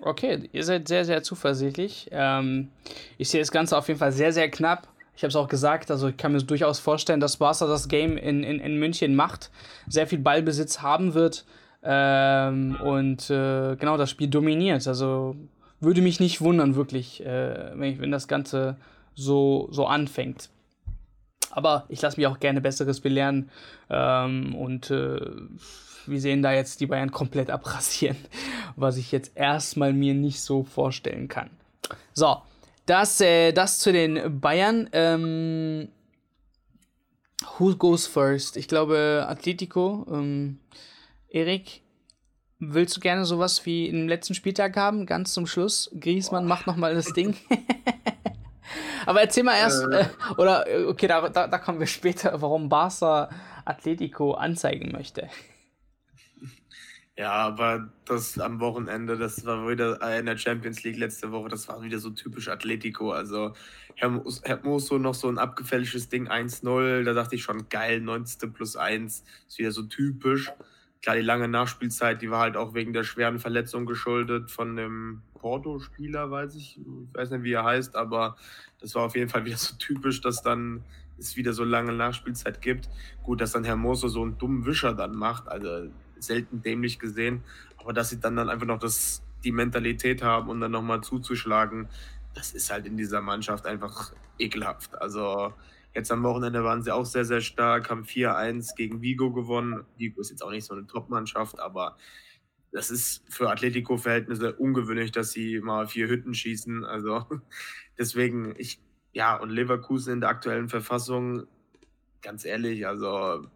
Okay, 0.00 0.48
ihr 0.52 0.64
seid 0.64 0.88
sehr, 0.88 1.04
sehr 1.04 1.22
zuversichtlich. 1.22 2.08
Ähm, 2.10 2.70
ich 3.18 3.28
sehe 3.28 3.40
das 3.40 3.50
Ganze 3.50 3.76
auf 3.76 3.88
jeden 3.88 3.98
Fall 3.98 4.12
sehr, 4.12 4.32
sehr 4.32 4.50
knapp. 4.50 4.88
Ich 5.16 5.22
habe 5.22 5.28
es 5.28 5.36
auch 5.36 5.48
gesagt, 5.48 5.90
also 5.90 6.08
ich 6.08 6.16
kann 6.16 6.32
mir 6.32 6.42
durchaus 6.42 6.80
vorstellen, 6.80 7.20
dass 7.20 7.36
Barca 7.36 7.66
das 7.66 7.88
Game 7.88 8.16
in, 8.16 8.42
in, 8.42 8.58
in 8.58 8.78
München 8.78 9.14
macht, 9.14 9.50
sehr 9.88 10.06
viel 10.06 10.18
Ballbesitz 10.18 10.80
haben 10.80 11.14
wird 11.14 11.44
ähm, 11.82 12.76
und 12.82 13.30
äh, 13.30 13.76
genau 13.76 13.96
das 13.96 14.10
Spiel 14.10 14.28
dominiert. 14.28 14.86
Also 14.88 15.36
würde 15.80 16.02
mich 16.02 16.18
nicht 16.18 16.40
wundern, 16.40 16.74
wirklich, 16.74 17.24
äh, 17.24 17.70
wenn, 17.74 17.92
ich, 17.92 18.00
wenn 18.00 18.10
das 18.10 18.26
Ganze 18.26 18.76
so, 19.14 19.68
so 19.70 19.86
anfängt. 19.86 20.48
Aber 21.50 21.84
ich 21.88 22.02
lasse 22.02 22.18
mich 22.18 22.26
auch 22.26 22.40
gerne 22.40 22.60
Besseres 22.60 23.00
belehren. 23.00 23.50
Ähm, 23.88 24.54
und 24.56 24.90
äh, 24.90 25.20
wir 26.06 26.20
sehen 26.20 26.42
da 26.42 26.52
jetzt 26.52 26.80
die 26.80 26.86
Bayern 26.86 27.12
komplett 27.12 27.50
abrasieren, 27.50 28.16
was 28.76 28.96
ich 28.96 29.12
jetzt 29.12 29.36
erstmal 29.36 29.92
mir 29.92 30.14
nicht 30.14 30.40
so 30.40 30.64
vorstellen 30.64 31.28
kann. 31.28 31.50
So, 32.12 32.38
das, 32.86 33.20
äh, 33.20 33.52
das 33.52 33.78
zu 33.78 33.92
den 33.92 34.40
Bayern. 34.40 34.88
Ähm, 34.92 35.88
who 37.58 37.76
goes 37.76 38.06
first? 38.06 38.56
Ich 38.56 38.68
glaube 38.68 39.26
Atletico. 39.28 40.06
Ähm, 40.10 40.60
Erik, 41.28 41.82
willst 42.58 42.96
du 42.96 43.00
gerne 43.00 43.24
sowas 43.24 43.64
wie 43.66 43.88
im 43.88 44.08
letzten 44.08 44.34
Spieltag 44.34 44.76
haben? 44.76 45.06
Ganz 45.06 45.32
zum 45.32 45.46
Schluss. 45.46 45.90
Griesmann 45.98 46.46
macht 46.46 46.66
nochmal 46.66 46.94
das 46.94 47.12
Ding. 47.12 47.36
Aber 49.06 49.20
erzähl 49.20 49.42
mal 49.42 49.56
erst, 49.56 49.84
äh. 49.84 50.00
Äh, 50.00 50.06
oder 50.38 50.66
äh, 50.66 50.84
okay, 50.84 51.06
da, 51.06 51.28
da, 51.28 51.46
da, 51.46 51.58
kommen 51.58 51.78
wir 51.78 51.86
später, 51.86 52.40
warum 52.40 52.68
Barca 52.68 53.28
Atletico 53.64 54.32
anzeigen 54.32 54.92
möchte. 54.92 55.28
Ja, 57.16 57.30
aber 57.30 57.92
das 58.06 58.40
am 58.40 58.58
Wochenende, 58.58 59.16
das 59.16 59.46
war 59.46 59.68
wieder 59.68 60.18
in 60.18 60.26
der 60.26 60.36
Champions 60.36 60.82
League 60.82 60.96
letzte 60.96 61.30
Woche, 61.30 61.48
das 61.48 61.68
war 61.68 61.80
wieder 61.80 62.00
so 62.00 62.10
typisch 62.10 62.48
Atletico. 62.48 63.12
Also 63.12 63.54
Hermoso 63.94 64.98
noch 64.98 65.14
so 65.14 65.28
ein 65.28 65.38
abgefälschtes 65.38 66.08
Ding 66.08 66.28
1-0, 66.28 67.04
da 67.04 67.12
dachte 67.12 67.36
ich 67.36 67.44
schon, 67.44 67.68
geil, 67.68 68.00
90. 68.00 68.52
plus 68.52 68.74
1, 68.74 69.22
ist 69.46 69.58
wieder 69.58 69.70
so 69.70 69.84
typisch. 69.84 70.50
Klar, 71.02 71.14
die 71.14 71.22
lange 71.22 71.46
Nachspielzeit, 71.46 72.20
die 72.20 72.30
war 72.32 72.40
halt 72.40 72.56
auch 72.56 72.74
wegen 72.74 72.92
der 72.92 73.04
schweren 73.04 73.38
Verletzung 73.38 73.86
geschuldet 73.86 74.50
von 74.50 74.74
dem 74.74 75.22
Porto-Spieler, 75.34 76.32
weiß 76.32 76.56
ich, 76.56 76.80
weiß 77.12 77.30
nicht, 77.30 77.44
wie 77.44 77.52
er 77.52 77.62
heißt, 77.62 77.94
aber 77.94 78.34
das 78.80 78.96
war 78.96 79.04
auf 79.04 79.14
jeden 79.14 79.28
Fall 79.28 79.44
wieder 79.44 79.58
so 79.58 79.76
typisch, 79.76 80.20
dass 80.20 80.42
dann 80.42 80.82
es 81.16 81.36
wieder 81.36 81.52
so 81.52 81.62
lange 81.62 81.92
Nachspielzeit 81.92 82.60
gibt. 82.60 82.88
Gut, 83.22 83.40
dass 83.40 83.52
dann 83.52 83.62
Herr 83.62 83.76
Moser 83.76 84.08
so 84.08 84.22
einen 84.22 84.36
dummen 84.36 84.66
Wischer 84.66 84.94
dann 84.94 85.14
macht, 85.14 85.46
also 85.46 85.90
selten 86.26 86.62
dämlich 86.62 86.98
gesehen, 86.98 87.42
aber 87.76 87.92
dass 87.92 88.10
sie 88.10 88.20
dann, 88.20 88.36
dann 88.36 88.48
einfach 88.48 88.66
noch 88.66 88.78
das, 88.78 89.22
die 89.44 89.52
Mentalität 89.52 90.22
haben 90.22 90.48
und 90.48 90.60
dann 90.60 90.72
nochmal 90.72 91.02
zuzuschlagen, 91.02 91.88
das 92.34 92.52
ist 92.52 92.70
halt 92.70 92.86
in 92.86 92.96
dieser 92.96 93.20
Mannschaft 93.20 93.66
einfach 93.66 94.12
ekelhaft. 94.38 95.00
Also 95.00 95.52
Jetzt 95.94 96.10
am 96.10 96.24
Wochenende 96.24 96.64
waren 96.64 96.82
sie 96.82 96.92
auch 96.92 97.04
sehr, 97.04 97.24
sehr 97.24 97.40
stark, 97.40 97.88
haben 97.88 98.02
4-1 98.02 98.74
gegen 98.74 99.00
Vigo 99.00 99.32
gewonnen. 99.32 99.84
Vigo 99.96 100.20
ist 100.20 100.30
jetzt 100.30 100.42
auch 100.42 100.50
nicht 100.50 100.64
so 100.64 100.74
eine 100.74 100.88
Top-Mannschaft, 100.88 101.60
aber 101.60 101.96
das 102.72 102.90
ist 102.90 103.22
für 103.32 103.48
Atletico-Verhältnisse 103.48 104.54
ungewöhnlich, 104.54 105.12
dass 105.12 105.30
sie 105.30 105.60
mal 105.60 105.86
vier 105.86 106.08
Hütten 106.08 106.34
schießen. 106.34 106.84
Also 106.84 107.24
deswegen, 107.98 108.56
ich, 108.58 108.80
ja, 109.12 109.36
und 109.36 109.50
Leverkusen 109.50 110.14
in 110.14 110.20
der 110.20 110.30
aktuellen 110.30 110.68
Verfassung, 110.68 111.46
ganz 112.22 112.44
ehrlich, 112.44 112.88
also 112.88 113.46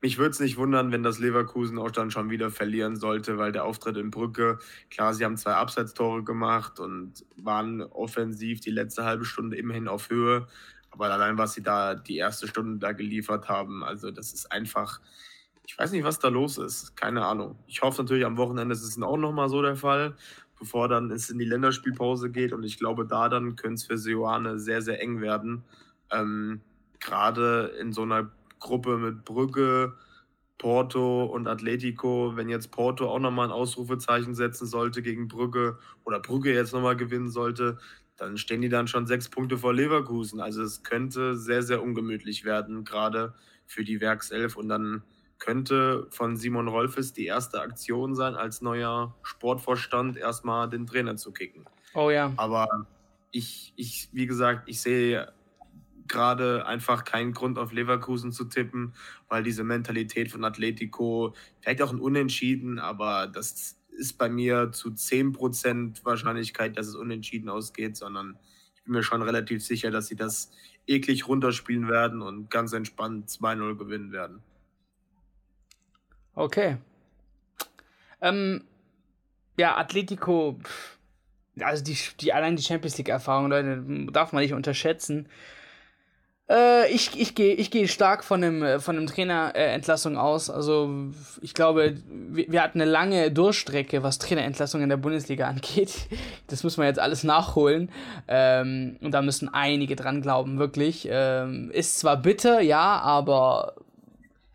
mich 0.00 0.18
würde 0.18 0.30
es 0.30 0.40
nicht 0.40 0.56
wundern, 0.56 0.92
wenn 0.92 1.02
das 1.02 1.18
Leverkusen 1.18 1.78
auch 1.78 1.90
dann 1.90 2.10
schon 2.10 2.30
wieder 2.30 2.50
verlieren 2.50 2.96
sollte, 2.96 3.36
weil 3.36 3.50
der 3.50 3.64
Auftritt 3.64 3.96
in 3.96 4.10
Brücke, 4.10 4.58
klar, 4.90 5.12
sie 5.12 5.24
haben 5.24 5.36
zwei 5.36 5.54
Abseitstore 5.54 6.22
gemacht 6.22 6.78
und 6.78 7.24
waren 7.36 7.82
offensiv 7.82 8.60
die 8.60 8.70
letzte 8.70 9.04
halbe 9.04 9.24
Stunde 9.24 9.56
immerhin 9.56 9.88
auf 9.88 10.08
Höhe. 10.08 10.46
Aber 10.90 11.12
allein, 11.12 11.36
was 11.36 11.54
sie 11.54 11.62
da 11.62 11.94
die 11.94 12.16
erste 12.16 12.46
Stunde 12.46 12.78
da 12.78 12.92
geliefert 12.92 13.48
haben, 13.48 13.82
also 13.82 14.10
das 14.10 14.32
ist 14.32 14.52
einfach, 14.52 15.00
ich 15.66 15.76
weiß 15.76 15.90
nicht, 15.92 16.04
was 16.04 16.20
da 16.20 16.28
los 16.28 16.58
ist. 16.58 16.96
Keine 16.96 17.26
Ahnung. 17.26 17.58
Ich 17.66 17.82
hoffe 17.82 18.02
natürlich, 18.02 18.24
am 18.24 18.36
Wochenende 18.36 18.74
ist 18.74 18.82
es 18.82 19.02
auch 19.02 19.16
nochmal 19.16 19.48
so 19.48 19.62
der 19.62 19.76
Fall, 19.76 20.16
bevor 20.58 20.88
dann 20.88 21.10
es 21.10 21.28
in 21.28 21.38
die 21.38 21.44
Länderspielpause 21.44 22.30
geht. 22.30 22.52
Und 22.52 22.62
ich 22.62 22.78
glaube, 22.78 23.04
da 23.04 23.28
dann 23.28 23.56
könnte 23.56 23.74
es 23.74 23.84
für 23.84 23.98
Seoane 23.98 24.60
sehr, 24.60 24.80
sehr 24.80 25.02
eng 25.02 25.20
werden. 25.20 25.64
Ähm, 26.12 26.60
Gerade 27.00 27.74
in 27.80 27.92
so 27.92 28.02
einer 28.02 28.30
Gruppe 28.58 28.98
mit 28.98 29.24
Brügge, 29.24 29.94
Porto 30.58 31.24
und 31.24 31.46
Atletico, 31.46 32.32
wenn 32.34 32.48
jetzt 32.48 32.70
Porto 32.72 33.08
auch 33.08 33.20
nochmal 33.20 33.46
ein 33.48 33.52
Ausrufezeichen 33.52 34.34
setzen 34.34 34.66
sollte 34.66 35.02
gegen 35.02 35.28
Brügge 35.28 35.78
oder 36.04 36.20
Brügge 36.20 36.52
jetzt 36.52 36.72
nochmal 36.72 36.96
gewinnen 36.96 37.30
sollte, 37.30 37.78
dann 38.16 38.36
stehen 38.36 38.60
die 38.60 38.68
dann 38.68 38.88
schon 38.88 39.06
sechs 39.06 39.28
Punkte 39.28 39.56
vor 39.56 39.72
Leverkusen. 39.72 40.40
Also 40.40 40.62
es 40.62 40.82
könnte 40.82 41.36
sehr, 41.36 41.62
sehr 41.62 41.82
ungemütlich 41.82 42.44
werden, 42.44 42.84
gerade 42.84 43.34
für 43.66 43.84
die 43.84 44.00
Werkself. 44.00 44.56
Und 44.56 44.68
dann 44.68 45.02
könnte 45.38 46.08
von 46.10 46.36
Simon 46.36 46.66
Rolfes 46.66 47.12
die 47.12 47.26
erste 47.26 47.60
Aktion 47.60 48.16
sein, 48.16 48.34
als 48.34 48.60
neuer 48.60 49.14
Sportvorstand 49.22 50.16
erstmal 50.16 50.68
den 50.68 50.86
Trainer 50.86 51.16
zu 51.16 51.32
kicken. 51.32 51.64
Oh 51.94 52.10
ja. 52.10 52.32
Aber 52.36 52.88
ich, 53.30 53.72
ich 53.76 54.08
wie 54.12 54.26
gesagt, 54.26 54.68
ich 54.68 54.80
sehe 54.80 55.32
gerade 56.08 56.66
einfach 56.66 57.04
keinen 57.04 57.32
Grund 57.32 57.58
auf 57.58 57.72
Leverkusen 57.72 58.32
zu 58.32 58.44
tippen, 58.44 58.94
weil 59.28 59.42
diese 59.42 59.64
Mentalität 59.64 60.30
von 60.30 60.44
Atletico, 60.44 61.34
vielleicht 61.60 61.82
auch 61.82 61.92
ein 61.92 62.00
Unentschieden, 62.00 62.78
aber 62.78 63.26
das 63.26 63.78
ist 63.90 64.18
bei 64.18 64.28
mir 64.28 64.70
zu 64.72 64.90
10% 64.90 66.04
Wahrscheinlichkeit, 66.04 66.78
dass 66.78 66.86
es 66.86 66.94
unentschieden 66.94 67.48
ausgeht, 67.48 67.96
sondern 67.96 68.38
ich 68.76 68.84
bin 68.84 68.92
mir 68.92 69.02
schon 69.02 69.22
relativ 69.22 69.64
sicher, 69.64 69.90
dass 69.90 70.06
sie 70.06 70.16
das 70.16 70.50
eklig 70.86 71.28
runterspielen 71.28 71.88
werden 71.88 72.22
und 72.22 72.50
ganz 72.50 72.72
entspannt 72.72 73.28
2-0 73.28 73.76
gewinnen 73.76 74.12
werden. 74.12 74.42
Okay. 76.34 76.78
Ähm, 78.20 78.64
ja, 79.58 79.76
Atletico, 79.76 80.58
also 81.60 81.82
die, 81.82 81.98
die 82.20 82.32
allein 82.32 82.56
die 82.56 82.62
Champions 82.62 82.96
League-Erfahrung, 82.96 83.50
Leute, 83.50 84.06
darf 84.12 84.32
man 84.32 84.42
nicht 84.42 84.54
unterschätzen. 84.54 85.28
Äh, 86.50 86.90
ich 86.90 87.18
ich 87.20 87.34
gehe 87.34 87.54
ich 87.54 87.70
geh 87.70 87.86
stark 87.88 88.24
von 88.24 88.40
dem, 88.40 88.62
äh, 88.62 88.80
von 88.80 88.96
dem 88.96 89.06
Trainerentlassung 89.06 90.14
äh, 90.14 90.18
aus. 90.18 90.48
Also 90.48 90.90
ich 91.42 91.52
glaube, 91.52 91.96
wir, 92.08 92.50
wir, 92.50 92.62
hatten 92.62 92.80
eine 92.80 92.90
lange 92.90 93.30
Durchstrecke, 93.30 94.02
was 94.02 94.18
Trainerentlassung 94.18 94.80
in 94.80 94.88
der 94.88 94.96
Bundesliga 94.96 95.46
angeht. 95.48 96.08
Das 96.46 96.64
muss 96.64 96.76
man 96.78 96.86
jetzt 96.86 97.00
alles 97.00 97.22
nachholen. 97.22 97.90
Ähm, 98.28 98.96
und 99.02 99.12
da 99.12 99.20
müssen 99.20 99.52
einige 99.52 99.94
dran 99.94 100.22
glauben, 100.22 100.58
wirklich. 100.58 101.06
Ähm, 101.10 101.70
ist 101.70 101.98
zwar 101.98 102.16
bitter, 102.16 102.60
ja, 102.60 102.98
aber 103.00 103.74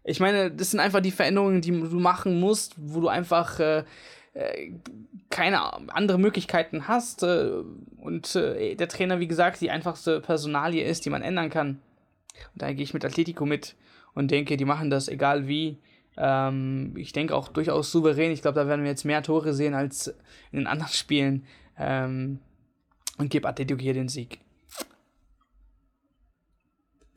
ich 0.03 0.19
meine, 0.19 0.51
das 0.51 0.71
sind 0.71 0.79
einfach 0.79 0.99
die 0.99 1.11
Veränderungen, 1.11 1.61
die 1.61 1.71
du 1.71 1.99
machen 1.99 2.39
musst, 2.39 2.73
wo 2.77 3.01
du 3.01 3.07
einfach 3.07 3.59
äh 3.59 3.83
keine 5.29 5.89
andere 5.89 6.17
Möglichkeiten 6.17 6.87
hast. 6.87 7.23
Äh, 7.23 7.63
und 7.97 8.35
äh, 8.35 8.75
der 8.75 8.87
Trainer, 8.87 9.19
wie 9.19 9.27
gesagt, 9.27 9.61
die 9.61 9.71
einfachste 9.71 10.21
Personalie 10.21 10.83
ist, 10.83 11.05
die 11.05 11.09
man 11.09 11.21
ändern 11.21 11.49
kann. 11.49 11.79
Und 12.53 12.61
da 12.61 12.71
gehe 12.73 12.83
ich 12.83 12.93
mit 12.93 13.05
Atletico 13.05 13.45
mit 13.45 13.75
und 14.13 14.31
denke, 14.31 14.57
die 14.57 14.65
machen 14.65 14.89
das 14.89 15.07
egal 15.07 15.47
wie. 15.47 15.77
Ähm, 16.17 16.93
ich 16.97 17.13
denke 17.13 17.35
auch 17.35 17.47
durchaus 17.47 17.91
souverän. 17.91 18.31
Ich 18.31 18.41
glaube, 18.41 18.59
da 18.59 18.67
werden 18.67 18.83
wir 18.83 18.91
jetzt 18.91 19.05
mehr 19.05 19.23
Tore 19.23 19.53
sehen 19.53 19.73
als 19.73 20.07
in 20.51 20.59
den 20.59 20.67
anderen 20.67 20.93
Spielen. 20.93 21.45
Ähm, 21.77 22.39
und 23.17 23.29
gebe 23.29 23.47
Atletico 23.47 23.79
hier 23.79 23.93
den 23.93 24.09
Sieg. 24.09 24.39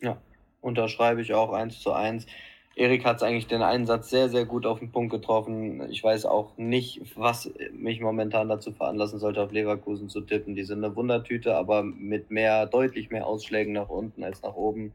Ja, 0.01 0.21
unterschreibe 0.61 1.23
ich 1.23 1.33
auch 1.35 1.53
eins 1.53 1.81
zu 1.81 1.93
eins. 1.93 2.27
Erik 2.77 3.07
hat 3.07 3.17
es 3.17 3.23
eigentlich 3.23 3.47
den 3.47 3.63
Einsatz 3.63 4.11
sehr, 4.11 4.29
sehr 4.29 4.45
gut 4.45 4.67
auf 4.67 4.81
den 4.81 4.93
Punkt 4.93 5.11
getroffen. 5.11 5.91
Ich 5.91 6.05
weiß 6.05 6.27
auch 6.27 6.59
nicht, 6.59 7.01
was 7.17 7.51
mich 7.73 8.03
momentan 8.03 8.51
dazu 8.51 8.71
veranlassen 8.71 9.19
sollte, 9.19 9.43
auf 9.43 9.51
Leverkusen 9.51 10.11
zu 10.11 10.21
tippen. 10.21 10.55
Die 10.55 10.63
sind 10.63 10.85
eine 10.85 10.95
Wundertüte, 10.95 11.57
aber 11.57 11.83
mit 11.83 12.31
mehr, 12.31 12.67
deutlich 12.67 13.11
mehr 13.11 13.27
Ausschlägen 13.27 13.73
nach 13.73 13.89
unten 13.89 14.23
als 14.23 14.43
nach 14.43 14.55
oben. 14.55 14.93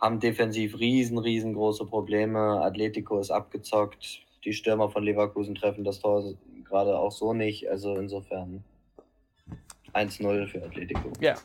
Haben 0.00 0.18
defensiv 0.18 0.80
riesen, 0.80 1.18
riesengroße 1.18 1.86
Probleme. 1.86 2.60
Atletico 2.62 3.20
ist 3.20 3.30
abgezockt. 3.30 4.22
Die 4.44 4.52
Stürmer 4.52 4.90
von 4.90 5.04
Leverkusen 5.04 5.54
treffen 5.54 5.84
das 5.84 6.00
Tor 6.00 6.34
gerade 6.64 6.98
auch 6.98 7.12
so 7.12 7.32
nicht. 7.32 7.70
Also 7.70 7.94
insofern 7.94 8.64
1-0 9.94 10.48
für 10.48 10.64
Atletico. 10.64 11.12
Ja, 11.20 11.36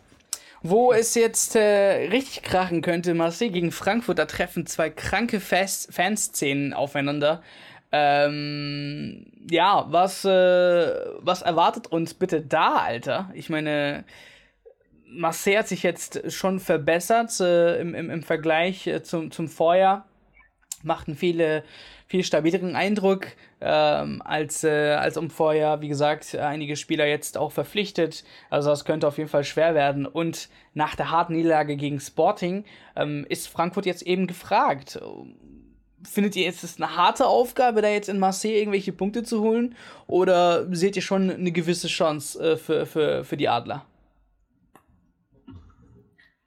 wo 0.63 0.93
es 0.93 1.13
jetzt 1.13 1.55
äh, 1.55 2.07
richtig 2.09 2.41
krachen 2.41 2.81
könnte, 2.81 3.13
Marseille 3.13 3.51
gegen 3.51 3.71
Frankfurt, 3.71 4.17
da 4.17 4.25
treffen 4.25 4.65
zwei 4.65 4.89
kranke 4.89 5.41
Fans 5.41 5.87
Fanszenen 5.91 6.73
aufeinander. 6.73 7.43
Ähm, 7.91 9.27
ja, 9.51 9.85
was, 9.89 10.25
äh, 10.25 10.29
was 11.19 11.41
erwartet 11.41 11.87
uns 11.87 12.13
bitte 12.13 12.41
da, 12.41 12.77
Alter? 12.77 13.29
Ich 13.33 13.49
meine, 13.49 14.05
Marseille 15.05 15.59
hat 15.59 15.67
sich 15.67 15.83
jetzt 15.83 16.31
schon 16.31 16.59
verbessert 16.59 17.39
äh, 17.41 17.79
im, 17.79 17.93
im, 17.93 18.09
im 18.09 18.23
Vergleich 18.23 18.87
äh, 18.87 19.03
zum, 19.03 19.31
zum 19.31 19.49
Vorjahr. 19.49 20.07
Machten 20.81 21.15
viele 21.15 21.63
viel 22.13 22.23
stabileren 22.23 22.75
Eindruck 22.75 23.25
ähm, 23.59 24.21
als, 24.23 24.63
äh, 24.63 24.91
als 24.91 25.17
um 25.17 25.31
vorher, 25.31 25.81
wie 25.81 25.87
gesagt, 25.87 26.35
einige 26.35 26.75
Spieler 26.75 27.07
jetzt 27.07 27.39
auch 27.39 27.51
verpflichtet. 27.51 28.23
Also 28.51 28.69
das 28.69 28.85
könnte 28.85 29.07
auf 29.07 29.17
jeden 29.17 29.31
Fall 29.31 29.43
schwer 29.43 29.73
werden. 29.73 30.05
Und 30.05 30.47
nach 30.75 30.93
der 30.93 31.09
harten 31.09 31.33
Niederlage 31.33 31.75
gegen 31.75 31.99
Sporting 31.99 32.65
ähm, 32.95 33.25
ist 33.29 33.47
Frankfurt 33.47 33.87
jetzt 33.87 34.03
eben 34.03 34.27
gefragt. 34.27 35.01
Findet 36.03 36.35
ihr, 36.35 36.47
ist 36.47 36.63
es 36.63 36.79
eine 36.79 36.95
harte 36.95 37.25
Aufgabe, 37.25 37.81
da 37.81 37.89
jetzt 37.89 38.09
in 38.09 38.19
Marseille 38.19 38.59
irgendwelche 38.59 38.93
Punkte 38.93 39.23
zu 39.23 39.41
holen? 39.41 39.73
Oder 40.05 40.67
seht 40.71 40.95
ihr 40.95 41.01
schon 41.01 41.31
eine 41.31 41.51
gewisse 41.51 41.87
Chance 41.87 42.39
äh, 42.51 42.57
für, 42.57 42.85
für, 42.85 43.23
für 43.23 43.37
die 43.37 43.49
Adler? 43.49 43.87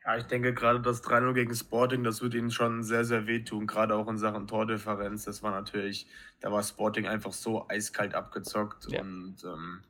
Ja, 0.07 0.17
ich 0.17 0.25
denke 0.25 0.55
gerade 0.55 0.81
das 0.81 1.03
3-0 1.03 1.33
gegen 1.33 1.55
Sporting, 1.55 2.05
das 2.05 2.23
wird 2.23 2.35
ihnen 2.35 2.53
schon 2.53 2.85
sehr, 2.85 3.05
sehr 3.05 3.27
wehtun, 3.27 3.67
gerade 3.67 3.97
auch 3.97 4.07
in 4.07 4.19
Sachen 4.19 4.47
Tordifferenz. 4.47 5.25
Das 5.25 5.43
war 5.43 5.51
natürlich, 5.51 6.07
da 6.39 6.53
war 6.53 6.63
Sporting 6.63 7.09
einfach 7.09 7.33
so 7.33 7.67
eiskalt 7.69 8.15
abgezockt 8.15 8.87
ja. 8.89 9.01
und 9.01 9.39
ähm, 9.43 9.81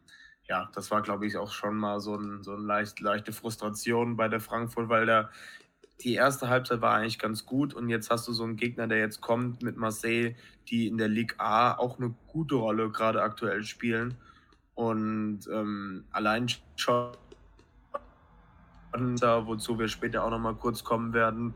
ja, 0.49 0.71
das 0.75 0.91
war, 0.91 1.03
glaube 1.03 1.27
ich, 1.27 1.37
auch 1.37 1.53
schon 1.53 1.77
mal 1.77 2.01
so, 2.01 2.17
ein, 2.17 2.43
so 2.43 2.55
eine 2.55 2.63
leicht, 2.65 3.01
leichte 3.01 3.33
Frustration 3.33 4.17
bei 4.17 4.29
der 4.29 4.41
Frankfurt, 4.41 4.89
weil 4.89 5.05
der, 5.05 5.29
die 6.01 6.15
erste 6.15 6.49
Halbzeit 6.49 6.81
war 6.81 6.95
eigentlich 6.95 7.19
ganz 7.19 7.45
gut 7.45 7.75
und 7.75 7.91
jetzt 7.91 8.09
hast 8.09 8.27
du 8.27 8.33
so 8.33 8.45
einen 8.45 8.57
Gegner, 8.57 8.87
der 8.87 8.99
jetzt 8.99 9.21
kommt 9.21 9.63
mit 9.63 9.77
Marseille, 9.77 10.35
die 10.69 10.87
in 10.87 10.97
der 10.97 11.09
Ligue 11.09 11.39
A 11.39 11.75
auch 11.75 11.99
eine 11.99 12.15
gute 12.27 12.55
Rolle 12.55 12.91
gerade 12.91 13.21
aktuell 13.21 13.65
spielen 13.65 14.17
und 14.75 15.41
ähm, 15.53 16.07
allein 16.11 16.47
schon 16.77 17.13
wozu 19.01 19.79
wir 19.79 19.89
später 19.89 20.25
auch 20.25 20.31
noch 20.31 20.39
mal 20.39 20.55
kurz 20.55 20.85
kommen 20.85 21.13
werden. 21.13 21.55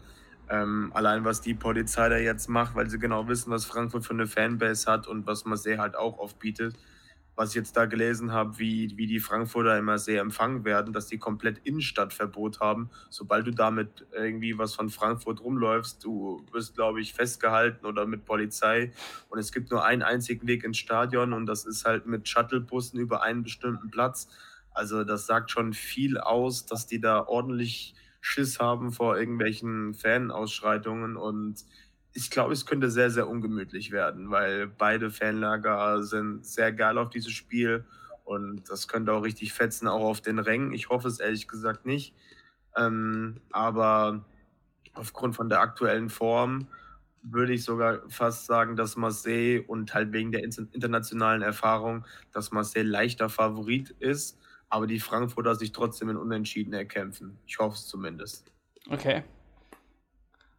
Ähm, 0.50 0.90
allein 0.94 1.24
was 1.24 1.40
die 1.40 1.54
Polizei 1.54 2.08
da 2.08 2.16
jetzt 2.16 2.48
macht, 2.48 2.74
weil 2.74 2.90
sie 2.90 2.98
genau 2.98 3.28
wissen, 3.28 3.52
was 3.52 3.64
Frankfurt 3.64 4.04
für 4.04 4.14
eine 4.14 4.26
Fanbase 4.26 4.90
hat 4.90 5.06
und 5.06 5.24
was 5.26 5.44
Marseille 5.44 5.78
halt 5.78 5.94
auch 5.94 6.18
aufbietet. 6.18 6.74
Was 7.36 7.50
ich 7.50 7.54
jetzt 7.54 7.76
da 7.76 7.86
gelesen 7.86 8.32
habe, 8.32 8.58
wie, 8.58 8.92
wie 8.96 9.06
die 9.06 9.20
Frankfurter 9.20 9.78
immer 9.78 9.96
sehr 9.98 10.20
empfangen 10.20 10.64
werden, 10.64 10.92
dass 10.92 11.06
die 11.06 11.18
komplett 11.18 11.58
Innenstadtverbot 11.58 12.58
haben. 12.58 12.90
Sobald 13.08 13.46
du 13.46 13.52
damit 13.52 14.06
irgendwie 14.12 14.58
was 14.58 14.74
von 14.74 14.90
Frankfurt 14.90 15.40
rumläufst, 15.40 16.04
du 16.04 16.44
wirst, 16.50 16.74
glaube 16.74 17.00
ich, 17.00 17.14
festgehalten 17.14 17.86
oder 17.86 18.04
mit 18.04 18.24
Polizei. 18.24 18.92
Und 19.28 19.38
es 19.38 19.52
gibt 19.52 19.70
nur 19.70 19.84
einen 19.84 20.02
einzigen 20.02 20.48
Weg 20.48 20.64
ins 20.64 20.78
Stadion 20.78 21.32
und 21.32 21.46
das 21.46 21.64
ist 21.64 21.84
halt 21.84 22.06
mit 22.06 22.28
Shuttlebussen 22.28 22.98
über 22.98 23.22
einen 23.22 23.44
bestimmten 23.44 23.90
Platz. 23.90 24.28
Also 24.72 25.04
das 25.04 25.26
sagt 25.26 25.50
schon 25.50 25.72
viel 25.72 26.18
aus, 26.18 26.66
dass 26.66 26.86
die 26.86 27.00
da 27.00 27.26
ordentlich 27.26 27.94
Schiss 28.20 28.60
haben 28.60 28.92
vor 28.92 29.18
irgendwelchen 29.18 29.94
Fanausschreitungen 29.94 31.16
und 31.16 31.64
ich 32.12 32.30
glaube, 32.30 32.52
es 32.52 32.66
könnte 32.66 32.90
sehr, 32.90 33.10
sehr 33.10 33.28
ungemütlich 33.28 33.92
werden, 33.92 34.30
weil 34.30 34.66
beide 34.66 35.10
Fanlager 35.10 36.02
sind 36.02 36.44
sehr 36.44 36.72
geil 36.72 36.98
auf 36.98 37.10
dieses 37.10 37.32
Spiel 37.32 37.84
und 38.24 38.68
das 38.68 38.88
könnte 38.88 39.12
auch 39.12 39.22
richtig 39.22 39.52
fetzen, 39.52 39.86
auch 39.88 40.02
auf 40.02 40.20
den 40.20 40.38
Rängen. 40.38 40.72
Ich 40.72 40.88
hoffe 40.88 41.08
es 41.08 41.20
ehrlich 41.20 41.48
gesagt 41.48 41.86
nicht. 41.86 42.14
Ähm, 42.76 43.40
aber 43.52 44.24
aufgrund 44.94 45.36
von 45.36 45.48
der 45.48 45.60
aktuellen 45.60 46.10
Form 46.10 46.68
würde 47.22 47.52
ich 47.52 47.64
sogar 47.64 48.08
fast 48.08 48.46
sagen, 48.46 48.76
dass 48.76 48.96
Marseille 48.96 49.60
und 49.66 49.94
halt 49.94 50.12
wegen 50.12 50.32
der 50.32 50.42
internationalen 50.42 51.42
Erfahrung, 51.42 52.04
dass 52.32 52.50
Marseille 52.50 52.84
leichter 52.84 53.28
Favorit 53.28 53.90
ist 53.98 54.38
aber 54.70 54.86
die 54.86 55.00
Frankfurter 55.00 55.54
sich 55.56 55.72
trotzdem 55.72 56.08
in 56.08 56.16
Unentschieden 56.16 56.72
erkämpfen. 56.72 57.38
Ich 57.46 57.58
hoffe 57.58 57.74
es 57.74 57.86
zumindest. 57.86 58.50
Okay. 58.88 59.24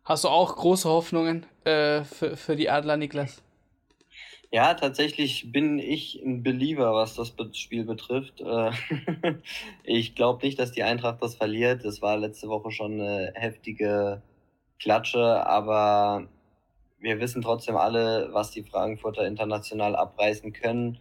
Hast 0.04 0.26
du 0.26 0.28
auch 0.28 0.56
große 0.56 0.88
Hoffnungen 0.90 1.46
äh, 1.64 2.04
für, 2.04 2.36
für 2.36 2.56
die 2.56 2.70
Adler, 2.70 2.98
Niklas? 2.98 3.42
Ja, 4.54 4.74
tatsächlich 4.74 5.54
bin 5.54 5.80
ich 5.80 6.22
ein 6.22 6.44
Believer, 6.44 6.94
was 6.94 7.16
das 7.16 7.34
Spiel 7.58 7.86
betrifft. 7.86 8.42
Äh, 8.42 8.72
ich 9.84 10.14
glaube 10.14 10.46
nicht, 10.46 10.60
dass 10.60 10.74
die 10.74 10.84
Eintracht 10.84 11.24
das 11.24 11.36
verliert. 11.36 11.86
Das 11.86 12.02
war 12.02 12.18
letzte 12.18 12.50
Woche 12.50 12.72
schon 12.72 13.00
eine 13.00 13.32
heftige 13.36 14.22
Klatsche, 14.78 15.48
aber 15.48 16.28
wir 17.00 17.22
wissen 17.22 17.42
trotzdem 17.42 17.78
alle, 17.78 18.30
was 18.34 18.52
die 18.52 18.64
Frankfurter 18.64 19.26
international 19.26 19.96
abreißen 19.96 20.52
können. 20.52 21.00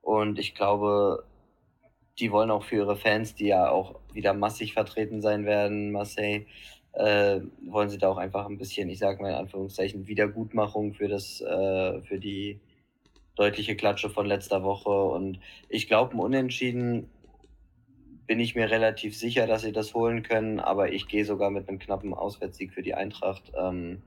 Und 0.00 0.38
ich 0.38 0.54
glaube, 0.54 1.24
die 2.18 2.30
wollen 2.30 2.50
auch 2.50 2.64
für 2.64 2.76
ihre 2.76 2.96
Fans, 2.96 3.34
die 3.34 3.46
ja 3.46 3.70
auch 3.70 3.98
wieder 4.12 4.34
massig 4.34 4.74
vertreten 4.74 5.22
sein 5.22 5.46
werden, 5.46 5.92
Marseille, 5.92 6.46
äh, 6.92 7.40
wollen 7.64 7.88
sie 7.88 7.98
da 7.98 8.08
auch 8.10 8.18
einfach 8.18 8.46
ein 8.46 8.58
bisschen, 8.58 8.90
ich 8.90 8.98
sage 8.98 9.22
mal 9.22 9.30
in 9.30 9.36
Anführungszeichen, 9.36 10.06
Wiedergutmachung 10.06 10.92
für 10.92 11.08
das, 11.08 11.40
äh, 11.40 12.02
für 12.02 12.18
die 12.18 12.60
deutliche 13.34 13.76
Klatsche 13.76 14.10
von 14.10 14.26
letzter 14.26 14.62
Woche. 14.62 14.90
Und 14.90 15.40
ich 15.68 15.88
glaube, 15.88 16.14
ein 16.14 16.20
Unentschieden 16.20 17.08
bin 18.26 18.40
ich 18.40 18.54
mir 18.54 18.70
relativ 18.70 19.16
sicher, 19.16 19.46
dass 19.46 19.62
sie 19.62 19.72
das 19.72 19.94
holen 19.94 20.22
können, 20.22 20.60
aber 20.60 20.92
ich 20.92 21.08
gehe 21.08 21.24
sogar 21.24 21.50
mit 21.50 21.68
einem 21.68 21.78
knappen 21.78 22.14
Auswärtssieg 22.14 22.72
für 22.72 22.82
die 22.82 22.94
Eintracht, 22.94 23.52
ähm, 23.56 24.02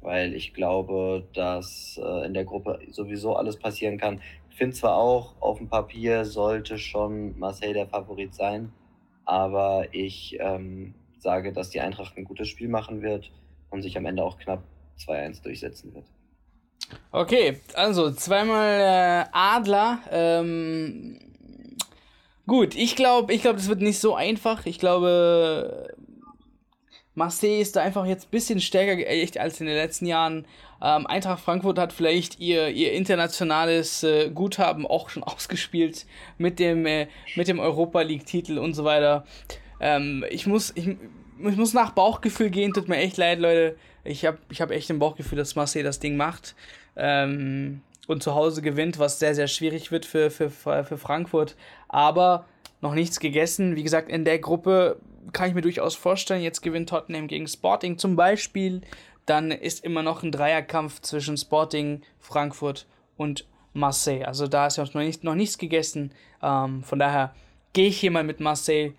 weil 0.00 0.34
ich 0.34 0.54
glaube, 0.54 1.26
dass 1.34 2.00
äh, 2.02 2.26
in 2.26 2.34
der 2.34 2.44
Gruppe 2.44 2.80
sowieso 2.90 3.34
alles 3.34 3.58
passieren 3.58 3.98
kann 3.98 4.20
finde 4.54 4.76
zwar 4.76 4.96
auch, 4.96 5.34
auf 5.40 5.58
dem 5.58 5.68
Papier 5.68 6.24
sollte 6.24 6.78
schon 6.78 7.38
Marseille 7.38 7.72
der 7.72 7.86
Favorit 7.86 8.34
sein, 8.34 8.72
aber 9.24 9.86
ich 9.92 10.36
ähm, 10.40 10.94
sage, 11.18 11.52
dass 11.52 11.70
die 11.70 11.80
Eintracht 11.80 12.16
ein 12.16 12.24
gutes 12.24 12.48
Spiel 12.48 12.68
machen 12.68 13.02
wird 13.02 13.30
und 13.70 13.82
sich 13.82 13.96
am 13.96 14.06
Ende 14.06 14.24
auch 14.24 14.38
knapp 14.38 14.62
2-1 14.98 15.42
durchsetzen 15.42 15.94
wird. 15.94 16.04
Okay, 17.12 17.60
also 17.74 18.10
zweimal 18.10 18.80
äh, 18.80 19.24
Adler. 19.32 20.00
Ähm, 20.10 21.18
gut, 22.46 22.74
ich 22.74 22.96
glaube, 22.96 23.32
ich 23.32 23.42
glaube, 23.42 23.58
das 23.58 23.68
wird 23.68 23.80
nicht 23.80 24.00
so 24.00 24.14
einfach. 24.14 24.66
Ich 24.66 24.78
glaube, 24.78 25.94
Marseille 27.20 27.60
ist 27.60 27.76
da 27.76 27.82
einfach 27.82 28.06
jetzt 28.06 28.28
ein 28.28 28.30
bisschen 28.30 28.60
stärker 28.60 29.06
echt 29.06 29.36
als 29.36 29.60
in 29.60 29.66
den 29.66 29.76
letzten 29.76 30.06
Jahren. 30.06 30.46
Ähm, 30.82 31.06
Eintracht 31.06 31.44
Frankfurt 31.44 31.78
hat 31.78 31.92
vielleicht 31.92 32.40
ihr, 32.40 32.68
ihr 32.70 32.92
internationales 32.92 34.02
äh, 34.02 34.30
Guthaben 34.30 34.86
auch 34.86 35.10
schon 35.10 35.22
ausgespielt 35.22 36.06
mit 36.38 36.58
dem, 36.58 36.86
äh, 36.86 37.08
mit 37.36 37.46
dem 37.46 37.60
Europa 37.60 38.00
League-Titel 38.00 38.56
und 38.56 38.72
so 38.72 38.84
weiter. 38.84 39.26
Ähm, 39.80 40.24
ich, 40.30 40.46
muss, 40.46 40.72
ich, 40.74 40.88
ich 40.88 41.56
muss 41.56 41.74
nach 41.74 41.90
Bauchgefühl 41.90 42.48
gehen, 42.48 42.72
tut 42.72 42.88
mir 42.88 42.96
echt 42.96 43.18
leid, 43.18 43.38
Leute. 43.38 43.76
Ich 44.02 44.24
habe 44.24 44.38
ich 44.48 44.62
hab 44.62 44.70
echt 44.70 44.88
ein 44.88 44.98
Bauchgefühl, 44.98 45.36
dass 45.36 45.56
Marseille 45.56 45.84
das 45.84 46.00
Ding 46.00 46.16
macht. 46.16 46.54
Ähm, 46.96 47.82
und 48.06 48.22
zu 48.22 48.34
Hause 48.34 48.62
gewinnt, 48.62 48.98
was 48.98 49.18
sehr, 49.18 49.34
sehr 49.34 49.46
schwierig 49.46 49.92
wird 49.92 50.06
für, 50.06 50.30
für, 50.30 50.48
für 50.48 50.96
Frankfurt. 50.96 51.54
Aber 51.86 52.46
noch 52.80 52.94
nichts 52.94 53.20
gegessen. 53.20 53.76
Wie 53.76 53.82
gesagt, 53.82 54.08
in 54.08 54.24
der 54.24 54.38
Gruppe 54.38 54.96
kann 55.32 55.48
ich 55.48 55.54
mir 55.54 55.60
durchaus 55.60 55.94
vorstellen, 55.94 56.42
jetzt 56.42 56.62
gewinnt 56.62 56.88
Tottenham 56.88 57.26
gegen 57.26 57.46
Sporting 57.46 57.98
zum 57.98 58.16
Beispiel 58.16 58.82
dann 59.30 59.52
ist 59.52 59.84
immer 59.84 60.02
noch 60.02 60.24
ein 60.24 60.32
Dreierkampf 60.32 61.00
zwischen 61.02 61.36
Sporting, 61.36 62.02
Frankfurt 62.18 62.86
und 63.16 63.46
Marseille. 63.72 64.24
Also 64.24 64.48
da 64.48 64.66
ist 64.66 64.76
ja 64.76 64.84
noch, 64.84 64.94
nicht, 64.94 65.22
noch 65.22 65.36
nichts 65.36 65.56
gegessen. 65.56 66.12
Ähm, 66.42 66.82
von 66.82 66.98
daher 66.98 67.32
gehe 67.72 67.86
ich 67.86 68.00
hier 68.00 68.10
mal 68.10 68.24
mit 68.24 68.40
Marseille, 68.40 68.92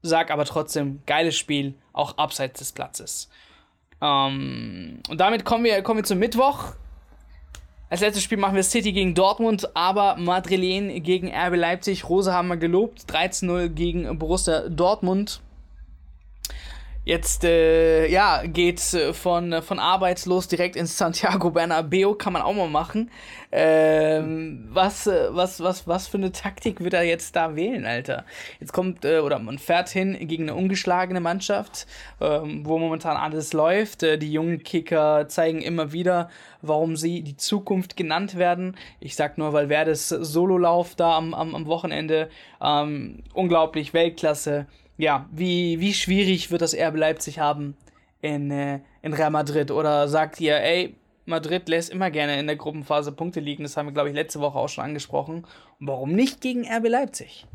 sag 0.00 0.30
aber 0.30 0.46
trotzdem, 0.46 1.02
geiles 1.04 1.36
Spiel, 1.36 1.74
auch 1.92 2.16
abseits 2.16 2.58
des 2.60 2.72
Platzes. 2.72 3.28
Ähm, 4.00 5.00
und 5.10 5.20
damit 5.20 5.44
kommen 5.44 5.64
wir, 5.64 5.82
kommen 5.82 5.98
wir 6.00 6.04
zum 6.04 6.18
Mittwoch. 6.18 6.72
Als 7.90 8.00
letztes 8.00 8.24
Spiel 8.24 8.38
machen 8.38 8.56
wir 8.56 8.62
City 8.62 8.92
gegen 8.92 9.14
Dortmund, 9.14 9.76
aber 9.76 10.16
Madrilen 10.16 11.02
gegen 11.02 11.28
RB 11.28 11.54
Leipzig. 11.54 12.08
Rose 12.08 12.32
haben 12.32 12.48
wir 12.48 12.56
gelobt. 12.56 13.02
13-0 13.10 13.68
gegen 13.68 14.18
Borussia 14.18 14.70
Dortmund. 14.70 15.42
Jetzt 17.06 17.44
äh, 17.44 18.08
ja, 18.08 18.42
geht's 18.44 18.92
äh, 18.92 19.12
von, 19.12 19.62
von 19.62 19.78
arbeitslos 19.78 20.48
direkt 20.48 20.74
ins 20.74 20.98
Santiago 20.98 21.50
Bernabeo, 21.52 22.16
kann 22.16 22.32
man 22.32 22.42
auch 22.42 22.52
mal 22.52 22.68
machen. 22.68 23.12
Ähm, 23.52 24.66
was, 24.72 25.06
äh, 25.06 25.28
was, 25.30 25.62
was, 25.62 25.86
was 25.86 26.08
für 26.08 26.16
eine 26.16 26.32
Taktik 26.32 26.82
wird 26.82 26.94
er 26.94 27.04
jetzt 27.04 27.36
da 27.36 27.54
wählen, 27.54 27.86
Alter? 27.86 28.24
Jetzt 28.58 28.72
kommt, 28.72 29.04
äh, 29.04 29.20
oder 29.20 29.38
man 29.38 29.58
fährt 29.58 29.88
hin 29.88 30.18
gegen 30.26 30.50
eine 30.50 30.56
ungeschlagene 30.56 31.20
Mannschaft, 31.20 31.86
ähm, 32.20 32.66
wo 32.66 32.76
momentan 32.76 33.16
alles 33.16 33.52
läuft. 33.52 34.02
Äh, 34.02 34.18
die 34.18 34.32
jungen 34.32 34.64
Kicker 34.64 35.28
zeigen 35.28 35.62
immer 35.62 35.92
wieder, 35.92 36.28
warum 36.60 36.96
sie 36.96 37.22
die 37.22 37.36
Zukunft 37.36 37.96
genannt 37.96 38.36
werden. 38.36 38.76
Ich 38.98 39.14
sag 39.14 39.38
nur, 39.38 39.52
weil 39.52 39.68
wer 39.68 39.84
das 39.84 40.08
Sololauf 40.08 40.96
da 40.96 41.16
am, 41.16 41.34
am, 41.34 41.54
am 41.54 41.66
Wochenende, 41.66 42.30
ähm, 42.60 43.22
unglaublich 43.32 43.94
Weltklasse 43.94 44.66
ja, 44.98 45.28
wie, 45.32 45.80
wie 45.80 45.94
schwierig 45.94 46.50
wird 46.50 46.62
das 46.62 46.74
RB 46.74 46.96
Leipzig 46.96 47.38
haben 47.38 47.76
in, 48.20 48.50
äh, 48.50 48.80
in 49.02 49.12
Real 49.12 49.30
Madrid? 49.30 49.70
Oder 49.70 50.08
sagt 50.08 50.40
ihr, 50.40 50.56
ey, 50.56 50.94
Madrid 51.26 51.68
lässt 51.68 51.90
immer 51.90 52.10
gerne 52.10 52.38
in 52.38 52.46
der 52.46 52.56
Gruppenphase 52.56 53.12
Punkte 53.12 53.40
liegen, 53.40 53.64
das 53.64 53.76
haben 53.76 53.86
wir, 53.86 53.92
glaube 53.92 54.08
ich, 54.08 54.14
letzte 54.14 54.40
Woche 54.40 54.58
auch 54.58 54.68
schon 54.68 54.84
angesprochen. 54.84 55.46
Und 55.80 55.86
warum 55.86 56.12
nicht 56.12 56.40
gegen 56.40 56.64
RB 56.66 56.88
Leipzig? 56.88 57.46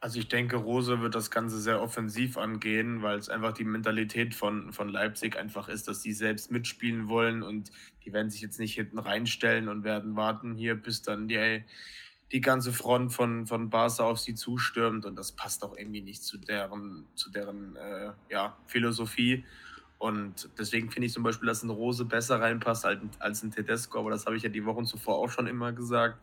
Also 0.00 0.18
ich 0.18 0.28
denke, 0.28 0.56
Rose 0.56 1.00
wird 1.00 1.14
das 1.14 1.30
Ganze 1.30 1.58
sehr 1.58 1.80
offensiv 1.80 2.36
angehen, 2.36 3.00
weil 3.00 3.18
es 3.18 3.30
einfach 3.30 3.54
die 3.54 3.64
Mentalität 3.64 4.34
von, 4.34 4.70
von 4.74 4.90
Leipzig 4.90 5.38
einfach 5.38 5.66
ist, 5.66 5.88
dass 5.88 6.02
sie 6.02 6.12
selbst 6.12 6.52
mitspielen 6.52 7.08
wollen 7.08 7.42
und 7.42 7.72
die 8.04 8.12
werden 8.12 8.28
sich 8.28 8.42
jetzt 8.42 8.60
nicht 8.60 8.74
hinten 8.74 8.98
reinstellen 8.98 9.66
und 9.66 9.82
werden 9.82 10.14
warten 10.14 10.56
hier, 10.56 10.74
bis 10.74 11.00
dann 11.00 11.26
die 11.26 11.64
die 12.34 12.40
ganze 12.40 12.72
Front 12.72 13.12
von, 13.12 13.46
von 13.46 13.70
Barca 13.70 14.02
auf 14.02 14.18
sie 14.18 14.34
zustürmt 14.34 15.06
und 15.06 15.14
das 15.14 15.30
passt 15.30 15.62
auch 15.62 15.76
irgendwie 15.76 16.02
nicht 16.02 16.24
zu 16.24 16.36
deren, 16.36 17.06
zu 17.14 17.30
deren 17.30 17.76
äh, 17.76 18.10
ja, 18.28 18.56
Philosophie. 18.66 19.44
Und 19.98 20.50
deswegen 20.58 20.90
finde 20.90 21.06
ich 21.06 21.12
zum 21.12 21.22
Beispiel, 21.22 21.46
dass 21.46 21.62
ein 21.62 21.70
Rose 21.70 22.04
besser 22.04 22.40
reinpasst 22.40 22.84
als, 22.86 23.00
als 23.20 23.44
ein 23.44 23.52
Tedesco, 23.52 24.00
aber 24.00 24.10
das 24.10 24.26
habe 24.26 24.36
ich 24.36 24.42
ja 24.42 24.48
die 24.48 24.64
Wochen 24.64 24.84
zuvor 24.84 25.18
auch 25.18 25.30
schon 25.30 25.46
immer 25.46 25.72
gesagt. 25.72 26.18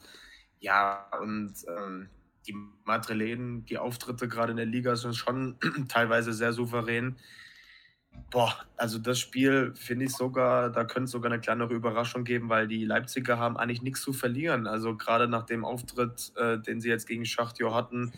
Ja, 0.60 1.08
und 1.22 1.54
ähm, 1.70 2.10
die 2.46 2.56
Madrilen, 2.84 3.64
die 3.64 3.78
Auftritte 3.78 4.28
gerade 4.28 4.52
in 4.52 4.58
der 4.58 4.66
Liga 4.66 4.98
sind 4.98 5.16
schon 5.16 5.56
teilweise 5.88 6.34
sehr 6.34 6.52
souverän. 6.52 7.16
Boah, 8.32 8.56
also 8.78 8.98
das 8.98 9.20
Spiel 9.20 9.74
finde 9.76 10.06
ich 10.06 10.12
sogar, 10.14 10.70
da 10.70 10.86
könnte 10.86 11.06
es 11.06 11.12
sogar 11.12 11.32
eine 11.32 11.42
kleinere 11.42 11.74
Überraschung 11.74 12.24
geben, 12.24 12.48
weil 12.48 12.68
die 12.68 12.86
Leipziger 12.86 13.38
haben 13.38 13.58
eigentlich 13.58 13.82
nichts 13.82 14.02
zu 14.02 14.14
verlieren. 14.14 14.68
Also 14.68 14.96
gerade 14.96 15.28
nach 15.28 15.46
dem 15.46 15.66
Auftritt, 15.66 16.32
äh, 16.38 16.58
den 16.58 16.80
sie 16.80 16.88
jetzt 16.88 17.08
gegen 17.08 17.26
Schachtjo 17.26 17.74
hatten, 17.74 18.14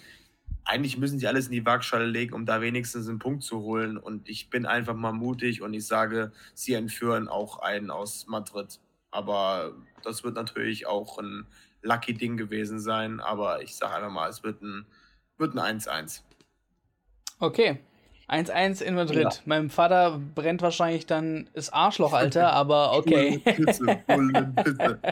eigentlich 0.66 0.98
müssen 0.98 1.20
sie 1.20 1.28
alles 1.28 1.48
in 1.48 1.52
die 1.52 1.66
Waagschale 1.66 2.06
legen, 2.06 2.34
um 2.34 2.46
da 2.46 2.62
wenigstens 2.62 3.10
einen 3.10 3.20
Punkt 3.20 3.44
zu 3.44 3.62
holen. 3.62 3.98
Und 3.98 4.30
ich 4.30 4.50
bin 4.50 4.66
einfach 4.66 4.96
mal 4.96 5.14
mutig 5.14 5.62
und 5.62 5.74
ich 5.74 5.86
sage, 5.88 6.32
sie 6.54 6.74
entführen 6.74 7.28
auch 7.28 7.60
einen 7.60 7.90
aus 7.90 8.28
Madrid. 8.28 8.80
Aber 9.12 9.74
das 10.04 10.24
wird 10.24 10.36
natürlich 10.36 10.88
auch 10.88 11.18
ein 11.18 11.46
lucky 11.82 12.14
Ding 12.14 12.38
gewesen 12.38 12.80
sein. 12.80 13.20
Aber 13.20 13.62
ich 13.62 13.76
sage 13.76 13.96
einfach 13.96 14.12
mal, 14.12 14.30
es 14.30 14.44
wird 14.44 14.62
ein 14.62 14.86
1-1. 15.40 15.40
Wird 15.40 15.58
ein 15.58 16.10
okay, 17.40 17.80
1-1 18.28 18.82
in 18.82 18.96
Madrid. 18.96 19.24
Ja. 19.24 19.32
Meinem 19.46 19.70
Vater 19.70 20.20
brennt 20.36 20.62
wahrscheinlich 20.62 21.06
dann 21.06 21.50
das 21.54 21.72
Arschloch, 21.72 22.14
Alter, 22.14 22.54
aber 22.54 22.94
okay. 22.98 23.40
Pizze, 23.40 24.00
Pizze. 24.08 25.00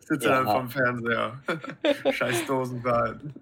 Sitze 0.00 0.28
ja. 0.28 0.42
dann 0.42 0.46
vom 0.46 0.70
Fernseher. 0.70 1.42
Scheiß 2.12 2.46
Dosen 2.46 2.82
behalten. 2.82 3.34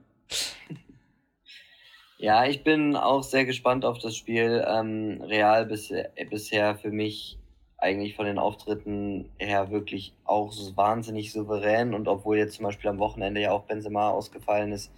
Ja, 2.18 2.44
ich 2.44 2.64
bin 2.64 2.96
auch 2.96 3.22
sehr 3.22 3.44
gespannt 3.46 3.84
auf 3.84 3.98
das 3.98 4.16
Spiel. 4.16 4.64
Ähm, 4.66 5.22
Real 5.22 5.66
bisher, 5.66 6.10
bisher 6.28 6.76
für 6.76 6.90
mich 6.90 7.38
eigentlich 7.78 8.14
von 8.14 8.26
den 8.26 8.38
Auftritten 8.38 9.30
her 9.38 9.70
wirklich 9.70 10.12
auch 10.24 10.52
wahnsinnig 10.74 11.32
souverän 11.32 11.94
und 11.94 12.08
obwohl 12.08 12.36
jetzt 12.36 12.56
zum 12.56 12.66
Beispiel 12.66 12.90
am 12.90 12.98
Wochenende 12.98 13.40
ja 13.40 13.52
auch 13.52 13.64
Benzema 13.64 14.10
ausgefallen 14.10 14.72
ist, 14.72 14.92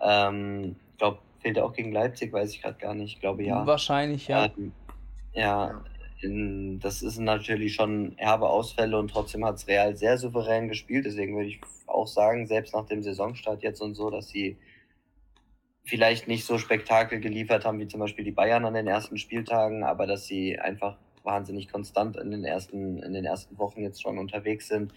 ähm, 0.00 0.76
glaube 0.96 1.18
Fehlt 1.42 1.56
er 1.56 1.64
auch 1.64 1.72
gegen 1.72 1.92
Leipzig, 1.92 2.32
weiß 2.32 2.54
ich 2.54 2.62
gerade 2.62 2.78
gar 2.78 2.94
nicht. 2.94 3.14
Ich 3.14 3.20
glaube 3.20 3.42
ja. 3.42 3.66
Wahrscheinlich, 3.66 4.28
ja. 4.28 4.46
Ähm, 4.56 4.72
ja, 5.32 5.82
in, 6.20 6.78
das 6.78 7.02
ist 7.02 7.18
natürlich 7.18 7.74
schon 7.74 8.14
herbe 8.16 8.48
Ausfälle 8.48 8.98
und 8.98 9.08
trotzdem 9.08 9.44
hat 9.44 9.56
es 9.56 9.66
Real 9.66 9.96
sehr 9.96 10.18
souverän 10.18 10.68
gespielt. 10.68 11.04
Deswegen 11.04 11.34
würde 11.34 11.48
ich 11.48 11.60
auch 11.86 12.06
sagen, 12.06 12.46
selbst 12.46 12.74
nach 12.74 12.86
dem 12.86 13.02
Saisonstart 13.02 13.62
jetzt 13.62 13.80
und 13.80 13.94
so, 13.94 14.08
dass 14.08 14.28
sie 14.28 14.56
vielleicht 15.84 16.28
nicht 16.28 16.44
so 16.44 16.58
Spektakel 16.58 17.18
geliefert 17.18 17.64
haben 17.64 17.80
wie 17.80 17.88
zum 17.88 17.98
Beispiel 17.98 18.24
die 18.24 18.30
Bayern 18.30 18.64
an 18.64 18.74
den 18.74 18.86
ersten 18.86 19.18
Spieltagen, 19.18 19.82
aber 19.82 20.06
dass 20.06 20.26
sie 20.26 20.58
einfach 20.58 20.96
wahnsinnig 21.24 21.70
konstant 21.70 22.16
in 22.16 22.30
den 22.30 22.44
ersten, 22.44 22.98
in 23.02 23.12
den 23.12 23.24
ersten 23.24 23.58
Wochen 23.58 23.82
jetzt 23.82 24.00
schon 24.00 24.18
unterwegs 24.18 24.68
sind 24.68 24.92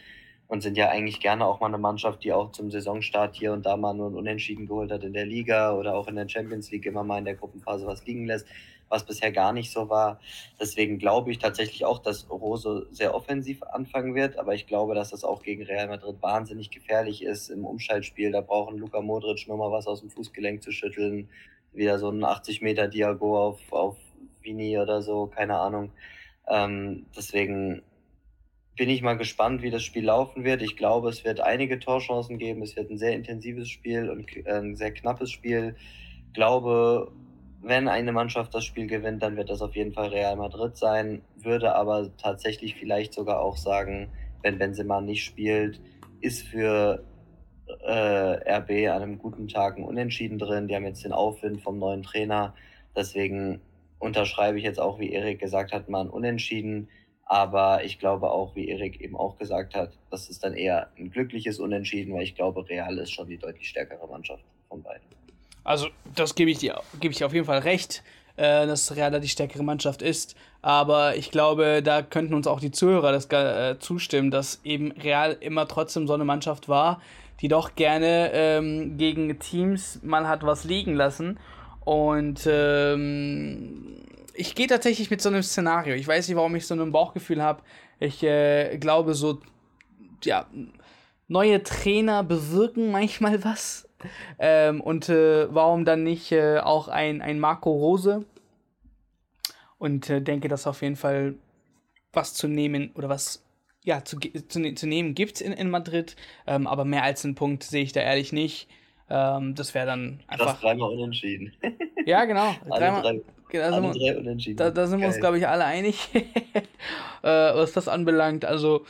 und 0.48 0.62
sind 0.62 0.78
ja 0.78 0.90
eigentlich 0.90 1.20
gerne 1.20 1.46
auch 1.46 1.60
mal 1.60 1.68
eine 1.68 1.78
Mannschaft, 1.78 2.24
die 2.24 2.32
auch 2.32 2.52
zum 2.52 2.70
Saisonstart 2.70 3.36
hier 3.36 3.54
und 3.54 3.66
da 3.66 3.78
mal 3.78 3.94
nur 3.94 4.10
ein 4.10 4.16
Unentschieden 4.16 4.68
geholt 4.68 4.92
hat 4.92 5.04
in 5.04 5.14
der 5.14 5.26
Liga 5.26 5.74
oder 5.74 5.96
auch 5.96 6.08
in 6.08 6.16
der 6.16 6.30
Champions 6.30 6.70
League 6.72 6.86
immer 6.86 7.04
mal 7.04 7.18
in 7.18 7.26
der 7.26 7.36
Gruppenphase 7.36 7.88
was 7.88 8.06
liegen 8.06 8.26
lässt, 8.26 8.46
was 8.88 9.06
bisher 9.06 9.32
gar 9.32 9.54
nicht 9.54 9.72
so 9.72 9.90
war. 9.90 10.20
Deswegen 10.60 11.00
glaube 11.00 11.32
ich 11.32 11.40
tatsächlich 11.40 11.86
auch, 11.86 12.00
dass 12.00 12.30
Rose 12.30 12.88
sehr 12.92 13.16
offensiv 13.16 13.64
anfangen 13.64 14.14
wird, 14.14 14.38
aber 14.38 14.54
ich 14.54 14.68
glaube, 14.68 14.94
dass 14.94 15.10
das 15.10 15.24
auch 15.24 15.42
gegen 15.42 15.64
Real 15.64 15.88
Madrid 15.88 16.22
wahnsinnig 16.22 16.70
gefährlich 16.70 17.24
ist 17.24 17.50
im 17.50 17.66
Umschaltspiel. 17.66 18.32
Da 18.32 18.42
brauchen 18.42 18.78
Luka 18.78 19.02
Modric 19.02 19.48
nur 19.48 19.58
mal 19.58 19.72
was 19.72 19.88
aus 19.88 20.02
dem 20.02 20.12
Fußgelenk 20.12 20.62
zu 20.62 20.72
schütteln, 20.72 21.30
wieder 21.74 21.98
so 21.98 22.10
ein 22.10 22.24
80 22.24 22.62
Meter 22.62 22.88
Diago 22.88 23.48
auf, 23.48 23.74
auf 23.74 23.98
Vini 24.42 24.78
oder 24.78 25.02
so, 25.02 25.26
keine 25.26 25.58
Ahnung. 25.58 25.92
Ähm, 26.48 27.08
deswegen 27.18 27.82
bin 28.76 28.90
ich 28.90 29.02
mal 29.02 29.18
gespannt, 29.18 29.62
wie 29.62 29.70
das 29.70 29.84
Spiel 29.84 30.06
laufen 30.06 30.44
wird. 30.44 30.62
Ich 30.62 30.76
glaube, 30.76 31.10
es 31.10 31.24
wird 31.24 31.40
einige 31.40 31.80
Torchancen 31.80 32.38
geben. 32.38 32.62
Es 32.62 32.76
wird 32.76 32.92
ein 32.92 32.98
sehr 32.98 33.14
intensives 33.14 33.70
Spiel 33.70 34.10
und 34.10 34.36
äh, 34.36 34.52
ein 34.52 34.76
sehr 34.76 34.92
knappes 34.92 35.32
Spiel. 35.32 35.76
Ich 36.28 36.34
glaube, 36.34 37.12
wenn 37.62 37.88
eine 37.88 38.12
Mannschaft 38.12 38.54
das 38.54 38.66
Spiel 38.66 38.88
gewinnt, 38.88 39.24
dann 39.24 39.38
wird 39.38 39.50
das 39.50 39.62
auf 39.62 39.76
jeden 39.76 39.94
Fall 39.94 40.10
Real 40.10 40.36
Madrid 40.36 40.76
sein. 40.76 41.22
Würde 41.38 41.74
aber 41.76 42.16
tatsächlich 42.18 42.76
vielleicht 42.76 43.14
sogar 43.14 43.42
auch 43.42 43.58
sagen, 43.58 44.10
wenn 44.44 44.58
Benzema 44.58 45.02
nicht 45.02 45.24
spielt, 45.24 45.80
ist 46.20 46.46
für 46.46 47.04
äh, 47.86 48.58
RB 48.58 48.90
an 48.90 49.02
einem 49.02 49.18
guten 49.18 49.48
Tag 49.48 49.78
ein 49.78 49.84
Unentschieden 49.84 50.38
drin. 50.38 50.68
Die 50.68 50.76
haben 50.76 50.86
jetzt 50.86 51.06
den 51.06 51.14
Aufwind 51.14 51.62
vom 51.62 51.80
neuen 51.80 52.04
Trainer. 52.04 52.54
Deswegen 52.96 53.62
unterschreibe 54.00 54.58
ich 54.58 54.64
jetzt 54.64 54.80
auch, 54.80 55.00
wie 55.00 55.12
Erik 55.12 55.40
gesagt 55.40 55.72
hat, 55.72 55.90
mal 55.90 56.02
ein 56.02 56.10
Unentschieden. 56.10 56.90
Aber 57.26 57.84
ich 57.84 57.98
glaube 57.98 58.30
auch, 58.30 58.56
wie 58.56 58.70
Erik 58.70 59.02
eben 59.02 59.16
auch 59.16 59.38
gesagt 59.38 59.74
hat, 59.74 59.92
das 60.12 60.30
ist 60.30 60.44
dann 60.44 60.54
eher 60.54 60.90
ein 60.98 61.10
glückliches 61.10 61.60
Unentschieden, 61.60 62.14
weil 62.14 62.24
ich 62.24 62.36
glaube, 62.36 62.68
Real 62.70 62.98
ist 63.00 63.12
schon 63.12 63.28
die 63.28 63.38
deutlich 63.38 63.68
stärkere 63.68 64.08
Mannschaft 64.08 64.44
von 64.70 64.84
beiden. 64.84 65.02
Also, 65.64 65.88
das 66.16 66.36
gebe 66.36 66.52
ich 66.52 66.60
dir, 66.60 66.80
gebe 67.00 67.12
ich 67.12 67.24
auf 67.24 67.34
jeden 67.34 67.48
Fall 67.48 67.60
recht, 67.60 68.04
äh, 68.36 68.68
dass 68.68 68.96
Real 68.96 69.20
die 69.20 69.28
stärkere 69.28 69.64
Mannschaft 69.64 70.04
ist. 70.04 70.36
Aber 70.62 71.16
ich 71.16 71.32
glaube, 71.32 71.82
da 71.82 72.04
könnten 72.04 72.36
uns 72.36 72.46
auch 72.46 72.60
die 72.60 72.72
Zuhörer 72.72 73.12
das, 73.12 73.26
äh, 73.32 73.80
zustimmen, 73.80 74.30
dass 74.30 74.62
eben 74.64 74.92
Real 74.92 75.36
immer 75.40 75.68
trotzdem 75.68 76.06
so 76.06 76.14
eine 76.14 76.26
Mannschaft 76.26 76.70
war, 76.70 77.02
die 77.42 77.48
doch 77.48 77.76
gerne 77.76 78.32
ähm, 78.34 78.98
gegen 78.98 79.40
Teams 79.40 80.00
mal 80.04 80.28
hat 80.28 80.44
was 80.44 80.64
liegen 80.64 80.94
lassen. 80.94 81.40
Und 81.84 82.48
ähm, 82.48 83.98
ich 84.36 84.56
gehe 84.56 84.68
tatsächlich 84.68 85.10
mit 85.10 85.22
so 85.22 85.30
einem 85.30 85.44
Szenario. 85.44 85.96
Ich 85.96 86.08
weiß 86.08 86.28
nicht, 86.28 86.38
warum 86.38 86.56
ich 86.56 86.68
so 86.68 86.76
ein 86.76 86.92
Bauchgefühl 86.92 87.42
habe. 87.42 87.64
Ich 88.00 88.24
äh, 88.24 88.78
glaube, 88.78 89.14
so, 89.14 89.40
ja, 90.24 90.48
neue 91.28 91.64
Trainer 91.64 92.24
bewirken 92.24 92.92
manchmal 92.92 93.44
was. 93.44 93.90
Ähm, 94.38 94.82
und 94.82 95.10
äh, 95.10 95.54
warum 95.54 95.86
dann 95.86 96.04
nicht 96.04 96.32
äh, 96.32 96.60
auch 96.60 96.88
ein, 96.88 97.22
ein 97.22 97.40
Marco 97.40 97.72
Rose? 97.72 98.26
Und 99.78 100.10
äh, 100.10 100.22
denke, 100.22 100.48
dass 100.48 100.68
auf 100.68 100.82
jeden 100.82 100.96
Fall 100.96 101.36
was 102.14 102.34
zu 102.34 102.48
nehmen 102.48 102.92
oder 102.96 103.10
was 103.10 103.44
ja, 103.84 104.04
zu, 104.04 104.18
zu, 104.20 104.74
zu 104.74 104.88
nehmen 104.88 105.14
gibt 105.14 105.42
in, 105.42 105.54
in 105.54 105.70
Madrid. 105.70 106.16
Ähm, 106.48 106.68
aber 106.68 106.86
mehr 106.86 107.04
als 107.04 107.24
einen 107.24 107.36
Punkt 107.36 107.64
sehe 107.64 107.84
ich 107.84 107.94
da 107.94 108.02
ehrlich 108.02 108.34
nicht. 108.34 108.68
Ähm, 109.10 109.54
das 109.56 109.74
wäre 109.74 109.86
dann 109.86 110.20
einfach. 110.28 110.54
Das 110.54 110.62
dreimal 110.62 110.92
unentschieden. 110.92 111.56
ja, 112.06 112.26
genau. 112.26 112.56
Dreimal, 112.68 113.02
drei, 113.02 113.22
da 113.52 113.72
sind, 113.72 113.96
wir, 113.96 114.56
da, 114.56 114.72
da 114.72 114.88
sind 114.88 115.00
wir 115.00 115.08
uns, 115.08 115.18
glaube 115.18 115.38
ich, 115.38 115.48
alle 115.48 115.66
einig, 115.66 116.10
äh, 116.14 116.64
was 117.24 117.74
das 117.74 117.88
anbelangt. 117.88 118.46
Also, 118.46 118.86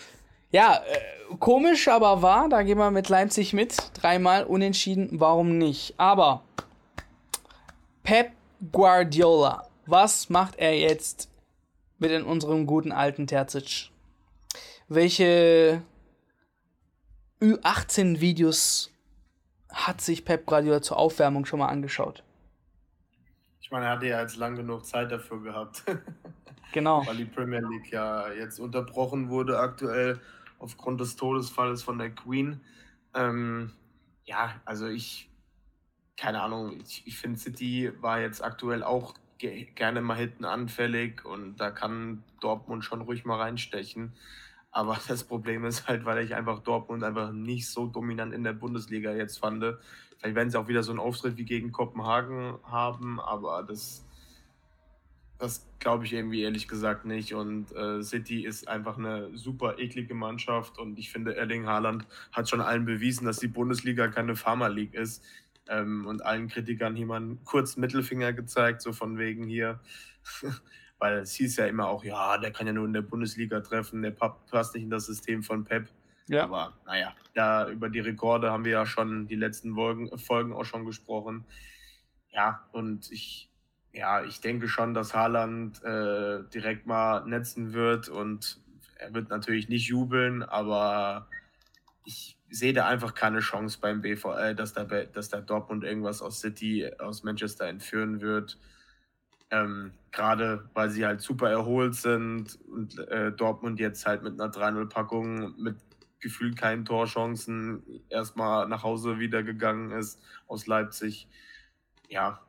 ja, 0.52 0.76
äh, 0.76 1.36
komisch, 1.38 1.88
aber 1.88 2.22
wahr. 2.22 2.50
Da 2.50 2.64
gehen 2.64 2.78
wir 2.78 2.92
mit 2.92 3.10
Leipzig 3.10 3.54
mit. 3.54 3.76
Dreimal 3.94 4.46
unentschieden, 4.46 5.10
warum 5.14 5.58
nicht? 5.58 5.94
Aber 5.98 6.44
Pep 8.04 8.32
Guardiola 8.72 9.68
was 9.86 10.30
macht 10.30 10.58
er 10.58 10.78
jetzt 10.78 11.30
mit 12.00 12.12
in 12.12 12.24
unserem 12.24 12.66
guten 12.66 12.92
alten 12.92 13.28
Terzic? 13.28 13.92
Welche 14.88 15.82
Ü18-Videos 17.42 18.92
hat 19.70 20.02
sich 20.02 20.26
Pep 20.26 20.46
Guardiola 20.46 20.82
zur 20.82 20.98
Aufwärmung 20.98 21.46
schon 21.46 21.60
mal 21.60 21.68
angeschaut? 21.68 22.24
Ich 23.66 23.72
meine, 23.72 23.86
er 23.88 23.94
hatte 23.94 24.06
ja 24.06 24.22
jetzt 24.22 24.38
lang 24.38 24.56
genug 24.56 24.86
Zeit 24.86 25.12
dafür 25.12 25.42
gehabt. 25.42 25.84
Genau. 26.72 27.08
Weil 27.08 27.16
die 27.16 27.26
Premier 27.26 27.62
League 27.62 27.90
ja 27.90 28.30
jetzt 28.34 28.60
unterbrochen 28.60 29.30
wurde 29.30 29.58
aktuell 29.60 30.20
aufgrund 30.60 31.00
des 31.00 31.16
Todesfalls 31.16 31.82
von 31.82 31.98
der 31.98 32.10
Queen. 32.10 32.60
Ähm, 33.14 33.72
ja, 34.26 34.60
also 34.66 34.88
ich, 34.88 35.30
keine 36.18 36.42
Ahnung, 36.42 36.82
ich, 36.82 37.08
ich 37.08 37.18
finde 37.18 37.40
City 37.40 37.94
war 38.02 38.20
jetzt 38.20 38.44
aktuell 38.44 38.84
auch 38.84 39.14
ge 39.38 39.68
gerne 39.74 40.02
mal 40.02 40.18
hinten 40.18 40.44
anfällig 40.44 41.24
und 41.24 41.56
da 41.62 41.72
kann 41.72 42.26
Dortmund 42.42 42.84
schon 42.84 43.00
ruhig 43.02 43.24
mal 43.24 43.40
reinstechen. 43.40 44.12
Aber 44.72 45.00
das 45.08 45.24
Problem 45.24 45.64
ist 45.64 45.88
halt, 45.88 46.04
weil 46.04 46.26
ich 46.26 46.36
einfach 46.36 46.60
Dortmund 46.60 47.06
einfach 47.06 47.32
nicht 47.32 47.70
so 47.70 47.88
dominant 47.88 48.34
in 48.34 48.44
der 48.44 48.54
Bundesliga 48.54 49.14
jetzt 49.14 49.40
fand. 49.40 49.64
Vielleicht 50.26 50.38
werden 50.38 50.50
sie 50.50 50.60
auch 50.60 50.68
wieder 50.68 50.82
so 50.82 50.92
einen 50.92 51.00
Auftritt 51.00 51.38
wie 51.38 51.46
gegen 51.46 51.72
Kopenhagen 51.72 52.58
haben, 52.64 53.20
aber 53.20 53.62
das 53.62 54.04
das 55.38 55.68
glaube 55.78 56.06
ich 56.06 56.14
irgendwie 56.14 56.42
ehrlich 56.42 56.68
gesagt 56.68 57.06
nicht. 57.06 57.36
Und 57.36 57.72
äh, 57.76 58.02
City 58.02 58.44
ist 58.44 58.68
einfach 58.68 58.98
eine 58.98 59.38
super 59.38 59.78
eklige 59.78 60.16
Mannschaft. 60.16 60.80
Und 60.80 60.98
ich 60.98 61.12
finde, 61.12 61.36
Erling 61.36 61.68
Haaland 61.68 62.08
hat 62.32 62.50
schon 62.50 62.60
allen 62.60 62.86
bewiesen, 62.86 63.26
dass 63.26 63.38
die 63.38 63.48
Bundesliga 63.48 64.08
keine 64.08 64.36
Pharma 64.36 64.66
League 64.66 64.96
ist. 64.96 65.24
Ähm, 65.70 66.08
und 66.08 66.26
allen 66.26 66.48
Kritikern 66.48 66.96
hier 66.96 67.06
mal 67.06 67.18
einen 67.18 67.44
kurzen 67.44 67.82
Mittelfinger 67.82 68.34
gezeigt, 68.34 68.82
so 68.82 68.94
von 68.94 69.20
wegen 69.20 69.46
hier. 69.46 69.80
Weil 70.98 71.20
es 71.20 71.34
hieß 71.34 71.58
ja 71.58 71.68
immer 71.68 71.88
auch, 71.88 72.04
ja, 72.04 72.40
der 72.40 72.50
kann 72.50 72.66
ja 72.66 72.74
nur 72.74 72.86
in 72.86 72.94
der 72.94 73.04
Bundesliga 73.04 73.60
treffen, 73.60 74.02
der 74.02 74.10
passt 74.12 74.74
nicht 74.74 74.86
in 74.86 74.90
das 74.90 75.06
System 75.06 75.44
von 75.44 75.66
Pep. 75.66 75.88
Ja. 76.28 76.44
Aber 76.44 76.74
naja, 76.86 77.14
da 77.34 77.70
über 77.70 77.90
die 77.90 78.00
Rekorde 78.00 78.52
haben 78.52 78.66
wir 78.66 78.72
ja 78.72 78.86
schon 78.86 79.28
die 79.28 79.36
letzten 79.36 79.76
Folgen, 79.76 80.18
Folgen 80.18 80.54
auch 80.54 80.66
schon 80.66 80.86
gesprochen. 80.86 81.46
Ja, 82.32 82.68
und 82.72 83.12
ich 83.12 83.50
ja, 83.96 84.24
ich 84.24 84.42
denke 84.42 84.68
schon, 84.68 84.94
dass 84.94 85.14
Haaland 85.14 85.82
äh, 85.84 86.44
direkt 86.54 86.86
mal 86.86 87.26
netzen 87.26 87.74
wird 87.74 88.10
und 88.10 88.60
er 88.98 89.14
wird 89.14 89.30
natürlich 89.30 89.70
nicht 89.70 89.88
jubeln, 89.88 90.44
aber 90.44 91.28
ich 92.04 92.38
sehe 92.50 92.74
da 92.74 92.88
einfach 92.88 93.14
keine 93.14 93.40
Chance 93.40 93.80
beim 93.82 94.02
BVL, 94.02 94.54
dass 94.54 94.74
da, 94.74 94.84
dass 94.84 95.30
da 95.30 95.42
Dortmund 95.42 95.84
irgendwas 95.84 96.22
aus 96.22 96.42
City, 96.42 96.90
aus 97.00 97.24
Manchester 97.24 97.66
entführen 97.68 98.22
wird. 98.22 98.58
Ähm, 99.50 99.94
Gerade 100.12 100.70
weil 100.74 100.90
sie 100.90 101.06
halt 101.06 101.22
super 101.22 101.50
erholt 101.50 101.96
sind 101.96 102.60
und 102.68 102.98
äh, 103.08 103.32
Dortmund 103.32 103.80
jetzt 103.80 104.06
halt 104.06 104.24
mit 104.24 104.40
einer 104.40 104.52
3-0-Packung 104.52 105.56
mit 105.58 105.78
gefühlt 106.26 106.58
keinen 106.58 106.86
Torchancen 106.86 107.84
erstmal 108.10 108.68
nach 108.68 108.82
Hause 108.82 109.20
wieder 109.20 109.44
gegangen 109.44 109.92
ist 109.92 110.20
aus 110.48 110.66
Leipzig. 110.66 111.28
Ja, 112.10 112.42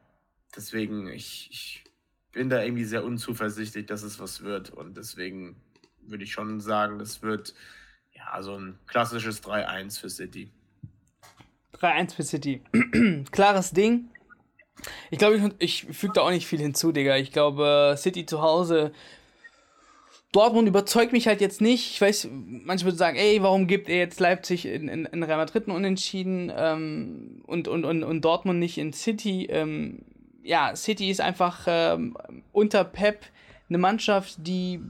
deswegen, 0.56 1.08
ich, 1.08 1.48
ich 1.50 1.84
bin 2.32 2.48
da 2.48 2.62
irgendwie 2.62 2.86
sehr 2.86 3.04
unzuversichtlich, 3.04 3.84
dass 3.84 4.02
es 4.02 4.18
was 4.18 4.42
wird. 4.42 4.70
Und 4.70 4.96
deswegen 4.96 5.56
würde 6.00 6.24
ich 6.24 6.32
schon 6.32 6.58
sagen, 6.60 6.98
das 6.98 7.20
wird 7.20 7.54
ja 8.14 8.42
so 8.42 8.58
ein 8.58 8.78
klassisches 8.86 9.42
3-1 9.42 10.00
für 10.00 10.08
City. 10.08 10.50
3-1 11.74 12.14
für 12.14 12.22
City. 12.22 12.62
Klares 13.30 13.72
Ding. 13.72 14.08
Ich 15.10 15.18
glaube, 15.18 15.54
ich, 15.58 15.86
ich 15.86 15.98
füge 15.98 16.14
da 16.14 16.22
auch 16.22 16.30
nicht 16.30 16.46
viel 16.46 16.60
hinzu, 16.60 16.92
Digga. 16.92 17.18
Ich 17.18 17.30
glaube, 17.30 17.94
City 17.98 18.24
zu 18.24 18.40
Hause. 18.40 18.92
Dortmund 20.32 20.68
überzeugt 20.68 21.12
mich 21.12 21.26
halt 21.26 21.40
jetzt 21.40 21.60
nicht. 21.60 21.92
Ich 21.92 22.00
weiß, 22.00 22.28
manche 22.30 22.84
würden 22.84 22.96
sagen, 22.96 23.16
ey, 23.16 23.42
warum 23.42 23.66
gibt 23.66 23.88
er 23.88 23.96
jetzt 23.96 24.20
Leipzig 24.20 24.66
in, 24.66 24.88
in, 24.88 25.06
in 25.06 25.22
Real 25.22 25.38
Madrid 25.38 25.66
einen 25.66 25.76
Unentschieden 25.76 26.52
ähm, 26.54 27.42
und, 27.46 27.68
und, 27.68 27.84
und, 27.84 28.02
und 28.02 28.24
Dortmund 28.24 28.58
nicht 28.58 28.78
in 28.78 28.92
City? 28.92 29.46
Ähm, 29.46 30.02
ja, 30.42 30.76
City 30.76 31.10
ist 31.10 31.20
einfach 31.20 31.64
ähm, 31.66 32.16
unter 32.52 32.84
Pep 32.84 33.24
eine 33.68 33.78
Mannschaft, 33.78 34.36
die 34.38 34.80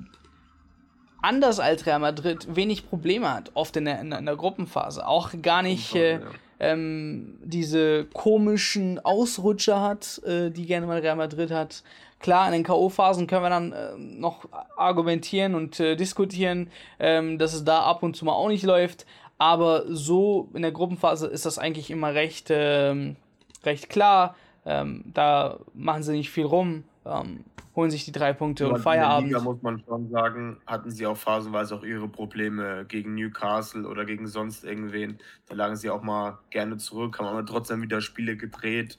anders 1.23 1.61
als 1.61 1.87
Real 1.87 1.99
Madrid 1.99 2.55
wenig 2.55 2.89
Probleme 2.89 3.33
hat, 3.33 3.51
oft 3.55 3.77
in 3.77 3.85
der, 3.85 4.01
in 4.01 4.11
der 4.11 4.37
Gruppenphase. 4.37 5.07
Auch 5.07 5.31
gar 5.43 5.63
nicht 5.63 5.95
äh, 5.95 6.21
ähm, 6.61 7.39
diese 7.43 8.07
komischen 8.13 8.99
Ausrutscher 9.05 9.81
hat, 9.81 10.23
äh, 10.25 10.51
die 10.51 10.67
gerne 10.67 10.87
mal 10.87 10.99
Real 10.99 11.17
Madrid 11.17 11.51
hat. 11.51 11.83
Klar, 12.19 12.47
in 12.47 12.53
den 12.53 12.65
K.O.-Phasen 12.65 13.27
können 13.27 13.43
wir 13.43 13.51
dann 13.51 13.73
äh, 13.73 13.97
noch 13.97 14.49
argumentieren 14.77 15.55
und 15.55 15.79
äh, 15.81 15.97
diskutieren, 15.97 16.71
ähm, 16.99 17.39
dass 17.39 17.53
es 17.53 17.65
da 17.65 17.83
ab 17.83 18.03
und 18.03 18.17
zu 18.17 18.25
mal 18.25 18.33
auch 18.33 18.49
nicht 18.49 18.65
läuft. 18.65 19.07
Aber 19.39 19.85
so 19.87 20.49
in 20.55 20.63
der 20.63 20.73
Gruppenphase 20.73 21.27
ist 21.27 21.45
das 21.45 21.59
eigentlich 21.59 21.91
immer 21.91 22.15
recht, 22.15 22.49
ähm, 22.51 23.17
recht 23.65 23.91
klar. 23.91 24.35
Ähm, 24.65 25.05
da 25.07 25.59
machen 25.75 26.03
sie 26.03 26.13
nicht 26.13 26.31
viel 26.31 26.47
rum, 26.47 26.85
ähm, 27.05 27.45
holen 27.77 27.91
sich 27.91 28.05
die 28.05 28.13
drei 28.13 28.33
Punkte 28.33 28.65
Aber 28.65 28.77
und 28.77 28.81
Feierabend. 28.81 29.27
In 29.27 29.31
der 29.31 29.41
Liga 29.41 29.53
muss 29.53 29.63
man 29.63 29.83
schon 29.87 30.11
sagen, 30.11 30.57
hatten 30.67 30.91
sie 30.91 31.07
auch 31.07 31.17
phasenweise 31.17 31.77
auch 31.77 31.85
ihre 31.85 32.09
Probleme 32.09 32.87
gegen 32.89 33.15
Newcastle 33.15 33.87
oder 33.87 34.07
gegen 34.07 34.27
sonst 34.27 34.65
irgendwen. 34.65 35.19
Da 35.49 35.55
lagen 35.55 35.77
sie 35.77 35.91
auch 35.91 36.03
mal 36.03 36.39
gerne 36.51 36.79
zurück, 36.79 37.19
haben 37.19 37.27
aber 37.27 37.45
trotzdem 37.45 37.83
wieder 37.83 38.01
Spiele 38.01 38.37
gedreht. 38.37 38.97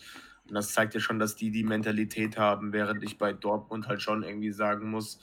Und 0.47 0.55
das 0.55 0.73
zeigt 0.73 0.93
ja 0.93 0.99
schon, 0.99 1.19
dass 1.19 1.35
die 1.35 1.51
die 1.51 1.63
Mentalität 1.63 2.37
haben, 2.37 2.73
während 2.73 3.03
ich 3.03 3.17
bei 3.17 3.33
Dortmund 3.33 3.87
halt 3.87 4.01
schon 4.01 4.23
irgendwie 4.23 4.51
sagen 4.51 4.89
muss, 4.89 5.19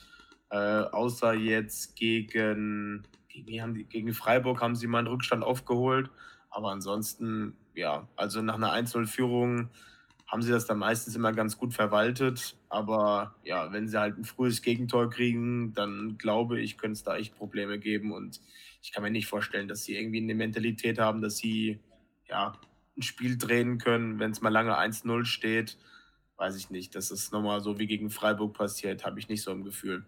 äh, 0.49 0.57
außer 0.57 1.33
jetzt 1.33 1.95
gegen, 1.95 3.03
gegen, 3.27 3.89
gegen 3.89 4.13
Freiburg 4.13 4.61
haben 4.61 4.75
sie 4.75 4.87
mal 4.87 4.99
einen 4.99 5.07
Rückstand 5.07 5.43
aufgeholt. 5.43 6.09
Aber 6.49 6.71
ansonsten, 6.71 7.57
ja, 7.73 8.07
also 8.15 8.41
nach 8.41 8.55
einer 8.55 8.73
1-0-Führung 8.73 9.69
haben 10.27 10.41
sie 10.41 10.51
das 10.51 10.65
dann 10.65 10.79
meistens 10.79 11.15
immer 11.15 11.33
ganz 11.33 11.57
gut 11.57 11.73
verwaltet. 11.73 12.57
Aber 12.69 13.35
ja, 13.43 13.71
wenn 13.71 13.87
sie 13.87 13.99
halt 13.99 14.17
ein 14.17 14.23
frühes 14.23 14.61
Gegentor 14.61 15.09
kriegen, 15.09 15.73
dann 15.73 16.17
glaube 16.17 16.59
ich, 16.59 16.77
könnte 16.77 16.93
es 16.93 17.03
da 17.03 17.15
echt 17.17 17.35
Probleme 17.35 17.79
geben. 17.79 18.11
Und 18.11 18.41
ich 18.81 18.91
kann 18.91 19.03
mir 19.03 19.11
nicht 19.11 19.27
vorstellen, 19.27 19.67
dass 19.67 19.83
sie 19.83 19.95
irgendwie 19.95 20.21
eine 20.21 20.35
Mentalität 20.35 20.99
haben, 20.99 21.21
dass 21.21 21.37
sie 21.37 21.79
ja 22.27 22.53
ein 22.97 23.01
Spiel 23.01 23.37
drehen 23.37 23.77
können, 23.77 24.19
wenn 24.19 24.31
es 24.31 24.41
mal 24.41 24.49
lange 24.49 24.77
1-0 24.77 25.25
steht. 25.25 25.77
Weiß 26.37 26.55
ich 26.57 26.69
nicht. 26.69 26.95
Das 26.95 27.11
ist 27.11 27.31
nochmal 27.31 27.61
so 27.61 27.79
wie 27.79 27.87
gegen 27.87 28.09
Freiburg 28.09 28.53
passiert, 28.53 29.05
habe 29.05 29.19
ich 29.19 29.29
nicht 29.29 29.43
so 29.43 29.51
im 29.51 29.63
Gefühl. 29.63 30.05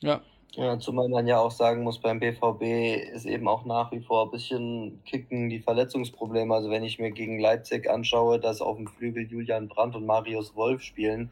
Ja, 0.00 0.22
ja, 0.56 0.78
zumal 0.78 1.08
man 1.08 1.26
ja 1.26 1.40
auch 1.40 1.50
sagen 1.50 1.82
muss, 1.82 2.00
beim 2.00 2.20
BVB 2.20 2.62
ist 3.12 3.26
eben 3.26 3.48
auch 3.48 3.64
nach 3.64 3.90
wie 3.90 4.00
vor 4.00 4.26
ein 4.26 4.30
bisschen 4.30 5.02
kicken 5.04 5.48
die 5.48 5.58
Verletzungsprobleme. 5.58 6.54
Also 6.54 6.70
wenn 6.70 6.84
ich 6.84 7.00
mir 7.00 7.10
gegen 7.10 7.40
Leipzig 7.40 7.90
anschaue, 7.90 8.38
dass 8.38 8.60
auf 8.60 8.76
dem 8.76 8.86
Flügel 8.86 9.26
Julian 9.26 9.66
Brandt 9.66 9.96
und 9.96 10.06
Marius 10.06 10.54
Wolf 10.54 10.82
spielen, 10.82 11.30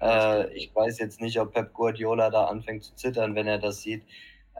äh, 0.00 0.52
ich 0.54 0.74
weiß 0.74 0.98
jetzt 0.98 1.20
nicht, 1.20 1.38
ob 1.38 1.52
Pep 1.52 1.72
Guardiola 1.72 2.30
da 2.30 2.46
anfängt 2.46 2.82
zu 2.82 2.96
zittern, 2.96 3.36
wenn 3.36 3.46
er 3.46 3.58
das 3.58 3.82
sieht. 3.82 4.02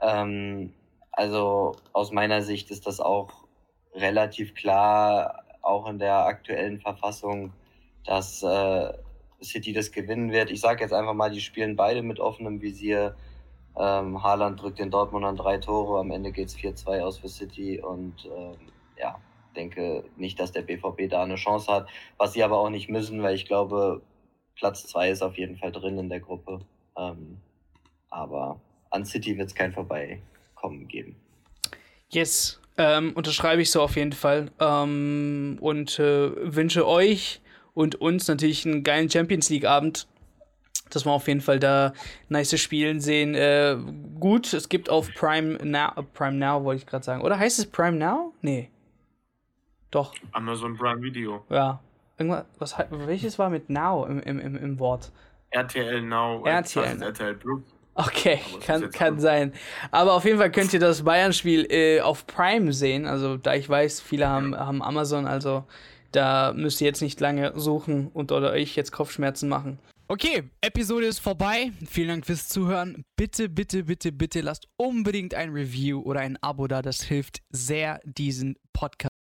Ähm, 0.01 0.73
also 1.11 1.75
aus 1.91 2.11
meiner 2.13 2.41
Sicht 2.41 2.71
ist 2.71 2.87
das 2.87 3.01
auch 3.01 3.45
relativ 3.93 4.55
klar, 4.55 5.44
auch 5.65 5.87
in 5.87 5.99
der 5.99 6.25
aktuellen 6.25 6.79
Verfassung, 6.79 7.51
dass 8.05 8.43
äh, 8.43 8.93
City 9.41 9.73
das 9.73 9.91
gewinnen 9.91 10.31
wird. 10.31 10.51
Ich 10.51 10.61
sage 10.61 10.83
jetzt 10.83 10.93
einfach 10.93 11.13
mal, 11.13 11.31
die 11.31 11.41
spielen 11.41 11.75
beide 11.75 12.01
mit 12.01 12.19
offenem 12.19 12.61
Visier. 12.61 13.15
Ähm, 13.77 14.23
Haaland 14.23 14.61
drückt 14.61 14.79
den 14.79 14.91
Dortmund 14.91 15.25
an 15.25 15.35
drei 15.35 15.57
Tore, 15.57 15.99
am 15.99 16.11
Ende 16.11 16.31
geht 16.31 16.47
es 16.47 16.57
4-2 16.57 17.01
aus 17.01 17.17
für 17.17 17.27
City 17.27 17.81
und 17.81 18.25
ähm, 18.25 18.55
ja, 18.97 19.19
denke 19.55 20.05
nicht, 20.15 20.39
dass 20.39 20.53
der 20.53 20.61
BVB 20.61 21.09
da 21.09 21.23
eine 21.23 21.35
Chance 21.35 21.71
hat, 21.71 21.89
was 22.17 22.33
sie 22.33 22.43
aber 22.43 22.57
auch 22.57 22.69
nicht 22.69 22.89
müssen, 22.89 23.21
weil 23.21 23.35
ich 23.35 23.45
glaube, 23.45 24.01
Platz 24.55 24.87
2 24.87 25.09
ist 25.09 25.21
auf 25.21 25.37
jeden 25.37 25.57
Fall 25.57 25.73
drin 25.73 25.97
in 25.97 26.09
der 26.09 26.21
Gruppe. 26.21 26.59
Ähm, 26.97 27.41
aber 28.09 28.61
an 28.91 29.03
City 29.03 29.37
wird 29.37 29.49
es 29.49 29.55
kein 29.55 29.73
Vorbeikommen 29.73 30.87
geben. 30.87 31.17
Yes, 32.09 32.61
ähm, 32.77 33.13
unterschreibe 33.13 33.61
ich 33.61 33.71
so 33.71 33.81
auf 33.81 33.95
jeden 33.95 34.13
Fall. 34.13 34.51
Ähm, 34.59 35.57
und 35.61 35.99
äh, 35.99 36.55
wünsche 36.55 36.87
euch 36.87 37.41
und 37.73 37.95
uns 37.95 38.27
natürlich 38.27 38.65
einen 38.65 38.83
geilen 38.83 39.09
Champions 39.09 39.49
League-Abend 39.49 40.07
dass 40.89 41.05
wir 41.05 41.11
auf 41.11 41.27
jeden 41.27 41.41
Fall 41.41 41.59
da 41.59 41.93
nice 42.29 42.59
Spielen 42.59 43.01
sehen. 43.01 43.35
Äh, 43.35 43.77
gut, 44.19 44.53
es 44.53 44.69
gibt 44.69 44.89
auf 44.89 45.09
Prime 45.13 45.57
Now, 45.63 46.03
Prime 46.13 46.37
Now 46.37 46.63
wollte 46.63 46.81
ich 46.81 46.85
gerade 46.85 47.03
sagen. 47.03 47.21
Oder 47.21 47.39
heißt 47.39 47.59
es 47.59 47.65
Prime 47.65 47.97
Now? 47.97 48.33
Nee. 48.41 48.69
Doch. 49.91 50.13
Amazon 50.31 50.77
Prime 50.77 51.01
Video. 51.01 51.43
Ja. 51.49 51.79
Irgendwas, 52.17 52.45
was, 52.59 52.75
welches 52.89 53.37
war 53.39 53.49
mit 53.49 53.69
Now 53.69 54.05
im, 54.05 54.21
im, 54.21 54.39
im, 54.39 54.55
im 54.55 54.79
Wort? 54.79 55.11
RTL 55.49 56.01
Now. 56.01 56.43
RTL. 56.45 57.01
RTL 57.01 57.35
Plus. 57.35 57.61
Okay, 57.95 58.41
kann, 58.65 58.91
kann 58.91 59.19
sein. 59.19 59.53
Aber 59.89 60.13
auf 60.13 60.25
jeden 60.25 60.37
Fall 60.37 60.51
könnt 60.51 60.73
ihr 60.73 60.81
das 60.81 61.03
Bayern-Spiel 61.03 61.65
äh, 61.71 62.01
auf 62.01 62.27
Prime 62.27 62.73
sehen. 62.73 63.05
Also, 63.05 63.37
da 63.37 63.55
ich 63.55 63.69
weiß, 63.69 64.01
viele 64.01 64.27
haben, 64.27 64.55
haben 64.55 64.83
Amazon, 64.83 65.25
also 65.25 65.63
da 66.11 66.53
müsst 66.53 66.81
ihr 66.81 66.87
jetzt 66.87 67.01
nicht 67.01 67.19
lange 67.19 67.57
suchen 67.57 68.07
und 68.07 68.31
oder 68.31 68.51
euch 68.51 68.75
jetzt 68.75 68.91
Kopfschmerzen 68.91 69.49
machen. 69.49 69.79
Okay, 70.07 70.43
Episode 70.61 71.07
ist 71.07 71.19
vorbei. 71.19 71.71
Vielen 71.89 72.09
Dank 72.09 72.25
fürs 72.25 72.47
Zuhören. 72.47 73.03
Bitte, 73.15 73.49
bitte, 73.49 73.85
bitte, 73.85 74.11
bitte 74.11 74.41
lasst 74.41 74.67
unbedingt 74.77 75.33
ein 75.33 75.49
Review 75.49 76.01
oder 76.01 76.19
ein 76.19 76.37
Abo 76.41 76.67
da. 76.67 76.81
Das 76.81 77.01
hilft 77.01 77.41
sehr, 77.49 77.99
diesen 78.03 78.55
Podcast 78.71 79.14